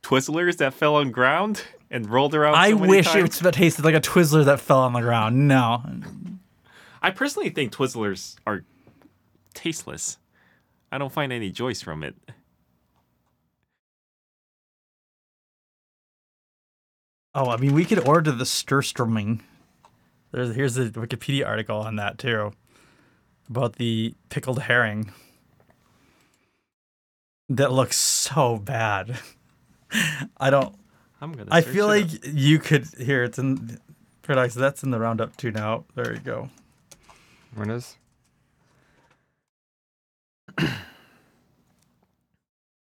Twizzlers 0.01 0.57
that 0.57 0.73
fell 0.73 0.95
on 0.95 1.11
ground 1.11 1.63
and 1.89 2.09
rolled 2.09 2.35
around. 2.35 2.55
I 2.55 2.71
so 2.71 2.77
wish 2.77 3.05
times? 3.05 3.41
it 3.41 3.53
tasted 3.53 3.85
like 3.85 3.95
a 3.95 4.01
Twizzler 4.01 4.45
that 4.45 4.59
fell 4.59 4.79
on 4.79 4.93
the 4.93 5.01
ground. 5.01 5.47
No. 5.47 5.83
I 7.01 7.11
personally 7.11 7.49
think 7.49 7.71
Twizzlers 7.73 8.35
are 8.45 8.63
tasteless. 9.53 10.17
I 10.91 10.97
don't 10.97 11.11
find 11.11 11.31
any 11.31 11.49
joy 11.49 11.73
from 11.73 12.03
it. 12.03 12.15
Oh, 17.35 17.49
I 17.49 17.57
mean, 17.57 17.73
we 17.73 17.85
could 17.85 18.07
order 18.07 18.31
the 18.31 18.43
Surströmming. 18.43 19.41
There's 20.31 20.55
here's 20.55 20.75
the 20.75 20.85
Wikipedia 20.85 21.47
article 21.47 21.77
on 21.77 21.95
that 21.95 22.17
too, 22.17 22.53
about 23.49 23.77
the 23.77 24.13
pickled 24.29 24.63
herring. 24.63 25.11
That 27.49 27.71
looks 27.71 27.97
so 27.97 28.57
bad. 28.57 29.19
I 30.37 30.49
don't. 30.49 30.75
I'm 31.21 31.31
gonna. 31.33 31.49
I 31.51 31.61
feel 31.61 31.87
like 31.87 32.07
you 32.25 32.59
could. 32.59 32.87
Here, 32.99 33.23
it's 33.23 33.37
in. 33.39 33.79
Products. 34.21 34.53
That's 34.53 34.83
in 34.83 34.91
the 34.91 34.99
roundup 34.99 35.35
too 35.37 35.51
now. 35.51 35.85
There 35.95 36.13
you 36.13 36.19
go. 36.19 36.49
What 37.55 37.69
is? 37.69 37.97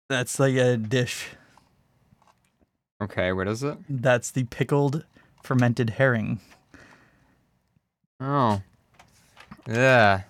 That's 0.09 0.39
like 0.39 0.55
a 0.57 0.77
dish. 0.77 1.29
Okay, 3.03 3.33
what 3.33 3.49
is 3.49 3.63
it? 3.63 3.77
That's 3.89 4.31
the 4.31 4.45
pickled 4.45 5.05
fermented 5.43 5.91
herring. 5.91 6.41
Oh. 8.21 8.63
Yeah. 9.69 10.23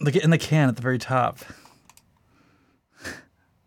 Look 0.00 0.16
at 0.16 0.24
in 0.24 0.30
the 0.30 0.38
can 0.38 0.68
at 0.68 0.76
the 0.76 0.82
very 0.82 0.98
top. 0.98 1.38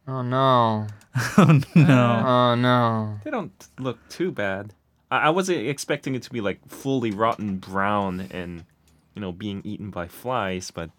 Oh 0.07 0.21
no. 0.21 0.87
oh 1.37 1.61
no. 1.75 2.23
Oh 2.25 2.55
no. 2.55 3.19
They 3.23 3.31
don't 3.31 3.51
look 3.79 3.97
too 4.09 4.31
bad. 4.31 4.73
I, 5.09 5.17
I 5.17 5.29
wasn't 5.29 5.67
expecting 5.67 6.15
it 6.15 6.23
to 6.23 6.29
be 6.29 6.41
like 6.41 6.67
fully 6.67 7.11
rotten 7.11 7.57
brown 7.57 8.27
and, 8.31 8.65
you 9.15 9.21
know, 9.21 9.31
being 9.31 9.61
eaten 9.63 9.89
by 9.89 10.07
flies, 10.07 10.71
but 10.71 10.89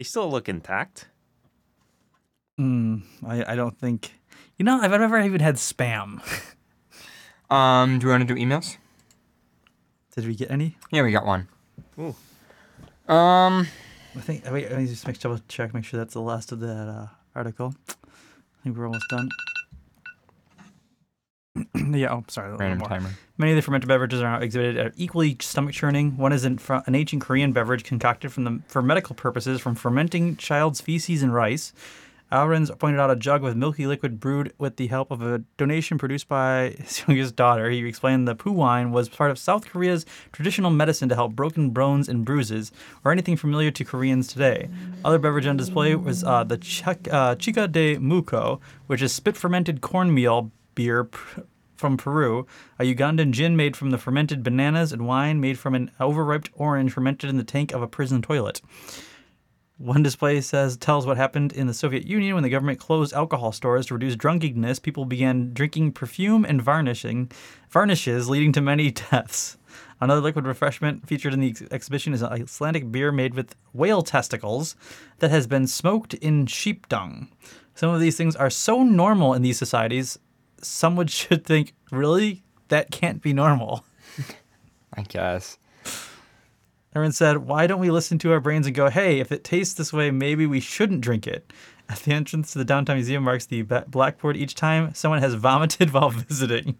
they 0.00 0.04
still 0.04 0.30
look 0.30 0.48
intact. 0.48 1.08
Mm, 2.58 3.02
I, 3.22 3.52
I 3.52 3.54
don't 3.54 3.78
think. 3.78 4.18
You 4.56 4.64
know, 4.64 4.80
I've 4.80 4.90
never 4.90 5.20
even 5.20 5.40
had 5.40 5.56
spam. 5.56 6.22
Um, 7.50 7.98
do 7.98 8.06
you 8.06 8.12
want 8.12 8.28
to 8.28 8.32
do 8.32 8.40
emails? 8.40 8.76
Did 10.14 10.24
we 10.24 10.36
get 10.36 10.52
any? 10.52 10.76
Yeah, 10.92 11.02
we 11.02 11.10
got 11.10 11.26
one. 11.26 11.48
Ooh. 11.98 12.14
Um, 13.12 13.66
I 14.14 14.20
think. 14.20 14.44
Wait, 14.48 14.70
let 14.70 14.78
me 14.78 14.86
just 14.86 15.04
make 15.04 15.18
double 15.18 15.40
check, 15.48 15.74
make 15.74 15.84
sure 15.84 15.98
that's 15.98 16.14
the 16.14 16.20
last 16.20 16.52
of 16.52 16.60
that 16.60 16.86
uh, 16.86 17.06
article. 17.34 17.74
I 17.88 18.62
think 18.62 18.78
we're 18.78 18.86
almost 18.86 19.08
done. 19.10 19.28
yeah. 21.74 22.12
Oh, 22.12 22.24
sorry. 22.28 22.54
Random 22.56 22.78
more. 22.78 22.88
timer. 22.88 23.10
Many 23.38 23.52
of 23.52 23.56
the 23.56 23.62
fermented 23.62 23.88
beverages 23.88 24.20
are 24.20 24.38
now 24.38 24.42
exhibited 24.42 24.76
at 24.76 24.92
equally 24.96 25.36
stomach 25.40 25.74
churning. 25.74 26.16
One 26.16 26.32
is 26.32 26.44
an, 26.44 26.60
an 26.86 26.94
ancient 26.94 27.22
Korean 27.22 27.52
beverage 27.52 27.84
concocted 27.84 28.32
from 28.32 28.44
the, 28.44 28.60
for 28.68 28.82
medical 28.82 29.14
purposes 29.14 29.60
from 29.60 29.74
fermenting 29.74 30.36
child's 30.36 30.80
feces 30.80 31.22
and 31.22 31.34
rice. 31.34 31.72
Ahrens 32.32 32.70
pointed 32.78 33.00
out 33.00 33.10
a 33.10 33.16
jug 33.16 33.42
with 33.42 33.56
milky 33.56 33.88
liquid 33.88 34.20
brewed 34.20 34.52
with 34.56 34.76
the 34.76 34.86
help 34.86 35.10
of 35.10 35.20
a 35.20 35.38
donation 35.56 35.98
produced 35.98 36.28
by 36.28 36.76
his 36.78 37.02
youngest 37.08 37.34
daughter. 37.34 37.68
He 37.70 37.84
explained 37.84 38.28
the 38.28 38.36
poo 38.36 38.52
wine 38.52 38.92
was 38.92 39.08
part 39.08 39.32
of 39.32 39.38
South 39.38 39.68
Korea's 39.68 40.06
traditional 40.30 40.70
medicine 40.70 41.08
to 41.08 41.16
help 41.16 41.32
broken 41.32 41.70
bones 41.70 42.08
and 42.08 42.24
bruises, 42.24 42.70
or 43.04 43.10
anything 43.10 43.36
familiar 43.36 43.72
to 43.72 43.84
Koreans 43.84 44.28
today. 44.28 44.68
Other 45.04 45.18
beverage 45.18 45.48
on 45.48 45.56
display 45.56 45.96
was 45.96 46.22
uh, 46.22 46.44
the 46.44 46.56
Chak- 46.56 47.12
uh, 47.12 47.34
Chica 47.34 47.66
de 47.66 47.98
Muco, 47.98 48.60
which 48.86 49.02
is 49.02 49.12
spit 49.12 49.36
fermented 49.36 49.80
cornmeal 49.80 50.52
beer 50.74 51.04
pr- 51.04 51.40
from 51.76 51.96
Peru, 51.96 52.46
a 52.78 52.84
Ugandan 52.84 53.30
gin 53.32 53.56
made 53.56 53.76
from 53.76 53.90
the 53.90 53.98
fermented 53.98 54.42
bananas, 54.42 54.92
and 54.92 55.06
wine 55.06 55.40
made 55.40 55.58
from 55.58 55.74
an 55.74 55.90
overripe 55.98 56.48
orange 56.54 56.92
fermented 56.92 57.30
in 57.30 57.38
the 57.38 57.44
tank 57.44 57.72
of 57.72 57.80
a 57.80 57.88
prison 57.88 58.20
toilet. 58.20 58.60
One 59.80 60.02
display 60.02 60.42
says 60.42 60.76
tells 60.76 61.06
what 61.06 61.16
happened 61.16 61.52
in 61.52 61.66
the 61.66 61.72
Soviet 61.72 62.06
Union 62.06 62.34
when 62.34 62.42
the 62.42 62.50
government 62.50 62.78
closed 62.78 63.14
alcohol 63.14 63.50
stores 63.50 63.86
to 63.86 63.94
reduce 63.94 64.14
drunkenness. 64.14 64.78
People 64.78 65.06
began 65.06 65.54
drinking 65.54 65.92
perfume 65.92 66.44
and 66.44 66.60
varnishing 66.60 67.32
varnishes, 67.70 68.28
leading 68.28 68.52
to 68.52 68.60
many 68.60 68.90
deaths. 69.10 69.56
Another 69.98 70.20
liquid 70.20 70.46
refreshment 70.46 71.08
featured 71.08 71.32
in 71.32 71.40
the 71.40 71.48
ex- 71.48 71.62
exhibition 71.70 72.12
is 72.12 72.20
an 72.20 72.30
Icelandic 72.30 72.92
beer 72.92 73.10
made 73.10 73.32
with 73.32 73.54
whale 73.72 74.02
testicles 74.02 74.76
that 75.20 75.30
has 75.30 75.46
been 75.46 75.66
smoked 75.66 76.12
in 76.12 76.44
sheep 76.44 76.86
dung. 76.90 77.28
Some 77.74 77.94
of 77.94 78.00
these 78.00 78.18
things 78.18 78.36
are 78.36 78.50
so 78.50 78.82
normal 78.82 79.32
in 79.32 79.40
these 79.40 79.56
societies, 79.56 80.18
someone 80.64 81.06
should 81.08 81.44
think, 81.44 81.74
really? 81.90 82.42
That 82.68 82.90
can't 82.90 83.20
be 83.20 83.32
normal. 83.32 83.84
I 84.94 85.02
guess. 85.02 85.58
Everyone 86.94 87.12
said, 87.12 87.38
Why 87.38 87.66
don't 87.66 87.80
we 87.80 87.90
listen 87.90 88.18
to 88.18 88.32
our 88.32 88.40
brains 88.40 88.66
and 88.66 88.74
go, 88.74 88.90
hey, 88.90 89.20
if 89.20 89.30
it 89.30 89.44
tastes 89.44 89.74
this 89.74 89.92
way, 89.92 90.10
maybe 90.10 90.46
we 90.46 90.60
shouldn't 90.60 91.00
drink 91.00 91.26
it? 91.26 91.52
At 91.88 92.00
the 92.00 92.12
entrance 92.12 92.52
to 92.52 92.58
the 92.58 92.64
downtown 92.64 92.96
museum 92.96 93.24
marks 93.24 93.46
the 93.46 93.62
blackboard 93.62 94.36
each 94.36 94.54
time 94.54 94.94
someone 94.94 95.20
has 95.20 95.34
vomited 95.34 95.90
while 95.92 96.10
visiting. 96.10 96.76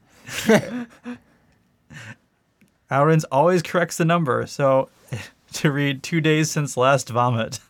Ahrens 2.90 3.24
always 3.24 3.62
corrects 3.62 3.96
the 3.96 4.04
number, 4.04 4.46
so 4.46 4.88
to 5.54 5.72
read 5.72 6.02
two 6.02 6.20
days 6.20 6.50
since 6.50 6.76
last 6.76 7.08
vomit. 7.08 7.60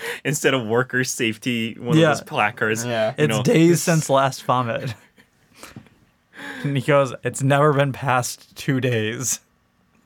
Instead 0.24 0.54
of 0.54 0.66
worker 0.66 1.04
safety, 1.04 1.74
one 1.78 1.96
Yeah. 1.96 2.10
of 2.12 2.18
those 2.18 2.26
placards. 2.26 2.84
Yeah. 2.84 3.14
you 3.18 3.24
It's 3.24 3.36
know, 3.36 3.42
days 3.42 3.82
since 3.82 4.08
last 4.10 4.42
vomit. 4.44 4.94
and 6.64 6.76
he 6.76 6.82
goes, 6.82 7.14
It's 7.24 7.42
never 7.42 7.72
been 7.72 7.92
past 7.92 8.56
two 8.56 8.80
days. 8.80 9.40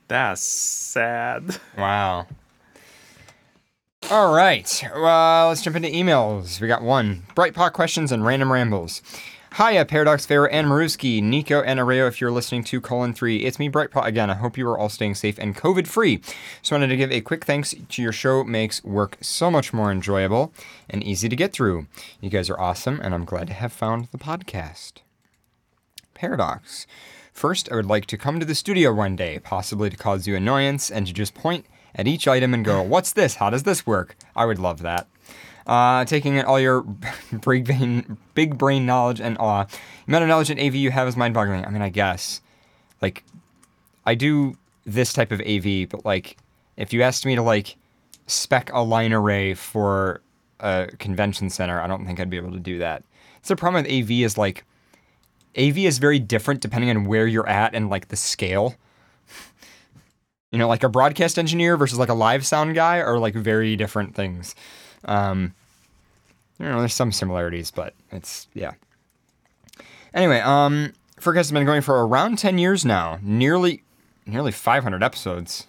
That's 0.09 0.43
sad. 0.43 1.59
Wow. 1.79 2.27
All 4.11 4.35
right. 4.35 4.85
Well, 4.95 5.49
let's 5.49 5.63
jump 5.63 5.77
into 5.77 5.89
emails. 5.89 6.61
We 6.61 6.69
got 6.69 6.83
one. 6.83 7.23
Brightpot 7.35 7.73
questions 7.73 8.13
and 8.13 8.25
random 8.25 8.53
rambles. 8.53 9.01
Hiya, 9.57 9.85
Paradox 9.85 10.27
Pharaoh 10.27 10.49
and 10.49 10.67
Maruski, 10.67 11.23
Nico 11.23 11.63
and 11.63 11.79
Areo, 11.79 12.09
if 12.09 12.21
you're 12.21 12.33
listening 12.33 12.65
to 12.65 12.81
colon 12.81 13.15
3. 13.15 13.45
It's 13.45 13.61
me, 13.61 13.71
Brightpot, 13.71 14.05
again. 14.05 14.29
I 14.29 14.35
hope 14.35 14.59
you 14.59 14.67
are 14.67 14.77
all 14.77 14.89
staying 14.89 15.15
safe 15.15 15.39
and 15.39 15.55
COVID 15.55 15.87
free. 15.87 16.17
Just 16.59 16.73
wanted 16.73 16.89
to 16.89 16.97
give 16.97 17.13
a 17.13 17.21
quick 17.21 17.45
thanks 17.45 17.73
to 17.91 18.03
your 18.03 18.11
show. 18.11 18.43
Makes 18.43 18.83
work 18.83 19.17
so 19.21 19.53
much 19.53 19.73
more 19.73 19.93
enjoyable 19.93 20.53
and 20.91 21.05
easy 21.05 21.29
to 21.29 21.37
get 21.37 21.53
through. 21.53 21.87
You 22.21 22.31
guys 22.31 22.51
are 22.51 22.59
awesome, 22.59 22.99
and 23.01 23.15
I'm 23.15 23.25
glad 23.25 23.47
to 23.47 23.53
have 23.53 23.73
found 23.73 24.09
the 24.11 24.19
podcast. 24.19 24.95
Paradox. 26.15 26.89
First, 27.33 27.71
I 27.71 27.77
would 27.77 27.87
like 27.87 28.07
to 28.07 28.19
come 28.19 28.41
to 28.41 28.47
the 28.47 28.57
studio 28.57 28.93
one 28.93 29.15
day, 29.15 29.39
possibly 29.39 29.89
to 29.89 29.97
cause 29.97 30.27
you 30.27 30.35
annoyance, 30.35 30.91
and 30.91 31.07
to 31.07 31.13
just 31.13 31.33
point 31.33 31.65
at 31.95 32.09
each 32.09 32.27
item 32.27 32.55
and 32.55 32.65
go, 32.65 32.83
What's 32.83 33.13
this? 33.13 33.37
How 33.37 33.51
does 33.51 33.63
this 33.63 33.87
work? 33.87 34.17
I 34.35 34.47
would 34.47 34.59
love 34.59 34.83
that. 34.83 35.07
Uh, 35.67 36.05
taking 36.05 36.37
in 36.37 36.45
all 36.45 36.61
your 36.61 36.83
big 37.47 37.65
brain, 37.65 38.19
big 38.35 38.59
brain 38.59 38.85
knowledge 38.85 39.21
and 39.21 39.39
awe. 39.39 39.65
The 39.65 39.79
amount 40.09 40.25
of 40.25 40.29
knowledge 40.29 40.51
in 40.51 40.59
AV 40.59 40.75
you 40.75 40.91
have 40.91 41.09
is 41.09 41.17
mind 41.17 41.35
boggling. 41.35 41.65
I 41.65 41.71
mean, 41.71 41.83
I 41.83 41.89
guess. 41.89 42.41
Like, 43.01 43.25
I 44.05 44.15
do 44.15 44.57
this 44.85 45.13
type 45.13 45.33
of 45.33 45.41
AV, 45.41 45.89
but 45.89 46.05
like, 46.05 46.37
if 46.77 46.93
you 46.93 47.03
asked 47.03 47.25
me 47.25 47.35
to 47.35 47.43
like 47.43 47.77
spec 48.27 48.71
a 48.73 48.81
line 48.81 49.13
array 49.13 49.55
for 49.55 50.21
a 50.61 50.89
convention 50.99 51.51
center, 51.51 51.81
I 51.81 51.87
don't 51.87 52.05
think 52.07 52.21
I'd 52.21 52.31
be 52.31 52.37
able 52.37 52.53
to 52.53 52.61
do 52.61 52.79
that. 52.79 53.03
It's 53.39 53.49
the 53.49 53.57
problem 53.57 53.85
with 53.85 53.93
AV 53.93 54.11
is 54.11 54.37
like, 54.39 54.65
AV 55.57 55.79
is 55.79 55.99
very 55.99 56.19
different 56.19 56.61
depending 56.61 56.91
on 56.91 57.05
where 57.05 57.27
you're 57.27 57.49
at 57.49 57.75
and 57.75 57.89
like 57.89 58.09
the 58.09 58.17
scale. 58.17 58.75
You 60.51 60.59
know, 60.59 60.69
like 60.69 60.85
a 60.85 60.89
broadcast 60.89 61.39
engineer 61.39 61.77
versus 61.77 61.99
like 61.99 62.09
a 62.09 62.15
live 62.15 62.47
sound 62.47 62.75
guy 62.75 62.99
are 62.99 63.19
like 63.19 63.35
very 63.35 63.75
different 63.77 64.15
things. 64.15 64.55
Um, 65.05 65.55
you 66.59 66.67
know, 66.67 66.79
there's 66.79 66.95
some 66.95 67.13
similarities, 67.13 67.71
but 67.71 67.95
it's 68.13 68.49
yeah. 68.55 68.73
Anyway, 70.13 70.41
um, 70.41 70.93
Furcast 71.21 71.37
has 71.37 71.53
been 71.53 71.65
going 71.65 71.83
for 71.83 72.07
around 72.07 72.39
10 72.39 72.59
years 72.59 72.85
now, 72.85 73.19
nearly 73.23 73.83
nearly 74.27 74.53
500 74.53 75.03
episodes. 75.03 75.67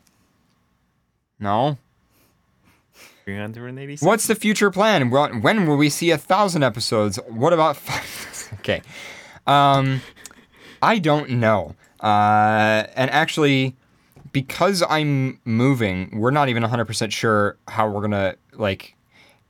No. 1.40 1.78
386. 3.26 4.02
What's 4.04 4.28
the 4.28 4.36
future 4.36 4.70
plan? 4.70 5.10
When 5.10 5.66
will 5.66 5.78
we 5.78 5.90
see 5.90 6.12
a 6.12 6.18
thousand 6.18 6.64
episodes? 6.64 7.18
What 7.28 7.54
about 7.54 7.76
five? 7.78 8.54
okay. 8.60 8.82
Um, 9.48 10.02
I 10.82 11.00
don't 11.00 11.32
know. 11.32 11.76
Uh, 12.00 12.86
and 12.96 13.10
actually, 13.10 13.76
because 14.32 14.84
I'm 14.88 15.40
moving, 15.46 16.20
we're 16.20 16.32
not 16.32 16.50
even 16.50 16.62
100% 16.62 17.12
sure 17.12 17.58
how 17.68 17.90
we're 17.90 18.02
gonna 18.02 18.36
like 18.54 18.95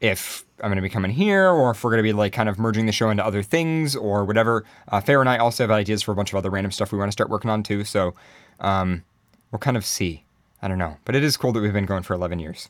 if 0.05 0.45
I'm 0.61 0.69
gonna 0.69 0.81
be 0.81 0.89
coming 0.89 1.11
here 1.11 1.49
or 1.49 1.71
if 1.71 1.83
we're 1.83 1.91
gonna 1.91 2.03
be 2.03 2.13
like 2.13 2.33
kind 2.33 2.49
of 2.49 2.57
merging 2.57 2.85
the 2.85 2.91
show 2.91 3.09
into 3.09 3.25
other 3.25 3.43
things 3.43 3.95
or 3.95 4.25
whatever. 4.25 4.65
Uh, 4.87 5.01
Fair 5.01 5.19
and 5.19 5.29
I 5.29 5.37
also 5.37 5.63
have 5.63 5.71
ideas 5.71 6.01
for 6.01 6.11
a 6.11 6.15
bunch 6.15 6.31
of 6.31 6.37
other 6.37 6.49
random 6.49 6.71
stuff 6.71 6.91
we 6.91 6.97
want 6.97 7.09
to 7.09 7.13
start 7.13 7.29
working 7.29 7.49
on 7.49 7.63
too. 7.63 7.83
So 7.83 8.13
um, 8.59 9.03
we'll 9.51 9.59
kind 9.59 9.77
of 9.77 9.85
see. 9.85 10.23
I 10.61 10.67
don't 10.67 10.77
know, 10.77 10.97
but 11.05 11.15
it 11.15 11.23
is 11.23 11.37
cool 11.37 11.51
that 11.51 11.61
we've 11.61 11.73
been 11.73 11.85
going 11.85 12.03
for 12.03 12.13
11 12.13 12.39
years. 12.39 12.69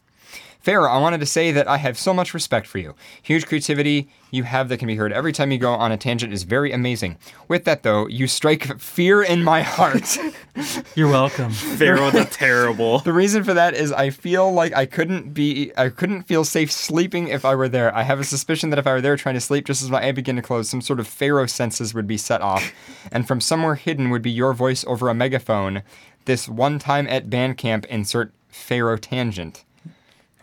Pharaoh, 0.65 0.89
I 0.89 0.97
wanted 0.97 1.19
to 1.19 1.27
say 1.27 1.51
that 1.51 1.67
I 1.67 1.77
have 1.77 1.95
so 1.95 2.11
much 2.11 2.33
respect 2.33 2.65
for 2.65 2.79
you. 2.79 2.95
Huge 3.21 3.45
creativity 3.45 4.09
you 4.31 4.41
have 4.45 4.67
that 4.69 4.79
can 4.79 4.87
be 4.87 4.95
heard 4.95 5.13
every 5.13 5.31
time 5.31 5.51
you 5.51 5.59
go 5.59 5.71
on 5.71 5.91
a 5.91 5.97
tangent 5.97 6.33
is 6.33 6.41
very 6.41 6.71
amazing. 6.71 7.19
With 7.47 7.65
that, 7.65 7.83
though, 7.83 8.07
you 8.07 8.25
strike 8.25 8.79
fear 8.79 9.21
in 9.21 9.43
my 9.43 9.61
heart. 9.61 10.17
You're 10.95 11.07
welcome. 11.07 11.51
Pharaoh 11.51 12.09
the 12.09 12.25
Terrible. 12.25 12.97
the 12.97 13.13
reason 13.13 13.43
for 13.43 13.53
that 13.53 13.75
is 13.75 13.91
I 13.91 14.09
feel 14.09 14.51
like 14.51 14.73
I 14.75 14.87
couldn't 14.87 15.35
be, 15.35 15.71
I 15.77 15.89
couldn't 15.89 16.23
feel 16.23 16.43
safe 16.43 16.71
sleeping 16.71 17.27
if 17.27 17.45
I 17.45 17.53
were 17.53 17.69
there. 17.69 17.95
I 17.95 18.01
have 18.01 18.19
a 18.19 18.23
suspicion 18.23 18.71
that 18.71 18.79
if 18.79 18.87
I 18.87 18.93
were 18.93 19.01
there 19.01 19.17
trying 19.17 19.35
to 19.35 19.41
sleep, 19.41 19.65
just 19.67 19.83
as 19.83 19.91
my 19.91 20.03
eye 20.03 20.13
began 20.13 20.35
to 20.37 20.41
close, 20.41 20.67
some 20.67 20.81
sort 20.81 20.99
of 20.99 21.07
Pharaoh 21.07 21.45
senses 21.45 21.93
would 21.93 22.07
be 22.07 22.17
set 22.17 22.41
off, 22.41 22.71
and 23.11 23.27
from 23.27 23.39
somewhere 23.39 23.75
hidden 23.75 24.09
would 24.09 24.23
be 24.23 24.31
your 24.31 24.53
voice 24.53 24.83
over 24.87 25.09
a 25.09 25.13
megaphone. 25.13 25.83
This 26.25 26.49
one 26.49 26.79
time 26.79 27.05
at 27.07 27.29
band 27.29 27.59
camp, 27.59 27.85
insert 27.85 28.33
Pharaoh 28.49 28.97
tangent. 28.97 29.63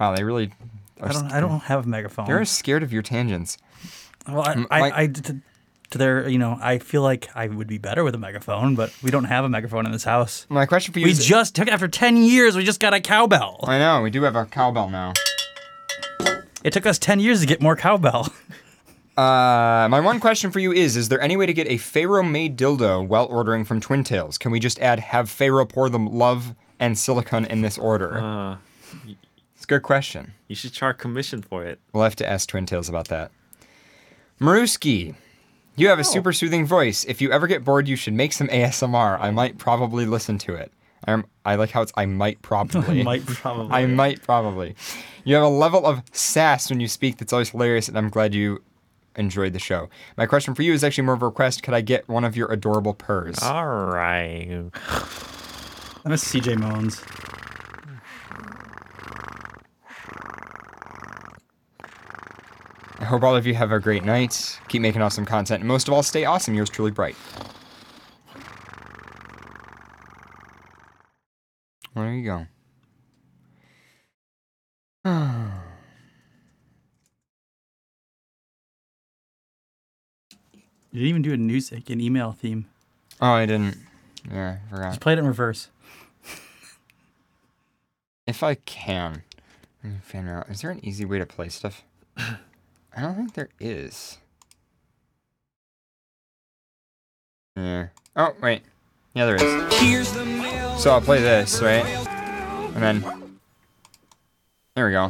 Wow, 0.02 0.16
they 0.16 0.24
really. 0.24 0.50
Are 1.00 1.08
I 1.10 1.12
don't. 1.12 1.32
I 1.32 1.38
don't 1.38 1.60
have 1.60 1.84
a 1.86 1.88
megaphone. 1.88 2.26
They're 2.26 2.44
scared 2.44 2.82
of 2.82 2.92
your 2.92 3.02
tangents. 3.02 3.56
Well, 4.26 4.42
I, 4.42 4.52
M- 4.52 4.66
I, 4.68 4.80
my- 4.80 4.98
I 5.02 5.06
to, 5.06 5.36
to 5.90 5.98
their, 5.98 6.28
you 6.28 6.38
know, 6.38 6.58
I 6.60 6.78
feel 6.78 7.02
like 7.02 7.28
I 7.36 7.46
would 7.46 7.68
be 7.68 7.78
better 7.78 8.02
with 8.02 8.16
a 8.16 8.18
megaphone, 8.18 8.74
but 8.74 8.92
we 9.00 9.12
don't 9.12 9.24
have 9.24 9.44
a 9.44 9.48
megaphone 9.48 9.86
in 9.86 9.92
this 9.92 10.02
house. 10.02 10.44
My 10.48 10.66
question 10.66 10.92
for 10.92 10.98
you 10.98 11.04
We 11.04 11.12
is- 11.12 11.24
just 11.24 11.54
took 11.54 11.68
after 11.68 11.86
ten 11.86 12.16
years. 12.16 12.56
We 12.56 12.64
just 12.64 12.80
got 12.80 12.94
a 12.94 13.00
cowbell. 13.00 13.60
I 13.62 13.78
know 13.78 14.02
we 14.02 14.10
do 14.10 14.22
have 14.24 14.34
a 14.34 14.44
cowbell 14.44 14.90
now. 14.90 15.12
It 16.64 16.72
took 16.72 16.84
us 16.86 16.98
ten 16.98 17.20
years 17.20 17.40
to 17.40 17.46
get 17.46 17.62
more 17.62 17.76
cowbell. 17.76 18.28
Uh, 19.14 19.86
my 19.90 20.00
one 20.00 20.18
question 20.18 20.50
for 20.50 20.58
you 20.58 20.72
is: 20.72 20.96
Is 20.96 21.10
there 21.10 21.20
any 21.20 21.36
way 21.36 21.44
to 21.44 21.52
get 21.52 21.66
a 21.68 21.76
Pharaoh-made 21.76 22.56
dildo 22.56 23.06
while 23.06 23.26
ordering 23.26 23.62
from 23.62 23.78
Twin 23.78 24.04
Tails? 24.04 24.38
Can 24.38 24.50
we 24.50 24.58
just 24.58 24.80
add 24.80 25.00
"Have 25.00 25.28
Pharaoh 25.28 25.66
pour 25.66 25.90
them 25.90 26.06
love 26.06 26.54
and 26.80 26.96
silicone 26.98 27.44
in 27.44 27.60
this 27.60 27.76
order"? 27.76 28.16
Uh, 28.16 28.52
it's 28.52 28.56
a 28.56 28.71
good 29.72 29.82
question. 29.82 30.32
you 30.48 30.54
should 30.54 30.72
charge 30.72 30.98
commission 30.98 31.40
for 31.42 31.64
it. 31.64 31.80
We'll 31.92 32.04
have 32.04 32.16
to 32.16 32.28
ask 32.28 32.48
Twin 32.48 32.66
Tails 32.66 32.88
about 32.88 33.08
that. 33.08 33.30
Maruski, 34.40 35.14
you 35.76 35.86
Oh. 35.86 35.90
have 35.90 35.98
a 35.98 36.02
oh. 36.02 36.04
super 36.04 36.32
soothing 36.32 36.66
voice. 36.66 37.04
If 37.04 37.20
you 37.20 37.32
ever 37.32 37.46
get 37.46 37.64
bored, 37.64 37.88
you 37.88 37.96
should 37.96 38.12
make 38.12 38.32
some 38.32 38.48
ASMR. 38.48 39.18
I 39.20 39.30
might 39.30 39.56
probably 39.58 40.04
listen 40.04 40.36
to 40.38 40.54
it. 40.54 40.72
I'm, 41.06 41.24
I 41.44 41.54
like 41.56 41.70
how 41.70 41.82
it's 41.82 41.92
I 41.96 42.06
might 42.06 42.42
probably. 42.42 43.00
I 43.00 43.02
might 43.02 43.26
probably. 43.26 43.72
I 43.72 43.86
might 43.86 44.22
probably. 44.22 44.74
You 45.24 45.34
have 45.36 45.44
a 45.44 45.48
level 45.48 45.86
of 45.86 46.02
sass 46.12 46.70
when 46.70 46.80
you 46.80 46.88
speak 46.88 47.16
that's 47.16 47.32
always 47.32 47.50
hilarious, 47.50 47.88
and 47.88 47.96
I'm 47.96 48.10
glad 48.10 48.34
you 48.34 48.62
enjoyed 49.16 49.52
the 49.52 49.58
show. 49.58 49.88
My 50.16 50.26
question 50.26 50.54
for 50.54 50.62
you 50.62 50.72
is 50.72 50.84
actually 50.84 51.04
more 51.04 51.14
of 51.14 51.22
a 51.22 51.26
request. 51.26 51.62
Could 51.62 51.74
I 51.74 51.80
get 51.80 52.08
one 52.08 52.24
of 52.24 52.36
your 52.36 52.50
adorable 52.52 52.94
purrs? 52.94 53.38
All 53.42 53.66
right. 53.66 54.70
I 56.04 56.08
miss 56.08 56.24
CJ 56.24 56.58
Moans. 56.58 57.02
Hope 63.12 63.22
all 63.24 63.36
of 63.36 63.46
you 63.46 63.52
have 63.52 63.70
a 63.70 63.78
great 63.78 64.04
night. 64.04 64.58
Keep 64.68 64.80
making 64.80 65.02
awesome 65.02 65.26
content. 65.26 65.60
And 65.60 65.68
most 65.68 65.86
of 65.86 65.92
all, 65.92 66.02
stay 66.02 66.24
awesome. 66.24 66.54
Yours 66.54 66.70
truly, 66.70 66.90
Bright. 66.90 67.14
There 71.94 72.14
you 72.14 72.24
go. 72.24 72.46
You 80.94 80.98
didn't 80.98 81.08
even 81.08 81.22
do 81.22 81.32
a 81.32 81.38
news 81.38 81.72
like 81.72 81.88
an 81.88 82.02
email 82.02 82.32
theme. 82.32 82.66
Oh, 83.18 83.32
I 83.32 83.46
didn't. 83.46 83.78
Yeah, 84.30 84.58
I 84.66 84.70
forgot. 84.70 84.88
Just 84.90 85.00
play 85.00 85.14
it 85.14 85.18
in 85.18 85.26
reverse. 85.26 85.68
If 88.26 88.42
I 88.42 88.56
can, 88.56 89.22
let 89.82 89.92
me 89.94 89.98
figure 90.02 90.34
out. 90.34 90.50
Is 90.50 90.60
there 90.60 90.70
an 90.70 90.84
easy 90.84 91.06
way 91.06 91.18
to 91.18 91.24
play 91.24 91.48
stuff? 91.48 91.82
I 92.94 93.00
don't 93.00 93.14
think 93.14 93.34
there 93.34 93.48
is. 93.58 94.18
Yeah. 97.56 97.88
Oh, 98.16 98.34
wait. 98.42 98.62
Yeah, 99.14 99.26
there 99.26 99.36
is. 99.36 100.82
So 100.82 100.90
I'll 100.90 101.00
play 101.00 101.20
this, 101.20 101.60
right? 101.62 101.84
And 102.74 102.82
then. 102.82 103.38
There 104.74 104.86
we 104.86 104.92
go. 104.92 105.08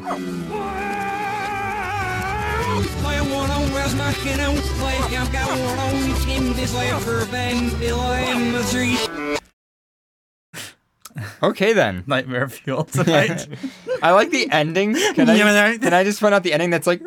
Okay 11.43 11.73
then. 11.73 12.05
Nightmare 12.07 12.49
fuel 12.49 12.85
tonight. 12.85 13.49
I 14.03 14.13
like 14.13 14.31
the 14.31 14.49
ending. 14.51 14.95
Can 14.95 15.29
I, 15.31 15.77
can 15.77 15.93
I 15.93 16.05
just 16.05 16.21
point 16.21 16.35
out 16.35 16.43
the 16.43 16.53
ending 16.53 16.71
that's 16.71 16.87
like 16.87 17.01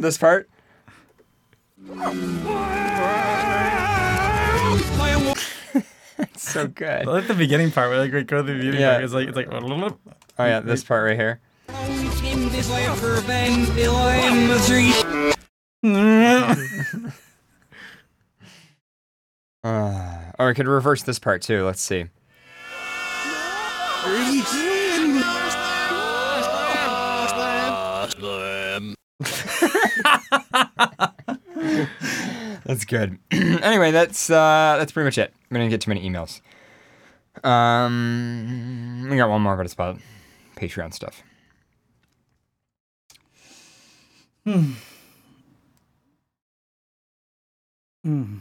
this 0.00 0.18
part? 0.18 0.48
it's 6.18 6.50
so 6.50 6.66
good. 6.68 7.06
I 7.06 7.10
like 7.10 7.26
the 7.26 7.34
beginning 7.34 7.70
part 7.70 7.90
where 7.90 7.98
like 7.98 8.12
we 8.12 8.22
go 8.24 8.38
to 8.38 8.42
the 8.42 8.54
beginning 8.54 8.80
Yeah. 8.80 8.92
part. 8.94 9.04
It's 9.04 9.12
like 9.12 9.28
it's 9.28 9.36
like 9.36 9.48
Oh 10.38 10.40
yeah, 10.44 10.60
this 10.60 10.84
part 10.84 11.04
right 11.04 11.16
here. 11.16 11.40
Uh, 19.64 20.30
or 20.38 20.50
I 20.50 20.54
could 20.54 20.68
reverse 20.68 21.02
this 21.02 21.18
part 21.18 21.42
too. 21.42 21.64
Let's 21.64 21.82
see. 21.82 22.06
That's 32.64 32.84
good. 32.84 33.18
anyway, 33.30 33.92
that's 33.92 34.28
uh, 34.28 34.76
that's 34.78 34.92
pretty 34.92 35.04
much 35.04 35.18
it. 35.18 35.32
I'm 35.50 35.54
gonna 35.54 35.68
get 35.68 35.80
too 35.80 35.90
many 35.90 36.08
emails. 36.08 36.40
Um, 37.44 39.06
we 39.08 39.16
got 39.16 39.28
one 39.28 39.42
more, 39.42 39.56
but 39.56 39.66
it's 39.66 39.74
about 39.74 39.98
Patreon 40.56 40.92
stuff. 40.92 41.22
Hmm. 44.44 44.72
Hmm. 48.04 48.38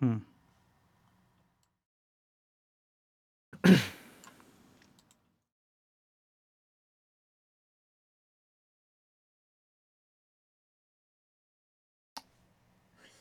Hmm. 0.00 0.16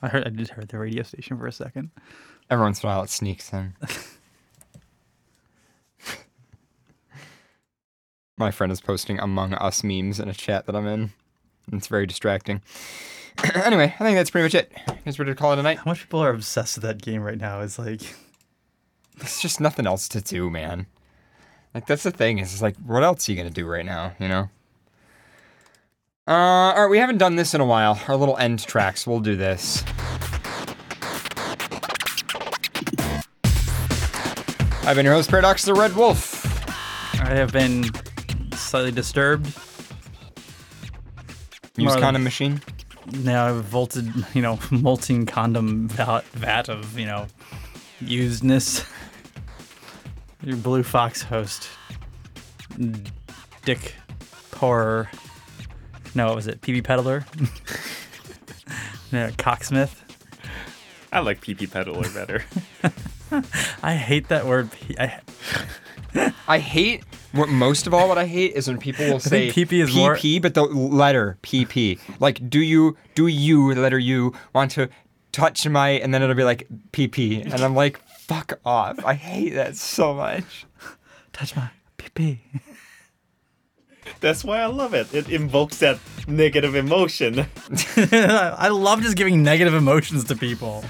I 0.05 0.09
heard. 0.09 0.27
I 0.27 0.29
just 0.29 0.51
heard 0.51 0.67
the 0.67 0.77
radio 0.77 1.01
station 1.01 1.39
for 1.39 1.47
a 1.47 1.51
second. 1.51 1.89
Every 2.51 2.63
once 2.63 2.83
in 2.83 2.87
a 2.87 2.91
while, 2.91 3.01
it 3.01 3.09
sneaks 3.09 3.51
in. 3.51 3.73
My 8.37 8.51
friend 8.51 8.71
is 8.71 8.81
posting 8.81 9.17
Among 9.17 9.55
Us 9.55 9.83
memes 9.83 10.19
in 10.19 10.29
a 10.29 10.33
chat 10.33 10.67
that 10.67 10.75
I'm 10.75 10.85
in. 10.85 11.11
It's 11.71 11.87
very 11.87 12.05
distracting. 12.05 12.61
anyway, 13.55 13.95
I 13.99 14.03
think 14.03 14.15
that's 14.15 14.29
pretty 14.29 14.43
much 14.43 14.53
it. 14.53 14.71
Guys 15.03 15.17
ready 15.17 15.31
to 15.31 15.35
call 15.35 15.53
it 15.53 15.59
a 15.59 15.63
night? 15.63 15.79
How 15.79 15.89
much 15.89 16.01
people 16.01 16.19
are 16.19 16.29
obsessed 16.29 16.77
with 16.77 16.83
that 16.83 17.01
game 17.01 17.23
right 17.23 17.39
now? 17.39 17.61
It's 17.61 17.79
like 17.79 18.01
There's 19.17 19.39
just 19.39 19.59
nothing 19.59 19.87
else 19.87 20.07
to 20.09 20.21
do, 20.21 20.51
man. 20.51 20.85
Like 21.73 21.87
that's 21.87 22.03
the 22.03 22.11
thing. 22.11 22.37
Is 22.37 22.61
like, 22.61 22.77
what 22.77 23.03
else 23.03 23.27
are 23.27 23.31
you 23.31 23.37
gonna 23.39 23.49
do 23.49 23.65
right 23.65 23.85
now? 23.85 24.13
You 24.19 24.27
know. 24.27 24.49
Uh, 26.27 26.31
all 26.31 26.81
right, 26.83 26.89
we 26.89 26.97
haven't 26.97 27.19
done 27.19 27.35
this 27.35 27.53
in 27.53 27.61
a 27.61 27.65
while. 27.65 28.01
Our 28.07 28.15
little 28.15 28.35
end 28.37 28.65
tracks. 28.65 29.05
We'll 29.05 29.19
do 29.19 29.35
this. 29.35 29.83
I've 34.87 34.95
been 34.95 35.05
your 35.05 35.13
host, 35.15 35.29
Paradox 35.29 35.65
the 35.65 35.73
Red 35.73 35.95
Wolf. 35.95 36.45
I 37.21 37.29
have 37.35 37.51
been 37.51 37.85
slightly 38.53 38.91
disturbed. 38.91 39.47
Use 41.77 41.91
More- 41.93 41.99
condom 41.99 42.23
machine. 42.23 42.61
Now 43.19 43.47
I've 43.47 43.63
vaulted, 43.65 44.11
you 44.33 44.41
know, 44.41 44.57
molting 44.71 45.27
condom 45.27 45.87
vat, 45.89 46.23
vat 46.33 46.69
of, 46.69 46.97
you 46.97 47.05
know, 47.05 47.27
usedness. 48.01 48.89
Your 50.43 50.57
Blue 50.57 50.81
Fox 50.83 51.21
host, 51.23 51.67
Dick 53.63 53.93
Poor. 54.51 55.09
No, 56.15 56.27
what 56.27 56.35
was 56.35 56.47
it? 56.47 56.61
PB 56.61 56.83
Peddler? 56.85 57.25
no, 59.11 59.29
Cocksmith. 59.37 60.01
I 61.11 61.19
like 61.19 61.41
PP 61.41 61.69
Peddler 61.71 62.09
better. 62.13 62.43
I 63.83 63.95
hate 63.95 64.29
that 64.29 64.45
word. 64.45 64.69
I 66.47 66.59
hate 66.59 67.03
what 67.33 67.49
most 67.49 67.87
of 67.87 67.93
all 67.93 68.07
what 68.07 68.17
I 68.17 68.25
hate 68.25 68.53
is 68.53 68.67
when 68.67 68.77
people 68.77 69.05
will 69.05 69.19
say 69.19 69.51
think 69.51 69.69
PP 69.69 69.83
is 69.83 69.93
more- 69.95 70.17
but 70.41 70.53
the 70.53 70.63
letter 70.63 71.37
PP. 71.43 71.99
Like, 72.19 72.49
do 72.49 72.59
you 72.59 72.95
do 73.15 73.27
you 73.27 73.73
the 73.73 73.81
letter 73.81 73.99
U 73.99 74.33
want 74.53 74.71
to 74.71 74.89
touch 75.31 75.67
my 75.67 75.89
and 75.89 76.13
then 76.13 76.21
it'll 76.23 76.35
be 76.35 76.43
like 76.45 76.67
PP, 76.93 77.43
and 77.43 77.61
I'm 77.61 77.75
like, 77.75 77.99
fuck 78.07 78.59
off. 78.63 79.03
I 79.03 79.15
hate 79.15 79.49
that 79.55 79.75
so 79.75 80.13
much. 80.13 80.65
touch 81.33 81.55
my 81.55 81.69
PP. 81.97 82.39
That's 84.19 84.43
why 84.43 84.59
I 84.59 84.65
love 84.67 84.93
it. 84.93 85.13
It 85.13 85.29
invokes 85.29 85.79
that 85.79 85.99
negative 86.27 86.75
emotion. 86.75 87.39
I 87.97 88.69
love 88.69 89.01
just 89.01 89.17
giving 89.17 89.43
negative 89.43 89.73
emotions 89.73 90.23
to 90.25 90.35
people. 90.35 90.83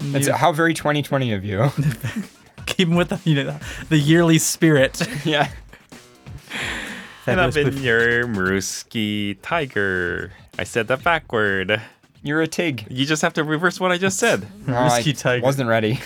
It's 0.00 0.28
how 0.28 0.52
very 0.52 0.74
2020 0.74 1.32
of 1.32 1.44
you. 1.44 1.70
Keep 2.66 2.88
'em 2.88 2.94
with 2.96 3.08
the, 3.10 3.20
you 3.24 3.42
know, 3.42 3.58
the 3.88 3.98
yearly 3.98 4.38
spirit. 4.38 5.00
yeah. 5.24 5.50
and 7.26 7.40
I've 7.40 7.54
Fabulous 7.54 7.74
been 7.76 7.82
your 7.84 8.26
Maruski 8.26 9.36
Tiger. 9.42 10.32
I 10.58 10.64
said 10.64 10.88
that 10.88 11.02
backward. 11.02 11.80
You're 12.22 12.42
a 12.42 12.46
tig. 12.46 12.86
You 12.90 13.04
just 13.04 13.22
have 13.22 13.34
to 13.34 13.44
reverse 13.44 13.78
what 13.78 13.92
I 13.92 13.98
just 13.98 14.18
said. 14.18 14.46
Oh, 14.66 14.74
I 14.74 15.02
tiger. 15.02 15.42
wasn't 15.42 15.68
ready. 15.68 16.00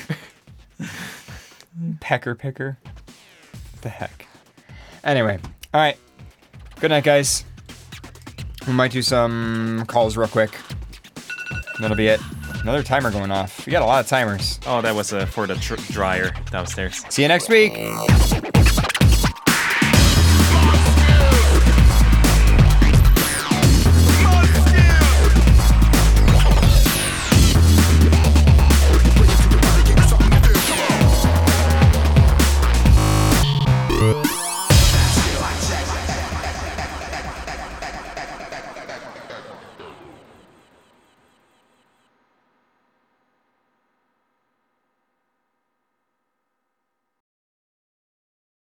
Pecker 2.00 2.34
picker. 2.34 2.76
The 3.82 3.88
heck. 3.88 4.26
Anyway, 5.04 5.38
all 5.74 5.80
right. 5.80 5.96
Good 6.80 6.90
night, 6.90 7.04
guys. 7.04 7.44
We 8.66 8.72
might 8.72 8.92
do 8.92 9.02
some 9.02 9.84
calls 9.86 10.16
real 10.16 10.28
quick. 10.28 10.56
That'll 11.80 11.96
be 11.96 12.08
it. 12.08 12.20
Another 12.62 12.82
timer 12.82 13.10
going 13.10 13.30
off. 13.30 13.64
We 13.66 13.70
got 13.70 13.82
a 13.82 13.86
lot 13.86 14.00
of 14.00 14.08
timers. 14.08 14.58
Oh, 14.66 14.80
that 14.82 14.94
was 14.94 15.12
uh, 15.12 15.26
for 15.26 15.46
the 15.46 15.54
tr- 15.56 15.76
dryer 15.92 16.32
downstairs. 16.50 17.04
See 17.08 17.22
you 17.22 17.28
next 17.28 17.48
week. 17.48 17.72